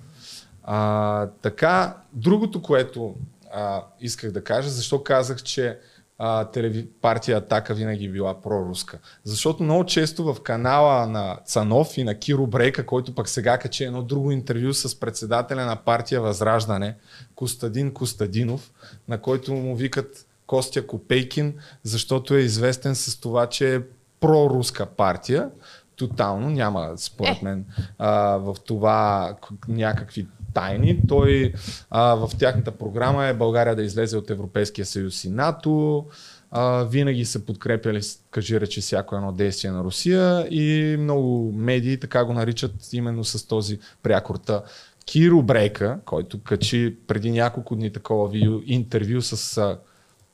А, 0.64 1.28
така, 1.42 1.98
другото, 2.14 2.62
което 2.62 3.16
а, 3.54 3.84
исках 4.02 4.32
да 4.32 4.44
кажа, 4.44 4.70
защо 4.70 5.04
казах, 5.04 5.44
че 5.44 5.78
а, 6.18 6.46
телеви... 6.46 6.88
партия 7.02 7.38
Атака 7.38 7.74
винаги 7.74 8.06
е 8.06 8.10
била 8.10 8.42
проруска. 8.42 9.00
Защото 9.24 9.64
много 9.64 9.86
често 9.86 10.34
в 10.34 10.42
канала 10.42 11.08
на 11.08 11.40
Цанов 11.46 11.98
и 11.98 12.04
на 12.04 12.20
Киро 12.20 12.48
Брейка, 12.48 12.86
който 12.86 13.16
пък 13.16 13.30
сега 13.30 13.58
качи 13.58 13.84
едно 13.84 14.04
друго 14.04 14.32
интервю 14.32 14.74
с 14.74 15.00
председателя 15.00 15.66
на 15.66 15.76
партия 15.76 16.22
Възраждане, 16.22 16.96
Костадин 17.36 17.94
Костадинов, 17.94 18.72
на 19.08 19.18
който 19.18 19.54
му 19.54 19.76
викат 19.76 20.28
Костя 20.48 20.88
Копейкин, 20.88 21.54
защото 21.84 22.36
е 22.36 22.40
известен 22.40 22.96
с 22.96 23.20
това, 23.20 23.48
че 23.48 23.76
е 23.76 23.82
проруска 24.20 24.86
партия. 24.86 25.50
Тотално 25.96 26.50
няма, 26.50 26.92
според 26.98 27.42
мен, 27.42 27.66
а, 27.98 28.38
в 28.38 28.56
това 28.66 29.36
някакви 29.68 30.28
тайни. 30.54 31.00
Той 31.08 31.54
а, 31.90 32.16
в 32.16 32.30
тяхната 32.38 32.72
програма 32.72 33.26
е 33.26 33.34
България 33.34 33.76
да 33.76 33.84
излезе 33.84 34.18
от 34.18 34.30
Европейския 34.30 34.86
съюз 34.86 35.24
и 35.24 35.30
НАТО. 35.30 36.06
А, 36.52 36.84
винаги 36.84 37.26
са 37.26 37.46
подкрепяли, 37.46 38.02
кажи 38.32 38.60
речи, 38.60 38.82
всяко 38.82 39.16
едно 39.16 39.32
действие 39.32 39.72
на 39.72 39.84
Русия 39.84 40.48
и 40.50 40.98
много 41.00 41.52
медии 41.56 42.00
така 42.00 42.26
го 42.26 42.34
наричат 42.34 42.94
именно 42.94 43.24
с 43.24 43.48
този 43.48 43.80
прякорта. 44.04 44.64
Киро 45.06 45.42
Брейка, 45.42 46.00
който 46.06 46.42
качи 46.44 46.96
преди 47.08 47.32
няколко 47.32 47.76
дни 47.76 47.94
такова 47.94 48.30
видео, 48.30 48.60
интервю 48.66 49.22
с 49.22 49.58
а, 49.58 49.78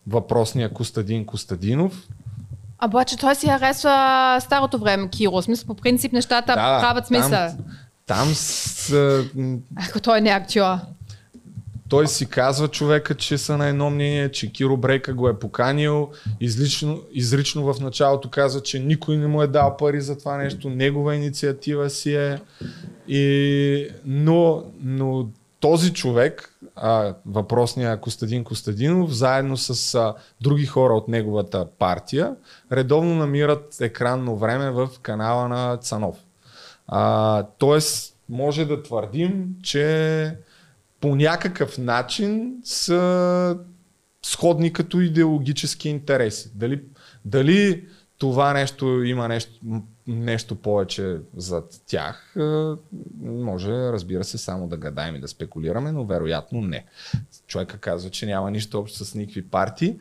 въпросния 0.08 0.74
Костадин 0.74 1.26
Костадинов, 1.26 2.08
Обаче 2.86 3.18
той 3.18 3.36
си 3.36 3.48
харесва 3.48 4.38
старото 4.42 4.78
време, 4.78 5.10
Киро. 5.10 5.42
Смисъл, 5.42 5.68
по 5.68 5.76
принцип 5.76 6.14
нещата 6.14 6.54
правят 6.54 7.08
смисъл. 7.08 7.30
Там, 7.30 7.58
там 8.10 8.28
с, 8.34 8.94
а, 8.94 9.26
м, 9.36 9.58
Ако 9.90 10.00
той 10.00 10.22
не 10.22 10.30
е 10.30 10.34
актьор. 10.34 10.76
той 11.90 12.08
си 12.08 12.26
казва 12.26 12.68
човека, 12.68 13.16
че 13.16 13.38
са 13.38 13.58
на 13.58 13.68
едно 13.68 13.90
мнение, 13.90 14.32
че 14.32 14.52
Киро 14.52 14.78
Брейка 14.78 15.14
го 15.14 15.30
е 15.30 15.40
поканил, 15.40 16.10
излично, 16.40 17.02
изрично 17.12 17.74
в 17.74 17.80
началото 17.80 18.30
казва, 18.30 18.62
че 18.62 18.80
никой 18.80 19.18
не 19.18 19.28
му 19.28 19.42
е 19.42 19.48
дал 19.48 19.78
пари 19.78 20.02
за 20.02 20.18
това 20.18 20.38
нещо, 20.38 20.70
негова 20.70 21.16
инициатива 21.16 21.90
си 21.90 22.16
е. 22.16 22.40
И, 23.08 23.90
но, 24.06 24.64
но 24.82 25.28
този 25.60 25.94
човек, 25.94 26.54
а, 26.76 27.14
въпросния 27.26 27.98
Костадин 27.98 28.44
Костадинов, 28.44 29.12
заедно 29.12 29.58
с 29.58 29.96
а, 29.96 30.14
други 30.42 30.66
хора 30.66 30.94
от 30.94 31.08
неговата 31.08 31.68
партия, 31.80 32.36
редовно 32.72 33.16
намират 33.16 33.82
екранно 33.82 34.38
време 34.38 34.72
в 34.72 34.90
канала 35.02 35.48
на 35.48 35.78
Цанов. 35.78 36.16
А, 36.92 37.44
тоест, 37.44 38.16
може 38.30 38.66
да 38.66 38.84
твърдим, 38.84 39.56
че 39.64 40.36
по 41.02 41.16
някакъв 41.16 41.78
начин 41.78 42.54
са 42.64 43.58
сходни 44.24 44.74
като 44.74 45.00
идеологически 45.00 45.90
интереси. 45.90 46.52
Дали, 46.56 46.82
дали 47.26 47.88
това 48.18 48.54
нещо 48.54 49.04
има 49.04 49.28
нещо, 49.28 49.54
нещо 50.08 50.56
повече 50.56 51.18
зад 51.38 51.82
тях, 51.88 52.36
е, 52.38 52.42
може, 53.22 53.72
разбира 53.72 54.24
се, 54.24 54.38
само 54.38 54.68
да 54.68 54.78
гадаем 54.78 55.16
и 55.16 55.20
да 55.20 55.28
спекулираме, 55.28 55.92
но 55.92 56.06
вероятно 56.06 56.62
не. 56.62 56.86
Човека 57.48 57.78
казва, 57.78 58.10
че 58.10 58.26
няма 58.26 58.52
нищо 58.52 58.80
общо 58.80 59.06
с 59.06 59.16
никакви 59.16 59.42
партии. 59.48 60.00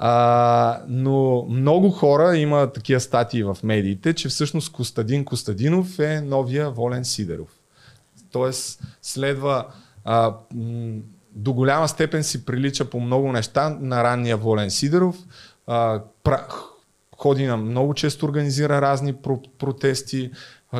А, 0.00 0.80
но 0.88 1.46
много 1.50 1.90
хора 1.90 2.36
има 2.36 2.72
такива 2.72 3.00
статии 3.00 3.42
в 3.42 3.58
медиите, 3.62 4.14
че 4.14 4.28
всъщност 4.28 4.72
Костадин 4.72 5.24
Костадинов 5.24 5.98
е 5.98 6.20
новия 6.20 6.70
Волен 6.70 7.04
Сидеров. 7.04 7.48
Тоест, 8.32 8.82
следва 9.02 9.66
а, 10.04 10.34
до 11.34 11.52
голяма 11.52 11.88
степен 11.88 12.24
си 12.24 12.44
прилича 12.44 12.84
по 12.84 13.00
много 13.00 13.32
неща 13.32 13.76
на 13.80 14.04
ранния 14.04 14.36
Волен 14.36 14.70
Сидеров. 14.70 15.16
А, 15.66 16.02
пра, 16.24 16.46
ходи 17.16 17.46
на 17.46 17.56
много 17.56 17.94
често 17.94 18.26
организира 18.26 18.82
разни 18.82 19.14
про- 19.14 19.50
протести, 19.58 20.30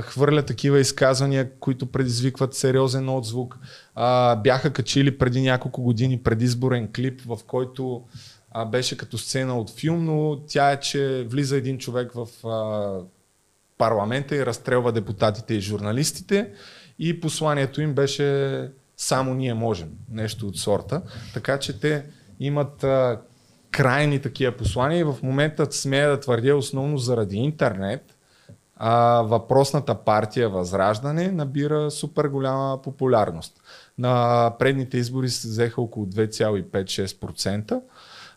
хвърля 0.03 0.43
такива 0.43 0.81
изказвания, 0.81 1.51
които 1.61 1.87
предизвикват 1.87 2.55
сериозен 2.55 3.09
отзвук. 3.09 3.59
А, 3.95 4.37
бяха 4.37 4.73
качили 4.73 5.19
преди 5.19 5.43
няколко 5.43 5.83
години 5.83 6.19
предизборен 6.19 6.89
клип, 6.93 7.21
в 7.21 7.39
който 7.47 8.03
а, 8.51 8.65
беше 8.65 8.97
като 8.97 9.19
сцена 9.19 9.59
от 9.59 9.71
филм, 9.71 10.05
но 10.05 10.41
тя 10.47 10.71
е, 10.71 10.81
че 10.81 11.27
влиза 11.29 11.57
един 11.57 11.79
човек 11.79 12.13
в 12.15 12.47
а, 12.47 13.01
парламента 13.79 14.37
и 14.37 14.47
разстрелва 14.47 14.93
депутатите 14.93 15.55
и 15.55 15.61
журналистите 15.61 16.53
и 16.99 17.21
посланието 17.21 17.81
им 17.81 17.95
беше 17.95 18.71
само 18.97 19.35
ние 19.35 19.55
можем, 19.55 19.89
нещо 20.11 20.47
от 20.47 20.59
сорта. 20.59 21.03
Така 21.35 21.59
че 21.59 21.81
те 21.81 22.05
имат 22.41 22.85
а, 22.85 23.21
крайни 23.71 24.21
такива 24.21 24.53
послания 24.53 24.99
и 24.99 25.05
в 25.05 25.17
момента 25.23 25.73
смея 25.73 26.11
да 26.11 26.21
твърдя 26.21 26.57
основно 26.57 26.99
заради 26.99 27.37
интернет, 27.37 28.15
а, 28.77 29.23
въпросната 29.23 29.95
партия 29.95 30.49
Възраждане 30.49 31.33
набира 31.33 31.91
супер 31.91 32.25
голяма 32.25 32.83
популярност. 32.83 33.61
На 33.99 34.53
предните 34.59 34.99
избори 34.99 35.29
се 35.29 35.49
взеха 35.49 35.81
около 35.81 36.07
2,5-6%, 36.07 37.81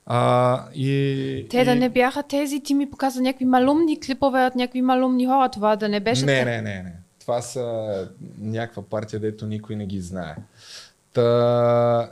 А, 0.05 0.63
и, 0.75 1.47
Те 1.49 1.65
да 1.65 1.71
и... 1.71 1.79
не 1.79 1.89
бяха 1.89 2.23
тези, 2.23 2.59
ти 2.59 2.73
ми 2.73 2.89
показа 2.89 3.21
някакви 3.21 3.45
малумни 3.45 3.99
клипове 3.99 4.45
от 4.45 4.55
някакви 4.55 4.81
малумни 4.81 5.25
хора, 5.25 5.49
това 5.49 5.75
да 5.75 5.89
не 5.89 5.99
беше... 5.99 6.25
Не, 6.25 6.45
не, 6.45 6.61
не, 6.61 6.83
не. 6.83 6.93
Това 7.19 7.41
са 7.41 8.07
някаква 8.41 8.83
партия, 8.83 9.19
дето 9.19 9.47
никой 9.47 9.75
не 9.75 9.85
ги 9.85 10.01
знае. 10.01 10.35
Та, 11.13 12.09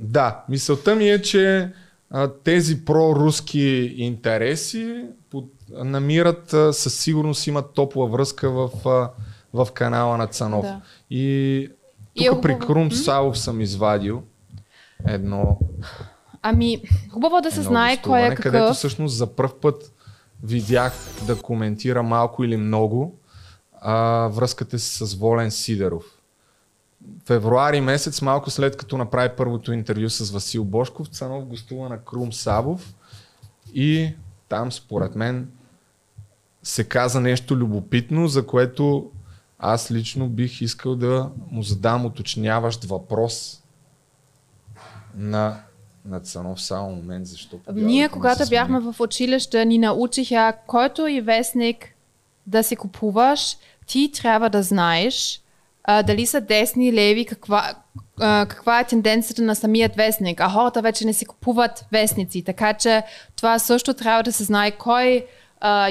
да, 0.00 0.44
мисълта 0.48 0.94
ми 0.94 1.10
е, 1.10 1.22
че 1.22 1.72
а, 2.10 2.30
тези 2.44 2.84
проруски 2.84 3.94
интереси 3.96 5.04
под, 5.30 5.44
намират, 5.70 6.52
а, 6.52 6.72
със 6.72 6.98
сигурност 6.98 7.46
имат 7.46 7.74
топла 7.74 8.06
връзка 8.06 8.50
в, 8.50 8.88
а, 8.88 9.10
в 9.52 9.72
канала 9.72 10.16
на 10.16 10.26
Цанов. 10.26 10.66
Да. 10.66 10.80
И 11.10 11.68
тук 12.16 12.38
е 12.38 12.40
при 12.40 12.52
хубаво. 12.52 12.72
Крум 12.72 12.84
М? 12.84 12.90
Савов 12.90 13.38
съм 13.38 13.60
извадил 13.60 14.22
едно 15.06 15.58
Ами, 16.42 16.82
хубаво 17.10 17.40
да 17.40 17.50
се 17.50 17.62
знае 17.62 18.02
кой 18.02 18.18
е 18.18 18.22
гостуване, 18.22 18.36
където 18.36 18.64
какъв. 18.64 18.76
всъщност 18.76 19.16
за 19.16 19.36
първ 19.36 19.60
път 19.60 19.92
видях 20.42 20.92
да 21.26 21.42
коментира 21.42 22.02
малко 22.02 22.44
или 22.44 22.56
много 22.56 23.18
а, 23.80 24.28
връзката 24.28 24.78
си 24.78 25.06
с 25.06 25.14
Волен 25.14 25.50
Сидеров. 25.50 26.04
Февруари 27.26 27.80
месец, 27.80 28.22
малко 28.22 28.50
след 28.50 28.76
като 28.76 28.98
направи 28.98 29.30
първото 29.36 29.72
интервю 29.72 30.10
с 30.10 30.30
Васил 30.30 30.64
Бошков, 30.64 31.08
Цанов 31.08 31.44
гостува 31.44 31.88
на 31.88 32.04
Крум 32.04 32.32
Савов 32.32 32.94
и 33.74 34.14
там 34.48 34.72
според 34.72 35.14
мен 35.14 35.50
се 36.62 36.84
каза 36.84 37.20
нещо 37.20 37.56
любопитно, 37.56 38.28
за 38.28 38.46
което 38.46 39.10
аз 39.58 39.90
лично 39.90 40.28
бих 40.28 40.60
искал 40.60 40.96
да 40.96 41.30
му 41.50 41.62
задам 41.62 42.06
уточняващ 42.06 42.84
въпрос 42.84 43.62
на, 45.14 45.62
на 46.04 46.20
Цанов 46.20 46.62
само 46.62 46.90
момент, 46.90 47.26
защото 47.26 47.56
Ние, 47.72 47.72
повярвайте 47.72 48.02
ми, 48.02 48.08
когато 48.08 48.50
бяхме 48.50 48.80
в 48.80 48.94
училище, 49.00 49.64
ни 49.64 49.78
научиха, 49.78 50.52
който 50.66 51.06
и 51.06 51.20
вестник 51.20 51.94
да 52.46 52.62
си 52.62 52.76
купуваш, 52.76 53.56
ти 53.86 54.12
трябва 54.12 54.50
да 54.50 54.62
знаеш 54.62 55.40
а, 55.84 56.02
дали 56.02 56.26
са 56.26 56.40
десни, 56.40 56.92
леви, 56.92 57.26
каква, 57.26 57.74
а, 58.20 58.46
каква 58.46 58.80
е 58.80 58.86
тенденцията 58.86 59.42
на 59.42 59.56
самият 59.56 59.96
вестник. 59.96 60.40
А 60.40 60.48
хората 60.48 60.82
вече 60.82 61.06
не 61.06 61.12
си 61.12 61.24
купуват 61.24 61.84
вестници, 61.92 62.42
така 62.44 62.72
че 62.74 63.02
това 63.36 63.58
също 63.58 63.94
трябва 63.94 64.22
да 64.22 64.32
се 64.32 64.44
знае 64.44 64.70
кой 64.70 65.26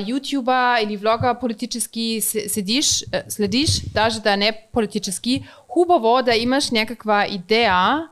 ютуба 0.07 0.79
или 0.83 0.97
влога 0.97 1.37
политически 1.39 2.21
се- 2.21 2.49
седиш, 2.49 3.05
следиш, 3.27 3.81
даже 3.93 4.19
да 4.21 4.37
не 4.37 4.61
политически, 4.73 5.43
хубаво 5.67 6.21
да 6.25 6.35
имаш 6.35 6.71
някаква 6.71 7.27
идея, 7.27 8.07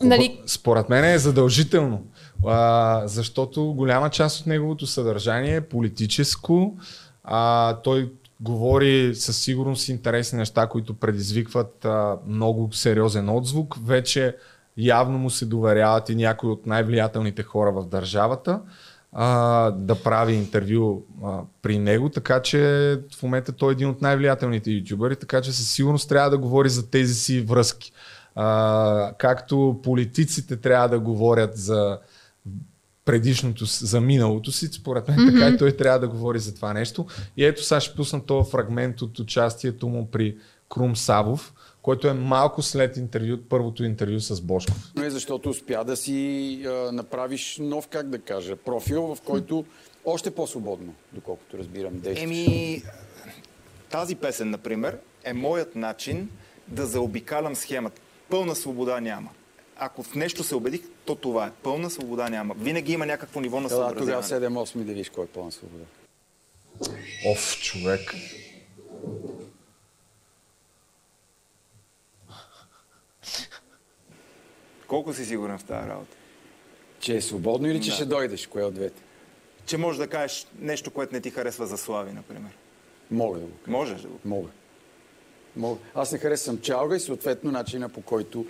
нали, 0.00 0.40
Според 0.46 0.88
мен 0.88 1.04
е 1.04 1.18
задължително, 1.18 2.02
а, 2.46 3.02
защото 3.06 3.64
голяма 3.64 4.10
част 4.10 4.40
от 4.40 4.46
неговото 4.46 4.86
съдържание 4.86 5.56
е 5.56 5.60
политическо. 5.60 6.76
А, 7.24 7.74
той 7.76 8.12
говори 8.40 9.14
със 9.14 9.38
сигурност 9.38 9.88
интересни 9.88 10.38
неща, 10.38 10.66
които 10.66 10.94
предизвикват 10.94 11.84
а, 11.84 12.16
много 12.26 12.68
сериозен 12.72 13.28
отзвук. 13.28 13.76
Вече 13.86 14.36
явно 14.76 15.18
му 15.18 15.30
се 15.30 15.46
доверяват 15.46 16.08
и 16.08 16.14
някои 16.14 16.50
от 16.50 16.66
най-влиятелните 16.66 17.42
хора 17.42 17.72
в 17.72 17.86
държавата 17.86 18.60
а, 19.12 19.70
да 19.70 19.94
прави 19.94 20.34
интервю 20.34 21.02
а, 21.24 21.40
при 21.62 21.78
него, 21.78 22.08
така 22.08 22.42
че 22.42 22.58
в 23.16 23.22
момента 23.22 23.52
той 23.52 23.72
е 23.72 23.72
един 23.72 23.88
от 23.88 24.02
най-влиятелните 24.02 24.70
ютубъри, 24.70 25.16
така 25.16 25.40
че 25.40 25.52
със 25.52 25.70
сигурност 25.70 26.08
трябва 26.08 26.30
да 26.30 26.38
говори 26.38 26.68
за 26.68 26.90
тези 26.90 27.14
си 27.14 27.40
връзки. 27.40 27.92
А, 28.34 29.12
както 29.18 29.80
политиците 29.82 30.56
трябва 30.56 30.88
да 30.88 31.00
говорят 31.00 31.56
за 31.56 31.98
предишното, 33.04 33.64
за 33.64 34.00
миналото 34.00 34.52
си, 34.52 34.66
според 34.66 35.08
мен, 35.08 35.32
така 35.32 35.48
и 35.48 35.58
той 35.58 35.76
трябва 35.76 35.98
да 35.98 36.08
говори 36.08 36.38
за 36.38 36.54
това 36.54 36.72
нещо. 36.72 37.06
И 37.36 37.44
ето 37.44 37.64
сега 37.64 37.80
ще 37.80 37.96
пусна 37.96 38.26
този 38.26 38.50
фрагмент 38.50 39.02
от 39.02 39.18
участието 39.18 39.88
му 39.88 40.10
при 40.10 40.36
Крум 40.68 40.96
Савов, 40.96 41.54
който 41.82 42.08
е 42.08 42.12
малко 42.12 42.62
след 42.62 42.96
интервю, 42.96 43.38
първото 43.48 43.84
интервю 43.84 44.20
с 44.20 44.40
Бошков. 44.40 44.92
Но 44.96 45.04
е 45.04 45.10
защото 45.10 45.48
успя 45.48 45.84
да 45.84 45.96
си 45.96 46.62
а, 46.66 46.92
направиш 46.92 47.58
нов, 47.60 47.88
как 47.88 48.08
да 48.08 48.18
кажа, 48.18 48.56
профил, 48.56 49.14
в 49.14 49.20
който 49.20 49.64
още 50.04 50.30
по-свободно, 50.30 50.94
доколкото 51.12 51.58
разбирам, 51.58 51.92
действаш. 51.92 52.22
Еми, 52.22 52.82
тази 53.90 54.14
песен, 54.14 54.50
например, 54.50 54.98
е 55.24 55.32
моят 55.32 55.76
начин 55.76 56.28
да 56.68 56.86
заобикалям 56.86 57.56
схемата. 57.56 58.00
Пълна 58.34 58.54
свобода 58.54 59.00
няма. 59.00 59.30
Ако 59.76 60.02
в 60.02 60.14
нещо 60.14 60.44
се 60.44 60.54
убедих, 60.54 60.80
то 61.04 61.14
това 61.14 61.46
е. 61.46 61.50
Пълна 61.62 61.90
свобода 61.90 62.28
няма. 62.28 62.54
Винаги 62.58 62.92
има 62.92 63.06
някакво 63.06 63.40
ниво 63.40 63.60
на 63.60 63.68
Ела, 63.72 63.94
тогава 63.94 64.22
съобразяване. 64.22 64.66
7-8 64.66 64.78
да 64.78 64.84
видиш 64.84 65.10
кой 65.10 65.24
е 65.24 65.28
пълна 65.28 65.52
свобода. 65.52 65.84
Оф, 67.26 67.60
човек. 67.62 68.14
Колко 74.86 75.14
си 75.14 75.24
сигурен 75.24 75.58
в 75.58 75.64
тази 75.64 75.88
работа? 75.88 76.16
Че 77.00 77.16
е 77.16 77.22
свободно 77.22 77.68
или 77.68 77.80
че 77.80 77.90
Да. 77.90 77.94
ще 77.94 78.04
дойдеш? 78.04 78.46
Кое 78.46 78.62
от 78.62 78.74
двете? 78.74 79.02
Че 79.66 79.76
можеш 79.76 79.98
да 79.98 80.08
кажеш 80.08 80.46
нещо, 80.58 80.90
което 80.90 81.14
не 81.14 81.20
ти 81.20 81.30
харесва 81.30 81.66
за 81.66 81.76
Слави, 81.78 82.12
например. 82.12 82.50
Мога 83.10 83.38
да 83.38 83.46
го 83.46 83.52
кажа. 83.64 83.70
Можеш 83.76 84.00
да 84.00 84.08
го 84.08 84.18
Мога. 84.24 84.40
Мога. 84.42 84.48
Аз 85.94 86.12
не 86.12 86.18
харесвам 86.18 86.58
Чалга 86.58 86.96
и 86.96 87.00
съответно 87.00 87.50
начина 87.50 87.88
по 87.88 88.00
който 88.02 88.46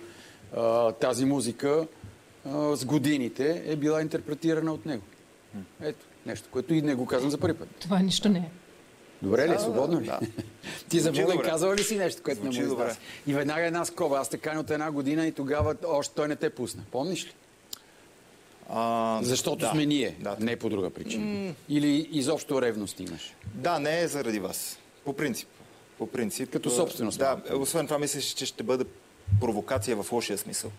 а, 0.55 0.91
тази 0.91 1.25
музика 1.25 1.87
а, 2.45 2.75
с 2.75 2.85
годините 2.85 3.63
е 3.65 3.75
била 3.75 4.01
интерпретирана 4.01 4.73
от 4.73 4.85
него. 4.85 5.03
Ето, 5.81 6.05
нещо, 6.25 6.47
което 6.51 6.73
и 6.73 6.81
не 6.81 6.95
го 6.95 7.05
казвам 7.05 7.31
за 7.31 7.37
първи 7.37 7.57
път. 7.57 7.69
това 7.79 7.99
нищо 7.99 8.29
не 8.29 8.39
е. 8.39 8.49
Добре 9.21 9.43
ли, 9.43 9.47
Да, 9.47 9.59
свободно 9.59 10.01
ли? 10.01 10.05
да. 10.05 10.19
Ти 10.89 10.99
за 10.99 11.11
Волен 11.11 11.27
добре. 11.27 11.45
казал 11.45 11.73
ли 11.73 11.83
си 11.83 11.97
нещо, 11.97 12.21
което 12.23 12.41
Звучи 12.41 12.59
не 12.59 12.63
му 12.63 12.69
добре. 12.69 12.83
изнася? 12.83 12.99
И 13.27 13.33
веднага 13.33 13.65
една 13.65 13.85
скоба. 13.85 14.17
Аз 14.17 14.29
те 14.29 14.37
каня 14.37 14.59
от 14.59 14.69
една 14.69 14.91
година 14.91 15.27
и 15.27 15.31
тогава 15.31 15.75
още 15.85 16.15
той 16.15 16.27
не 16.27 16.35
те 16.35 16.49
пусна. 16.49 16.83
Помниш 16.91 17.25
ли? 17.25 17.31
А, 18.69 19.19
Защото 19.23 19.55
да. 19.57 19.71
сме 19.71 19.85
ние, 19.85 20.15
Да. 20.19 20.37
не 20.39 20.55
по 20.55 20.69
друга 20.69 20.89
причина. 20.89 21.25
М. 21.25 21.53
Или 21.69 22.09
изобщо 22.11 22.61
ревност 22.61 22.99
имаш. 22.99 23.33
Да, 23.45 23.79
не 23.79 24.01
е 24.01 24.07
заради 24.07 24.39
вас. 24.39 24.77
По 25.05 25.13
принцип. 25.13 25.47
По 25.97 26.07
принцип. 26.07 26.51
Като 26.51 26.69
собственост. 26.69 27.19
Да, 27.19 27.37
освен 27.59 27.87
това 27.87 27.99
мислиш, 27.99 28.25
че 28.25 28.45
ще 28.45 28.63
бъде 28.63 28.85
провокация 29.41 30.03
в 30.03 30.11
лошия 30.11 30.37
смисъл. 30.37 30.71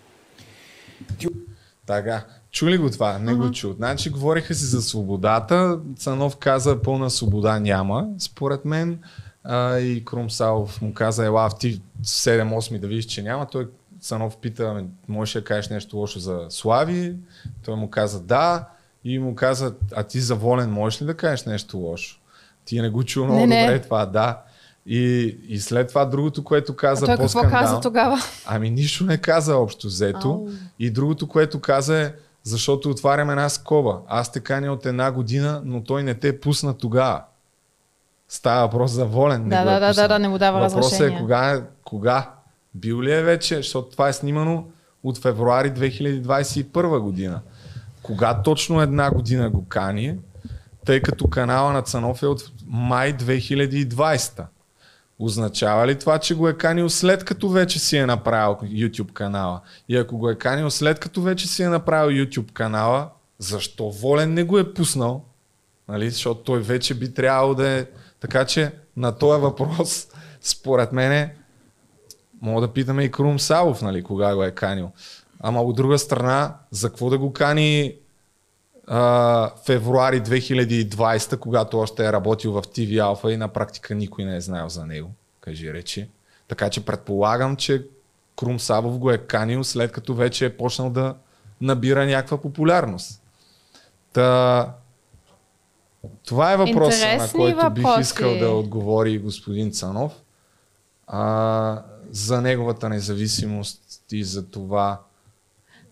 Така, 1.86 2.24
чули 2.50 2.78
го 2.78 2.90
това? 2.90 3.18
Не 3.18 3.34
го 3.34 3.50
чу. 3.50 3.72
Значи 3.72 4.10
говориха 4.10 4.54
си 4.54 4.64
за 4.64 4.82
свободата. 4.82 5.80
Цанов 5.96 6.36
каза 6.36 6.82
пълна 6.82 7.10
свобода 7.10 7.58
няма, 7.58 8.08
според 8.18 8.64
мен. 8.64 8.98
А, 9.44 9.78
и 9.78 10.04
Крум 10.04 10.30
Савов 10.30 10.82
му 10.82 10.94
каза, 10.94 11.24
ела 11.26 11.50
в 11.50 11.58
ти 11.58 11.80
7-8 12.04 12.78
да 12.78 12.86
видиш, 12.86 13.04
че 13.04 13.22
няма. 13.22 13.46
Той 13.46 13.68
Цанов 14.00 14.36
пита, 14.36 14.64
«Ами, 14.64 14.84
можеш 15.08 15.34
да 15.34 15.44
кажеш 15.44 15.70
нещо 15.70 15.96
лошо 15.96 16.18
за 16.18 16.46
Слави? 16.48 17.16
Той 17.64 17.76
му 17.76 17.90
каза 17.90 18.20
да. 18.20 18.68
И 19.04 19.18
му 19.18 19.34
каза, 19.34 19.74
а 19.94 20.02
ти 20.02 20.20
за 20.20 20.34
Волен 20.34 20.70
можеш 20.70 21.02
ли 21.02 21.06
да 21.06 21.16
кажеш 21.16 21.44
нещо 21.44 21.78
лошо? 21.78 22.20
Ти 22.64 22.80
не 22.80 22.90
го 22.90 23.04
чу 23.04 23.24
много 23.24 23.40
Не, 23.40 23.46
не. 23.46 23.62
добре 23.62 23.82
това, 23.82 24.06
да. 24.06 24.42
И, 24.86 25.36
и 25.48 25.60
след 25.60 25.88
това 25.88 26.04
другото, 26.04 26.44
което 26.44 26.76
каза 26.76 27.04
А 27.04 27.16
той 27.16 27.26
какво 27.26 27.42
каза 27.42 27.80
тогава? 27.80 28.18
Ами 28.46 28.70
нищо 28.70 29.04
не 29.04 29.18
каза 29.18 29.56
общо 29.56 29.86
взето. 29.86 30.28
Ау. 30.28 30.48
И 30.78 30.90
другото, 30.90 31.28
което 31.28 31.60
каза 31.60 32.00
е, 32.00 32.12
защото 32.42 32.90
отварям 32.90 33.30
една 33.30 33.48
скоба. 33.48 33.98
Аз 34.08 34.32
те 34.32 34.40
каня 34.40 34.72
от 34.72 34.86
една 34.86 35.12
година, 35.12 35.62
но 35.64 35.84
той 35.84 36.02
не 36.02 36.14
те 36.14 36.40
пусна 36.40 36.74
тогава. 36.74 37.22
Става 38.28 38.62
въпрос 38.62 38.90
за 38.90 39.04
волен. 39.04 39.48
Да, 39.48 39.60
е 39.60 39.64
да, 39.64 39.80
да, 39.80 39.94
да, 39.94 40.08
да, 40.08 40.18
не 40.18 40.28
му 40.28 40.38
дава 40.38 40.60
Въпросът 40.60 40.84
разрешение. 40.84 41.16
е 41.16 41.20
кога, 41.20 41.50
е 41.50 41.62
кога. 41.84 42.30
Бил 42.74 43.02
ли 43.02 43.12
е 43.12 43.22
вече, 43.22 43.56
защото 43.56 43.90
това 43.90 44.08
е 44.08 44.12
снимано 44.12 44.64
от 45.02 45.18
февруари 45.18 45.72
2021 45.72 46.98
година. 46.98 47.40
Кога 48.02 48.42
точно 48.42 48.80
една 48.80 49.10
година 49.10 49.50
го 49.50 49.64
кани, 49.68 50.18
тъй 50.84 51.02
като 51.02 51.28
канала 51.28 51.72
на 51.72 51.82
Цанов 51.82 52.22
е 52.22 52.26
от 52.26 52.50
май 52.66 53.16
2020. 53.16 54.44
Означава 55.18 55.86
ли 55.86 55.98
това, 55.98 56.18
че 56.18 56.34
го 56.34 56.48
е 56.48 56.56
канил 56.56 56.90
след 56.90 57.24
като 57.24 57.48
вече 57.48 57.78
си 57.78 57.96
е 57.96 58.06
направил 58.06 58.56
YouTube 58.56 59.12
канала? 59.12 59.60
И 59.88 59.96
ако 59.96 60.18
го 60.18 60.30
е 60.30 60.38
канил 60.38 60.70
след 60.70 60.98
като 60.98 61.22
вече 61.22 61.48
си 61.48 61.62
е 61.62 61.68
направил 61.68 62.16
YouTube 62.16 62.52
канала, 62.52 63.08
защо 63.38 63.90
Волен 63.90 64.34
не 64.34 64.44
го 64.44 64.58
е 64.58 64.74
пуснал? 64.74 65.24
Нали? 65.88 66.10
Защото 66.10 66.40
той 66.40 66.60
вече 66.60 66.94
би 66.94 67.14
трябвало 67.14 67.54
да 67.54 67.68
е... 67.68 67.86
Така 68.20 68.44
че 68.44 68.72
на 68.96 69.12
този 69.12 69.42
въпрос, 69.42 70.08
според 70.40 70.92
мен, 70.92 71.30
мога 72.40 72.60
да 72.60 72.72
питаме 72.72 73.04
и 73.04 73.10
Крум 73.10 73.38
Савов, 73.38 73.82
нали, 73.82 74.02
кога 74.02 74.34
го 74.34 74.44
е 74.44 74.50
канил. 74.50 74.90
Ама 75.40 75.62
от 75.62 75.76
друга 75.76 75.98
страна, 75.98 76.54
за 76.70 76.88
какво 76.88 77.10
да 77.10 77.18
го 77.18 77.32
кани 77.32 77.94
а, 78.86 79.50
февруари 79.66 80.20
2020, 80.20 81.38
когато 81.38 81.78
още 81.78 82.06
е 82.06 82.12
работил 82.12 82.52
в 82.52 82.62
TV 82.62 82.90
Alpha 82.90 83.28
и 83.28 83.36
на 83.36 83.48
практика 83.48 83.94
никой 83.94 84.24
не 84.24 84.36
е 84.36 84.40
знаел 84.40 84.68
за 84.68 84.86
него, 84.86 85.10
кажи 85.40 85.72
речи. 85.72 86.08
Така 86.48 86.70
че 86.70 86.84
предполагам, 86.84 87.56
че 87.56 87.86
Крум 88.36 88.60
Савов 88.60 88.98
го 88.98 89.10
е 89.10 89.18
канил 89.18 89.64
след 89.64 89.92
като 89.92 90.14
вече 90.14 90.46
е 90.46 90.56
почнал 90.56 90.90
да 90.90 91.14
набира 91.60 92.06
някаква 92.06 92.40
популярност. 92.40 93.22
Та, 94.12 94.74
това 96.24 96.52
е 96.52 96.56
въпросът, 96.56 97.00
на 97.00 97.12
Интересни 97.12 97.38
който 97.38 97.70
бих 97.70 97.84
въпроси. 97.84 98.00
искал 98.00 98.38
да 98.38 98.50
отговори 98.50 99.18
господин 99.18 99.72
Цанов. 99.72 100.12
А, 101.06 101.82
за 102.10 102.42
неговата 102.42 102.88
независимост 102.88 103.80
и 104.12 104.24
за 104.24 104.50
това. 104.50 105.00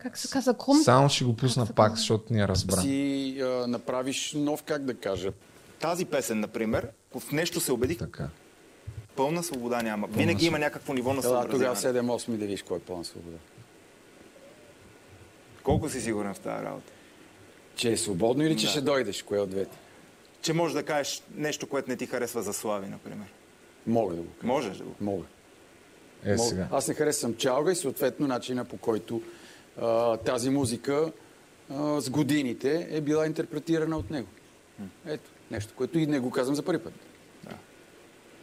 Как 0.04 0.18
се 0.18 0.28
каза? 0.28 0.54
Крум? 0.54 0.82
Само 0.82 1.08
ще 1.08 1.24
го 1.24 1.36
пусна 1.36 1.66
пак, 1.66 1.96
защото 1.96 2.32
ни 2.32 2.40
е 2.40 2.48
разбра. 2.48 2.76
си 2.76 3.40
а, 3.40 3.66
направиш 3.66 4.32
нов, 4.36 4.62
как 4.62 4.84
да 4.84 4.94
кажа. 4.94 5.32
Тази 5.80 6.04
песен, 6.04 6.40
например, 6.40 6.88
в 7.18 7.32
нещо 7.32 7.60
се 7.60 7.72
убедих. 7.72 7.98
Така. 7.98 8.28
Пълна 9.16 9.42
свобода 9.42 9.82
няма. 9.82 10.06
Винаги 10.10 10.46
има 10.46 10.58
някакво 10.58 10.94
ниво 10.94 11.14
на 11.14 11.22
Ела, 11.24 11.48
тогава 11.50 11.76
съобразяване. 11.76 12.18
7-8 12.18 12.30
да 12.30 12.36
видиш 12.36 12.62
кой 12.62 12.76
е 12.76 12.80
пълна 12.80 13.04
свобода. 13.04 13.36
Колко 15.62 15.88
си 15.88 16.00
сигурен 16.00 16.34
в 16.34 16.38
тази 16.40 16.64
работа? 16.64 16.92
Че 17.76 17.92
е 17.92 17.96
свободно 17.96 18.44
или 18.44 18.56
че 18.56 18.64
Да. 18.66 18.70
ще 18.70 18.80
дойдеш? 18.80 19.22
Кое 19.22 19.38
от 19.38 19.50
двете? 19.50 19.76
Че 20.42 20.52
можеш 20.52 20.74
да 20.74 20.82
кажеш 20.82 21.22
нещо, 21.34 21.66
което 21.66 21.90
не 21.90 21.96
ти 21.96 22.06
харесва 22.06 22.42
за 22.42 22.52
Слави, 22.52 22.86
например. 22.88 23.26
Мога 23.86 24.14
да 24.14 24.22
го 24.22 24.28
кажа. 24.40 24.46
Можеш 24.52 24.76
да 24.76 24.84
го 24.84 24.94
Мога. 25.00 25.24
Е, 26.24 26.36
Мога. 26.36 26.48
сега. 26.48 26.68
Аз 26.72 26.88
не 26.88 26.94
харесвам 26.94 27.34
чалга 27.34 27.72
и 27.72 27.76
съответно 27.76 28.26
начина 28.26 28.64
по 28.64 28.76
който 28.76 29.22
а, 29.80 30.16
тази 30.16 30.50
музика 30.50 31.12
а, 31.74 32.00
с 32.00 32.10
годините 32.10 32.88
е 32.90 33.00
била 33.00 33.26
интерпретирана 33.26 33.96
от 33.96 34.10
него. 34.10 34.28
Ето, 35.06 35.30
нещо, 35.50 35.72
което 35.76 35.98
и 35.98 36.06
не 36.06 36.18
го 36.18 36.30
казвам 36.30 36.54
за 36.56 36.62
първи 36.62 36.82
път. 36.84 36.92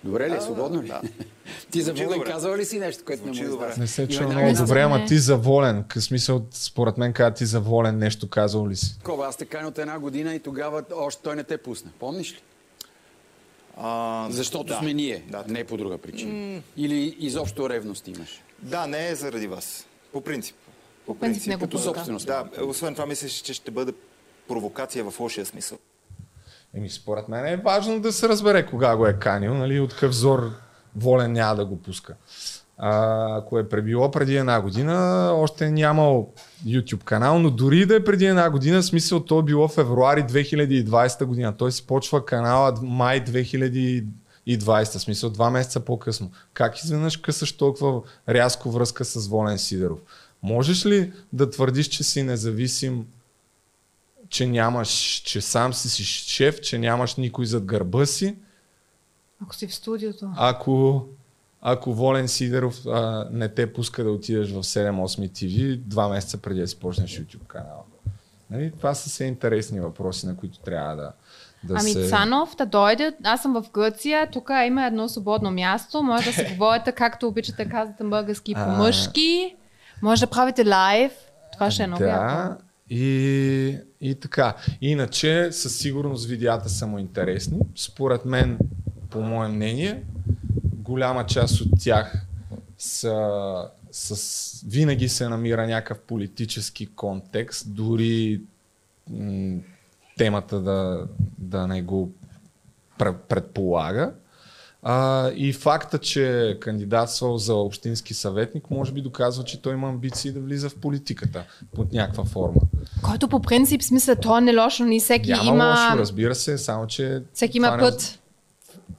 Добре 0.03 0.29
ли? 0.29 0.33
е? 0.33 0.35
Да, 0.35 0.41
Свободно 0.41 0.83
ли? 0.83 0.87
да. 0.87 1.01
Ти 1.71 1.81
за 1.81 1.93
Волен 1.93 2.09
добре. 2.09 2.31
казал 2.31 2.55
ли 2.55 2.65
си 2.65 2.79
нещо, 2.79 3.03
което 3.05 3.25
не 3.25 3.31
му 3.31 3.43
издаде? 3.43 3.73
Не 3.77 3.87
се 3.87 4.07
чува 4.07 4.33
много 4.33 4.53
добре, 4.57 4.81
ама 4.81 5.05
ти 5.05 5.17
заволен. 5.17 5.83
Къс 5.87 6.03
смисъл, 6.05 6.41
според 6.51 6.97
мен, 6.97 7.13
каза 7.13 7.33
ти 7.33 7.45
заволен 7.45 7.97
нещо 7.97 8.29
казал 8.29 8.67
ли 8.67 8.75
си? 8.75 8.97
Такова, 8.97 9.27
аз 9.27 9.37
те 9.37 9.45
каня 9.45 9.67
от 9.67 9.77
една 9.77 9.99
година 9.99 10.35
и 10.35 10.39
тогава 10.39 10.83
още 10.95 11.21
той 11.23 11.35
не 11.35 11.43
те 11.43 11.57
пусна. 11.57 11.91
Помниш 11.99 12.33
ли? 12.33 12.37
А, 13.77 14.27
Защото 14.31 14.63
да. 14.63 14.77
сме 14.79 14.93
ние, 14.93 15.23
не 15.47 15.63
по 15.63 15.77
друга 15.77 15.97
причина. 15.97 16.33
М. 16.55 16.61
Или 16.77 17.15
изобщо 17.19 17.69
ревност 17.69 18.07
имаш. 18.07 18.41
Да, 18.59 18.87
не 18.87 19.09
е 19.09 19.15
заради 19.15 19.47
вас. 19.47 19.85
По 20.13 20.21
принцип. 20.21 20.55
По 21.11 21.19
принцип 21.19 21.47
не 21.47 21.55
го 21.55 21.61
като 21.61 21.77
пуска. 21.77 21.93
собственост. 21.93 22.27
Да, 22.27 22.45
освен 22.63 22.93
това 22.95 23.05
мислиш, 23.05 23.31
че 23.31 23.53
ще 23.53 23.71
бъде 23.71 23.93
провокация 24.47 25.11
в 25.11 25.19
лошия 25.19 25.45
смисъл. 25.45 25.77
Еми, 26.73 26.89
според 26.89 27.29
мен 27.29 27.45
е 27.45 27.57
важно 27.57 27.99
да 27.99 28.11
се 28.11 28.29
разбере 28.29 28.65
кога 28.65 28.95
го 28.95 29.07
е 29.07 29.13
канил, 29.13 29.53
нали, 29.53 29.79
от 29.79 29.93
какъв 29.93 30.15
зор 30.15 30.51
волен 30.95 31.31
няма 31.31 31.55
да 31.55 31.65
го 31.65 31.81
пуска. 31.81 32.15
А, 32.77 33.37
ако 33.37 33.59
е 33.59 33.69
пребило 33.69 34.11
преди 34.11 34.37
една 34.37 34.61
година, 34.61 35.29
още 35.35 35.65
е 35.65 35.71
нямал 35.71 36.33
YouTube 36.65 37.03
канал, 37.03 37.39
но 37.39 37.49
дори 37.49 37.85
да 37.85 37.95
е 37.95 38.03
преди 38.03 38.25
една 38.25 38.49
година, 38.49 38.81
в 38.81 38.85
смисъл 38.85 39.19
то 39.19 39.39
е 39.39 39.43
било 39.43 39.67
февруари 39.67 40.23
2020 40.23 41.25
година. 41.25 41.57
Той 41.57 41.71
си 41.71 41.87
почва 41.87 42.25
канала 42.25 42.73
май 42.81 43.25
2020, 43.25 44.05
в 44.97 45.01
смисъл 45.01 45.29
два 45.29 45.49
месеца 45.49 45.79
по-късно. 45.79 46.31
Как 46.53 46.77
изведнъж 46.77 47.17
късаш 47.17 47.57
толкова 47.57 48.01
рязко 48.29 48.71
връзка 48.71 49.05
с 49.05 49.27
Волен 49.27 49.57
Сидеров? 49.57 49.99
Можеш 50.43 50.85
ли 50.85 51.13
да 51.33 51.49
твърдиш, 51.49 51.87
че 51.87 52.03
си 52.03 52.23
независим 52.23 53.05
че 54.31 54.47
нямаш, 54.47 54.89
че 55.25 55.41
сам 55.41 55.73
си 55.73 55.89
си 55.89 56.03
шеф, 56.03 56.61
че 56.61 56.77
нямаш 56.77 57.15
никой 57.15 57.45
зад 57.45 57.65
гърба 57.65 58.05
си, 58.05 58.35
Ако 59.43 59.55
си 59.55 59.67
в 59.67 59.75
студиото. 59.75 60.29
ако, 60.35 61.05
ако 61.61 61.93
Волен 61.93 62.27
Сидеров 62.27 62.85
а, 62.85 63.27
не 63.31 63.49
те 63.49 63.73
пуска 63.73 64.03
да 64.03 64.11
отидеш 64.11 64.51
в 64.51 64.63
7-8 64.63 65.29
TV 65.29 65.77
два 65.77 66.09
месеца 66.09 66.37
преди 66.37 66.59
да 66.59 66.67
си 66.67 66.79
почнеш 66.79 67.19
YouTube 67.19 67.47
канала. 67.47 67.83
Нали? 68.49 68.71
Това 68.77 68.93
са 68.95 69.09
все 69.09 69.23
интересни 69.23 69.79
въпроси, 69.79 70.27
на 70.27 70.37
които 70.37 70.59
трябва 70.59 70.95
да, 70.95 71.13
да 71.63 71.75
ами 71.79 71.91
се... 71.91 72.09
Цанов, 72.09 72.55
да 72.55 72.65
дойде, 72.65 73.13
аз 73.23 73.41
съм 73.41 73.53
в 73.53 73.71
Гърция, 73.73 74.29
тук 74.31 74.49
има 74.67 74.85
едно 74.85 75.09
свободно 75.09 75.51
място, 75.51 76.03
може 76.03 76.25
да 76.25 76.33
се 76.33 76.55
говорите 76.55 76.91
както 76.91 77.27
обичате, 77.27 77.69
казвате 77.69 78.03
български 78.03 78.53
А. 78.55 78.65
по-мъжки, 78.65 79.55
може 80.01 80.21
да 80.21 80.29
правите 80.29 80.67
лайв, 80.67 81.11
това 81.53 81.71
ще 81.71 81.83
е 81.83 81.87
много 81.87 82.03
яко. 82.03 82.23
Да, 82.23 82.57
и, 82.89 83.77
и 84.01 84.15
така. 84.15 84.55
Иначе, 84.81 85.51
със 85.51 85.77
сигурност 85.77 86.25
видеята 86.27 86.69
са 86.69 86.87
му 86.87 86.99
интересни. 86.99 87.59
Според 87.75 88.25
мен, 88.25 88.59
по 89.09 89.21
мое 89.21 89.47
мнение, 89.47 90.03
голяма 90.73 91.25
част 91.25 91.61
от 91.61 91.69
тях 91.79 92.25
са, 92.77 93.67
с, 93.91 94.63
винаги 94.67 95.09
се 95.09 95.29
намира 95.29 95.67
някакъв 95.67 95.99
политически 95.99 96.85
контекст, 96.85 97.73
дори 97.75 98.41
м, 99.09 99.59
темата 100.17 100.59
да, 100.59 101.07
да 101.37 101.67
не 101.67 101.81
го 101.81 102.11
пре- 102.99 103.17
предполага. 103.17 104.13
А, 104.83 105.29
и 105.35 105.53
факта, 105.53 105.97
че 105.97 106.49
е 106.49 106.59
кандидатствал 106.59 107.37
за 107.37 107.55
общински 107.55 108.13
съветник, 108.13 108.71
може 108.71 108.91
би 108.91 109.01
доказва, 109.01 109.43
че 109.43 109.61
той 109.61 109.73
има 109.73 109.89
амбиции 109.89 110.31
да 110.31 110.39
влиза 110.39 110.69
в 110.69 110.75
политиката 110.75 111.43
под 111.75 111.93
някаква 111.93 112.25
форма. 112.25 112.61
Който 113.01 113.27
по 113.27 113.41
принцип 113.41 113.83
смисъл, 113.83 114.15
то 114.21 114.41
не 114.41 114.51
е 114.51 114.57
лошо, 114.57 114.83
ни 114.83 114.99
всеки 114.99 115.31
Няма 115.31 115.43
има... 115.43 115.65
лошо, 115.65 115.97
разбира 115.97 116.35
се, 116.35 116.57
само 116.57 116.87
че... 116.87 117.23
Всеки 117.33 117.57
има 117.57 117.67
това 117.67 117.77
не- 117.77 117.83
път. 117.83 118.19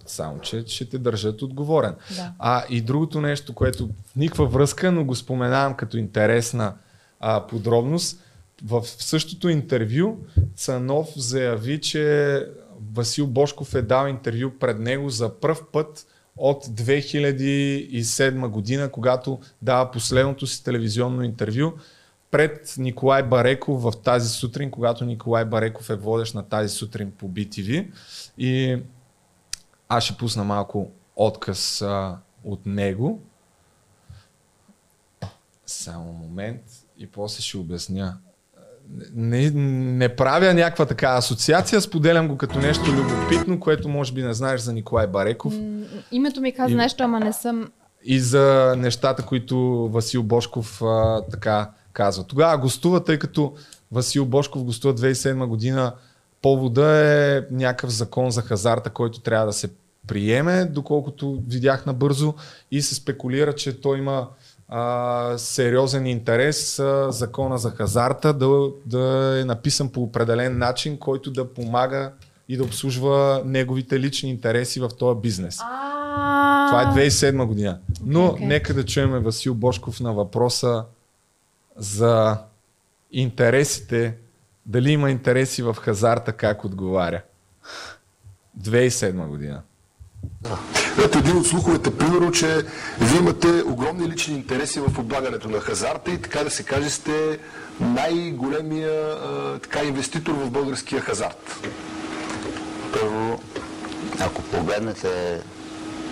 Само, 0.07 0.39
че 0.39 0.65
ще 0.67 0.85
те 0.85 0.99
държат 0.99 1.43
отговорен. 1.43 1.95
Да. 2.17 2.33
А 2.39 2.65
и 2.71 2.81
другото 2.81 3.21
нещо, 3.21 3.55
което 3.55 3.87
в 3.87 4.17
никаква 4.17 4.47
връзка, 4.47 4.93
но 4.93 5.05
го 5.05 5.15
споменавам 5.15 5.75
като 5.75 5.97
интересна 5.97 6.75
а, 7.21 7.47
подробност, 7.47 8.19
в 8.65 8.83
същото 8.87 9.49
интервю 9.49 10.17
Цанов 10.57 11.09
заяви, 11.17 11.81
че 11.81 12.47
Васил 12.95 13.27
Бошков 13.27 13.75
е 13.75 13.83
дал 13.83 14.07
интервю 14.07 14.51
пред 14.61 14.79
него 14.79 15.09
за 15.09 15.41
пръв 15.41 15.63
път 15.73 16.07
от 16.37 16.67
2007 16.67 18.49
година, 18.49 18.91
когато 18.91 19.41
дава 19.63 19.91
последното 19.91 20.47
си 20.47 20.65
телевизионно 20.65 21.23
интервю 21.23 21.73
пред 22.31 22.75
Николай 22.79 23.23
Бареков 23.23 23.83
в 23.83 23.93
тази 24.05 24.29
сутрин, 24.29 24.71
когато 24.71 25.05
Николай 25.05 25.45
Бареков 25.45 25.91
е 25.91 25.97
водещ 25.97 26.35
на 26.35 26.49
тази 26.49 26.69
сутрин 26.69 27.11
по 27.11 27.29
BTV. 27.29 27.93
И 28.39 28.79
аз 29.89 30.05
ще 30.05 30.17
пусна 30.17 30.45
малко 30.45 30.91
отказ 31.17 31.83
а, 31.83 32.19
от 32.45 32.67
него. 32.67 33.23
Само 35.67 36.13
момент 36.13 36.63
и 36.99 37.07
после 37.07 37.43
ще 37.43 37.57
обясня. 37.57 38.19
Не, 39.14 39.51
не 39.51 40.09
правя 40.09 40.55
някаква 40.55 40.86
така 40.86 41.09
асоциация, 41.09 41.81
споделям 41.81 42.28
го 42.28 42.36
като 42.36 42.59
нещо 42.59 42.85
любопитно, 42.93 43.60
което 43.60 43.89
може 43.89 44.12
би 44.12 44.23
не 44.23 44.35
знаеш 44.35 44.60
за 44.60 44.73
Николай 44.73 45.06
Бареков 45.06 45.55
М, 45.55 45.81
Името 46.12 46.40
ми 46.40 46.52
каза 46.52 46.73
И- 46.73 46.77
нещо, 46.77 47.02
ама 47.02 47.20
не 47.20 47.32
съм... 47.32 47.70
и 48.05 48.20
за 48.20 48.74
нещата, 48.78 49.23
които 49.23 49.59
Васил 49.93 50.23
Бошков 50.23 50.82
а, 50.82 51.23
така 51.31 51.70
казва. 51.93 52.24
Тогава 52.24 52.59
гостува, 52.59 53.05
тъй 53.05 53.19
като 53.19 53.55
Васил 53.93 54.27
Бошков 54.27 54.64
гостува 54.64 54.94
2007 54.94 55.47
година. 55.47 55.93
Повода 56.43 56.98
е 56.98 57.43
някакъв 57.51 57.90
закон 57.90 58.31
за 58.31 58.43
хазарта, 58.43 58.90
който 58.90 59.20
трябва 59.20 59.47
да 59.47 59.52
се 59.52 59.70
приеме, 60.06 60.64
доколкото 60.64 61.43
видях 61.48 61.86
набързо 61.86 62.35
и 62.70 62.82
се 62.82 62.94
спекулира, 62.94 63.52
че 63.52 63.81
той 63.81 63.98
има 63.98 64.28
а, 64.68 65.39
сериозен 65.39 66.06
интерес 66.06 66.78
а, 66.78 67.12
закона 67.12 67.59
за 67.59 67.70
хазарта 67.70 68.32
да, 68.32 68.68
да 68.86 69.39
е 69.40 69.44
написан 69.44 69.89
по 69.89 70.02
определен 70.02 70.59
начин, 70.59 70.98
който 70.98 71.30
да 71.30 71.52
помага 71.52 72.12
и 72.48 72.56
да 72.56 72.64
обслужва 72.64 73.43
неговите 73.44 74.01
лични 74.01 74.30
интереси 74.30 74.80
в 74.80 74.90
този 74.98 75.20
бизнес. 75.20 75.56
Това 76.68 76.82
е 76.82 77.09
2007 77.09 77.47
година. 77.47 77.78
Но 78.05 78.36
нека 78.40 78.74
да 78.74 78.84
чуем 78.84 79.10
Васил 79.10 79.55
Бошков 79.55 80.01
на 80.01 80.12
въпроса 80.12 80.84
за 81.76 82.39
интересите, 83.12 84.16
дали 84.66 84.90
има 84.90 85.10
интереси 85.10 85.62
в 85.62 85.74
хазарта, 85.74 86.32
как 86.32 86.64
отговаря. 86.64 87.22
2007 88.60 89.26
година. 89.26 89.62
Ето 91.05 91.19
един 91.19 91.36
от 91.36 91.47
слуховете, 91.47 91.97
примерно, 91.99 92.32
че 92.32 92.62
вие 93.01 93.19
имате 93.19 93.62
огромни 93.66 94.09
лични 94.09 94.35
интереси 94.35 94.81
в 94.81 94.99
облагането 94.99 95.49
на 95.49 95.61
хазарта 95.61 96.11
и 96.11 96.23
така 96.23 96.44
да 96.44 96.51
се 96.51 96.62
каже 96.62 96.90
сте 96.90 97.39
най-големия 97.81 99.19
така, 99.62 99.85
инвеститор 99.85 100.32
в 100.32 100.51
българския 100.51 101.01
хазарт. 101.01 101.69
Първо, 102.93 103.40
ако 104.20 104.43
погледнете, 104.43 105.40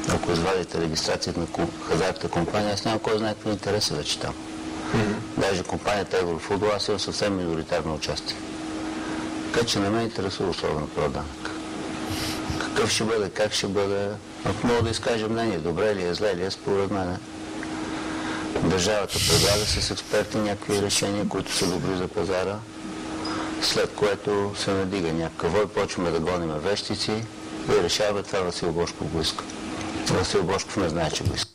ако 0.08 0.32
извадите 0.32 0.80
регистрацията 0.80 1.40
на 1.40 1.66
хазартната 1.88 2.28
компания, 2.28 2.74
аз 2.74 2.84
нямам 2.84 3.00
кой 3.00 3.18
знае 3.18 3.34
какво 3.34 3.50
интереса 3.50 3.94
вече 3.94 4.20
там. 4.20 4.34
Даже 5.36 5.62
компанията 5.62 6.18
Еврофутбол, 6.18 6.68
аз 6.76 6.88
имам 6.88 7.00
съвсем 7.00 7.36
миноритарно 7.36 7.94
участие. 7.94 8.36
Така 9.52 9.66
че 9.66 9.78
не 9.78 9.90
ме 9.90 10.02
интересува 10.02 10.50
особено 10.50 10.86
този 10.86 11.12
данък. 11.12 11.59
Какъв 12.60 12.90
ще 12.90 13.04
бъде, 13.04 13.30
как 13.30 13.52
ще 13.52 13.66
бъде, 13.66 14.08
ако 14.44 14.66
мога 14.66 14.82
да 14.82 14.90
изкажа 14.90 15.28
мнение, 15.28 15.58
добре 15.58 15.94
ли 15.94 16.04
е, 16.04 16.14
зле 16.14 16.36
ли 16.36 16.44
е, 16.44 16.50
според 16.50 16.90
мен. 16.90 17.18
Държавата 18.64 19.12
предлага 19.12 19.64
с 19.66 19.90
експерти 19.90 20.38
някакви 20.38 20.82
решения, 20.82 21.28
които 21.28 21.52
са 21.52 21.66
добри 21.66 21.96
за 21.96 22.08
пазара, 22.08 22.58
след 23.62 23.94
което 23.94 24.52
се 24.56 24.70
надига 24.70 25.12
някакъв 25.12 25.52
вой, 25.52 25.68
почваме 25.68 26.10
да 26.10 26.20
гоним 26.20 26.50
вещици 26.50 27.12
и 27.68 27.82
решава 27.82 28.22
това 28.22 28.40
Васил 28.40 28.72
Бошков 28.72 29.08
го 29.08 29.20
иска. 29.20 29.44
Васил 30.10 30.44
Бошков 30.44 30.76
не 30.76 30.88
знае, 30.88 31.10
че 31.10 31.24
го 31.24 31.34
иска. 31.34 31.50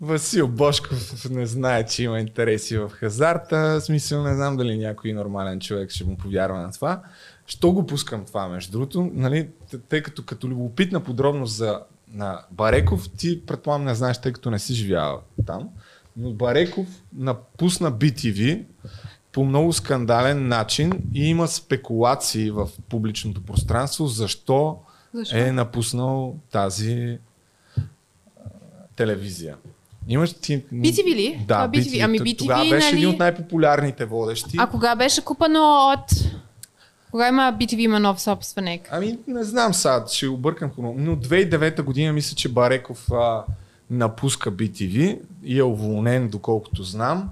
Васил 0.00 0.48
Бошков 0.48 1.30
не 1.30 1.46
знае, 1.46 1.86
че 1.86 2.02
има 2.02 2.20
интереси 2.20 2.78
в 2.78 2.88
хазарта. 2.88 3.56
В 3.56 3.80
смисъл 3.80 4.22
не 4.22 4.34
знам 4.34 4.56
дали 4.56 4.78
някой 4.78 5.12
нормален 5.12 5.60
човек 5.60 5.90
ще 5.90 6.04
му 6.04 6.16
повярва 6.16 6.58
на 6.58 6.72
това. 6.72 7.02
Що 7.50 7.72
го 7.72 7.86
пускам 7.86 8.24
това, 8.24 8.48
между 8.48 8.72
другото? 8.72 9.10
Нали, 9.12 9.48
тъй 9.88 10.02
като 10.02 10.24
като 10.24 10.48
любопитна 10.48 11.00
подробност 11.00 11.56
за 11.56 11.80
на 12.12 12.40
Бареков, 12.50 13.10
ти 13.16 13.46
предполагам 13.46 13.84
не 13.84 13.94
знаеш, 13.94 14.20
тъй 14.20 14.32
като 14.32 14.50
не 14.50 14.58
си 14.58 14.74
живял 14.74 15.20
там, 15.46 15.68
но 16.16 16.32
Бареков 16.32 16.86
напусна 17.16 17.92
BTV 17.92 18.64
по 19.32 19.44
много 19.44 19.72
скандален 19.72 20.48
начин 20.48 20.92
и 21.14 21.28
има 21.28 21.48
спекулации 21.48 22.50
в 22.50 22.68
публичното 22.88 23.42
пространство 23.42 24.06
защо, 24.06 24.76
Защо? 25.14 25.36
е 25.36 25.52
напуснал 25.52 26.36
тази 26.50 27.18
а, 27.76 27.80
телевизия. 28.96 29.56
Имаш 30.08 30.32
ти... 30.32 30.64
BTV 30.64 31.04
ли? 31.06 31.44
Да, 31.48 31.54
Това 31.54 31.68
BTV. 31.68 32.04
Ами 32.04 32.18
Т- 32.18 32.24
BTV, 32.24 32.38
Тогава 32.38 32.70
беше 32.70 32.86
нали? 32.86 32.96
един 32.96 33.08
от 33.08 33.18
най-популярните 33.18 34.04
водещи. 34.04 34.56
А 34.58 34.66
кога 34.66 34.96
беше 34.96 35.24
купено 35.24 35.60
от... 35.92 36.39
Кога 37.10 37.28
има 37.28 37.56
BTV 37.60 37.78
има 37.78 38.00
нов 38.00 38.20
собственик? 38.20 38.88
Ами 38.90 39.18
не 39.26 39.44
знам 39.44 39.74
сега, 39.74 40.04
ще 40.12 40.28
объркам 40.28 40.70
хроно. 40.74 40.94
Но 40.98 41.16
2009 41.16 41.82
година 41.82 42.12
мисля, 42.12 42.36
че 42.36 42.48
Бареков 42.48 43.12
а, 43.12 43.44
напуска 43.90 44.52
BTV 44.52 45.18
и 45.44 45.58
е 45.58 45.62
уволнен, 45.62 46.28
доколкото 46.28 46.82
знам. 46.82 47.30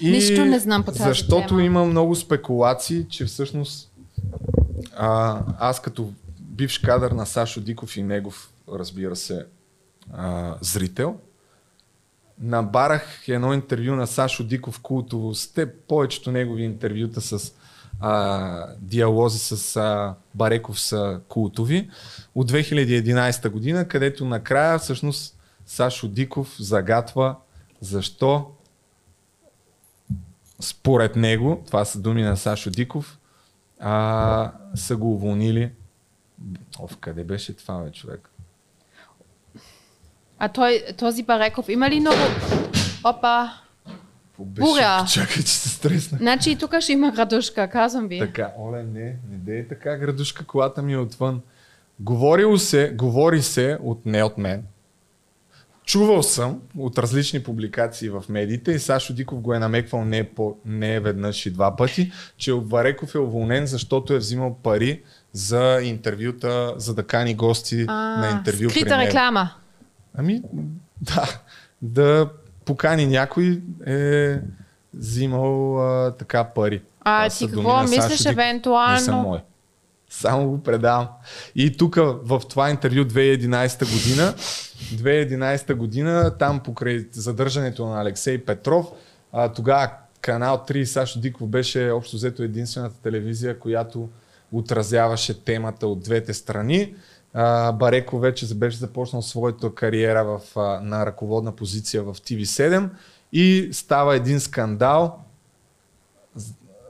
И 0.00 0.10
Нищо 0.10 0.44
не 0.44 0.58
знам 0.58 0.84
по 0.84 0.92
тази 0.92 1.08
Защото 1.08 1.48
тема. 1.48 1.62
има 1.62 1.84
много 1.84 2.14
спекулации, 2.14 3.06
че 3.08 3.24
всъщност 3.24 3.92
а, 4.96 5.40
аз 5.58 5.82
като 5.82 6.12
бивш 6.40 6.78
кадър 6.78 7.10
на 7.10 7.26
Сашо 7.26 7.60
Диков 7.60 7.96
и 7.96 8.02
негов, 8.02 8.50
разбира 8.72 9.16
се, 9.16 9.46
а, 10.12 10.56
зрител, 10.60 11.16
набарах 12.40 13.28
едно 13.28 13.54
интервю 13.54 13.96
на 13.96 14.06
Сашо 14.06 14.44
Диков 14.44 14.80
култово 14.80 15.34
с 15.34 15.52
те 15.52 15.72
повечето 15.74 16.32
негови 16.32 16.62
интервюта 16.62 17.20
с 17.20 17.52
а, 18.00 18.66
диалози 18.78 19.38
с 19.38 19.76
а, 19.76 20.14
Бареков 20.34 20.80
са 20.80 21.20
култови 21.28 21.90
от 22.34 22.52
2011 22.52 23.48
година, 23.48 23.88
където 23.88 24.24
накрая 24.24 24.78
всъщност 24.78 25.38
Сашо 25.66 26.08
Диков 26.08 26.56
загатва 26.58 27.36
защо 27.80 28.50
според 30.60 31.16
него, 31.16 31.62
това 31.66 31.84
са 31.84 32.00
думи 32.00 32.22
на 32.22 32.36
Сашо 32.36 32.70
Диков, 32.70 33.18
а, 33.80 34.52
са 34.74 34.96
го 34.96 35.12
уволнили. 35.12 35.72
Оф, 36.78 36.96
къде 36.96 37.24
беше 37.24 37.56
това, 37.56 37.78
бе, 37.78 37.90
човек? 37.90 38.30
А 40.38 40.48
той, 40.48 40.84
този 40.98 41.22
Бареков 41.22 41.68
има 41.68 41.90
ли 41.90 42.00
много... 42.00 42.16
Опа! 43.04 43.50
Беше, 44.44 44.64
Буря! 44.70 45.04
Чакай, 45.12 45.42
че 45.42 45.52
се 45.52 45.68
стресна. 45.68 46.18
Значи 46.18 46.50
и 46.50 46.56
тук 46.56 46.80
ще 46.80 46.92
има 46.92 47.10
градушка, 47.10 47.68
казвам 47.68 48.08
ви. 48.08 48.18
Така, 48.18 48.52
оле, 48.58 48.82
не, 48.82 49.04
не 49.30 49.36
дей 49.36 49.68
така, 49.68 49.96
градушка, 49.96 50.44
колата 50.44 50.82
ми 50.82 50.92
е 50.92 50.98
отвън. 50.98 51.40
Говорило 52.00 52.58
се, 52.58 52.92
говори 52.94 53.42
се, 53.42 53.78
от, 53.82 54.06
не 54.06 54.22
от 54.22 54.38
мен, 54.38 54.62
чувал 55.84 56.22
съм 56.22 56.60
от 56.78 56.98
различни 56.98 57.42
публикации 57.42 58.08
в 58.08 58.24
медиите 58.28 58.72
и 58.72 58.78
Сашо 58.78 59.14
Диков 59.14 59.40
го 59.40 59.54
е 59.54 59.58
намеквал 59.58 60.04
не, 60.04 60.24
по, 60.24 60.56
не 60.64 61.00
веднъж 61.00 61.46
и 61.46 61.50
два 61.50 61.76
пъти, 61.76 62.12
че 62.36 62.52
Вареков 62.52 63.14
е 63.14 63.18
уволнен, 63.18 63.66
защото 63.66 64.14
е 64.14 64.18
взимал 64.18 64.56
пари 64.62 65.02
за 65.32 65.80
интервюта, 65.82 66.74
за 66.76 66.94
да 66.94 67.06
кани 67.06 67.34
гости 67.34 67.84
А, 67.88 68.20
на 68.20 68.30
интервю 68.38 68.68
при 68.68 68.70
скрита 68.70 68.96
него. 68.96 69.08
реклама. 69.08 69.50
Ами, 70.14 70.42
да. 71.00 71.40
Да 71.82 72.30
покани 72.70 73.06
някой 73.06 73.62
е 73.86 74.38
взимал 74.94 75.80
а, 75.80 76.10
така 76.10 76.44
пари. 76.44 76.82
А 77.00 77.28
Това 77.28 77.38
ти 77.38 77.54
какво 77.54 77.82
мислиш 77.82 78.26
евентуално? 78.26 78.94
Не 78.94 79.00
са 79.00 79.12
мои. 79.12 79.38
Само 80.10 80.50
го 80.50 80.62
предавам. 80.62 81.08
И 81.54 81.76
тук 81.76 81.96
в 82.22 82.42
това 82.48 82.70
интервю 82.70 83.04
2011 83.04 83.92
година, 83.92 84.34
2011 84.94 85.74
година, 85.74 86.38
там 86.38 86.60
покрай 86.60 87.06
задържането 87.12 87.86
на 87.86 88.00
Алексей 88.00 88.44
Петров, 88.44 88.86
а, 89.32 89.52
тогава 89.52 89.90
канал 90.20 90.64
3 90.68 90.84
Сашо 90.84 91.20
Диков 91.20 91.48
беше 91.48 91.90
общо 91.90 92.16
взето 92.16 92.42
единствената 92.42 92.94
телевизия, 93.02 93.58
която 93.58 94.08
отразяваше 94.52 95.44
темата 95.44 95.86
от 95.86 96.00
двете 96.00 96.34
страни. 96.34 96.94
А, 97.34 97.72
Бареко 97.72 98.18
вече 98.18 98.54
беше 98.54 98.76
започнал 98.76 99.22
своята 99.22 99.74
кариера 99.74 100.24
в, 100.24 100.40
а, 100.56 100.80
на 100.80 101.06
ръководна 101.06 101.56
позиция 101.56 102.02
в 102.02 102.14
TV7 102.14 102.88
и 103.32 103.68
става 103.72 104.16
един 104.16 104.40
скандал, 104.40 105.18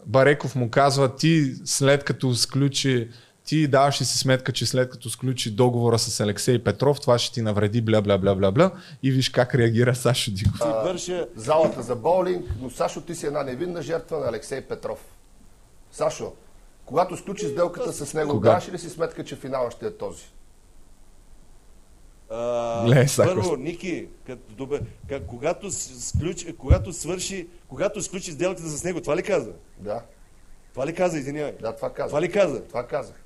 Бареков 0.06 0.54
му 0.54 0.70
казва, 0.70 1.16
ти 1.16 1.54
след 1.64 2.04
като 2.04 2.34
сключи, 2.34 3.08
ти 3.44 3.68
даваш 3.68 4.00
ли 4.00 4.04
си 4.04 4.18
сметка, 4.18 4.52
че 4.52 4.66
след 4.66 4.90
като 4.90 5.10
сключи 5.10 5.50
договора 5.50 5.98
с 5.98 6.20
Алексей 6.20 6.64
Петров, 6.64 7.00
това 7.00 7.18
ще 7.18 7.34
ти 7.34 7.42
навреди, 7.42 7.80
бля, 7.82 8.02
бля, 8.02 8.18
бля, 8.18 8.34
бля, 8.34 8.50
бля. 8.50 8.70
И 9.02 9.10
виж 9.10 9.28
как 9.28 9.54
реагира 9.54 9.94
Сашо 9.94 10.30
Диков. 10.30 10.60
върша 10.60 11.26
залата 11.36 11.82
за 11.82 11.96
боулинг, 11.96 12.44
но 12.60 12.70
Сашо 12.70 13.00
ти 13.00 13.14
си 13.14 13.26
една 13.26 13.42
невинна 13.42 13.82
жертва 13.82 14.18
на 14.18 14.28
Алексей 14.28 14.60
Петров. 14.60 14.98
Сашо, 15.92 16.32
когато 16.90 17.16
сключи 17.16 17.48
сделката 17.48 17.92
с 17.92 18.14
него, 18.14 18.30
Кога? 18.30 18.48
даваш 18.48 18.68
ли 18.68 18.78
си 18.78 18.90
сметка, 18.90 19.24
че 19.24 19.36
финала 19.36 19.70
ще 19.70 19.86
е 19.86 19.96
този? 19.96 20.24
А, 22.30 23.06
първо. 23.16 23.56
Ники, 23.56 24.08
като, 24.26 24.54
добър, 24.54 24.82
как, 25.08 25.26
когато, 25.26 25.70
с- 25.70 26.08
сключ, 26.08 26.46
когато 26.58 26.92
свърши, 26.92 27.48
когато 27.68 28.02
сключи 28.02 28.32
сделката 28.32 28.68
с 28.68 28.84
него, 28.84 29.00
това 29.00 29.16
ли 29.16 29.22
каза? 29.22 29.52
Да. 29.78 30.02
Това 30.72 30.86
ли 30.86 30.94
каза, 30.94 31.18
извинявай? 31.18 31.52
Да, 31.60 31.76
това 31.76 31.92
каза. 31.92 32.08
Това 32.08 32.22
ли 32.22 32.32
каза? 32.32 32.64
Това 32.64 32.86
казах. 32.86 33.16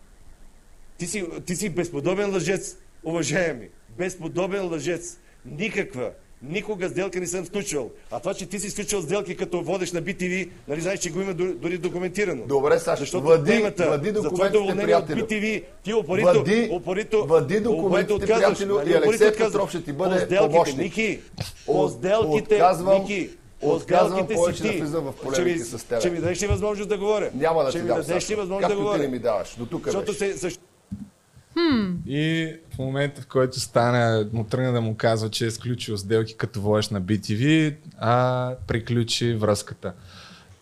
Ти 0.99 1.07
си, 1.07 1.27
ти 1.47 1.57
си 1.57 1.71
безподобен 1.71 2.33
лъжец, 2.33 2.77
уважаеми. 3.05 3.69
Безподобен 3.89 4.69
лъжец. 4.69 5.19
Никаква. 5.45 6.13
Никога 6.45 6.89
сделка 6.89 7.21
не 7.21 7.27
съм 7.27 7.47
сключвал. 7.47 7.91
А 8.11 8.21
това, 8.21 8.35
че 8.35 8.47
ти 8.47 8.61
си 8.61 8.71
сключвал 8.71 9.03
сделки 9.03 9.37
като 9.37 9.63
водещ 9.63 9.95
на 9.95 10.03
BTV, 10.03 10.49
нали 10.69 10.81
знаеш, 10.81 11.01
че 11.01 11.11
го 11.11 11.21
има 11.21 11.35
дори, 11.35 11.79
документирано. 11.79 12.43
Добре, 12.47 12.79
Сашо, 12.79 13.01
Защото 13.01 13.27
вади- 13.27 13.47
темата 13.47 13.89
вади 13.89 14.07
за 14.07 14.13
документите, 14.15 14.59
уволнение 14.59 14.97
от 14.97 15.07
приятелю. 15.07 15.27
BTV, 15.27 15.65
ти 15.85 15.95
упорито, 15.95 16.29
Вади- 16.29 16.69
упорито, 16.73 17.27
вади 17.27 17.55
упорито 17.55 17.71
документите, 17.73 18.13
отказваш. 18.15 18.59
приятелю, 18.59 18.75
Нали, 18.75 18.91
и 18.91 18.95
Алексей. 18.95 19.33
Петров 19.33 19.71
ще 19.71 19.85
ти 19.85 19.93
бъде 19.93 20.37
помощник. 20.39 20.79
Ники, 20.79 21.21
по 21.67 21.89
сделките, 21.89 22.55
отказвам- 22.55 23.01
Ники, 23.01 23.31
отказвам 23.63 24.27
повече 24.27 24.63
да 24.63 24.73
влизам 24.73 25.05
в 25.05 25.13
полемики 25.13 25.59
ми- 25.59 25.65
с 25.65 25.85
теб. 25.85 26.01
Ще 26.01 26.11
ми 26.11 26.19
дадеш 26.19 26.43
ли 26.43 26.47
възможност 26.47 26.89
да 26.89 26.99
говоря? 26.99 27.31
Няма 27.35 27.65
да 27.65 27.71
ще 27.71 27.81
ти 27.81 27.87
дам, 27.87 28.03
Сашо. 28.03 28.37
възможност 28.37 28.69
да 28.69 28.75
Както 28.77 28.93
ти 28.95 29.01
не 29.01 29.09
ми 29.09 29.19
даваш. 29.19 29.55
До 29.59 29.67
тук 29.67 29.85
беше. 29.85 30.57
Хм. 31.55 31.93
И 32.07 32.55
в 32.75 32.79
момента, 32.79 33.23
в 33.23 33.27
който 33.27 33.61
стане, 33.61 34.27
му 34.33 34.45
тръгна 34.45 34.73
да 34.73 34.81
му 34.81 34.97
казва, 34.97 35.31
че 35.31 35.47
е 35.47 35.51
сключил 35.51 35.97
сделки 35.97 36.37
като 36.37 36.61
водещ 36.61 36.91
на 36.91 37.03
BTV, 37.03 37.75
а 37.99 38.55
приключи 38.67 39.35
връзката. 39.35 39.93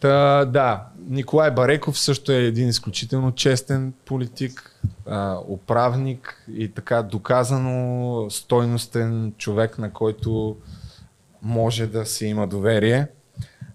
Та, 0.01 0.45
да, 0.45 0.87
Николай 1.09 1.51
Бареков 1.51 1.99
също 1.99 2.33
е 2.33 2.37
един 2.37 2.69
изключително 2.69 3.33
честен 3.33 3.93
политик, 4.05 4.81
а, 5.07 5.39
управник 5.49 6.45
и 6.55 6.69
така 6.69 7.03
доказано 7.03 8.31
стойностен 8.31 9.35
човек, 9.39 9.79
на 9.79 9.93
който 9.93 10.57
може 11.43 11.87
да 11.87 12.07
се 12.07 12.27
има 12.27 12.47
доверие. 12.47 13.07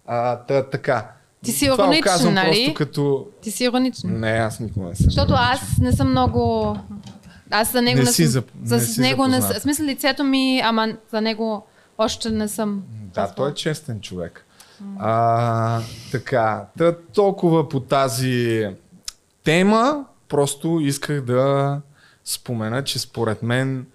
А, 0.06 0.36
та, 0.36 0.70
така. 0.70 1.17
Ти 1.44 1.52
си 1.52 1.66
Това 1.66 1.84
ироничен, 1.84 2.04
казвам 2.04 2.34
нали? 2.34 2.48
просто 2.50 2.74
като... 2.74 3.28
Ти 3.42 3.52
си 3.52 3.64
ироничен. 3.64 4.20
Не, 4.20 4.30
аз 4.30 4.60
никога 4.60 4.86
не 4.86 4.96
съм. 4.96 5.06
Защото 5.06 5.34
аз 5.38 5.78
не 5.82 5.92
съм 5.92 6.10
много... 6.10 6.76
Аз 7.52 7.72
за 7.72 7.82
него 7.82 7.98
Не 7.98 8.04
не, 8.04 8.12
си 8.12 8.28
съм... 8.28 8.44
за 8.64 8.80
си 8.80 9.02
него 9.02 9.28
не 9.28 9.42
съм... 9.42 9.54
Смисъл 9.54 9.86
лицето 9.86 10.24
ми, 10.24 10.62
ама 10.64 10.94
за 11.12 11.22
него 11.22 11.66
още 11.98 12.30
не 12.30 12.48
съм. 12.48 12.84
Да, 13.14 13.34
той 13.36 13.52
е 13.52 13.54
честен 13.54 14.02
човек. 14.02 14.46
А, 15.00 15.82
така, 16.12 16.66
та, 16.78 16.96
толкова 17.14 17.70
по 17.70 17.80
тази 17.80 18.68
тема. 19.44 20.06
Просто 20.28 20.80
исках 20.82 21.22
да 21.22 21.82
спомена, 22.26 22.84
че 22.84 23.00
според 23.00 23.44
мен 23.44 23.86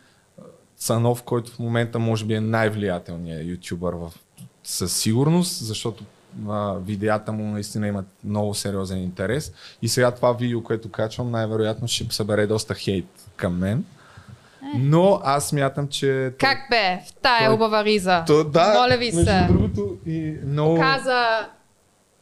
Цанов, 0.77 1.23
който 1.23 1.53
в 1.53 1.59
момента 1.59 1.99
може 1.99 2.25
би 2.25 2.35
е 2.35 2.41
най-влиятелният 2.41 3.47
ютубър 3.47 3.95
в, 3.95 4.13
със 4.65 4.97
сигурност, 4.97 5.65
защото 5.65 6.05
а, 6.49 6.75
видеята 6.75 7.33
му 7.33 7.45
наистина 7.45 7.89
имат 7.89 8.07
много 8.25 8.55
сериозен 8.55 8.99
интерес. 8.99 9.53
И 9.83 9.89
сега 9.89 10.11
това 10.11 10.33
видео, 10.33 10.63
което 10.63 10.91
качвам, 10.91 11.31
най-вероятно 11.31 11.89
ще 11.89 12.15
събере 12.15 12.47
доста 12.47 12.75
хейт 12.75 13.07
към 13.37 13.59
мен. 13.59 13.85
Но 14.77 15.21
аз 15.25 15.49
смятам, 15.49 15.89
че... 15.89 16.33
Как 16.39 16.59
бе? 16.71 17.01
В 17.07 17.13
тая 17.23 17.47
Той- 17.47 17.55
хубава 17.55 17.85
риза. 17.85 18.25
То, 18.27 18.45
да, 18.45 18.75
Моля 18.75 18.97
ви 18.97 19.05
между 19.05 19.25
се. 19.25 19.47
другото, 19.51 19.97
и 20.07 20.35
много, 20.47 20.77
Каза 20.81 21.49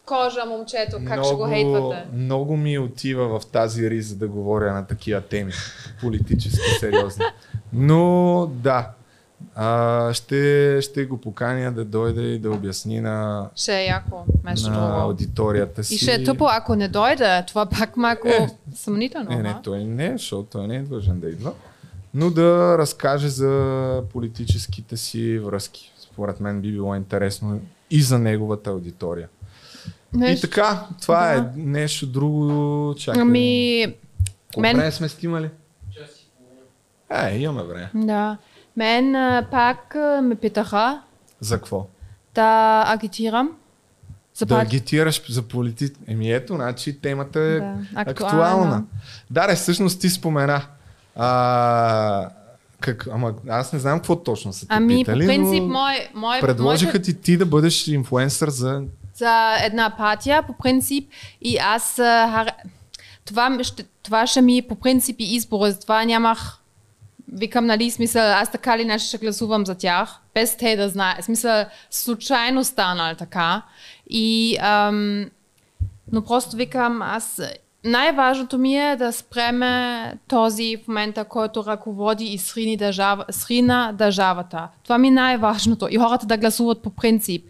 кожа 0.04 0.44
момчето, 0.46 0.96
как 1.06 1.24
ще 1.24 1.34
го 1.34 1.46
хейтвате. 1.48 2.04
много 2.14 2.56
ми 2.56 2.78
отива 2.78 3.40
в 3.40 3.46
тази 3.46 3.90
риза 3.90 4.16
да 4.16 4.28
говоря 4.28 4.72
на 4.72 4.86
такива 4.86 5.20
теми. 5.20 5.52
Политически 6.00 6.70
сериозни. 6.80 7.24
Но 7.72 8.46
да, 8.52 8.88
а, 9.54 10.12
ще, 10.12 10.78
ще 10.82 11.04
го 11.04 11.18
поканя 11.18 11.72
да 11.72 11.84
дойде 11.84 12.22
и 12.22 12.38
да 12.38 12.50
обясни 12.50 13.00
на, 13.00 13.48
Ще 13.56 13.76
е 13.76 13.84
яко, 13.84 14.24
между 14.44 14.70
на 14.70 15.00
аудиторията 15.00 15.84
си. 15.84 15.94
И 15.94 15.98
ще 15.98 16.14
е 16.14 16.24
тъпо, 16.24 16.46
ако 16.50 16.74
не 16.74 16.88
дойде. 16.88 17.44
Това 17.46 17.66
пак 17.66 17.96
малко 17.96 18.28
съмнително. 18.74 19.30
Не, 19.30 19.36
не, 19.36 19.56
той 19.64 19.84
не, 19.84 20.12
защото 20.12 20.48
той 20.52 20.68
не 20.68 20.76
е 20.76 20.82
длъжен 20.82 21.20
да 21.20 21.28
идва. 21.28 21.52
Но 22.14 22.30
да 22.30 22.78
разкаже 22.78 23.28
за 23.28 24.02
политическите 24.12 24.96
си 24.96 25.38
връзки. 25.38 25.92
Според 26.02 26.40
мен 26.40 26.60
би 26.60 26.72
било 26.72 26.94
интересно 26.94 27.60
и 27.90 28.02
за 28.02 28.18
неговата 28.18 28.70
аудитория. 28.70 29.28
И 30.14 30.18
Нещо- 30.18 30.48
така, 30.48 30.86
това 31.02 31.20
да. 31.20 31.34
е 31.34 31.42
нещо 31.56 32.06
друго. 32.06 32.94
Чакай. 32.94 33.22
Ами, 33.22 33.94
Колко 34.54 34.60
мен- 34.60 34.76
време 34.76 34.92
сме 34.92 35.08
стимали? 35.08 35.50
Е, 37.10 37.38
имаме 37.38 37.62
време. 37.62 37.90
Да. 37.94 38.36
Мен 38.76 39.14
а, 39.14 39.46
пак 39.50 39.94
а, 39.94 40.20
ме 40.22 40.34
питаха 40.34 41.00
За 41.40 41.56
какво? 41.56 41.86
да 42.34 42.84
агитирам. 42.88 43.50
За 44.34 44.46
да 44.46 44.54
парти- 44.54 44.66
агитираш 44.66 45.22
за 45.28 45.42
политик. 45.42 45.96
Еми 46.06 46.32
ето, 46.32 46.54
значи 46.54 47.00
темата 47.00 47.40
е 47.40 47.54
Да, 47.54 47.74
актуална. 47.94 48.06
актуална. 48.36 48.84
Да, 49.30 49.54
всъщност 49.54 50.00
ти 50.00 50.10
спомена. 50.10 50.62
А, 51.16 52.28
как, 52.80 53.06
ама 53.06 53.34
аз 53.48 53.72
не 53.72 53.78
знам 53.78 53.98
какво 53.98 54.16
точно 54.16 54.52
са 54.52 54.60
ти 54.60 54.66
Ами, 54.68 54.94
по 54.94 54.98
питали, 55.00 55.26
принцип, 55.26 55.62
но 55.62 55.68
мой, 55.68 55.94
мой, 56.14 56.40
предложиха 56.40 56.88
моята- 56.88 57.02
ти 57.04 57.14
ти 57.14 57.36
да 57.36 57.46
бъдеш 57.46 57.88
инфлуенсър 57.88 58.50
за... 58.50 58.82
за 59.14 59.56
една 59.56 59.94
партия, 59.96 60.42
по 60.42 60.52
принцип, 60.52 61.08
и 61.40 61.58
аз 61.58 61.98
а, 61.98 62.30
хар... 62.32 62.50
това, 63.24 63.58
ще, 63.62 63.84
това 64.02 64.26
ще 64.26 64.40
ми 64.40 64.62
по 64.62 64.74
принцип 64.74 65.16
и 65.18 65.34
избор, 65.34 65.66
затова 65.66 66.04
нямах 66.04 66.56
Викам, 67.32 67.66
нали, 67.66 67.90
смисъл, 67.90 68.22
аз 68.22 68.50
така 68.50 68.74
или 68.74 68.82
иначе 68.82 69.06
ще 69.06 69.18
гласувам 69.18 69.66
за 69.66 69.74
тях, 69.74 70.20
без 70.34 70.56
те 70.56 70.76
да 70.76 70.88
знаят. 70.88 71.24
Смисъл, 71.24 71.64
случайно 71.90 72.64
станал 72.64 73.14
така. 73.14 73.62
И, 74.10 74.56
ам, 74.60 75.26
но 76.12 76.24
просто 76.24 76.56
викам, 76.56 77.02
аз 77.02 77.40
най-важното 77.84 78.58
ми 78.58 78.76
е 78.76 78.96
да 78.96 79.12
спреме 79.12 80.14
този 80.28 80.76
в 80.76 80.88
момента, 80.88 81.24
който 81.24 81.64
ръководи 81.66 82.24
и 82.24 82.38
срини, 82.38 82.76
държава, 82.76 83.24
държавата. 83.92 84.68
Това 84.82 84.98
ми 84.98 85.08
е 85.08 85.10
най-важното. 85.10 85.88
И 85.90 85.96
хората 85.96 86.26
да 86.26 86.36
гласуват 86.36 86.82
по 86.82 86.90
принцип. 86.90 87.44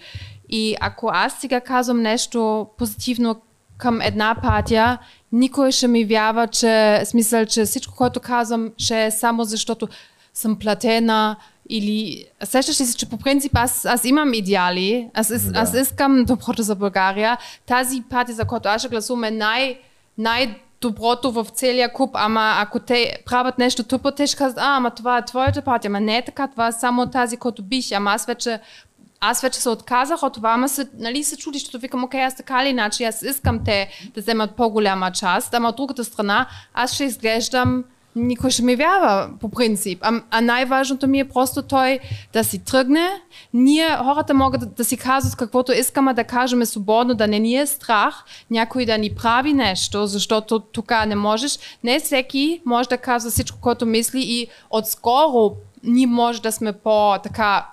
И 0.49 0.77
ако 0.81 1.11
аз 1.13 1.33
сега 1.41 1.61
казвам 1.61 2.03
нещо 2.03 2.67
позитивно 2.79 3.41
към 3.81 4.01
една 4.01 4.37
партия, 4.43 4.99
никой 5.33 5.73
ще 5.73 5.89
ми 5.89 6.05
вярва, 6.05 6.47
че 6.47 7.03
смисъл, 7.05 7.47
че 7.47 7.65
всичко, 7.65 7.95
което 7.97 8.21
казвам, 8.21 8.71
ще 8.79 9.05
е 9.05 9.11
само 9.11 9.45
защото 9.45 9.89
съм 10.35 10.59
платена 10.59 11.37
или 11.69 12.25
сещаш 12.45 12.81
ли 12.81 12.85
се, 12.85 12.97
че 12.97 13.09
по 13.09 13.19
принцип 13.19 13.53
аз, 13.55 13.85
аз 13.85 14.05
имам 14.05 14.35
идеали, 14.35 15.09
аз, 15.15 15.29
да. 15.29 15.61
аз 15.61 15.75
искам 15.75 16.25
доброто 16.25 16.63
за 16.63 16.75
България. 16.75 17.39
Тази 17.67 18.03
партия, 18.11 18.35
за 18.35 18.45
която 18.45 18.69
аз 18.69 18.81
ще 18.81 18.89
гласувам 18.89 19.25
е 19.25 19.31
най, 19.31 19.79
най-доброто 20.19 21.33
в 21.33 21.47
целия 21.55 21.93
куп, 21.93 22.11
ама 22.15 22.55
ако 22.59 22.79
те 22.79 23.17
правят 23.27 23.59
нещо 23.59 23.83
тупо, 23.83 24.11
те 24.11 24.27
ще 24.27 24.37
кажат, 24.37 24.59
а, 24.59 24.77
ама 24.77 24.91
това 24.91 25.19
е 25.19 25.25
твоята 25.25 25.63
партия, 25.63 25.89
ама 25.89 26.01
не 26.01 26.17
е 26.17 26.25
така, 26.25 26.49
това 26.49 26.67
е 26.67 26.73
само 26.73 27.07
тази, 27.07 27.37
която 27.37 27.63
биш, 27.63 27.93
ама 27.93 28.11
аз 28.11 28.27
вече 28.27 28.61
аз 29.21 29.41
вече 29.41 29.61
се 29.61 29.69
отказах 29.69 30.23
от 30.23 30.35
това, 30.35 30.51
ама 30.53 30.69
се, 30.69 30.89
нали, 30.99 31.25
се 31.25 31.37
чуди, 31.37 31.59
защото 31.59 31.79
викам, 31.79 32.05
окей, 32.05 32.25
аз 32.25 32.37
така 32.37 32.63
или 32.63 32.69
иначе, 32.69 33.05
аз 33.05 33.23
искам 33.23 33.65
те 33.65 33.89
да 34.15 34.21
вземат 34.21 34.57
по-голяма 34.57 35.13
част, 35.13 35.55
ама 35.55 35.69
от 35.69 35.77
другата 35.77 36.05
страна, 36.05 36.47
аз 36.75 36.95
ще 36.95 37.05
изглеждам 37.05 37.85
никой 38.17 38.51
ще 38.51 38.63
ми 38.63 38.77
вярва 38.77 39.31
по 39.41 39.49
принцип. 39.49 39.99
А, 40.03 40.23
а 40.31 40.41
най-важното 40.41 41.07
ми 41.07 41.21
е 41.21 41.29
просто 41.29 41.63
той 41.63 41.99
да 42.33 42.45
си 42.45 42.65
тръгне. 42.65 43.09
Ние, 43.55 43.97
хората 43.97 44.35
могат 44.35 44.61
да, 44.61 44.67
да 44.67 44.85
си 44.85 44.97
казват 44.97 45.37
каквото 45.37 45.73
искаме 45.73 46.15
да 46.15 46.25
кажем 46.25 46.67
свободно, 46.67 47.15
да 47.15 47.27
не 47.27 47.39
ни 47.39 47.57
е 47.57 47.67
страх 47.67 48.25
някой 48.51 48.87
да 48.87 48.99
ни 48.99 49.15
прави 49.15 49.53
нещо, 49.53 50.07
защото 50.07 50.59
тук 50.59 50.93
не 51.07 51.15
можеш. 51.15 51.59
Не 51.85 52.01
всеки 52.01 52.63
може 52.67 52.89
да 52.89 52.99
казва 52.99 53.31
всичко, 53.31 53.59
което 53.61 53.87
мисли 53.87 54.21
и 54.23 54.47
отскоро 54.71 55.57
ние 55.83 56.07
може 56.07 56.43
да 56.43 56.53
сме 56.53 56.73
по-така 56.73 57.67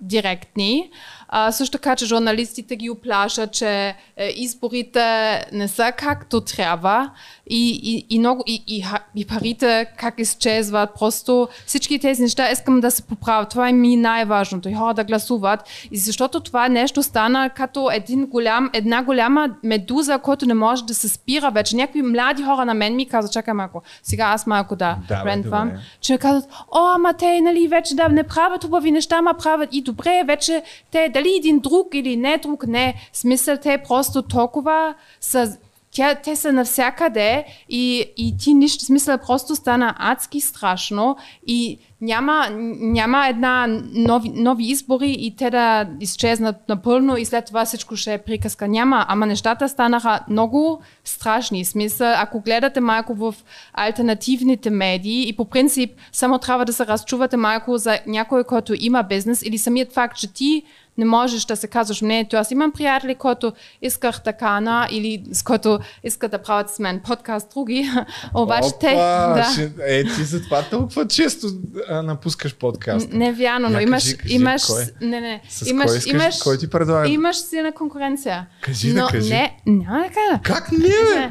директни. 0.00 0.90
А, 1.28 1.52
също 1.52 1.78
така, 1.78 1.96
че 1.96 2.06
журналистите 2.06 2.76
ги 2.76 2.90
оплашат, 2.90 3.52
че 3.52 3.68
е, 3.68 3.96
изборите 4.36 5.46
не 5.52 5.68
са 5.68 5.92
както 5.96 6.40
трябва 6.40 7.10
и, 7.50 7.80
и, 7.82 8.06
и, 8.10 8.18
много, 8.18 8.44
и, 8.46 8.62
и, 8.66 8.84
и 9.14 9.24
парите 9.24 9.86
как 9.96 10.14
изчезват. 10.18 10.90
Просто 10.98 11.48
всички 11.66 11.98
тези 11.98 12.22
неща 12.22 12.50
искам 12.50 12.80
да 12.80 12.90
се 12.90 13.02
поправят. 13.02 13.50
Това 13.50 13.68
е 13.68 13.72
ми 13.72 13.96
най-важното. 13.96 14.68
И 14.68 14.74
хора 14.74 14.94
да 14.94 15.04
гласуват. 15.04 15.60
И 15.90 15.98
защото 15.98 16.40
това 16.40 16.68
нещо 16.68 17.02
стана 17.02 17.50
като 17.50 17.90
един 17.90 18.26
голям, 18.26 18.70
една 18.72 19.02
голяма 19.02 19.48
медуза, 19.62 20.18
която 20.18 20.46
не 20.46 20.54
може 20.54 20.84
да 20.84 20.94
се 20.94 21.08
спира 21.08 21.50
вече. 21.50 21.76
Някакви 21.76 22.02
млади 22.02 22.42
хора 22.42 22.64
на 22.64 22.74
мен 22.74 22.96
ми 22.96 23.08
казват, 23.08 23.32
чакай 23.32 23.54
малко, 23.54 23.82
сега 24.02 24.24
аз 24.24 24.46
малко 24.46 24.76
да, 24.76 24.96
рентвам, 25.10 25.72
че 26.00 26.18
казват, 26.18 26.50
о, 26.72 26.94
ама 26.94 27.14
те, 27.14 27.40
нали, 27.40 27.68
вече 27.68 27.94
да 27.94 28.08
не 28.08 28.22
правят 28.22 28.64
хубави 28.64 28.90
неща, 28.90 29.16
ама 29.16 29.34
правят 29.34 29.68
и 29.72 29.82
добре, 29.82 30.22
вече 30.26 30.62
те, 30.90 31.08
дали 31.08 31.34
един 31.36 31.58
друг 31.58 31.88
или 31.92 32.16
не 32.16 32.38
друг, 32.38 32.66
не. 32.66 32.94
Смисъл, 33.12 33.56
те 33.56 33.78
просто 33.88 34.22
толкова 34.22 34.94
са 35.20 35.56
тя, 35.92 36.14
те 36.14 36.36
са 36.36 36.52
навсякъде 36.52 37.44
и, 37.68 38.04
и 38.16 38.36
ти 38.36 38.54
нищо, 38.54 38.84
смисъл 38.84 39.18
просто 39.18 39.56
стана 39.56 39.94
адски 39.98 40.40
страшно 40.40 41.16
и 41.46 41.78
няма, 42.00 42.48
няма 42.80 43.28
една 43.28 43.66
нови, 43.94 44.30
нови 44.34 44.64
избори 44.64 45.16
и 45.18 45.36
те 45.36 45.50
да 45.50 45.88
изчезнат 46.00 46.56
напълно 46.68 47.16
и 47.16 47.24
след 47.24 47.46
това 47.46 47.64
всичко 47.64 47.96
ще 47.96 48.14
е 48.14 48.18
приказка. 48.18 48.68
Няма, 48.68 49.04
ама 49.08 49.26
нещата 49.26 49.68
станаха 49.68 50.20
много 50.28 50.80
страшни. 51.04 51.64
Смисъл, 51.64 52.12
ако 52.16 52.40
гледате 52.40 52.80
малко 52.80 53.14
в 53.14 53.34
альтернативните 53.72 54.70
медии 54.70 55.28
и 55.28 55.36
по 55.36 55.44
принцип 55.44 55.90
само 56.12 56.38
трябва 56.38 56.64
да 56.64 56.72
се 56.72 56.86
разчувате 56.86 57.36
малко 57.36 57.78
за 57.78 57.98
някой, 58.06 58.44
който 58.44 58.74
има 58.80 59.02
бизнес 59.02 59.42
или 59.42 59.58
самият 59.58 59.92
факт, 59.92 60.16
че 60.16 60.32
ти 60.32 60.62
не 60.98 61.04
можеш 61.04 61.44
да 61.44 61.56
се 61.56 61.66
казваш 61.66 62.02
мнението. 62.02 62.36
Аз 62.36 62.50
имам 62.50 62.72
приятели, 62.72 63.14
които 63.14 63.52
исках 63.82 64.22
така 64.22 64.60
на 64.60 64.88
или 64.90 65.24
с 65.32 65.42
който 65.42 65.78
искат 66.04 66.30
да 66.30 66.42
правят 66.42 66.70
с 66.70 66.78
мен 66.78 67.00
подкаст 67.00 67.50
други. 67.54 67.90
Обаче 68.34 68.68
те... 68.80 68.94
Да. 69.30 69.48
ще, 69.52 69.72
е, 69.86 70.04
ти 70.04 70.24
затова 70.24 70.62
толкова 70.62 71.08
често 71.08 71.46
напускаш 71.90 72.54
подкаст. 72.54 73.12
Не 73.12 73.28
е 73.28 73.32
вярно, 73.32 73.68
но 73.68 73.80
имаш, 73.80 74.04
кажи, 74.04 74.16
кажи, 74.16 74.34
имаш, 74.34 74.66
кой? 74.66 74.84
не, 75.00 75.20
не, 75.20 75.40
С 75.48 75.70
имаш, 75.70 75.86
кой 75.86 75.98
искаш- 75.98 76.10
имаш, 76.12 76.38
кой 76.38 76.58
ти 76.58 76.70
предлага? 76.70 77.08
Имаш 77.08 77.36
силна 77.36 77.72
конкуренция. 77.72 78.46
Кажи 78.60 78.92
да 78.92 79.00
но 79.02 79.08
кажи. 79.08 79.30
Не, 79.30 79.56
няма 79.66 79.98
да 79.98 80.08
кажа. 80.08 80.40
Как 80.42 80.72
не, 80.72 80.78
бе? 80.78 81.30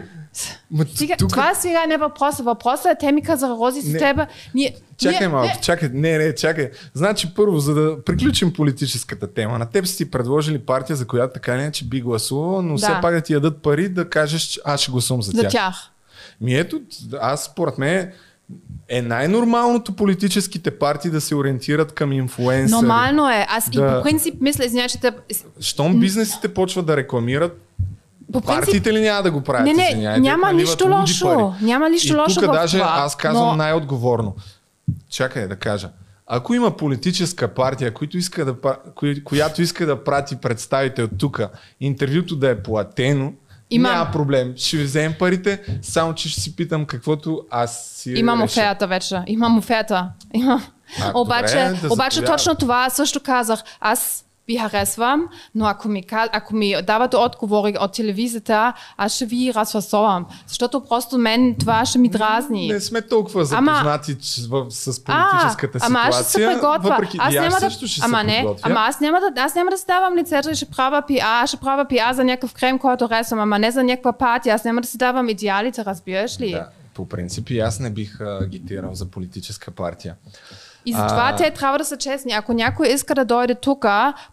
Сега, 0.95 1.16
тук- 1.16 1.30
Това 1.30 1.56
сега 1.56 1.86
не 1.86 1.94
е 1.94 1.98
въпросът. 1.98 2.45
Въпросът 2.45 2.86
е, 2.86 2.95
те 2.99 3.11
ми 3.11 3.22
казаха, 3.22 3.53
Рози, 3.53 3.82
с 3.82 3.86
Не. 3.86 3.99
теб. 3.99 4.18
Ние, 4.56 4.76
Чакай 4.98 5.20
ние, 5.20 5.28
малко, 5.28 5.48
не, 5.48 5.61
чакай, 5.61 5.90
не, 5.94 6.18
не, 6.18 6.36
чакай. 6.36 6.70
Значи 6.94 7.34
първо, 7.36 7.60
за 7.60 7.74
да 7.74 8.03
приключим 8.03 8.53
политическата 8.53 9.34
тема, 9.34 9.60
на 9.60 9.66
теб 9.66 9.88
си 9.88 9.98
ти 9.98 10.11
предложили 10.11 10.60
партия, 10.60 10.95
за 10.95 11.07
която 11.07 11.34
така 11.34 11.56
не 11.56 11.72
че 11.72 11.86
би 11.86 12.02
гласувал, 12.02 12.61
но 12.61 12.74
Да. 12.74 12.78
все 12.80 13.02
пак 13.02 13.14
да 13.14 13.22
ти 13.22 13.34
ядат 13.34 13.61
пари 13.61 13.90
да 13.90 14.10
кажеш, 14.10 14.41
че 14.41 14.60
аз 14.66 14.82
ще 14.82 14.91
гласувам 14.91 15.22
за, 15.22 15.32
за 15.32 15.44
тях. 15.44 15.76
Ми 16.41 16.56
ето, 16.56 16.82
аз 17.22 17.44
според 17.44 17.78
мен 17.78 18.11
е 18.90 19.02
най-нормалното 19.02 19.94
политическите 19.94 20.72
партии 20.72 21.11
да 21.11 21.22
се 21.22 21.36
ориентират 21.36 21.91
към 21.91 22.11
инфлуенсъри. 22.11 22.72
Нормално 22.72 23.30
е. 23.30 23.45
Аз 23.49 23.68
и 23.68 23.72
Да. 23.72 23.95
по 23.95 24.03
принцип 24.03 24.36
мисля, 24.41 24.64
те... 25.02 25.11
Щом 25.60 25.99
бизнесите 25.99 26.53
почват 26.53 26.86
да 26.86 26.98
рекламират, 26.98 27.61
По 28.34 28.41
принцип- 28.41 28.45
партиите 28.45 28.93
ли 28.93 29.01
няма 29.01 29.23
да 29.23 29.31
го 29.31 29.41
правят? 29.41 29.65
Не, 29.65 29.73
не, 29.73 29.88
извиняйте, 29.89 30.19
няма 30.22 30.53
нищо 30.53 30.88
лошо. 30.89 31.26
пари. 31.27 31.65
Няма 31.65 31.89
нищо 31.89 32.14
и 32.14 32.15
лошо 32.15 32.41
тук 32.41 32.51
даже 32.53 32.77
това, 32.77 32.93
аз 32.95 33.15
казвам 33.15 33.47
но- 33.47 33.56
най-отговорно. 33.56 34.35
Чакай 35.10 35.47
да 35.47 35.56
кажа. 35.56 35.89
Ако 36.27 36.53
има 36.53 36.72
политическа 36.72 37.47
партия, 37.47 37.93
която 37.93 38.18
иска 38.18 38.45
да, 38.45 38.56
която 39.23 39.61
иска 39.61 39.85
да 39.85 40.03
прати 40.03 40.35
представител 40.35 41.07
тук, 41.10 41.41
интервюто 41.81 42.35
да 42.35 42.49
е 42.49 42.64
платено, 42.64 43.34
Имам. 43.69 43.91
няма 43.91 44.11
проблем. 44.11 44.53
Ще 44.57 44.77
ви 44.77 44.84
вземем 44.84 45.14
парите, 45.19 45.61
само 45.81 46.14
че 46.14 46.30
ще 46.30 46.41
си 46.41 46.56
питам 46.56 46.85
каквото 46.85 47.41
аз 47.49 47.85
си 47.85 48.11
Имам 48.11 48.41
реша. 48.41 48.61
оферта 48.61 48.88
вече. 48.88 49.22
Имам 49.27 49.57
оферта. 49.57 50.10
Имам. 50.34 50.64
А, 51.03 51.11
обаче, 51.15 51.65
добре, 51.65 51.80
да 51.81 51.93
обаче 51.93 52.23
точно 52.23 52.56
това 52.56 52.89
също 52.89 53.19
казах. 53.19 53.60
Аз 53.81 54.26
ви 54.49 54.57
харесвам, 54.57 55.27
но 55.55 55.65
ако 55.65 55.88
ми, 55.88 56.03
ако 56.11 56.55
ми 56.55 56.76
давате 56.84 57.17
отговори 57.17 57.76
от 57.81 57.93
телевизията, 57.93 58.73
аз 58.97 59.13
ще 59.15 59.26
ви 59.26 59.51
разфасовам. 59.55 60.26
Защото 60.47 60.85
просто 60.89 61.17
мен 61.17 61.55
това 61.59 61.85
ще 61.85 61.99
ми 61.99 62.09
дразни. 62.09 62.67
Не 62.67 62.80
сме 62.80 63.01
толкова 63.01 63.45
Ама- 63.51 63.71
запознати 63.71 64.17
в, 64.49 64.65
с 64.69 65.03
политическата 65.03 65.77
а, 65.81 65.85
ама 65.85 65.99
аз 65.99 66.15
ще 66.15 66.23
се 66.23 66.30
ситуация. 66.31 66.53
приготвя. 66.53 66.89
Въпреки, 66.89 67.17
аз 67.19 67.34
няма 67.34 67.49
да, 67.49 67.59
също 67.59 67.88
ще 67.88 68.01
ама 68.03 68.17
се 68.19 68.23
не, 68.23 68.38
приготвя. 68.38 68.69
ама 68.69 68.80
аз 68.80 68.99
няма 68.99 69.19
да, 69.19 69.41
аз 69.41 69.55
няма 69.55 69.71
да 69.71 69.77
ставам 69.77 70.15
лицето 70.15 70.49
и 70.49 70.55
ще 70.55 70.65
правя 70.65 71.03
пиар, 71.07 71.47
ще 71.47 71.57
правя 71.57 71.85
пиар 71.85 72.13
за 72.13 72.23
някакъв 72.23 72.53
крем, 72.53 72.80
който 72.80 73.07
харесвам, 73.07 73.39
ама 73.39 73.59
не 73.59 73.71
за 73.71 73.84
някаква 73.84 74.13
партия. 74.13 74.55
Аз 74.55 74.63
няма 74.63 74.81
да 74.81 74.88
си 74.88 74.97
давам 74.97 75.30
идеалите, 75.30 75.85
разбираш 75.85 76.39
ли? 76.39 76.51
Да, 76.51 76.69
по 76.93 77.07
принцип 77.09 77.49
и 77.49 77.59
аз 77.59 77.80
не 77.80 77.89
бих 77.89 78.21
агитирал 78.21 78.95
за 78.95 79.05
политическа 79.05 79.71
партия. 79.71 80.15
И 80.85 80.93
затова 80.93 81.30
А, 81.30 81.35
те 81.35 81.51
трябва 81.51 81.77
да 81.77 81.85
са 81.85 81.97
честни. 81.97 82.31
Ако 82.31 82.53
някой 82.53 82.88
иска 82.88 83.15
да 83.15 83.26
дойде 83.26 83.56
тук, 83.56 83.85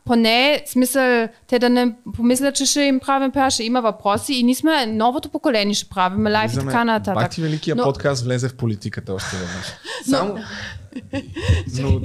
поне 0.04 0.62
смисъл, 0.66 1.28
те 1.46 1.58
да 1.58 1.70
не 1.70 1.94
помислят, 2.16 2.54
че 2.54 2.66
ще 2.66 2.80
им 2.80 3.00
правим 3.00 3.30
пиар, 3.30 3.50
ще 3.50 3.64
има 3.64 3.80
въпроси 3.80 4.34
и 4.34 4.42
ние 4.42 4.54
сме 4.54 4.86
новото 4.86 5.28
поколение, 5.28 5.74
ще 5.74 5.88
правим 5.88 6.26
лайф 6.26 6.52
и 6.52 6.56
така 6.56 6.84
нататък. 6.84 7.14
Бах 7.14 7.30
ти 7.30 7.42
великия 7.42 7.76
Но- 7.76 7.82
подкаст 7.82 8.24
влезе 8.24 8.48
в 8.48 8.56
политиката 8.56 9.14
още 9.14 9.36
веднъж. 9.36 9.66
Само... 10.10 10.34
но, 11.80 12.00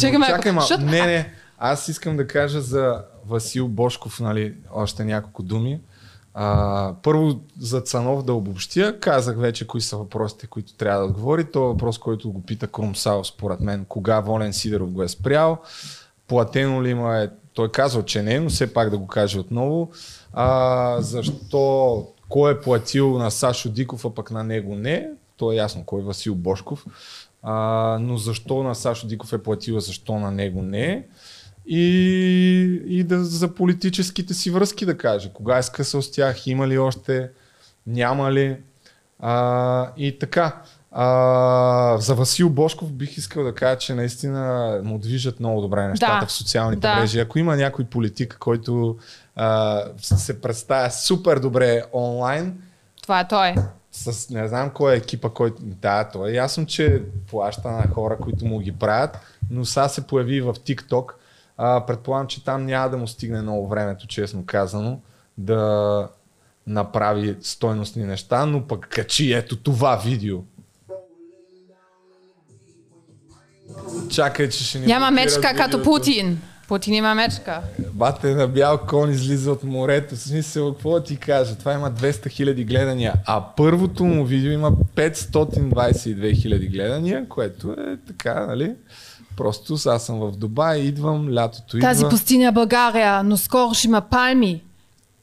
Чакай 0.00 0.18
но, 0.18 0.26
чакай 0.26 0.52
малко. 0.52 0.74
Не, 0.80 1.06
не. 1.06 1.32
Аз 1.58 1.88
искам 1.88 2.16
да 2.16 2.26
кажа 2.26 2.60
за 2.60 3.02
Васил 3.28 3.68
Бошков, 3.68 4.20
нали, 4.20 4.54
още 4.74 5.04
няколко 5.04 5.42
думи. 5.42 5.80
А, 6.38 6.94
първо 7.02 7.40
за 7.60 7.80
Цанов 7.80 8.22
да 8.22 8.34
обобщя. 8.34 9.00
Казах 9.00 9.38
вече 9.38 9.66
кои 9.66 9.80
са 9.80 9.96
въпросите, 9.96 10.46
които 10.46 10.74
трябва 10.74 11.00
да 11.00 11.06
отговори. 11.06 11.50
То 11.50 11.64
е 11.64 11.68
въпрос, 11.68 11.98
който 11.98 12.32
го 12.32 12.42
пита 12.42 12.66
Крумсал, 12.66 13.24
според 13.24 13.60
мен. 13.60 13.84
Кога 13.88 14.20
Волен 14.20 14.52
Сидеров 14.52 14.90
го 14.90 15.02
е 15.02 15.08
спрял? 15.08 15.58
Платено 16.28 16.82
ли 16.82 16.90
има 16.90 17.18
е? 17.18 17.28
Той 17.54 17.68
казал, 17.68 18.02
че 18.02 18.22
не, 18.22 18.40
но 18.40 18.48
все 18.48 18.72
пак 18.72 18.90
да 18.90 18.98
го 18.98 19.06
каже 19.06 19.38
отново. 19.38 19.90
А, 20.32 20.96
защо? 21.00 22.06
Кой 22.28 22.52
е 22.52 22.60
платил 22.60 23.18
на 23.18 23.30
Сашо 23.30 23.68
Диков, 23.68 24.04
а 24.04 24.14
пък 24.14 24.30
на 24.30 24.44
него 24.44 24.74
не? 24.74 25.08
То 25.36 25.52
е 25.52 25.56
ясно 25.56 25.84
кой 25.84 26.00
е 26.00 26.04
Васил 26.04 26.34
Бошков. 26.34 26.84
А, 27.42 27.98
но 28.00 28.16
защо 28.16 28.62
на 28.62 28.74
Сашо 28.74 29.06
Диков 29.06 29.32
е 29.32 29.42
платил, 29.42 29.76
а 29.76 29.80
защо 29.80 30.18
на 30.18 30.30
него 30.30 30.62
не? 30.62 31.06
И, 31.68 31.80
и 32.86 33.04
да, 33.04 33.24
за 33.24 33.54
политическите 33.54 34.34
си 34.34 34.50
връзки 34.50 34.86
да 34.86 34.98
каже. 34.98 35.30
Кога 35.32 35.58
е 35.58 35.62
скъсал 35.62 36.02
с 36.02 36.10
тях, 36.10 36.46
има 36.46 36.68
ли 36.68 36.78
още, 36.78 37.30
няма 37.86 38.32
ли. 38.32 38.56
А, 39.20 39.90
и 39.96 40.18
така. 40.18 40.62
А, 40.92 41.96
за 41.98 42.14
Васил 42.14 42.50
Бошков 42.50 42.92
бих 42.92 43.16
искал 43.16 43.44
да 43.44 43.54
кажа, 43.54 43.78
че 43.78 43.94
наистина 43.94 44.80
му 44.84 44.98
движат 44.98 45.40
много 45.40 45.60
добре 45.60 45.88
нещата 45.88 46.20
Да. 46.20 46.26
в 46.26 46.32
социалните 46.32 46.80
Да. 46.80 46.96
мрежи. 46.96 47.20
Ако 47.20 47.38
има 47.38 47.56
някой 47.56 47.84
политик, 47.84 48.36
който 48.40 48.96
а, 49.36 49.82
се 49.96 50.40
представя 50.40 50.90
супер 50.90 51.38
добре 51.38 51.82
онлайн, 51.92 52.58
Това 53.02 53.20
е 53.20 53.28
той. 53.28 53.54
с 53.92 54.30
не 54.30 54.48
знам 54.48 54.70
кой 54.70 54.94
е 54.94 54.96
екипа, 54.96 55.28
който... 55.28 55.56
Да, 55.60 56.04
то 56.04 56.26
е 56.26 56.32
ясно, 56.32 56.66
че 56.66 57.02
плаща 57.30 57.70
на 57.70 57.88
хора, 57.88 58.16
които 58.18 58.44
му 58.44 58.58
ги 58.58 58.72
правят, 58.72 59.18
но 59.50 59.64
сега 59.64 59.88
се 59.88 60.06
появи 60.06 60.40
в 60.40 60.54
TikTok. 60.54 61.04
А, 61.56 61.86
предполагам, 61.86 62.26
че 62.26 62.44
там 62.44 62.66
няма 62.66 62.90
да 62.90 62.96
му 62.96 63.08
стигне 63.08 63.42
много 63.42 63.68
времето, 63.68 64.06
честно 64.06 64.46
казано, 64.46 65.00
да 65.38 66.08
направи 66.66 67.36
стойностни 67.40 68.04
неща, 68.04 68.46
но 68.46 68.66
пък 68.66 68.88
качи 68.90 69.32
ето 69.32 69.56
това 69.56 69.96
видео. 69.96 70.38
Чакай, 74.10 74.48
че 74.48 74.64
ще 74.64 74.78
ни 74.78 74.86
Няма 74.86 75.10
мечка 75.10 75.54
като. 75.56 75.82
Путин. 75.82 76.40
Путин 76.68 76.94
има 76.94 77.14
мечка. 77.14 77.60
Бате 77.92 78.34
на 78.34 78.48
бял 78.48 78.78
кон 78.78 79.10
излиза 79.10 79.52
от 79.52 79.64
морето. 79.64 80.14
В 80.14 80.18
смисъл, 80.18 80.72
какво 80.72 80.90
да 80.90 81.02
ти 81.02 81.16
кажа? 81.16 81.58
Това 81.58 81.72
има 81.72 81.90
200 81.90 82.30
хиляди 82.30 82.64
гледания. 82.64 83.12
А 83.26 83.44
първото 83.56 84.04
му 84.04 84.24
видео 84.24 84.52
има 84.52 84.72
522 84.72 86.42
хиляди 86.42 86.68
гледания, 86.68 87.28
което 87.28 87.72
е 87.72 87.96
така, 88.06 88.46
нали? 88.46 88.74
Просто 89.36 89.74
аз 89.86 90.06
съм 90.06 90.18
в 90.18 90.32
Дубай, 90.32 90.78
идвам, 90.80 91.34
лятото 91.34 91.76
идва. 91.76 91.88
Тази 91.88 92.04
пустиня 92.10 92.48
е 92.48 92.52
България, 92.52 93.22
но 93.22 93.36
скоро 93.36 93.74
ще 93.74 93.86
има 93.86 94.00
палми 94.00 94.62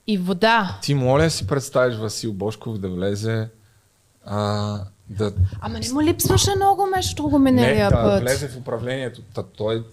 и 0.08 0.18
вода. 0.18 0.78
Ти 0.82 0.94
моля 0.94 1.30
си 1.30 1.48
представиш 1.48 1.96
Васил 1.98 2.34
Бошков 2.34 2.78
да 2.78 2.90
влезе 2.90 3.48
а, 4.26 4.80
да... 5.10 5.32
Ама 5.62 5.80
не 5.80 5.94
му 5.94 6.02
липсваше 6.02 6.52
много 6.56 6.86
между 6.96 7.16
друго 7.16 7.40
Не, 7.40 7.52
миналия 7.52 7.90
да 7.90 7.96
път. 8.04 8.22
влезе 8.22 8.48
в 8.48 8.58
управлението. 8.58 9.22
Та, 9.34 9.44
той 9.44 9.84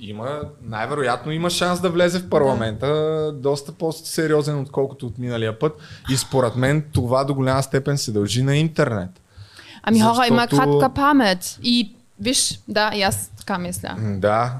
има, 0.00 0.40
най-вероятно 0.62 1.32
има 1.32 1.50
шанс 1.50 1.80
да 1.80 1.90
влезе 1.90 2.18
в 2.18 2.28
парламента 2.28 3.32
доста 3.34 3.72
по-сериозен, 3.72 4.60
отколкото 4.60 5.06
от 5.06 5.18
миналия 5.18 5.58
път. 5.58 5.72
И 6.10 6.16
според 6.16 6.56
мен 6.56 6.84
това 6.92 7.24
до 7.24 7.34
голяма 7.34 7.62
степен 7.62 7.98
се 7.98 8.12
дължи 8.12 8.42
на 8.42 8.56
интернет. 8.56 9.10
Ами 9.82 10.00
хора 10.00 10.26
има 10.26 10.46
Защото- 10.50 10.78
кратка 10.78 10.94
памет. 10.94 11.58
И 11.62 11.94
виж, 12.20 12.60
да, 12.68 12.90
и 12.94 13.02
аз 13.02 13.30
така 13.38 13.58
мисля. 13.58 13.94
Да, 13.98 14.52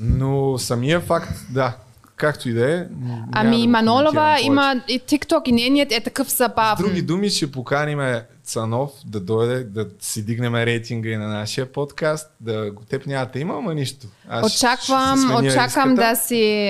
но 0.00 0.58
самия 0.58 1.00
факт, 1.00 1.30
да, 1.50 1.76
както 2.16 2.48
и 2.48 2.52
да 2.52 2.74
е. 2.74 2.84
Ами 3.32 3.62
да 3.62 3.68
Манолова 3.68 4.36
има 4.40 4.82
и 4.88 5.00
TikTok 5.00 5.48
и 5.48 5.52
нейният 5.52 5.92
е 5.92 6.00
такъв 6.00 6.30
С 6.30 6.36
забавен. 6.36 6.86
други 6.86 7.02
думи 7.02 7.30
ще 7.30 7.52
поканиме 7.52 8.22
Цанов 8.44 8.90
да 9.06 9.20
дойде, 9.20 9.64
да 9.64 9.86
си 10.00 10.24
дигнем 10.24 10.54
рейтинга 10.54 11.08
и 11.08 11.16
на 11.16 11.28
нашия 11.28 11.72
подкаст. 11.72 12.30
Да 12.40 12.70
го 12.72 12.82
теб 12.82 13.06
няма 13.06 13.26
да 13.32 13.38
има, 13.38 13.54
ама 13.54 13.74
нищо. 13.74 14.06
Аз 14.28 14.46
Очаквам, 14.46 15.34
очаквам 15.36 15.90
риската. 15.90 16.10
да 16.10 16.16
си... 16.16 16.68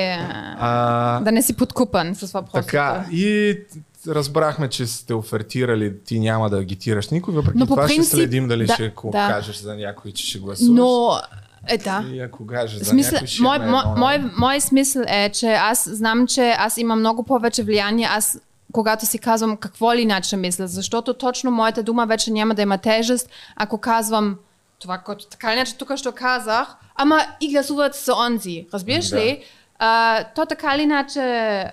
А, 0.59 1.21
Да 1.21 1.33
не 1.33 1.43
си 1.43 1.57
подкупан 1.57 2.15
с 2.15 2.33
въпросите. 2.33 2.67
Така, 2.67 3.05
и 3.13 3.59
разбрахме, 4.09 4.69
че 4.69 4.87
сте 4.87 5.15
офертирали, 5.15 6.05
ти 6.05 6.21
няма 6.21 6.51
да 6.51 6.57
агитираш 6.57 7.09
никой, 7.09 7.35
въпреки 7.35 7.59
Но 7.59 7.67
това 7.67 7.89
ще 7.89 7.97
принцип- 7.97 8.11
следим 8.11 8.49
дали 8.49 8.67
да, 8.67 8.75
ще 8.75 8.93
да. 9.05 9.11
кажеш 9.13 9.57
за 9.57 9.77
някой, 9.77 10.13
че 10.13 10.27
ще 10.27 10.39
гласуваш. 10.39 10.77
Но, 10.77 11.21
е 11.69 11.79
да. 11.79 12.05
И 12.13 12.21
ако 12.21 12.47
кажеш 12.47 12.79
за 12.79 12.85
Смисъл, 12.85 13.19
ще 13.27 13.43
мой, 13.43 13.59
мой, 13.59 13.67
едно 13.67 13.95
мой, 13.97 14.31
мой 14.39 14.61
смисъл 14.61 15.03
е, 15.07 15.29
че 15.31 15.47
аз 15.49 15.89
знам, 15.93 16.27
че 16.27 16.55
аз 16.59 16.77
имам 16.77 16.99
много 16.99 17.23
повече 17.23 17.63
влияние, 17.63 18.09
аз 18.11 18.41
когато 18.73 19.07
си 19.07 19.19
казвам 19.19 19.57
какво 19.57 19.95
ли 19.95 20.01
иначе 20.01 20.37
мисля, 20.37 20.67
защото 20.67 21.15
точно 21.15 21.51
моята 21.51 21.83
дума 21.83 22.07
вече 22.07 22.31
няма 22.31 22.55
да 22.55 22.63
има 22.63 22.79
тежест, 22.79 23.29
ако 23.57 23.79
казвам 23.79 24.37
това, 24.79 24.99
което 24.99 25.27
така 25.27 25.53
иначе 25.53 25.77
тук 25.77 25.97
ще 25.97 26.13
казах, 26.13 26.69
ама 26.95 27.21
и 27.41 27.53
гласуват 27.53 27.95
за 27.95 28.13
онзи. 28.17 28.67
Разбираш 28.75 29.09
Да. 29.09 29.17
ли? 29.17 29.43
А, 29.79 30.25
то 30.25 30.47
така 30.47 30.75
или 30.75 30.83
иначе, 30.83 31.21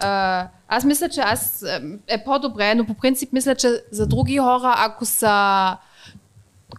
а, 0.02 0.48
аз 0.68 0.86
мисля, 0.86 1.10
че 1.10 1.22
аз 1.22 1.66
е 2.08 2.24
по-добре, 2.24 2.76
но 2.76 2.86
по 2.86 2.94
принцип 2.94 3.34
мисля, 3.34 3.56
че 3.56 3.68
за 3.92 4.08
други 4.08 4.38
хора, 4.38 4.76
ако 4.78 5.06
са 5.06 5.78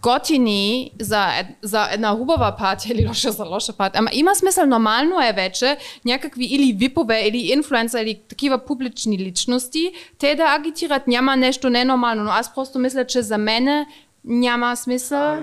готини 0.01 0.91
за, 0.99 1.27
за 1.61 1.87
една 1.91 2.15
хубава 2.15 2.55
партия 2.55 2.93
или 2.93 3.07
лоша 3.07 3.31
за 3.31 3.45
лоша 3.45 3.73
партия. 3.73 3.99
Ама 3.99 4.09
има 4.13 4.35
смисъл, 4.35 4.65
нормално 4.65 5.21
е 5.21 5.33
вече 5.33 5.77
някакви 6.05 6.45
или 6.45 6.73
випове, 6.73 7.21
или 7.27 7.37
инфлуенса, 7.37 8.01
или 8.01 8.21
такива 8.29 8.65
публични 8.65 9.17
личности, 9.17 9.91
те 10.19 10.35
да 10.35 10.43
агитират. 10.43 11.07
Няма 11.07 11.35
нещо 11.35 11.69
ненормално, 11.69 12.23
но 12.23 12.31
аз 12.31 12.55
просто 12.55 12.79
мисля, 12.79 13.05
че 13.05 13.21
за 13.21 13.37
мене 13.37 13.85
няма 14.25 14.75
смисъл. 14.75 15.37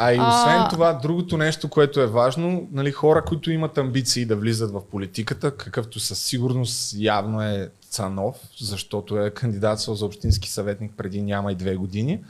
А 0.00 0.12
и 0.12 0.14
освен 0.14 0.60
А- 0.60 0.68
това, 0.68 0.92
другото 0.92 1.36
нещо, 1.36 1.68
което 1.68 2.00
е 2.00 2.06
важно, 2.06 2.68
нали, 2.72 2.92
хора, 2.92 3.24
които 3.24 3.50
имат 3.50 3.78
амбиции 3.78 4.24
да 4.24 4.36
влизат 4.36 4.72
в 4.72 4.80
политиката, 4.90 5.50
какъвто 5.50 6.00
със 6.00 6.18
сигурност 6.18 6.94
явно 6.96 7.42
е 7.42 7.70
Цанов, 7.90 8.36
защото 8.58 9.18
е 9.18 9.30
кандидатствал 9.30 9.96
за 9.96 10.06
общински 10.06 10.50
съветник 10.50 10.92
преди 10.96 11.22
няма 11.22 11.52
и 11.52 11.54
две 11.54 11.76
години. 11.76 12.20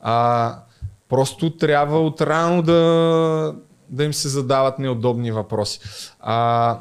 А, 0.00 0.58
просто 1.08 1.56
трябва 1.56 2.00
отрано 2.00 2.62
да, 2.62 3.54
да 3.88 4.04
им 4.04 4.14
се 4.14 4.28
задават 4.28 4.78
неудобни 4.78 5.32
въпроси. 5.32 5.80
А, 6.20 6.78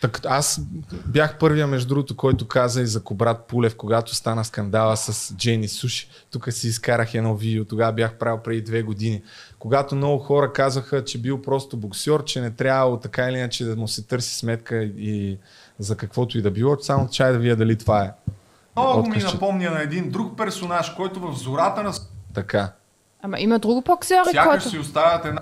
так, 0.00 0.20
аз 0.26 0.60
бях 1.06 1.38
първия, 1.38 1.66
между 1.66 1.88
другото, 1.88 2.16
който 2.16 2.48
каза 2.48 2.82
и 2.82 2.86
за 2.86 3.02
Кобрат 3.02 3.44
Пулев, 3.46 3.76
когато 3.76 4.14
стана 4.14 4.44
скандала 4.44 4.96
с 4.96 5.34
Джейни 5.36 5.68
Суши. 5.68 6.08
Тук 6.30 6.52
си 6.52 6.68
изкарах 6.68 7.14
едно 7.14 7.36
видео, 7.36 7.64
тогава 7.64 7.92
бях 7.92 8.14
правил 8.14 8.40
преди 8.42 8.62
две 8.62 8.82
години. 8.82 9.22
Когато 9.60 9.94
много 9.94 10.18
хора 10.18 10.52
казаха, 10.52 11.04
че 11.04 11.18
бил 11.18 11.42
просто 11.42 11.76
боксер, 11.76 12.24
че 12.24 12.40
не 12.40 12.50
трябвало 12.50 12.96
така 12.96 13.28
или 13.28 13.38
иначе 13.38 13.64
да 13.64 13.76
му 13.76 13.88
се 13.88 14.06
търси 14.06 14.34
сметка 14.34 14.82
и 14.82 15.38
за 15.78 15.96
каквото 15.96 16.38
и 16.38 16.42
да 16.42 16.50
било, 16.50 16.76
само 16.80 17.08
чай 17.08 17.32
да 17.32 17.38
вия 17.38 17.56
дали 17.56 17.78
това 17.78 18.04
е. 18.04 18.12
Много 18.76 19.08
ми 19.08 19.16
напомня 19.16 19.70
на 19.70 19.82
един 19.82 20.10
друг 20.10 20.36
персонаж, 20.36 20.90
който 20.90 21.20
в 21.20 21.34
зората 21.38 21.82
на 21.82 21.92
Така, 22.34 22.72
Ама 23.22 23.40
има 23.40 23.58
друго 23.58 23.82
боксери, 23.82 24.18
сякаш 24.32 24.62
който... 24.62 24.68
си 24.68 24.78
оставят 24.78 25.24
една 25.24 25.40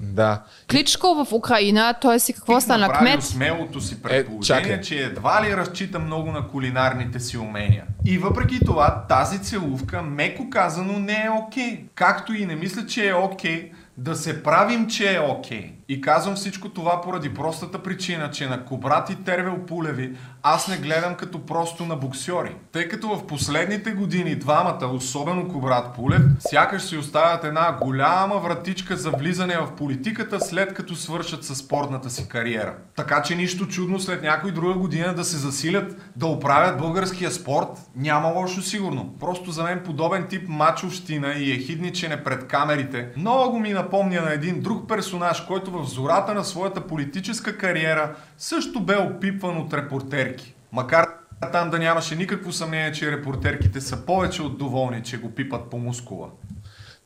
да. 0.00 0.42
Кличко 0.70 1.24
в 1.24 1.32
Украина, 1.32 1.94
той 2.00 2.20
си 2.20 2.32
какво 2.32 2.60
стана? 2.60 2.86
направил 2.86 3.12
Кмет? 3.12 3.22
смелото 3.24 3.80
си 3.80 3.94
Е, 3.94 4.02
предположение, 4.02 4.62
чакай. 4.62 4.80
че 4.80 5.04
едва 5.04 5.44
ли 5.44 5.56
разчита 5.56 5.98
много 5.98 6.32
на 6.32 6.48
кулинарните 6.48 7.20
си 7.20 7.38
умения. 7.38 7.84
И 8.04 8.18
въпреки 8.18 8.60
това, 8.64 9.04
тази 9.08 9.42
целувка, 9.42 10.02
меко 10.02 10.50
казано, 10.50 10.98
не 10.98 11.24
е 11.24 11.30
окей. 11.46 11.84
Както 11.94 12.34
и 12.34 12.46
не 12.46 12.56
мисля, 12.56 12.86
че 12.86 13.08
е 13.08 13.14
окей 13.14 13.70
да 13.96 14.16
се 14.16 14.42
правим, 14.42 14.86
че 14.88 15.14
е 15.14 15.20
окей. 15.20 15.60
Okay. 15.60 15.70
И 15.90 16.00
казвам 16.00 16.34
всичко 16.34 16.68
това 16.68 17.00
поради 17.00 17.34
простата 17.34 17.82
причина, 17.82 18.30
че 18.30 18.48
на 18.48 18.64
Кобрат 18.64 19.10
и 19.10 19.24
Тервел 19.24 19.58
Пулеви 19.66 20.16
аз 20.42 20.68
не 20.68 20.76
гледам 20.76 21.14
като 21.14 21.46
просто 21.46 21.86
на 21.86 21.96
боксьори. 21.96 22.56
Тъй 22.72 22.88
като 22.88 23.08
в 23.08 23.26
последните 23.26 23.90
години 23.90 24.36
двамата, 24.36 24.86
особено 24.86 25.48
Кобрат 25.48 25.94
Пулев, 25.94 26.22
сякаш 26.38 26.82
си 26.82 26.96
оставят 26.96 27.44
една 27.44 27.76
голяма 27.80 28.38
вратичка 28.38 28.96
за 28.96 29.10
влизане 29.10 29.56
в 29.56 29.76
политиката 29.76 30.40
след 30.40 30.74
като 30.74 30.94
свършат 30.94 31.44
със 31.44 31.58
спортната 31.58 32.10
си 32.10 32.28
кариера. 32.28 32.74
Така 32.96 33.22
че 33.22 33.34
нищо 33.34 33.66
чудно 33.66 34.00
след 34.00 34.22
някой 34.22 34.52
друга 34.52 34.74
година 34.74 35.14
да 35.14 35.24
се 35.24 35.36
засилят 35.36 35.96
да 36.16 36.26
оправят 36.26 36.78
българския 36.78 37.30
спорт, 37.30 37.68
няма 37.96 38.28
лошо 38.28 38.62
сигурно. 38.62 39.14
Просто 39.20 39.50
за 39.50 39.62
мен 39.62 39.82
подобен 39.84 40.26
тип 40.26 40.48
мачовщина 40.48 41.34
и 41.34 41.52
ехидничене 41.52 42.24
пред 42.24 42.46
камерите 42.46 43.08
много 43.16 43.58
ми 43.58 43.70
напомня 43.70 44.22
на 44.22 44.32
един 44.32 44.60
друг 44.60 44.88
персонаж, 44.88 45.40
който 45.40 45.70
в 45.70 45.77
зората 45.84 46.34
на 46.34 46.44
своята 46.44 46.86
политическа 46.86 47.58
кариера 47.58 48.16
също 48.38 48.80
бе 48.80 48.96
опипван 48.96 49.58
от 49.58 49.74
репортерки. 49.74 50.54
Макар 50.72 51.06
там 51.52 51.70
да 51.70 51.78
нямаше 51.78 52.16
никакво 52.16 52.52
съмнение, 52.52 52.92
че 52.92 53.12
репортерките 53.12 53.80
са 53.80 53.96
повече 53.96 54.42
от 54.42 54.58
доволни, 54.58 55.02
че 55.02 55.18
го 55.18 55.34
пипат 55.34 55.70
по 55.70 55.78
мускула. 55.78 56.28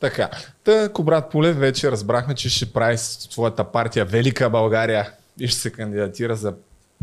Така, 0.01 0.31
та 0.65 0.89
Кобрат 0.93 1.31
Полев 1.31 1.59
вече 1.59 1.91
разбрахме, 1.91 2.35
че 2.35 2.51
ще 2.51 2.73
прави 2.73 2.99
своята 2.99 3.65
партия 3.65 4.05
Велика 4.05 4.51
България 4.51 5.13
и 5.39 5.49
ще 5.49 5.61
се 5.61 5.73
кандидатира 5.73 6.37
за 6.37 6.55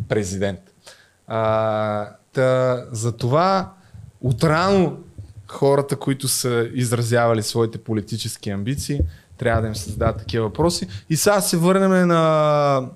президент. 0.09 0.59
А, 1.27 2.09
та, 2.33 2.83
за 2.91 3.17
това 3.17 3.71
отрано 4.21 4.97
хората, 5.47 5.95
които 5.95 6.27
са 6.27 6.69
изразявали 6.73 7.43
своите 7.43 7.77
политически 7.77 8.49
амбиции, 8.49 8.99
трябва 9.39 9.61
да 9.61 9.67
им 9.67 9.75
се 9.75 9.89
зададат 9.89 10.17
такива 10.17 10.45
въпроси. 10.45 10.87
И 11.09 11.15
сега 11.15 11.41
се 11.41 11.57
върнем 11.57 12.07
на 12.07 12.89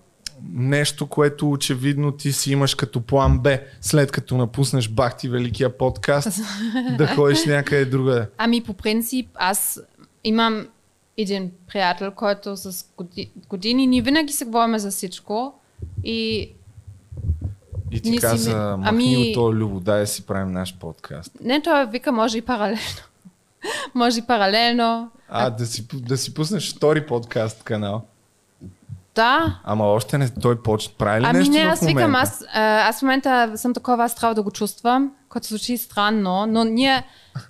нещо, 0.53 1.07
което 1.07 1.51
очевидно 1.51 2.11
ти 2.11 2.31
си 2.31 2.51
имаш 2.51 2.75
като 2.75 3.01
план 3.01 3.39
Б, 3.39 3.59
след 3.81 4.11
като 4.11 4.37
напуснеш 4.37 4.89
Бахти 4.89 5.29
Великия 5.29 5.77
подкаст, 5.77 6.39
да 6.97 7.07
ходиш 7.07 7.45
някъде 7.45 7.85
другаде. 7.85 8.27
Ами 8.37 8.63
по 8.63 8.73
принцип 8.73 9.29
аз 9.35 9.81
имам 10.23 10.67
един 11.17 11.51
приятел, 11.67 12.11
който 12.11 12.57
с 12.57 12.85
години 13.49 13.87
ни 13.87 14.01
винаги 14.01 14.33
се 14.33 14.45
говорим 14.45 14.77
за 14.77 14.91
всичко 14.91 15.53
и 16.03 16.49
и 17.91 18.01
ти 18.01 18.17
каза, 18.17 18.43
си... 18.43 18.55
махни 18.55 19.15
ами... 19.15 19.27
от 19.29 19.33
този 19.33 19.57
любо, 19.57 19.79
дай 19.79 19.99
да 19.99 20.07
си 20.07 20.25
правим 20.25 20.51
наш 20.51 20.77
подкаст. 20.77 21.31
Не, 21.41 21.61
той 21.61 21.85
вика, 21.85 22.11
може 22.11 22.37
и 22.37 22.41
паралелно. 22.41 22.77
може 23.95 24.19
и 24.19 24.21
паралелно. 24.21 25.11
А, 25.29 25.49
да 25.49 25.65
си, 25.65 25.87
да 25.93 26.17
си 26.17 26.33
пуснеш 26.33 26.75
втори 26.75 27.05
подкаст 27.05 27.63
канал. 27.63 28.05
Да. 29.15 29.59
Ами 29.63 29.81
още 29.81 30.17
не, 30.17 30.29
той 30.29 30.61
почне. 30.61 30.93
Прави 30.97 31.21
ли 31.21 31.25
ами 31.25 31.39
нещо 31.39 31.53
не, 31.53 31.59
аз 31.59 31.79
в 31.79 31.85
викам, 31.85 32.15
аз, 32.15 32.45
аз 32.53 32.99
в 32.99 33.01
момента 33.01 33.51
съм 33.55 33.73
такова, 33.73 34.03
аз 34.03 34.15
трябва 34.15 34.35
да 34.35 34.43
го 34.43 34.51
чувствам, 34.51 35.11
което 35.29 35.47
звучи 35.47 35.77
странно, 35.77 36.45
но 36.45 36.63
ние, 36.63 37.03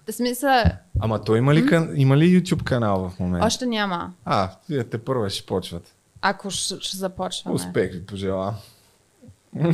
да 0.05 0.13
смисъл... 0.13 0.63
Ама 0.99 1.21
той 1.21 1.37
има 1.37 1.53
ли, 1.53 1.65
кан... 1.65 1.89
има 1.95 2.17
ли 2.17 2.41
YouTube 2.41 2.63
канал 2.63 3.09
в 3.09 3.19
момента? 3.19 3.47
Още 3.47 3.65
няма. 3.65 4.11
А, 4.25 4.49
вие 4.69 4.83
те 4.83 4.97
първа 4.97 5.29
ще 5.29 5.45
почват. 5.45 5.93
Ако 6.21 6.49
ще, 6.49 6.75
ще 6.79 6.97
започваме. 6.97 7.55
Успех 7.55 7.91
ви 7.91 8.05
пожелавам. 8.05 8.55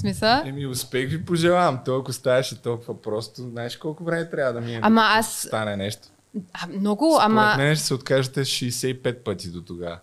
Смисъл? 0.00 0.42
Еми, 0.44 0.66
успех 0.66 1.10
ви 1.10 1.24
пожелавам. 1.24 1.78
Толкова 1.84 2.12
ставаше 2.12 2.62
толкова 2.62 3.02
просто. 3.02 3.42
Знаеш 3.42 3.76
колко 3.76 4.04
време 4.04 4.30
трябва 4.30 4.52
да 4.52 4.60
ми 4.60 4.74
е 4.74 4.80
ама 4.82 5.00
да 5.00 5.18
аз... 5.18 5.32
стане 5.32 5.76
нещо? 5.76 6.08
А, 6.52 6.66
много, 6.66 7.12
Според 7.14 7.26
ама... 7.26 7.54
мен 7.56 7.76
ще 7.76 7.84
се 7.84 7.94
откажете 7.94 8.40
65 8.40 9.24
пъти 9.24 9.50
до 9.50 9.62
тогава. 9.62 9.98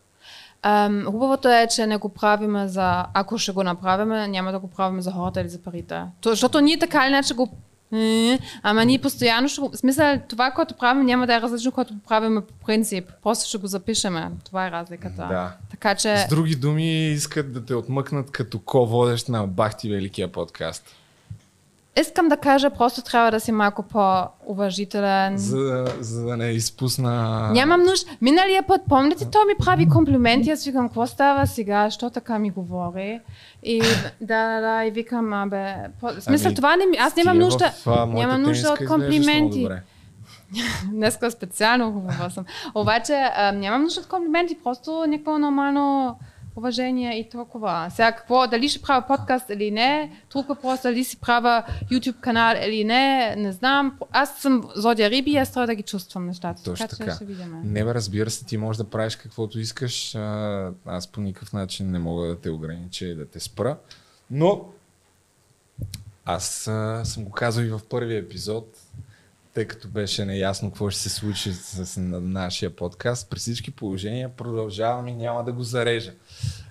Хубавото 1.06 1.50
е, 1.50 1.68
че 1.68 1.88
не 1.88 1.98
го 1.98 2.10
правиме 2.10 2.68
за... 2.68 3.06
Ако 3.14 3.38
ще 3.38 3.52
го 3.52 3.64
направим, 3.64 4.32
няма 4.32 4.52
да 4.52 4.60
го 4.60 4.70
правим 4.70 5.02
за 5.02 5.12
хората 5.12 5.42
или 5.42 5.50
за 5.50 5.64
парите. 5.64 6.02
То, 6.22 6.30
защото 6.30 6.62
ние 6.62 6.80
така 6.80 7.06
или 7.06 7.14
иначе 7.14 7.34
го 7.34 7.58
ама 8.64 8.86
ние 8.86 9.00
постоянно 9.00 9.50
ще... 9.50 9.62
В 9.62 9.78
смисъл, 9.78 10.20
това, 10.30 10.52
което 10.52 10.74
правим, 10.74 11.06
няма 11.06 11.28
да 11.28 11.36
е 11.36 11.42
различно, 11.42 11.72
което 11.72 11.94
правим 12.08 12.42
по 12.48 12.66
принцип. 12.66 13.12
Просто 13.24 13.50
ще 13.50 13.58
го 13.58 13.68
запишеме. 13.68 14.32
Това 14.46 14.68
е 14.68 14.72
разликата. 14.72 15.28
Да. 15.30 15.56
Така 15.72 15.96
че... 15.96 16.18
С 16.18 16.28
други 16.30 16.56
думи, 16.56 17.08
искат 17.08 17.54
да 17.54 17.66
те 17.66 17.76
отмъкнат 17.76 18.32
като 18.32 18.60
ко-водещ 18.60 19.30
на 19.30 19.48
Бахти 19.48 19.90
Великия 19.90 20.32
подкаст. 20.32 20.97
Искам 22.00 22.28
да 22.28 22.38
кажа, 22.38 22.70
просто 22.70 23.02
трябва 23.02 23.32
да 23.32 23.40
си 23.40 23.52
малко 23.52 23.84
по-уважителен. 23.84 25.38
За, 25.38 25.86
за 26.00 26.26
да 26.26 26.38
не 26.38 26.50
изпусна... 26.50 27.50
Нямам 27.54 27.84
нужда. 27.84 28.12
Миналия 28.22 28.64
път, 28.64 28.82
помните, 28.90 29.30
той 29.32 29.46
ми 29.46 29.54
прави 29.66 29.90
комплименти, 29.90 30.50
аз 30.50 30.66
викам, 30.66 30.88
какво 30.88 31.08
става 31.08 31.48
сега, 31.48 31.90
що 31.90 32.10
така 32.10 32.40
ми 32.40 32.50
говори? 32.50 33.20
И 33.64 33.82
да, 34.22 34.48
да, 34.48 34.62
да, 34.62 34.86
и 34.86 34.92
викам, 34.92 35.34
абе, 35.34 35.76
по... 36.00 36.10
смисъл, 36.20 36.48
ами, 36.48 36.56
това 36.56 36.76
не 36.76 36.86
ми, 36.86 36.98
аз 36.98 37.16
нямам 37.16 37.38
нужда, 37.38 37.72
в, 37.86 38.08
нямам 38.14 38.42
нужда 38.42 38.72
от 38.72 38.88
комплименти. 38.88 39.68
Днеска 40.92 41.32
специално 41.32 41.94
хубава 41.94 42.30
съм. 42.30 42.46
Обаче 42.76 43.14
а, 43.36 43.52
нямам 43.52 43.82
нужда 43.82 44.02
от 44.02 44.08
комплименти, 44.08 44.58
просто 44.64 45.06
някакво 45.08 45.40
нормално 45.40 46.18
уважение 46.58 47.20
и 47.20 47.30
толкова. 47.30 47.88
Сега 47.92 48.12
какво, 48.12 48.48
дали 48.48 48.70
ще 48.70 48.82
правя 48.82 49.08
подкаст 49.08 49.50
или 49.50 49.72
не, 49.72 50.22
друг 50.32 50.48
въпрос, 50.48 50.82
дали 50.82 51.04
си 51.04 51.18
правя 51.18 51.64
YouTube 51.92 52.20
канал 52.20 52.56
или 52.66 52.84
не, 52.84 53.36
не 53.36 53.52
знам. 53.52 54.00
Аз 54.12 54.38
съм 54.38 54.70
Зодия 54.76 55.10
Риби 55.10 55.32
и 55.32 55.38
аз 55.38 55.54
трябва 55.54 55.68
да 55.68 55.76
ги 55.76 55.84
чувствам 55.84 56.26
нещата. 56.26 56.64
Точно 56.64 56.88
така. 56.88 57.18
така. 57.18 57.26
Не, 57.64 57.84
бе, 57.84 57.94
разбира 57.94 58.30
се, 58.30 58.46
ти 58.46 58.58
можеш 58.58 58.78
да 58.78 58.90
правиш 58.90 59.16
каквото 59.16 59.60
искаш. 59.60 60.16
Аз 60.86 61.08
по 61.12 61.22
никакъв 61.22 61.54
начин 61.54 61.92
не 61.92 62.00
мога 62.00 62.28
да 62.28 62.40
те 62.40 62.50
огранича 62.50 63.06
и 63.06 63.16
да 63.16 63.26
те 63.26 63.40
спра. 63.40 63.78
Но 64.32 64.66
аз 66.26 66.68
а, 66.68 67.06
съм 67.06 67.24
го 67.24 67.32
казал 67.32 67.64
и 67.64 67.70
в 67.70 67.82
първия 67.90 68.20
епизод, 68.20 68.78
тъй 69.58 69.66
като 69.66 69.88
беше 69.88 70.26
неясно 70.26 70.72
какво 70.72 70.90
ще 70.90 71.02
се 71.02 71.10
случи 71.10 71.54
с 71.54 72.02
нашия 72.22 72.76
подкаст, 72.76 73.30
при 73.30 73.40
всички 73.40 73.72
положения 73.72 74.30
продължавам 74.30 75.08
и 75.08 75.14
няма 75.16 75.44
да 75.44 75.54
го 75.54 75.64
зарежа. 75.64 76.12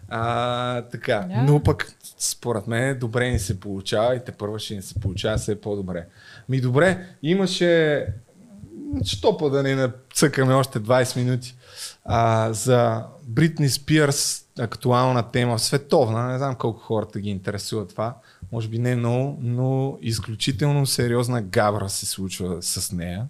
А, 0.09 0.83
така, 0.83 1.13
yeah. 1.13 1.47
но 1.47 1.63
пък 1.63 1.93
според 2.19 2.67
мен 2.67 2.99
добре 2.99 3.31
ни 3.31 3.39
се 3.39 3.61
получава 3.61 4.17
и 4.17 4.25
те 4.25 4.33
първо 4.33 4.59
ще 4.59 4.75
ни 4.75 4.83
се 4.83 5.01
получава 5.01 5.37
все 5.37 5.61
по-добре. 5.61 6.07
Ми 6.49 6.61
добре, 6.61 7.07
имаше 7.23 8.07
що 9.05 9.37
па 9.37 9.51
да 9.51 9.63
не 9.63 9.75
нацъкаме 9.75 10.55
още 10.55 10.81
20 10.81 11.17
минути 11.17 11.57
а, 12.05 12.53
за 12.53 13.05
Бритни 13.23 13.69
Спирс, 13.69 14.45
актуална 14.59 15.31
тема, 15.31 15.59
световна, 15.59 16.23
не 16.23 16.39
знам 16.39 16.55
колко 16.55 16.81
хората 16.81 17.21
ги 17.21 17.31
интересува 17.31 17.87
това, 17.87 18.15
може 18.53 18.69
би 18.69 18.79
не 18.79 18.97
много, 18.97 19.39
но 19.43 19.99
изключително 20.03 20.87
сериозна 20.87 21.43
гавра 21.43 21.89
се 21.89 22.07
случва 22.07 22.57
с 22.61 22.93
нея. 22.93 23.27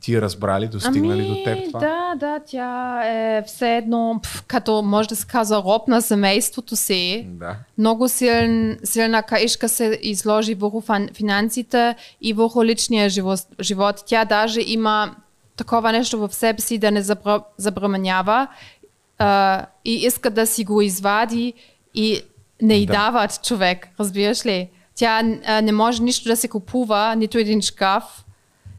Ти 0.00 0.20
разбрали, 0.20 0.68
достигнали 0.68 1.20
ами, 1.20 1.28
до 1.28 1.44
теб 1.44 1.66
това? 1.66 1.80
Да, 1.80 2.14
да, 2.16 2.40
тя 2.46 3.02
е 3.04 3.42
все 3.42 3.76
едно, 3.76 4.20
пъл, 4.22 4.42
като 4.46 4.82
може 4.82 5.08
да 5.08 5.16
се 5.16 5.26
казва, 5.26 5.56
роб 5.56 5.88
на 5.88 6.02
семейството 6.02 6.76
си. 6.76 7.26
Да. 7.28 7.56
Много 7.78 8.08
силен, 8.08 8.78
силна 8.84 9.22
каишка 9.22 9.68
се 9.68 9.98
изложи 10.02 10.54
върху 10.54 10.82
финансите 11.14 11.96
и 12.20 12.32
върху 12.32 12.64
личния 12.64 13.08
живот. 13.08 13.40
живот. 13.60 14.02
Тя 14.06 14.24
даже 14.24 14.60
има 14.60 15.14
такова 15.56 15.92
нещо 15.92 16.18
в 16.18 16.34
себе 16.34 16.60
си 16.60 16.78
да 16.78 16.90
не 16.90 17.02
забраменява 17.58 18.48
и 19.84 19.94
иска 19.94 20.30
да 20.30 20.46
си 20.46 20.64
го 20.64 20.82
извади 20.82 21.54
и 21.94 22.22
не 22.62 22.74
й 22.74 22.86
да. 22.86 22.92
дават 22.92 23.42
човек, 23.42 23.88
разбираш 24.00 24.46
ли? 24.46 24.68
Тя 24.94 25.22
а, 25.46 25.60
не 25.60 25.72
може 25.72 26.02
нищо 26.02 26.28
да 26.28 26.36
се 26.36 26.48
купува, 26.48 27.14
нито 27.16 27.38
един 27.38 27.62
шкаф. 27.62 28.04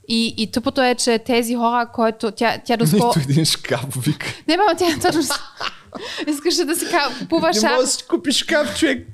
И, 0.08 0.34
и 0.38 0.52
тъпото 0.52 0.82
е, 0.82 0.96
че 0.96 1.20
тези 1.20 1.56
хора, 1.56 1.90
които 1.94 2.32
тя, 2.32 2.58
тя 2.66 2.78
доскоро... 2.78 3.08
Нито 3.08 3.20
един 3.20 3.46
шкаф, 3.46 3.86
вика. 4.06 4.28
Не, 4.48 4.58
бе, 4.58 4.64
тя 4.78 4.86
точно... 5.02 5.22
Искаше 6.28 6.66
да 6.66 6.76
си 6.76 6.86
купува 7.20 7.54
шкаф. 7.54 7.64
Не 7.64 7.70
може 7.70 7.82
да 7.82 7.88
си 7.88 8.04
купиш 8.10 8.36
шкаф, 8.36 8.80
човек. 8.80 9.08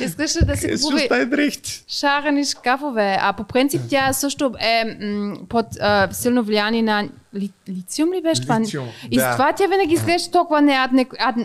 Искаше 0.00 0.44
да 0.44 0.56
си 0.56 0.68
купува 0.82 1.50
шарени 1.88 2.44
шкафове. 2.44 3.16
А 3.20 3.32
по 3.32 3.44
принцип 3.44 3.82
тя 3.88 4.12
също 4.12 4.52
е 4.60 4.84
м- 4.84 5.36
под 5.48 5.66
а, 5.80 6.08
силно 6.12 6.42
влияние 6.42 6.82
на 6.82 7.08
ли, 7.34 7.50
литиум 7.68 8.12
ли 8.12 8.22
беше 8.22 8.42
това? 8.42 8.60
Литиум, 8.60 8.88
и 9.10 9.16
да. 9.16 9.32
с 9.32 9.36
това 9.36 9.52
тя 9.52 9.66
винаги 9.66 9.94
изглежда 9.94 10.30
толкова 10.30 10.60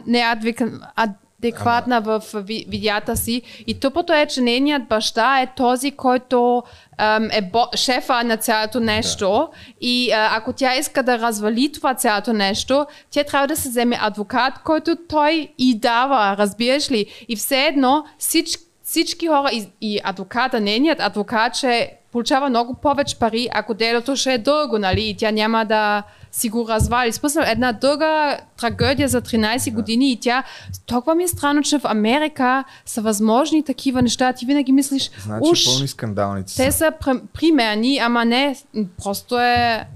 неадекватна 0.08 0.88
ад, 0.96 1.10
адекватна 1.40 2.02
в 2.02 2.24
видеята 2.44 3.18
си. 3.18 3.42
И 3.68 3.80
тъпото 3.80 4.14
е, 4.14 4.26
че 4.26 4.42
нейният 4.42 4.88
баща 4.88 5.42
е 5.42 5.54
този, 5.56 5.92
който 5.92 6.64
ем, 7.00 7.30
е 7.32 7.42
бо, 7.42 7.66
шефа 7.76 8.24
на 8.24 8.38
цялото 8.38 8.80
нещо. 8.80 9.30
Да. 9.30 9.48
И 9.82 10.12
а, 10.12 10.30
ако 10.38 10.54
тя 10.54 10.76
иска 10.76 11.04
да 11.04 11.20
развали 11.20 11.72
това 11.72 11.94
цялото 11.94 12.34
нещо, 12.34 12.86
тя 13.12 13.24
трябва 13.24 13.48
да 13.48 13.56
се 13.56 13.70
вземе 13.70 13.98
адвокат, 14.02 14.54
който 14.64 14.96
той 15.10 15.50
и 15.58 15.80
дава, 15.80 16.38
разбираш 16.38 16.92
ли? 16.92 17.26
И 17.28 17.36
все 17.36 17.66
едно 17.66 18.06
всички 18.18 18.66
всички 18.84 19.28
хора 19.28 19.50
и, 19.54 19.68
и 19.82 20.00
адвоката, 20.04 20.60
нейният 20.60 21.00
адвокат, 21.00 21.54
че 21.54 21.92
получава 22.12 22.50
много 22.50 22.74
повече 22.74 23.20
пари, 23.20 23.50
ако 23.54 23.74
делото 23.74 24.16
ще 24.16 24.34
е 24.34 24.38
дълго, 24.38 24.78
нали? 24.78 25.10
И 25.10 25.18
тя 25.18 25.32
няма 25.32 25.66
да 25.66 26.04
си 26.36 26.50
го 26.50 26.68
развали. 26.68 27.12
Смисъл, 27.12 27.44
една 27.48 27.72
дълга 27.72 28.38
трагедия 28.58 29.08
за 29.08 29.22
13 29.22 29.74
години 29.74 30.12
и 30.12 30.20
тя... 30.20 30.44
Толкова 30.86 31.16
ми 31.16 31.24
е 31.24 31.28
странно, 31.28 31.62
че 31.62 31.80
в 31.80 31.86
Америка 31.86 32.64
са 32.86 33.02
възможни 33.02 33.64
такива 33.64 34.02
неща. 34.02 34.34
Ти 34.34 34.46
винаги 34.46 34.72
мислиш, 34.72 35.12
Значи 35.24 35.50
уж, 35.52 35.66
пълни 35.66 35.88
скандалници 35.88 36.56
те 36.58 36.72
са. 36.72 36.78
са 36.78 36.92
пр- 37.02 37.22
примерни, 37.34 37.98
ама 37.98 38.26
не, 38.26 38.58
просто 39.04 39.40
е... 39.40 39.88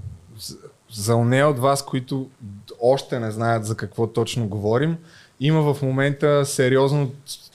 За 0.92 1.16
нея 1.16 1.48
от 1.48 1.58
вас, 1.58 1.84
които 1.84 2.28
още 2.82 3.20
не 3.20 3.30
знаят 3.30 3.64
за 3.64 3.76
какво 3.76 4.06
точно 4.06 4.48
говорим, 4.48 4.96
има 5.40 5.74
в 5.74 5.82
момента 5.82 6.46
сериозно 6.46 7.10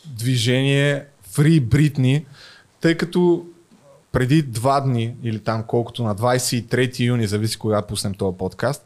движение 0.05 1.05
Free 1.33 1.61
Britney, 1.61 2.25
тъй 2.81 2.95
като 2.97 3.45
преди 4.15 4.41
два 4.41 4.81
дни, 4.81 5.15
или 5.23 5.39
там 5.39 5.63
колкото 5.67 6.03
на 6.03 6.15
23 6.15 6.99
юни, 6.99 7.27
зависи 7.27 7.59
кога 7.59 7.81
пуснем 7.81 8.13
този 8.13 8.37
подкаст, 8.37 8.85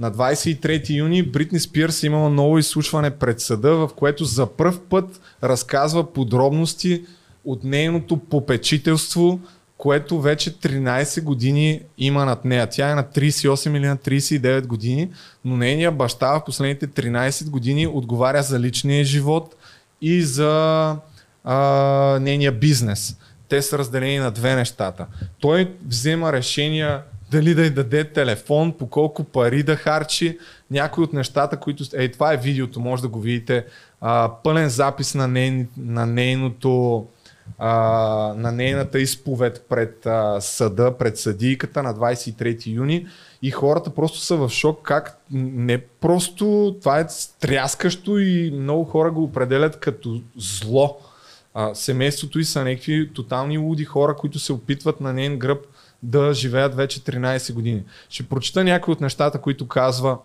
на 0.00 0.12
23 0.12 0.96
юни 0.96 1.22
Бритни 1.22 1.60
Спирс 1.60 2.02
имала 2.02 2.30
ново 2.30 2.58
изслушване 2.58 3.10
пред 3.10 3.40
съда, 3.40 3.74
в 3.76 3.90
което 3.96 4.24
за 4.24 4.46
пръв 4.46 4.80
път 4.80 5.20
разказва 5.42 6.12
подробности 6.12 7.04
от 7.44 7.64
нейното 7.64 8.16
попечителство, 8.16 9.40
което 9.78 10.20
вече 10.20 10.58
13 10.58 11.22
години 11.22 11.80
има 11.98 12.24
над 12.24 12.44
нея. 12.44 12.68
Тя 12.70 12.90
е 12.90 12.94
на 12.94 13.04
38 13.04 13.76
или 13.76 13.86
на 13.86 13.96
39 13.96 14.66
години, 14.66 15.10
но 15.44 15.56
нейният 15.56 15.96
баща 15.96 16.32
в 16.32 16.44
последните 16.44 16.88
13 16.88 17.50
години 17.50 17.86
отговаря 17.86 18.42
за 18.42 18.60
личния 18.60 19.04
живот 19.04 19.54
и 20.00 20.22
за 20.22 20.96
а, 21.44 22.18
нейния 22.20 22.52
бизнес. 22.52 23.16
Те 23.48 23.62
са 23.62 23.78
разделени 23.78 24.18
на 24.18 24.30
две 24.30 24.54
нещата. 24.54 25.06
Той 25.40 25.74
взема 25.86 26.32
решения 26.32 27.02
дали 27.30 27.54
да 27.54 27.64
й 27.64 27.70
даде 27.70 28.04
телефон, 28.04 28.72
по 28.72 28.86
колко 28.86 29.24
пари 29.24 29.62
да 29.62 29.76
харчи, 29.76 30.38
някои 30.70 31.04
от 31.04 31.12
нещата, 31.12 31.56
които... 31.56 31.84
Ей, 31.94 32.12
това 32.12 32.32
е 32.32 32.36
видеото, 32.36 32.80
може 32.80 33.02
да 33.02 33.08
го 33.08 33.20
видите. 33.20 33.64
А, 34.00 34.30
пълен 34.44 34.68
запис 34.68 35.14
на, 35.14 35.28
нейн, 35.28 35.68
на 35.76 36.06
нейното 36.06 37.06
а, 37.58 37.72
на 38.36 38.52
нейната 38.52 39.00
изповед 39.00 39.66
пред 39.68 40.06
а, 40.06 40.40
съда, 40.40 40.98
пред 40.98 41.18
съдийката 41.18 41.82
на 41.82 41.94
23 41.94 42.66
юни 42.66 43.06
и 43.42 43.50
хората 43.50 43.90
просто 43.90 44.18
са 44.18 44.36
в 44.36 44.48
шок 44.48 44.82
как 44.82 45.18
не 45.32 45.78
просто 45.78 46.76
това 46.80 47.00
е 47.00 47.06
стряскащо 47.08 48.18
и 48.18 48.50
много 48.50 48.84
хора 48.84 49.10
го 49.10 49.22
определят 49.22 49.80
като 49.80 50.20
зло. 50.36 50.98
А, 51.60 51.74
семейството 51.74 52.38
и 52.38 52.44
са 52.44 52.64
някакви 52.64 53.12
тотални 53.14 53.58
луди 53.58 53.84
хора, 53.84 54.16
които 54.16 54.38
се 54.38 54.52
опитват 54.52 55.00
на 55.00 55.12
нейн 55.12 55.38
гръб 55.38 55.66
да 56.02 56.34
живеят 56.34 56.74
вече 56.74 57.00
13 57.00 57.52
години. 57.52 57.82
Ще 58.08 58.22
прочита 58.22 58.64
някои 58.64 58.92
от 58.92 59.00
нещата, 59.00 59.40
които 59.40 59.68
казва 59.68 60.18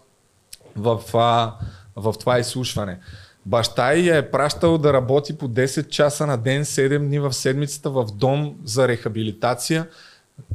в, 0.76 1.00
а, 1.14 1.54
в 1.96 2.14
това 2.20 2.40
изслушване. 2.40 3.00
Баща 3.46 3.94
й 3.94 4.08
я 4.08 4.18
е 4.18 4.32
пращал 4.32 4.78
да 4.78 4.94
работи 4.94 5.38
по 5.38 5.50
10 5.50 5.90
часа 5.90 6.28
на 6.28 6.38
ден, 6.38 6.66
7 6.66 6.98
дни 6.98 7.20
в 7.20 7.34
седмицата 7.34 7.90
в 7.90 8.06
дом 8.16 8.56
за 8.64 8.88
рехабилитация, 8.88 9.88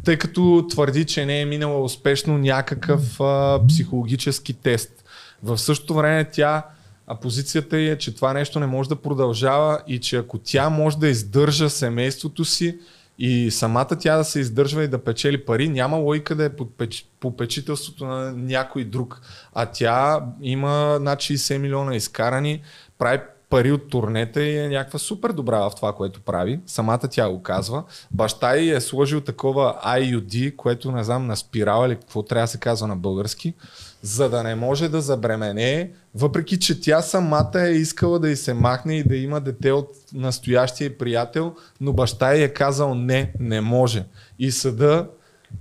тъй 0.04 0.16
като 0.16 0.66
твърди, 0.70 1.04
че 1.04 1.26
не 1.26 1.40
е 1.40 1.44
минала 1.44 1.82
успешно 1.82 2.38
някакъв 2.38 3.20
а, 3.20 3.60
психологически 3.68 4.52
тест. 4.52 5.04
В 5.42 5.58
същото 5.58 5.94
време 5.94 6.30
тя, 6.32 6.62
а 7.08 7.14
позицията 7.14 7.78
й 7.78 7.90
е, 7.90 7.98
че 7.98 8.14
това 8.14 8.32
нещо 8.32 8.60
не 8.60 8.66
може 8.66 8.88
да 8.88 8.96
продължава 8.96 9.80
и 9.86 10.00
че 10.00 10.16
ако 10.16 10.38
тя 10.38 10.68
може 10.68 10.98
да 10.98 11.08
издържа 11.08 11.70
семейството 11.70 12.44
си 12.44 12.78
и 13.18 13.50
самата 13.50 13.88
тя 13.98 14.16
да 14.16 14.24
се 14.24 14.40
издържва 14.40 14.84
и 14.84 14.88
да 14.88 14.98
печели 14.98 15.44
пари, 15.44 15.68
няма 15.68 15.96
логика 15.96 16.34
да 16.34 16.44
е 16.44 16.56
под 16.56 16.76
печ... 16.76 17.06
попечителството 17.20 18.04
на 18.04 18.32
някой 18.32 18.84
друг. 18.84 19.20
А 19.54 19.66
тя 19.66 20.26
има 20.42 20.98
над 21.00 21.18
60 21.18 21.58
милиона 21.58 21.96
изкарани, 21.96 22.62
прави 22.98 23.20
пари 23.50 23.72
от 23.72 23.90
турнета 23.90 24.42
и 24.42 24.58
е 24.58 24.68
някаква 24.68 24.98
супер 24.98 25.32
добра 25.32 25.58
в 25.58 25.72
това, 25.76 25.92
което 25.92 26.20
прави. 26.20 26.60
Самата 26.66 26.98
тя 26.98 27.28
го 27.28 27.42
казва. 27.42 27.84
Баща 28.10 28.56
й 28.56 28.70
е 28.70 28.80
сложил 28.80 29.20
такова 29.20 29.80
IUD, 29.84 30.56
което 30.56 30.92
не 30.92 31.04
знам 31.04 31.26
на 31.26 31.36
спирала 31.36 31.86
или 31.86 31.96
какво 31.96 32.22
трябва 32.22 32.44
да 32.44 32.48
се 32.48 32.60
казва 32.60 32.86
на 32.86 32.96
български, 32.96 33.54
за 34.02 34.28
да 34.28 34.42
не 34.42 34.54
може 34.54 34.88
да 34.88 35.00
забремене, 35.00 35.90
въпреки 36.14 36.58
че 36.58 36.80
тя 36.80 37.02
самата 37.02 37.50
е 37.54 37.70
искала 37.70 38.18
да 38.18 38.30
й 38.30 38.36
се 38.36 38.54
махне 38.54 38.98
и 38.98 39.04
да 39.04 39.16
има 39.16 39.40
дете 39.40 39.72
от 39.72 39.90
настоящия 40.14 40.98
приятел, 40.98 41.54
но 41.80 41.92
баща 41.92 42.34
й 42.34 42.42
е 42.42 42.48
казал 42.48 42.94
не, 42.94 43.32
не 43.40 43.60
може. 43.60 44.04
И 44.38 44.50
съда 44.50 45.08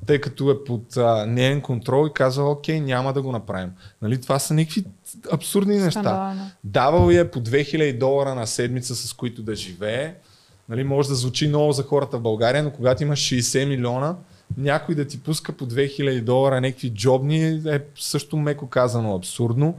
тъй 0.05 0.22
като 0.22 0.51
е 0.51 0.64
под 0.64 0.97
а, 0.97 1.26
неен 1.26 1.61
контрол 1.61 2.07
и 2.07 2.14
казва, 2.14 2.51
окей, 2.51 2.80
няма 2.80 3.14
да 3.14 3.22
го 3.22 3.31
направим. 3.31 3.72
Нали, 4.01 4.22
това 4.22 4.39
са 4.39 4.53
някакви 4.53 4.84
абсурдни 5.31 5.77
неща. 5.77 5.91
Скандално. 5.91 6.51
Давал 6.64 7.11
я 7.11 7.31
по 7.31 7.39
2000 7.39 7.97
долара 7.97 8.35
на 8.35 8.47
седмица, 8.47 8.95
с 8.95 9.14
които 9.14 9.43
да 9.43 9.55
живее. 9.55 10.15
Нали, 10.69 10.84
може 10.84 11.09
да 11.09 11.15
звучи 11.15 11.47
много 11.47 11.72
за 11.72 11.84
хората 11.84 12.18
в 12.18 12.22
България, 12.22 12.64
но 12.64 12.72
когато 12.72 13.03
имаш 13.03 13.19
60 13.19 13.65
милиона, 13.65 14.15
някой 14.57 14.95
да 14.95 15.07
ти 15.07 15.23
пуска 15.23 15.53
по 15.53 15.67
2000 15.67 16.21
долара 16.21 16.61
някакви 16.61 16.93
джобни 16.93 17.43
е 17.65 17.83
също 17.99 18.37
меко 18.37 18.67
казано 18.67 19.15
абсурдно. 19.15 19.77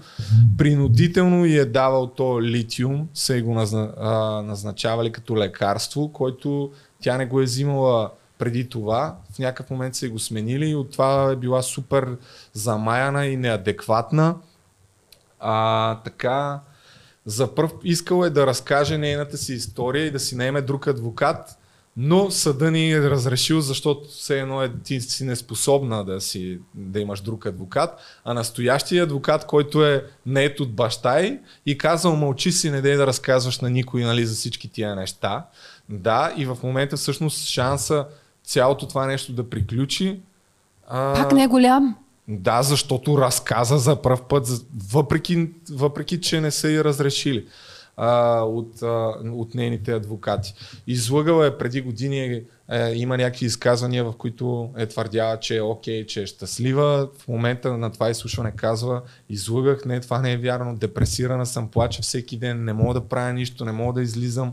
Принудително 0.59 1.45
и 1.45 1.59
е 1.59 1.65
давал 1.65 2.07
то 2.07 2.43
литиум, 2.43 3.09
се 3.15 3.43
го 3.43 3.55
назначавали 3.55 5.13
като 5.13 5.37
лекарство, 5.37 6.13
който 6.13 6.73
тя 7.01 7.19
не 7.19 7.27
го 7.27 7.41
е 7.41 7.45
взимала 7.45 8.11
преди 8.39 8.69
това. 8.69 9.17
В 9.33 9.39
някакъв 9.39 9.71
момент 9.71 9.95
са 9.95 10.09
го 10.09 10.19
сменили 10.19 10.69
и 10.69 10.75
от 10.75 10.91
това 10.91 11.31
е 11.33 11.37
била 11.37 11.63
супер 11.63 12.17
замаяна 12.53 13.27
и 13.27 13.37
неадекватна. 13.37 14.37
А, 15.41 16.01
така, 16.05 16.61
за 17.27 17.55
първ 17.55 17.71
искал 17.85 18.25
е 18.25 18.31
да 18.31 18.47
разкаже 18.47 18.99
нейната 18.99 19.37
си 19.37 19.53
история 19.55 20.07
и 20.07 20.11
да 20.11 20.21
си 20.21 20.37
наеме 20.37 20.63
друг 20.63 20.87
адвокат, 20.87 21.59
но 22.01 22.31
съда 22.31 22.71
ни 22.71 22.93
е 22.93 23.11
разрешил, 23.11 23.61
защото 23.61 24.09
все 24.09 24.41
едно 24.41 24.63
е, 24.63 24.73
ти 24.85 25.01
си 25.01 25.25
неспособна 25.25 26.05
да, 26.05 26.21
си, 26.21 26.59
да 26.75 27.01
имаш 27.01 27.21
друг 27.21 27.47
адвокат, 27.47 27.91
а 28.25 28.35
настоящия 28.35 29.05
адвокат, 29.05 29.47
който 29.47 29.87
е 29.87 30.05
нает 30.27 30.61
от 30.61 30.73
баща 30.73 31.21
й 31.21 31.39
и 31.67 31.79
казал, 31.79 32.17
мълчи 32.17 32.53
си, 32.53 32.71
не 32.71 32.81
дей 32.81 32.97
да 32.97 33.07
разказваш 33.07 33.61
на 33.61 33.71
никой 33.71 34.03
нали, 34.03 34.27
за 34.27 34.35
всички 34.35 34.69
тия 34.69 34.97
неща. 34.97 35.47
Да, 35.89 36.33
и 36.37 36.47
в 36.47 36.59
момента 36.63 36.97
всъщност 36.97 37.49
шанса 37.49 38.07
цялото 38.45 38.89
това 38.89 39.07
нещо 39.07 39.33
да 39.33 39.51
приключи. 39.51 40.21
А... 40.89 41.15
Пак 41.15 41.33
не 41.33 41.43
е 41.43 41.49
голям. 41.49 41.97
Да, 42.29 42.63
защото 42.63 43.19
разказа 43.19 43.79
за 43.79 44.03
пръв 44.03 44.23
път, 44.23 44.49
въпреки, 44.93 45.49
въпреки 45.71 46.21
че 46.21 46.41
не 46.41 46.51
са 46.51 46.71
и 46.71 46.85
разрешили 46.85 47.47
а, 47.99 48.43
от, 48.43 48.83
а, 48.83 49.13
от 49.25 49.55
нейните 49.55 49.93
адвокати. 49.93 50.55
Излъгала 50.87 51.47
е 51.47 51.59
преди 51.59 51.81
години, 51.81 52.43
е, 52.71 52.93
има 52.95 53.17
някакви 53.17 53.47
изказвания, 53.47 54.05
в 54.05 54.13
които 54.19 54.71
е 54.77 54.87
твърдяла, 54.87 55.41
че 55.41 55.57
е 55.57 55.63
окей, 55.63 56.07
че 56.07 56.23
е 56.23 56.27
щастлива. 56.27 57.09
В 57.19 57.29
момента 57.29 57.79
на 57.79 57.93
това 57.93 58.11
изслушване 58.11 58.53
казва, 58.57 59.03
излъгах, 59.29 59.85
не, 59.85 60.01
това 60.01 60.21
не 60.21 60.33
е 60.33 60.37
вярно, 60.37 60.77
депресирана 60.77 61.47
съм, 61.47 61.69
плача 61.69 62.03
всеки 62.03 62.37
ден, 62.37 62.65
не 62.65 62.73
мога 62.73 62.95
да 62.95 63.09
правя 63.09 63.33
нищо, 63.33 63.65
не 63.65 63.73
мога 63.73 63.93
да 63.93 64.03
излизам, 64.03 64.53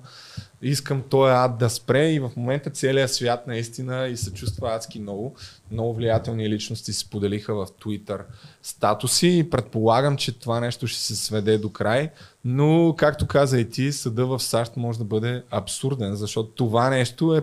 искам 0.62 1.04
този 1.10 1.32
ад 1.32 1.58
да 1.58 1.70
спре 1.70 2.12
и 2.12 2.20
в 2.20 2.32
момента 2.36 2.70
целият 2.70 3.12
свят 3.12 3.48
наистина 3.48 4.08
и 4.08 4.18
се 4.18 4.34
чувства 4.34 4.76
адски 4.76 5.00
много. 5.00 5.36
Много 5.72 5.94
влиятелни 5.94 6.50
личности 6.50 6.94
се 6.94 7.10
поделиха 7.10 7.54
в 7.54 7.68
Twitter 7.68 8.22
статуси 8.64 9.38
и 9.38 9.50
предполагам, 9.50 10.18
че 10.18 10.40
това 10.40 10.60
нещо 10.60 10.88
ще 10.88 11.00
се 11.00 11.16
сведе 11.16 11.58
до 11.58 11.70
край, 11.70 12.10
но 12.46 12.96
както 12.98 13.28
каза 13.28 13.60
и 13.60 13.70
ти, 13.70 13.92
съда 13.92 14.26
в 14.26 14.40
САЩ 14.40 14.78
може 14.78 15.00
да 15.00 15.06
бъде 15.06 15.44
абсурден, 15.52 16.16
защото 16.16 16.50
това 16.50 16.90
нещо 16.90 17.36
е 17.36 17.42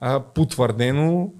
а, 0.00 0.20
потвърдено 0.20 1.30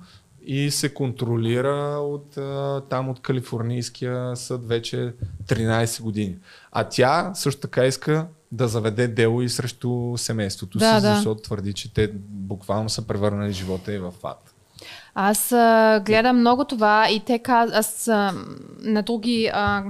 и 0.47 0.71
се 0.71 0.95
контролира 0.95 1.99
от, 1.99 2.37
а, 2.37 2.83
там 2.89 3.09
от 3.09 3.21
Калифорнийския 3.21 4.37
съд 4.37 4.69
вече 4.69 5.13
13 5.47 6.03
години. 6.03 6.37
А 6.73 6.85
тя 6.85 7.31
също 7.35 7.61
така 7.61 7.87
иска 7.87 8.27
да 8.53 8.69
заведе 8.69 9.09
дело 9.09 9.43
и 9.43 9.49
срещу 9.49 10.15
семейството 10.17 10.79
Да, 10.79 10.97
си, 10.97 11.07
да. 11.07 11.15
защото 11.15 11.43
твърди, 11.43 11.73
че 11.73 11.95
те 11.95 12.11
буквално 12.29 12.89
са 12.89 13.07
превърнали 13.07 13.53
живота 13.53 13.93
и 13.93 13.99
в 13.99 14.13
ад. 14.25 14.55
Аз 15.15 15.53
а, 15.53 16.03
гледам 16.07 16.41
много 16.41 16.65
това 16.65 17.11
и 17.11 17.21
те 17.21 17.39
каз... 17.39 17.71
аз 17.73 18.09
а, 18.09 18.35
на 18.81 19.03
други 19.03 19.51
а, 19.53 19.85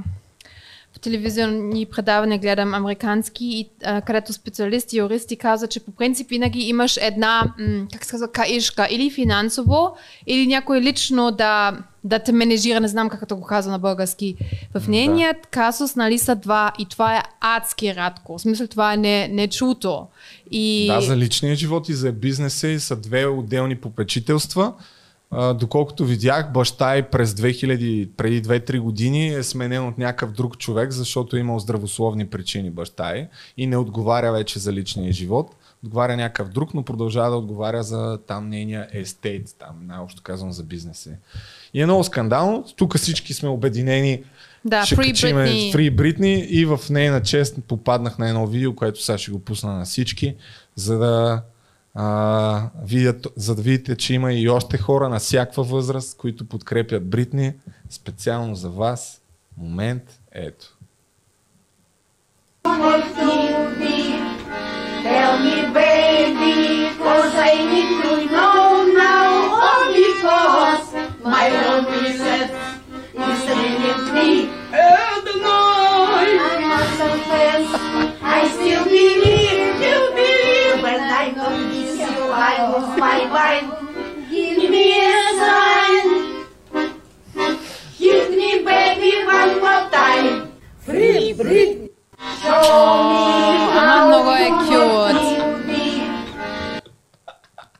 в 0.98 1.00
телевизионни 1.00 1.86
предавания 1.86 2.38
гледам 2.38 2.74
американски, 2.74 3.44
и, 3.44 3.68
а, 3.84 4.00
където 4.00 4.32
специалисти, 4.32 4.98
юристи 4.98 5.36
казват, 5.36 5.70
че 5.70 5.80
по 5.80 5.90
принцип 5.90 6.28
винаги 6.28 6.60
имаш 6.60 6.98
една, 7.00 7.54
м, 7.58 7.86
как 7.92 8.04
се 8.04 8.10
казва, 8.10 8.32
каишка, 8.32 8.88
или 8.90 9.10
финансово, 9.10 9.96
или 10.26 10.46
някой 10.46 10.80
лично 10.80 11.30
да, 11.30 11.78
да 12.04 12.18
те 12.18 12.32
менежира, 12.32 12.80
не 12.80 12.88
знам 12.88 13.08
как 13.08 13.28
да 13.28 13.34
го 13.34 13.42
казва 13.42 13.72
на 13.72 13.78
български. 13.78 14.36
В 14.74 14.88
нейният 14.88 15.46
казус, 15.50 15.96
нали, 15.96 16.18
са 16.18 16.36
два 16.36 16.72
и 16.78 16.86
това 16.86 17.16
е 17.16 17.22
адски 17.40 17.94
радко. 17.94 18.38
В 18.38 18.40
смисъл, 18.40 18.66
това 18.66 18.92
е 18.92 18.96
не, 18.96 19.28
нечуто. 19.28 20.06
И... 20.50 20.86
Да, 20.86 21.00
за 21.00 21.16
личния 21.16 21.54
живот 21.54 21.88
и 21.88 21.94
за 21.94 22.12
бизнеса 22.12 22.80
са 22.80 22.96
две 22.96 23.26
отделни 23.26 23.76
попечителства. 23.76 24.72
А, 25.30 25.54
доколкото 25.54 26.04
видях, 26.04 26.52
баща 26.52 26.98
и 26.98 27.02
през 27.02 27.32
2000, 27.34 28.08
преди 28.16 28.42
2-3 28.42 28.80
години 28.80 29.34
е 29.34 29.42
сменен 29.42 29.86
от 29.86 29.98
някакъв 29.98 30.32
друг 30.32 30.58
човек, 30.58 30.90
защото 30.90 31.36
е 31.36 31.40
имал 31.40 31.58
здравословни 31.58 32.26
причини 32.26 32.70
баща 32.70 33.16
и, 33.16 33.26
и 33.56 33.66
не 33.66 33.76
отговаря 33.76 34.32
вече 34.32 34.58
за 34.58 34.72
личния 34.72 35.12
живот. 35.12 35.54
Отговаря 35.84 36.16
някакъв 36.16 36.48
друг, 36.48 36.74
но 36.74 36.82
продължава 36.82 37.30
да 37.30 37.36
отговаря 37.36 37.82
за 37.82 38.18
там 38.26 38.48
нейния 38.48 38.88
естейт, 38.92 39.56
там 39.58 39.76
най-общо 39.86 40.22
казвам 40.22 40.52
за 40.52 40.64
бизнеса. 40.64 41.10
И 41.74 41.82
е 41.82 41.86
много 41.86 42.04
скандално. 42.04 42.64
Тук 42.76 42.96
всички 42.96 43.34
сме 43.34 43.48
обединени. 43.48 44.22
Да, 44.64 44.86
ще 44.86 44.96
Free 44.96 45.08
качиме 45.08 45.46
Britney. 45.46 45.74
Free 45.74 45.94
Britney 45.94 46.46
и 46.46 46.64
в 46.64 46.80
нейна 46.90 47.22
чест 47.22 47.58
попаднах 47.68 48.18
на 48.18 48.28
едно 48.28 48.46
видео, 48.46 48.74
което 48.74 49.02
сега 49.02 49.18
ще 49.18 49.30
го 49.30 49.38
пусна 49.38 49.78
на 49.78 49.84
всички, 49.84 50.34
за 50.76 50.98
да 50.98 51.42
а, 52.00 52.70
видят, 52.82 53.26
за 53.36 53.54
да 53.54 53.62
видите, 53.62 53.96
че 53.96 54.14
има 54.14 54.32
и 54.32 54.48
още 54.48 54.78
хора 54.78 55.08
на 55.08 55.18
всякаква 55.18 55.62
възраст, 55.64 56.16
които 56.16 56.48
подкрепят 56.48 57.10
Бритни. 57.10 57.52
Специално 57.90 58.54
за 58.54 58.70
вас. 58.70 59.20
Момент. 59.56 60.20
Ето. 60.32 60.66
Tell 65.04 65.32
me, 65.44 65.56
baby, 65.74 66.58
I 67.50 67.62
need 67.72 68.08
still 78.58 78.84
believe, 78.84 79.17
my. 82.38 83.56
Give 84.30 84.70
me 84.70 84.84
a 85.00 85.22
sign, 85.40 86.06
give 87.98 88.30
me, 88.30 88.50
baby, 88.64 89.12
one 89.26 89.52
more 89.60 89.84
time. 89.90 90.28
Free, 90.86 91.34
free. 91.34 91.90
Show 92.42 92.62
me 93.10 93.78
Ама 93.78 94.06
много 94.06 94.30
е 94.30 94.48
how 94.50 94.58
кют. 94.58 95.16
you 95.16 95.66
be. 95.66 96.02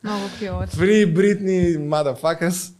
Много 0.04 0.24
кют. 0.38 0.70
Free 0.74 1.06
Britney, 1.16 1.78
motherfuckers. 1.78 2.72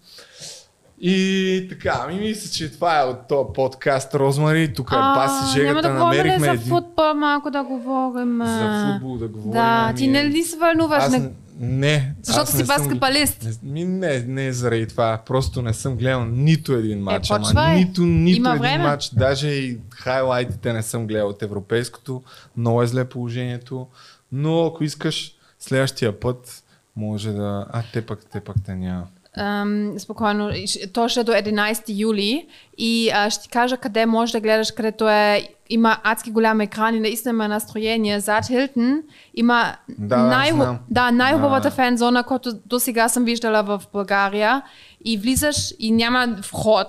И 1.01 1.67
така, 1.69 2.07
ми 2.09 2.15
мисля, 2.15 2.51
че 2.51 2.73
това 2.73 3.01
е 3.01 3.05
от 3.05 3.29
този 3.29 3.49
подкаст 3.55 4.15
Розмари. 4.15 4.75
Тук 4.75 4.91
е 4.91 4.95
паси 4.95 5.35
няма 5.35 5.53
жегата, 5.53 5.83
да 5.83 5.95
говорим 5.95 6.13
ли 6.13 6.17
намерихме 6.17 6.47
за 6.47 6.53
един... 6.53 6.69
футбол, 6.69 7.15
малко 7.15 7.51
да 7.51 7.63
говорим. 7.63 8.41
За 8.45 8.93
футбол 8.93 9.17
да 9.17 9.29
говорим. 9.29 9.53
Да, 9.53 9.93
ти 9.97 10.05
ами- 10.05 10.13
не 10.13 10.25
ли 10.25 10.43
се 10.43 10.57
вълнуваш? 10.57 11.05
Аз 11.05 11.11
Не... 11.13 11.31
не. 11.59 12.15
Защото 12.23 12.51
си 12.51 12.57
не 12.57 12.65
съм- 12.65 12.77
баскетбалист. 12.77 13.59
Не, 13.63 13.85
не, 13.85 14.21
не 14.21 14.47
е 14.47 14.53
заради 14.53 14.87
това. 14.87 15.23
Просто 15.27 15.63
не 15.63 15.75
съм 15.75 15.97
гледал 15.97 16.25
нито 16.25 16.73
един 16.73 17.01
матч. 17.01 17.31
ама 17.31 17.45
почвай. 17.45 17.75
нито, 17.77 18.03
нито 18.03 18.37
Има 18.37 18.51
един 18.51 18.61
време. 18.63 18.85
матч. 18.85 19.11
Даже 19.11 19.49
и 19.49 19.79
хайлайтите 19.91 20.73
не 20.73 20.83
съм 20.83 21.07
гледал 21.07 21.29
от 21.29 21.43
европейското. 21.43 22.23
Много 22.57 22.83
е 22.83 22.87
зле 22.87 23.05
положението. 23.05 23.87
Но 24.33 24.67
ако 24.67 24.85
искаш, 24.85 25.35
следващия 25.59 26.21
път 26.21 26.65
може 26.97 27.33
да... 27.33 27.67
А, 27.71 27.83
те 27.93 28.07
пък, 28.07 28.21
те 28.33 28.41
пък 28.41 28.57
те 28.67 28.75
няма. 28.75 29.07
Ам, 29.39 29.93
спокойно, 29.99 30.51
И 30.51 30.67
ще- 30.67 30.87
то 30.87 31.09
ще 31.09 31.21
е 31.21 31.25
до 31.25 31.33
11 31.33 31.85
юли 31.89 32.47
и 32.79 33.11
а, 33.11 33.31
ще 33.31 33.43
ти 33.43 33.49
кажа 33.49 33.77
къде 33.77 34.07
можеш 34.07 34.33
да 34.33 34.41
гледаш, 34.41 34.71
където 34.71 35.09
е, 35.09 35.49
има 35.71 35.99
адски 36.05 36.31
голям 36.31 36.61
екран 36.61 36.95
и 36.95 37.01
наистина 37.01 37.31
има 37.31 37.49
настроение. 37.49 38.21
Зад 38.21 38.47
Хилтън 38.47 39.03
има 39.35 39.75
Да, 39.89 40.51
знам. 40.53 40.79
да, 40.91 41.11
най-хубавата 41.13 41.63
Да. 41.63 41.75
фензона, 41.75 42.23
която 42.23 42.53
до 42.67 42.81
сега 42.81 43.09
съм 43.09 43.25
виждала 43.25 43.63
в 43.63 43.83
България. 43.93 44.63
И 45.05 45.19
влизаш 45.19 45.57
и 45.79 45.91
няма 45.91 46.37
вход, 46.43 46.89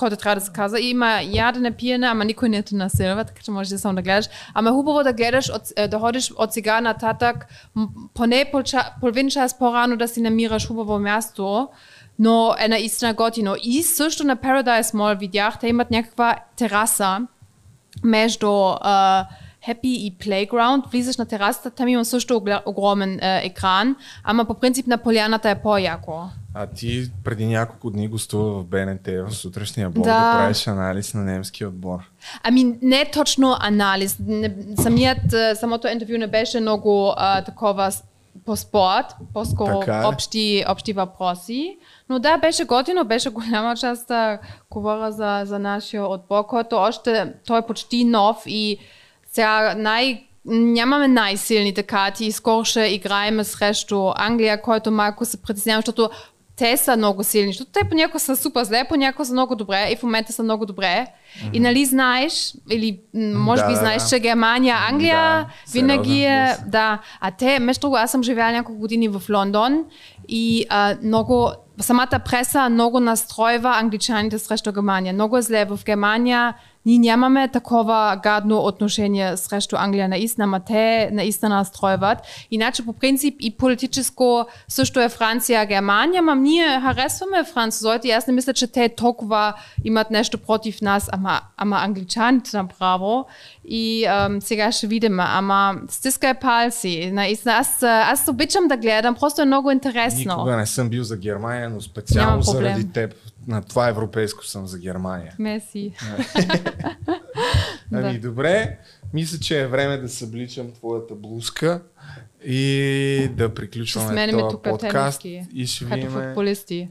който 0.00 0.16
трябва 0.16 0.34
да 0.34 0.46
се 0.46 0.52
казва. 0.52 0.80
И 0.80 0.90
има 0.90 1.20
ядене, 1.22 1.70
пиене, 1.70 2.06
ама 2.06 2.24
никой 2.24 2.48
не 2.48 2.62
те 2.62 2.74
насилва, 2.74 3.24
така 3.24 3.42
че 3.42 3.50
можеш 3.50 3.80
само 3.80 3.94
да 3.94 4.02
гледаш. 4.02 4.26
Ама 4.54 4.70
е 4.70 4.72
хубаво 4.72 5.02
да 5.02 5.12
гледаш, 5.12 5.48
от, 5.48 5.62
е, 5.76 5.88
да 5.88 5.98
ходиш 5.98 6.32
от 6.36 6.52
сега 6.52 6.80
нататък, 6.80 7.46
поне 8.14 8.52
половин 9.00 9.30
час 9.30 9.58
по-рано 9.58 9.96
да 9.96 10.08
си 10.08 10.20
намираш 10.20 10.68
хубаво 10.68 10.98
място, 10.98 11.68
но 12.18 12.54
е 12.58 12.68
наистина 12.68 13.14
готино. 13.14 13.54
И 13.62 13.82
също 13.82 14.24
на 14.24 14.36
Paradise 14.36 14.94
Mall 14.94 15.18
видях, 15.18 15.58
те 15.58 15.68
имат 15.68 15.90
някаква 15.90 16.36
тераса 16.56 17.26
между 18.04 18.46
uh, 18.46 19.26
Happy 19.68 19.86
и 19.86 20.18
Playground. 20.18 20.90
Влизаш 20.90 21.16
на 21.16 21.26
терасата, 21.26 21.70
там 21.70 21.88
има 21.88 22.04
също 22.04 22.42
огромен 22.66 23.18
uh, 23.18 23.46
екран, 23.46 23.96
ама 24.24 24.44
по 24.44 24.54
принцип 24.54 24.86
на 24.86 24.98
поляната 24.98 25.50
е 25.50 25.62
по-яко. 25.62 26.22
А 26.54 26.66
ти 26.66 27.10
преди 27.24 27.46
няколко 27.46 27.90
дни 27.90 28.08
гостува 28.08 28.60
в 28.60 28.64
БНТ 28.64 29.06
в 29.06 29.34
сутрешния 29.34 29.90
блог 29.90 30.04
да, 30.04 30.10
Да. 30.10 30.38
правиш 30.38 30.66
анализ 30.66 31.14
на 31.14 31.22
немския 31.22 31.68
отбор. 31.68 31.98
Ами 32.42 32.78
не 32.82 33.10
точно 33.12 33.56
анализ. 33.60 34.16
Не, 34.26 34.54
самият, 34.76 35.32
а, 35.32 35.56
самото 35.56 35.88
интервю 35.88 36.18
не 36.18 36.26
беше 36.26 36.60
много 36.60 37.14
а, 37.16 37.44
такова 37.44 37.92
по 38.46 38.56
спорт, 38.56 39.06
по-скоро 39.34 39.80
Така 39.80 40.02
е. 40.02 40.06
общи, 40.06 40.64
общи 40.68 40.92
въпроси. 40.92 41.78
Но 42.08 42.18
да, 42.18 42.38
беше 42.38 42.64
готино, 42.64 43.04
беше 43.04 43.30
голяма 43.30 43.76
част 43.76 44.08
да 44.08 44.38
говоря 44.70 45.12
за, 45.12 45.42
за 45.44 45.58
нашия 45.58 46.06
отбор, 46.06 46.46
който 46.46 46.76
още, 46.76 47.32
той 47.46 47.58
е 47.58 47.66
почти 47.66 48.04
нов 48.04 48.42
и 48.46 48.78
сега 49.32 49.74
най- 49.74 50.26
нямаме 50.44 51.08
най-силните 51.08 51.82
карти. 51.82 52.32
Скоро 52.32 52.64
играем 52.86 53.44
срещу 53.44 54.12
Англия, 54.16 54.62
който 54.62 54.90
малко 54.90 55.24
се 55.24 55.42
притеснявам, 55.42 55.82
защото 55.86 56.10
те 56.60 56.76
са 56.76 56.96
много 56.96 57.24
силни, 57.24 57.52
защото 57.52 57.70
те 57.70 57.88
понякога 57.88 58.20
са 58.20 58.36
супер 58.36 58.64
зле, 58.64 58.84
понякога 58.88 59.24
са 59.24 59.32
много 59.32 59.56
добре 59.56 59.88
и 59.92 59.96
в 59.96 60.02
момента 60.02 60.32
са 60.32 60.42
много 60.42 60.66
добре. 60.66 61.06
И 61.52 61.60
нали 61.60 61.84
знаеш, 61.84 62.54
или 62.70 63.00
може 63.14 63.62
Да, 63.62 63.68
би 63.68 63.74
знаеш, 63.74 64.08
че 64.08 64.18
Германия, 64.18 64.76
Англия 64.90 65.16
Да, 65.16 65.46
винаги 65.72 66.22
е... 66.22 66.56
Да, 66.66 66.98
а 67.20 67.30
те, 67.30 67.58
между 67.58 67.80
другото, 67.80 68.02
аз 68.02 68.10
съм 68.10 68.22
живяла 68.22 68.52
няколко 68.52 68.80
години 68.80 69.08
в 69.08 69.22
Лондон 69.30 69.84
и 70.28 70.66
а, 70.68 70.96
много, 71.02 71.52
самата 71.80 72.20
преса 72.24 72.68
много 72.68 73.00
настройва 73.00 73.70
англичаните 73.76 74.38
срещу 74.38 74.72
Германия. 74.72 75.14
Много 75.14 75.36
е 75.36 75.42
зле 75.42 75.64
в 75.64 75.80
Германия. 75.84 76.54
Ние 76.86 76.98
нямаме 76.98 77.48
такова 77.48 78.20
гадно 78.22 78.58
отношение 78.58 79.36
срещу 79.36 79.76
Англия 79.76 80.08
наистина, 80.08 80.60
те 80.66 81.10
наистина 81.12 81.56
настройват. 81.56 82.18
Иначе 82.50 82.84
по 82.84 82.92
принцип 82.92 83.34
и 83.40 83.56
политическо 83.56 84.46
също 84.68 85.00
е 85.00 85.08
Франция, 85.08 85.66
Германия, 85.66 86.18
ама 86.18 86.36
ние 86.36 86.80
харесваме 86.80 87.44
французите 87.44 88.10
аз 88.10 88.26
не 88.26 88.32
мисля, 88.32 88.52
че 88.52 88.66
те 88.66 88.88
толкова 88.88 89.54
имат 89.84 90.10
нещо 90.10 90.38
против 90.38 90.82
нас, 90.82 91.08
ама, 91.12 91.40
ама 91.56 91.76
англичаните 91.76 92.56
направо. 92.56 93.26
И 93.64 94.04
ам, 94.04 94.42
сега 94.42 94.72
ще 94.72 94.86
видим, 94.86 95.20
ама 95.20 95.74
стискай 95.88 96.34
палци. 96.34 97.10
Наистина, 97.12 97.54
аз, 97.54 97.82
аз 97.82 98.28
обичам 98.28 98.68
да 98.68 98.76
гледам, 98.76 99.14
просто 99.14 99.42
е 99.42 99.44
много 99.44 99.70
интересно. 99.70 100.34
Никога 100.36 100.56
не 100.56 100.66
съм 100.66 100.88
бил 100.88 101.04
за 101.04 101.16
Германия, 101.16 101.70
но 101.70 101.80
специално 101.80 102.42
заради 102.42 102.92
теб. 102.92 103.14
На 103.46 103.62
това 103.62 103.88
европейско 103.88 104.44
съм 104.46 104.66
за 104.66 104.78
Германия. 104.78 105.34
Меси. 105.38 105.92
Ами 107.92 108.18
добре, 108.18 108.78
мисля, 109.12 109.38
че 109.38 109.60
е 109.60 109.66
време 109.66 109.96
да 109.96 110.08
събличам 110.08 110.72
твоята 110.72 111.14
блузка 111.14 111.82
и 112.44 113.30
да 113.36 113.54
приключваме 113.54 114.30
този 114.30 114.56
подкаст 114.62 115.24
и 115.24 115.66
ще 115.66 115.84
видим. 115.84 116.34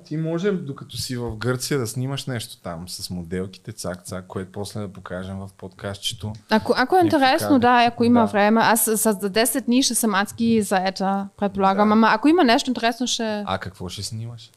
Ти 0.06 0.18
може, 0.18 0.52
докато 0.52 0.98
си 0.98 1.18
в 1.18 1.36
Гърция, 1.38 1.80
да 1.80 1.88
снимаш 1.88 2.26
нещо 2.26 2.62
там 2.62 2.90
с 2.90 3.10
моделките, 3.10 3.72
цак-цак, 3.72 4.28
което 4.28 4.52
после 4.52 4.80
да 4.80 4.88
покажем 4.88 5.40
в 5.40 5.50
подкастчето. 5.58 6.34
Ако, 6.50 6.74
ако 6.78 6.98
е 6.98 7.02
интересно, 7.04 7.60
да, 7.60 7.86
ако 7.88 8.04
има 8.04 8.20
Да. 8.20 8.26
време. 8.26 8.62
Аз 8.64 8.84
с 8.84 8.98
за 8.98 9.14
10 9.14 9.62
дни 9.66 9.84
ще 9.84 9.96
съм 9.96 10.16
адски 10.16 10.62
заета, 10.62 11.28
предполагам. 11.38 11.92
Ама 11.92 12.10
ако 12.12 12.28
има 12.28 12.44
нещо 12.44 12.70
интересно, 12.70 13.08
ще... 13.08 13.44
А 13.46 13.58
какво 13.58 13.90
ще 13.90 14.04
снимаш? 14.04 14.52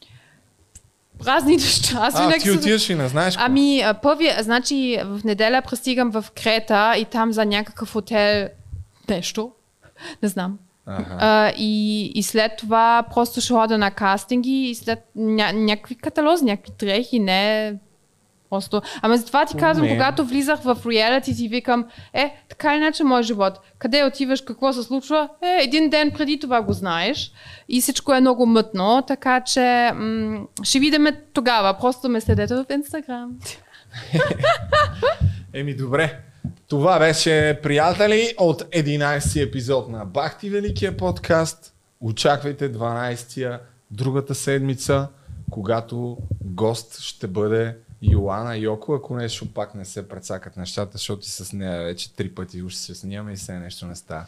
Разни 1.25 1.55
неща. 1.55 1.99
Аз 2.01 2.13
а, 2.17 2.37
ти 2.39 2.51
отиваш 2.51 2.89
и 2.89 2.95
не 2.95 3.07
знаеш? 3.07 3.35
Ами, 3.37 3.83
първи, 4.01 4.31
значи 4.39 4.99
в 5.05 5.21
неделя 5.23 5.61
пристигам 5.69 6.11
в 6.11 6.25
Крета 6.43 6.95
и 6.97 7.05
там 7.05 7.33
за 7.33 7.45
някакъв 7.45 7.91
хотел 7.93 8.47
нещо. 9.09 9.51
Не 10.23 10.29
знам. 10.29 10.57
Аха. 10.85 11.17
А, 11.19 11.53
и, 11.57 12.05
и 12.15 12.23
след 12.23 12.51
това 12.57 13.03
просто 13.13 13.41
ще 13.41 13.53
хода 13.53 13.77
на 13.77 13.91
кастинги 13.91 14.69
и 14.69 14.75
след 14.75 14.99
ня, 15.15 15.51
някакви 15.53 15.95
каталози, 15.95 16.45
някакви 16.45 16.71
дрехи, 16.79 17.19
не 17.19 17.73
просто. 18.53 18.81
Ами 19.01 19.17
затова 19.17 19.45
ти 19.45 19.57
казвам, 19.57 19.87
когато 19.87 20.25
влизах 20.25 20.59
в 20.59 20.77
реалити, 20.91 21.33
си 21.33 21.47
викам, 21.47 21.85
е, 22.13 22.35
така 22.49 22.75
иначе 22.75 23.03
мой 23.03 23.23
живот. 23.23 23.59
Къде 23.77 24.03
отиваш, 24.03 24.41
какво 24.41 24.73
се 24.73 24.83
случва? 24.83 25.29
Е, 25.41 25.63
един 25.63 25.89
ден 25.89 26.11
преди 26.11 26.39
това 26.39 26.61
го 26.61 26.73
знаеш 26.73 27.31
и 27.69 27.81
всичко 27.81 28.13
е 28.13 28.21
много 28.21 28.45
мътно, 28.45 29.03
така 29.07 29.41
че 29.41 29.91
м- 29.95 30.39
ще 30.63 30.79
видим 30.79 31.07
тогава. 31.33 31.77
Просто 31.79 32.09
ме 32.09 32.21
следете 32.21 32.55
в 32.55 32.65
Инстаграм. 32.73 33.31
Еми 35.53 35.73
добре. 35.75 36.19
Това 36.67 36.99
беше, 36.99 37.59
приятели, 37.63 38.33
от 38.37 38.61
11 38.61 39.47
епизод 39.47 39.89
на 39.89 40.05
Бахти 40.05 40.49
Великия 40.49 40.97
подкаст. 40.97 41.73
Очаквайте 42.01 42.73
12-я 42.73 43.59
другата 43.91 44.35
седмица. 44.35 45.07
когато 45.51 46.17
гост 46.43 46.99
ще 46.99 47.27
бъде 47.27 47.75
Йоана 48.03 48.55
Йоко, 48.57 48.93
ако 48.93 49.15
нещо 49.15 49.53
пак 49.53 49.75
не 49.75 49.85
се 49.85 50.07
прецакат 50.07 50.57
нещата, 50.57 50.91
защото 50.91 51.21
и 51.21 51.29
с 51.29 51.53
нея 51.53 51.83
вече 51.83 52.15
три 52.15 52.35
пъти 52.35 52.63
уж 52.63 52.75
се 52.75 52.95
снимаме 52.95 53.33
и 53.33 53.35
все 53.35 53.59
нещо 53.59 53.85
не 53.85 53.95
става. 53.95 54.25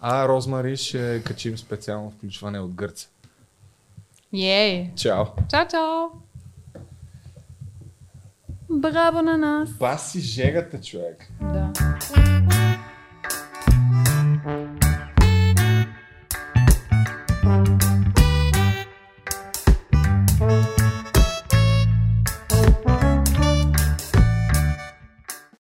А 0.00 0.28
Розмари 0.28 0.76
ще 0.76 1.22
качим 1.24 1.58
специално 1.58 2.10
включване 2.10 2.60
от 2.60 2.74
Гърция. 2.74 3.08
Ей! 4.32 4.90
Чао! 4.96 5.24
Чао, 5.50 5.68
чао! 5.68 6.08
Браво 8.70 9.22
на 9.22 9.38
нас! 9.38 9.70
Баси 9.70 10.20
жегата, 10.20 10.80
човек! 10.80 11.28
Да. 11.40 11.72